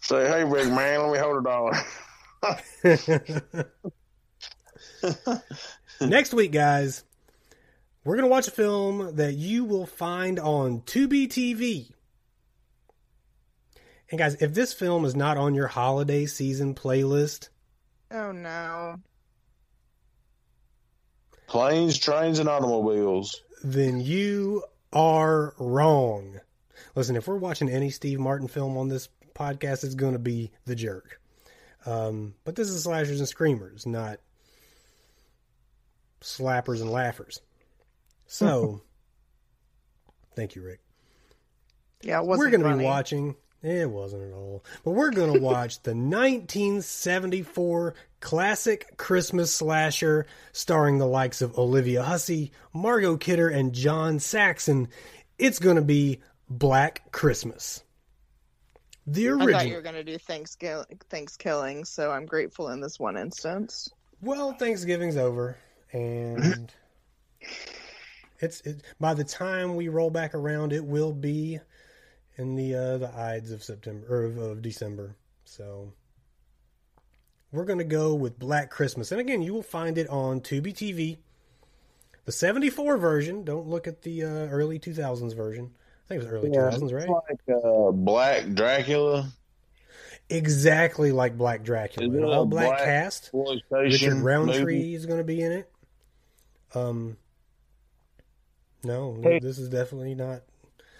Say, 0.00 0.26
hey, 0.28 0.42
big 0.44 0.68
man, 0.72 1.02
let 1.02 1.12
me 1.12 1.18
hold 1.18 1.38
a 1.38 1.42
dollar. 1.42 1.72
Next 6.00 6.34
week, 6.34 6.50
guys, 6.52 7.04
we're 8.04 8.16
going 8.16 8.24
to 8.24 8.30
watch 8.30 8.48
a 8.48 8.52
film 8.52 9.16
that 9.16 9.34
you 9.34 9.64
will 9.64 9.86
find 9.86 10.38
on 10.40 10.80
Tubi 10.80 11.28
TV. 11.28 11.90
And 14.10 14.18
guys, 14.18 14.34
if 14.42 14.52
this 14.54 14.72
film 14.72 15.04
is 15.04 15.14
not 15.16 15.36
on 15.36 15.54
your 15.54 15.68
holiday 15.68 16.26
season 16.26 16.74
playlist, 16.74 17.48
Oh 18.12 18.32
no. 18.32 18.96
Planes, 21.46 21.98
trains, 21.98 22.38
and 22.38 22.48
automobiles. 22.48 23.42
then 23.62 24.00
you 24.00 24.64
are 24.92 25.54
wrong. 25.58 26.40
Listen, 26.94 27.16
if 27.16 27.26
we're 27.26 27.36
watching 27.36 27.68
any 27.70 27.90
Steve 27.90 28.20
Martin 28.20 28.48
film 28.48 28.76
on 28.76 28.88
this 28.88 29.08
podcast, 29.34 29.84
it's 29.84 29.94
going 29.94 30.12
to 30.12 30.18
be 30.18 30.50
The 30.66 30.74
Jerk. 30.74 31.20
Um, 31.86 32.34
but 32.44 32.54
this 32.54 32.68
is 32.68 32.82
slashers 32.82 33.18
and 33.18 33.28
screamers, 33.28 33.86
not 33.86 34.18
slappers 36.20 36.80
and 36.80 36.90
laughers. 36.90 37.40
So, 38.26 38.82
thank 40.36 40.54
you, 40.54 40.62
Rick. 40.62 40.80
Yeah, 42.02 42.20
it 42.20 42.26
we're 42.26 42.50
going 42.50 42.62
to 42.62 42.76
be 42.76 42.84
watching. 42.84 43.36
It 43.62 43.88
wasn't 43.88 44.24
at 44.24 44.34
all. 44.34 44.64
But 44.84 44.92
we're 44.92 45.10
going 45.10 45.32
to 45.34 45.40
watch 45.40 45.82
the 45.82 45.94
1974 45.94 47.94
classic 48.20 48.96
Christmas 48.96 49.54
slasher 49.54 50.26
starring 50.52 50.98
the 50.98 51.06
likes 51.06 51.42
of 51.42 51.58
Olivia 51.58 52.02
Hussey, 52.02 52.52
Margot 52.72 53.16
Kidder, 53.16 53.48
and 53.48 53.72
John 53.72 54.18
Saxon. 54.18 54.88
It's 55.38 55.58
going 55.58 55.76
to 55.76 55.82
be 55.82 56.20
Black 56.48 57.10
Christmas. 57.12 57.82
The 59.06 59.28
original. 59.28 59.48
I 59.48 59.58
thought 59.58 59.68
you 59.68 59.74
were 59.74 59.82
going 59.82 59.96
to 59.96 60.04
do 60.04 60.18
Thanksgiving, 60.18 61.00
Thanksgiving, 61.10 61.84
so 61.84 62.10
I'm 62.10 62.26
grateful 62.26 62.68
in 62.68 62.80
this 62.80 63.00
one 63.00 63.16
instance. 63.16 63.88
Well, 64.20 64.52
Thanksgiving's 64.52 65.16
over, 65.16 65.56
and 65.92 66.72
it's 68.38 68.60
it, 68.60 68.82
by 69.00 69.14
the 69.14 69.24
time 69.24 69.74
we 69.74 69.88
roll 69.88 70.10
back 70.10 70.34
around, 70.34 70.72
it 70.72 70.84
will 70.84 71.12
be 71.12 71.58
in 72.36 72.54
the 72.56 72.74
uh, 72.74 72.98
the 72.98 73.10
Ides 73.14 73.50
of 73.52 73.62
September 73.62 74.06
or 74.08 74.24
of, 74.24 74.38
of 74.38 74.62
December. 74.62 75.16
So 75.44 75.92
we're 77.50 77.64
gonna 77.64 77.84
go 77.84 78.14
with 78.14 78.38
Black 78.38 78.70
Christmas, 78.70 79.12
and 79.12 79.20
again, 79.20 79.42
you 79.42 79.52
will 79.52 79.62
find 79.62 79.98
it 79.98 80.08
on 80.08 80.40
Tubi 80.40 80.72
TV, 80.74 81.18
the 82.24 82.32
'74 82.32 82.96
version. 82.96 83.44
Don't 83.44 83.66
look 83.68 83.86
at 83.86 84.02
the 84.02 84.24
uh, 84.24 84.28
early 84.28 84.78
2000s 84.78 85.34
version. 85.36 85.70
I 86.04 86.08
think 86.08 86.22
it 86.22 86.24
was 86.24 86.32
early 86.32 86.50
2000s, 86.50 86.92
right? 86.92 87.08
Like 87.08 87.64
uh, 87.64 87.90
Black 87.92 88.52
Dracula. 88.54 89.32
Exactly 90.28 91.12
like 91.12 91.36
Black 91.36 91.62
Dracula, 91.62 92.08
Is 92.08 92.16
An 92.16 92.24
a 92.24 92.28
all 92.28 92.46
black 92.46 92.68
black 92.68 92.78
cast. 92.78 93.30
Richard 93.70 94.14
Roundtree 94.14 94.94
is 94.94 95.04
going 95.04 95.18
to 95.18 95.24
be 95.24 95.42
in 95.42 95.52
it. 95.52 95.70
Um, 96.74 97.18
no, 98.82 99.18
Hey. 99.22 99.40
this 99.40 99.58
is 99.58 99.68
definitely 99.68 100.14
not. 100.14 100.42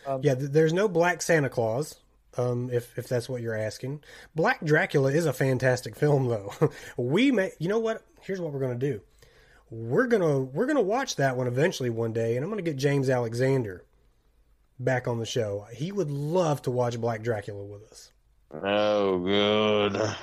Um, 0.06 0.20
yeah, 0.22 0.34
th- 0.34 0.50
there's 0.50 0.72
no 0.72 0.88
Black 0.88 1.22
Santa 1.22 1.48
Claus. 1.48 1.96
Um, 2.38 2.70
if 2.72 2.98
if 2.98 3.08
that's 3.08 3.28
what 3.28 3.42
you're 3.42 3.56
asking, 3.56 4.02
Black 4.34 4.64
Dracula 4.64 5.12
is 5.12 5.26
a 5.26 5.32
fantastic 5.32 5.94
film, 5.96 6.28
though. 6.28 6.52
we 6.96 7.30
may, 7.30 7.52
you 7.58 7.68
know 7.68 7.78
what? 7.78 8.02
Here's 8.22 8.40
what 8.40 8.52
we're 8.52 8.60
gonna 8.60 8.74
do. 8.76 9.00
We're 9.70 10.06
gonna 10.06 10.40
we're 10.40 10.66
gonna 10.66 10.80
watch 10.80 11.16
that 11.16 11.36
one 11.36 11.46
eventually 11.46 11.90
one 11.90 12.12
day, 12.12 12.36
and 12.36 12.44
I'm 12.44 12.50
gonna 12.50 12.62
get 12.62 12.76
James 12.76 13.10
Alexander 13.10 13.84
back 14.78 15.06
on 15.06 15.18
the 15.18 15.26
show. 15.26 15.66
He 15.74 15.92
would 15.92 16.10
love 16.10 16.62
to 16.62 16.70
watch 16.70 17.00
Black 17.00 17.22
Dracula 17.22 17.64
with 17.64 17.82
us. 17.90 18.12
Oh, 18.52 19.18
good. 19.18 20.14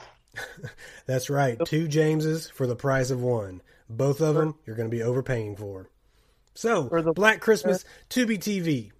That's 1.05 1.29
right. 1.29 1.57
Two 1.65 1.87
Jameses 1.87 2.49
for 2.51 2.67
the 2.67 2.75
price 2.75 3.09
of 3.09 3.21
one. 3.21 3.61
Both 3.89 4.21
of 4.21 4.35
them 4.35 4.55
you're 4.65 4.75
going 4.75 4.89
to 4.89 4.95
be 4.95 5.01
overpaying 5.03 5.55
for. 5.55 5.89
So, 6.53 6.87
For 6.89 7.01
the- 7.01 7.13
Black 7.13 7.39
Christmas, 7.41 7.85
Tubi 8.09 8.37
TV. 8.37 8.91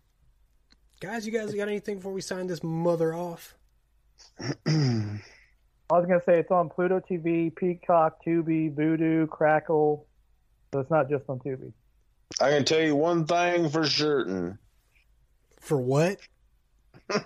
Guys, 1.00 1.26
you 1.26 1.32
guys 1.32 1.54
got 1.54 1.70
anything 1.70 1.96
before 1.96 2.12
we 2.12 2.20
sign 2.20 2.48
this 2.48 2.62
mother 2.62 3.14
off? 3.14 3.56
I 4.68 5.22
was 5.90 6.06
gonna 6.06 6.22
say 6.26 6.40
it's 6.40 6.52
on 6.52 6.68
Pluto 6.70 7.00
TV, 7.00 7.56
Peacock, 7.56 8.22
Tubi, 8.26 8.74
Vudu, 8.74 9.30
Crackle. 9.30 10.06
So 10.74 10.82
it's 10.82 10.92
not 10.92 11.10
just 11.10 11.24
on 11.30 11.40
Tubi. 11.40 11.72
I 12.42 12.50
can 12.50 12.66
tell 12.66 12.82
you 12.82 12.98
one 12.98 13.26
thing 13.26 13.70
for 13.70 13.88
certain. 13.88 14.60
For 15.62 15.78
what? 15.80 16.20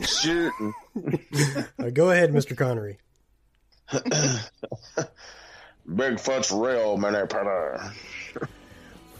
Shooting. 0.00 0.74
Uh, 1.80 1.90
go 1.90 2.10
ahead, 2.10 2.32
Mr. 2.32 2.56
Connery. 2.56 2.98
Bigfoot's 5.88 6.50
real, 6.50 6.96
Minneapolis. 6.96 7.80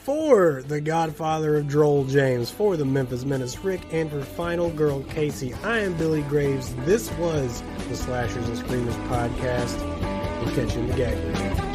For 0.09 0.63
the 0.63 0.81
godfather 0.81 1.59
of 1.59 1.69
Droll 1.69 2.05
James, 2.05 2.51
for 2.51 2.79
the 2.79 2.85
Memphis 2.87 3.27
Menace 3.27 3.63
Rick, 3.63 3.83
and 3.93 4.11
for 4.11 4.23
Final 4.23 4.71
Girl 4.71 5.03
Casey, 5.03 5.53
I 5.63 5.81
am 5.81 5.93
Billy 5.99 6.23
Graves. 6.23 6.75
This 6.87 7.13
was 7.19 7.63
the 7.91 7.95
Slashers 7.95 8.49
and 8.49 8.57
Screamers 8.57 8.97
podcast. 9.11 9.79
We'll 10.43 10.55
catch 10.55 10.75
you 10.75 10.81
in 10.81 10.89
the 10.89 10.97
gag. 10.97 11.68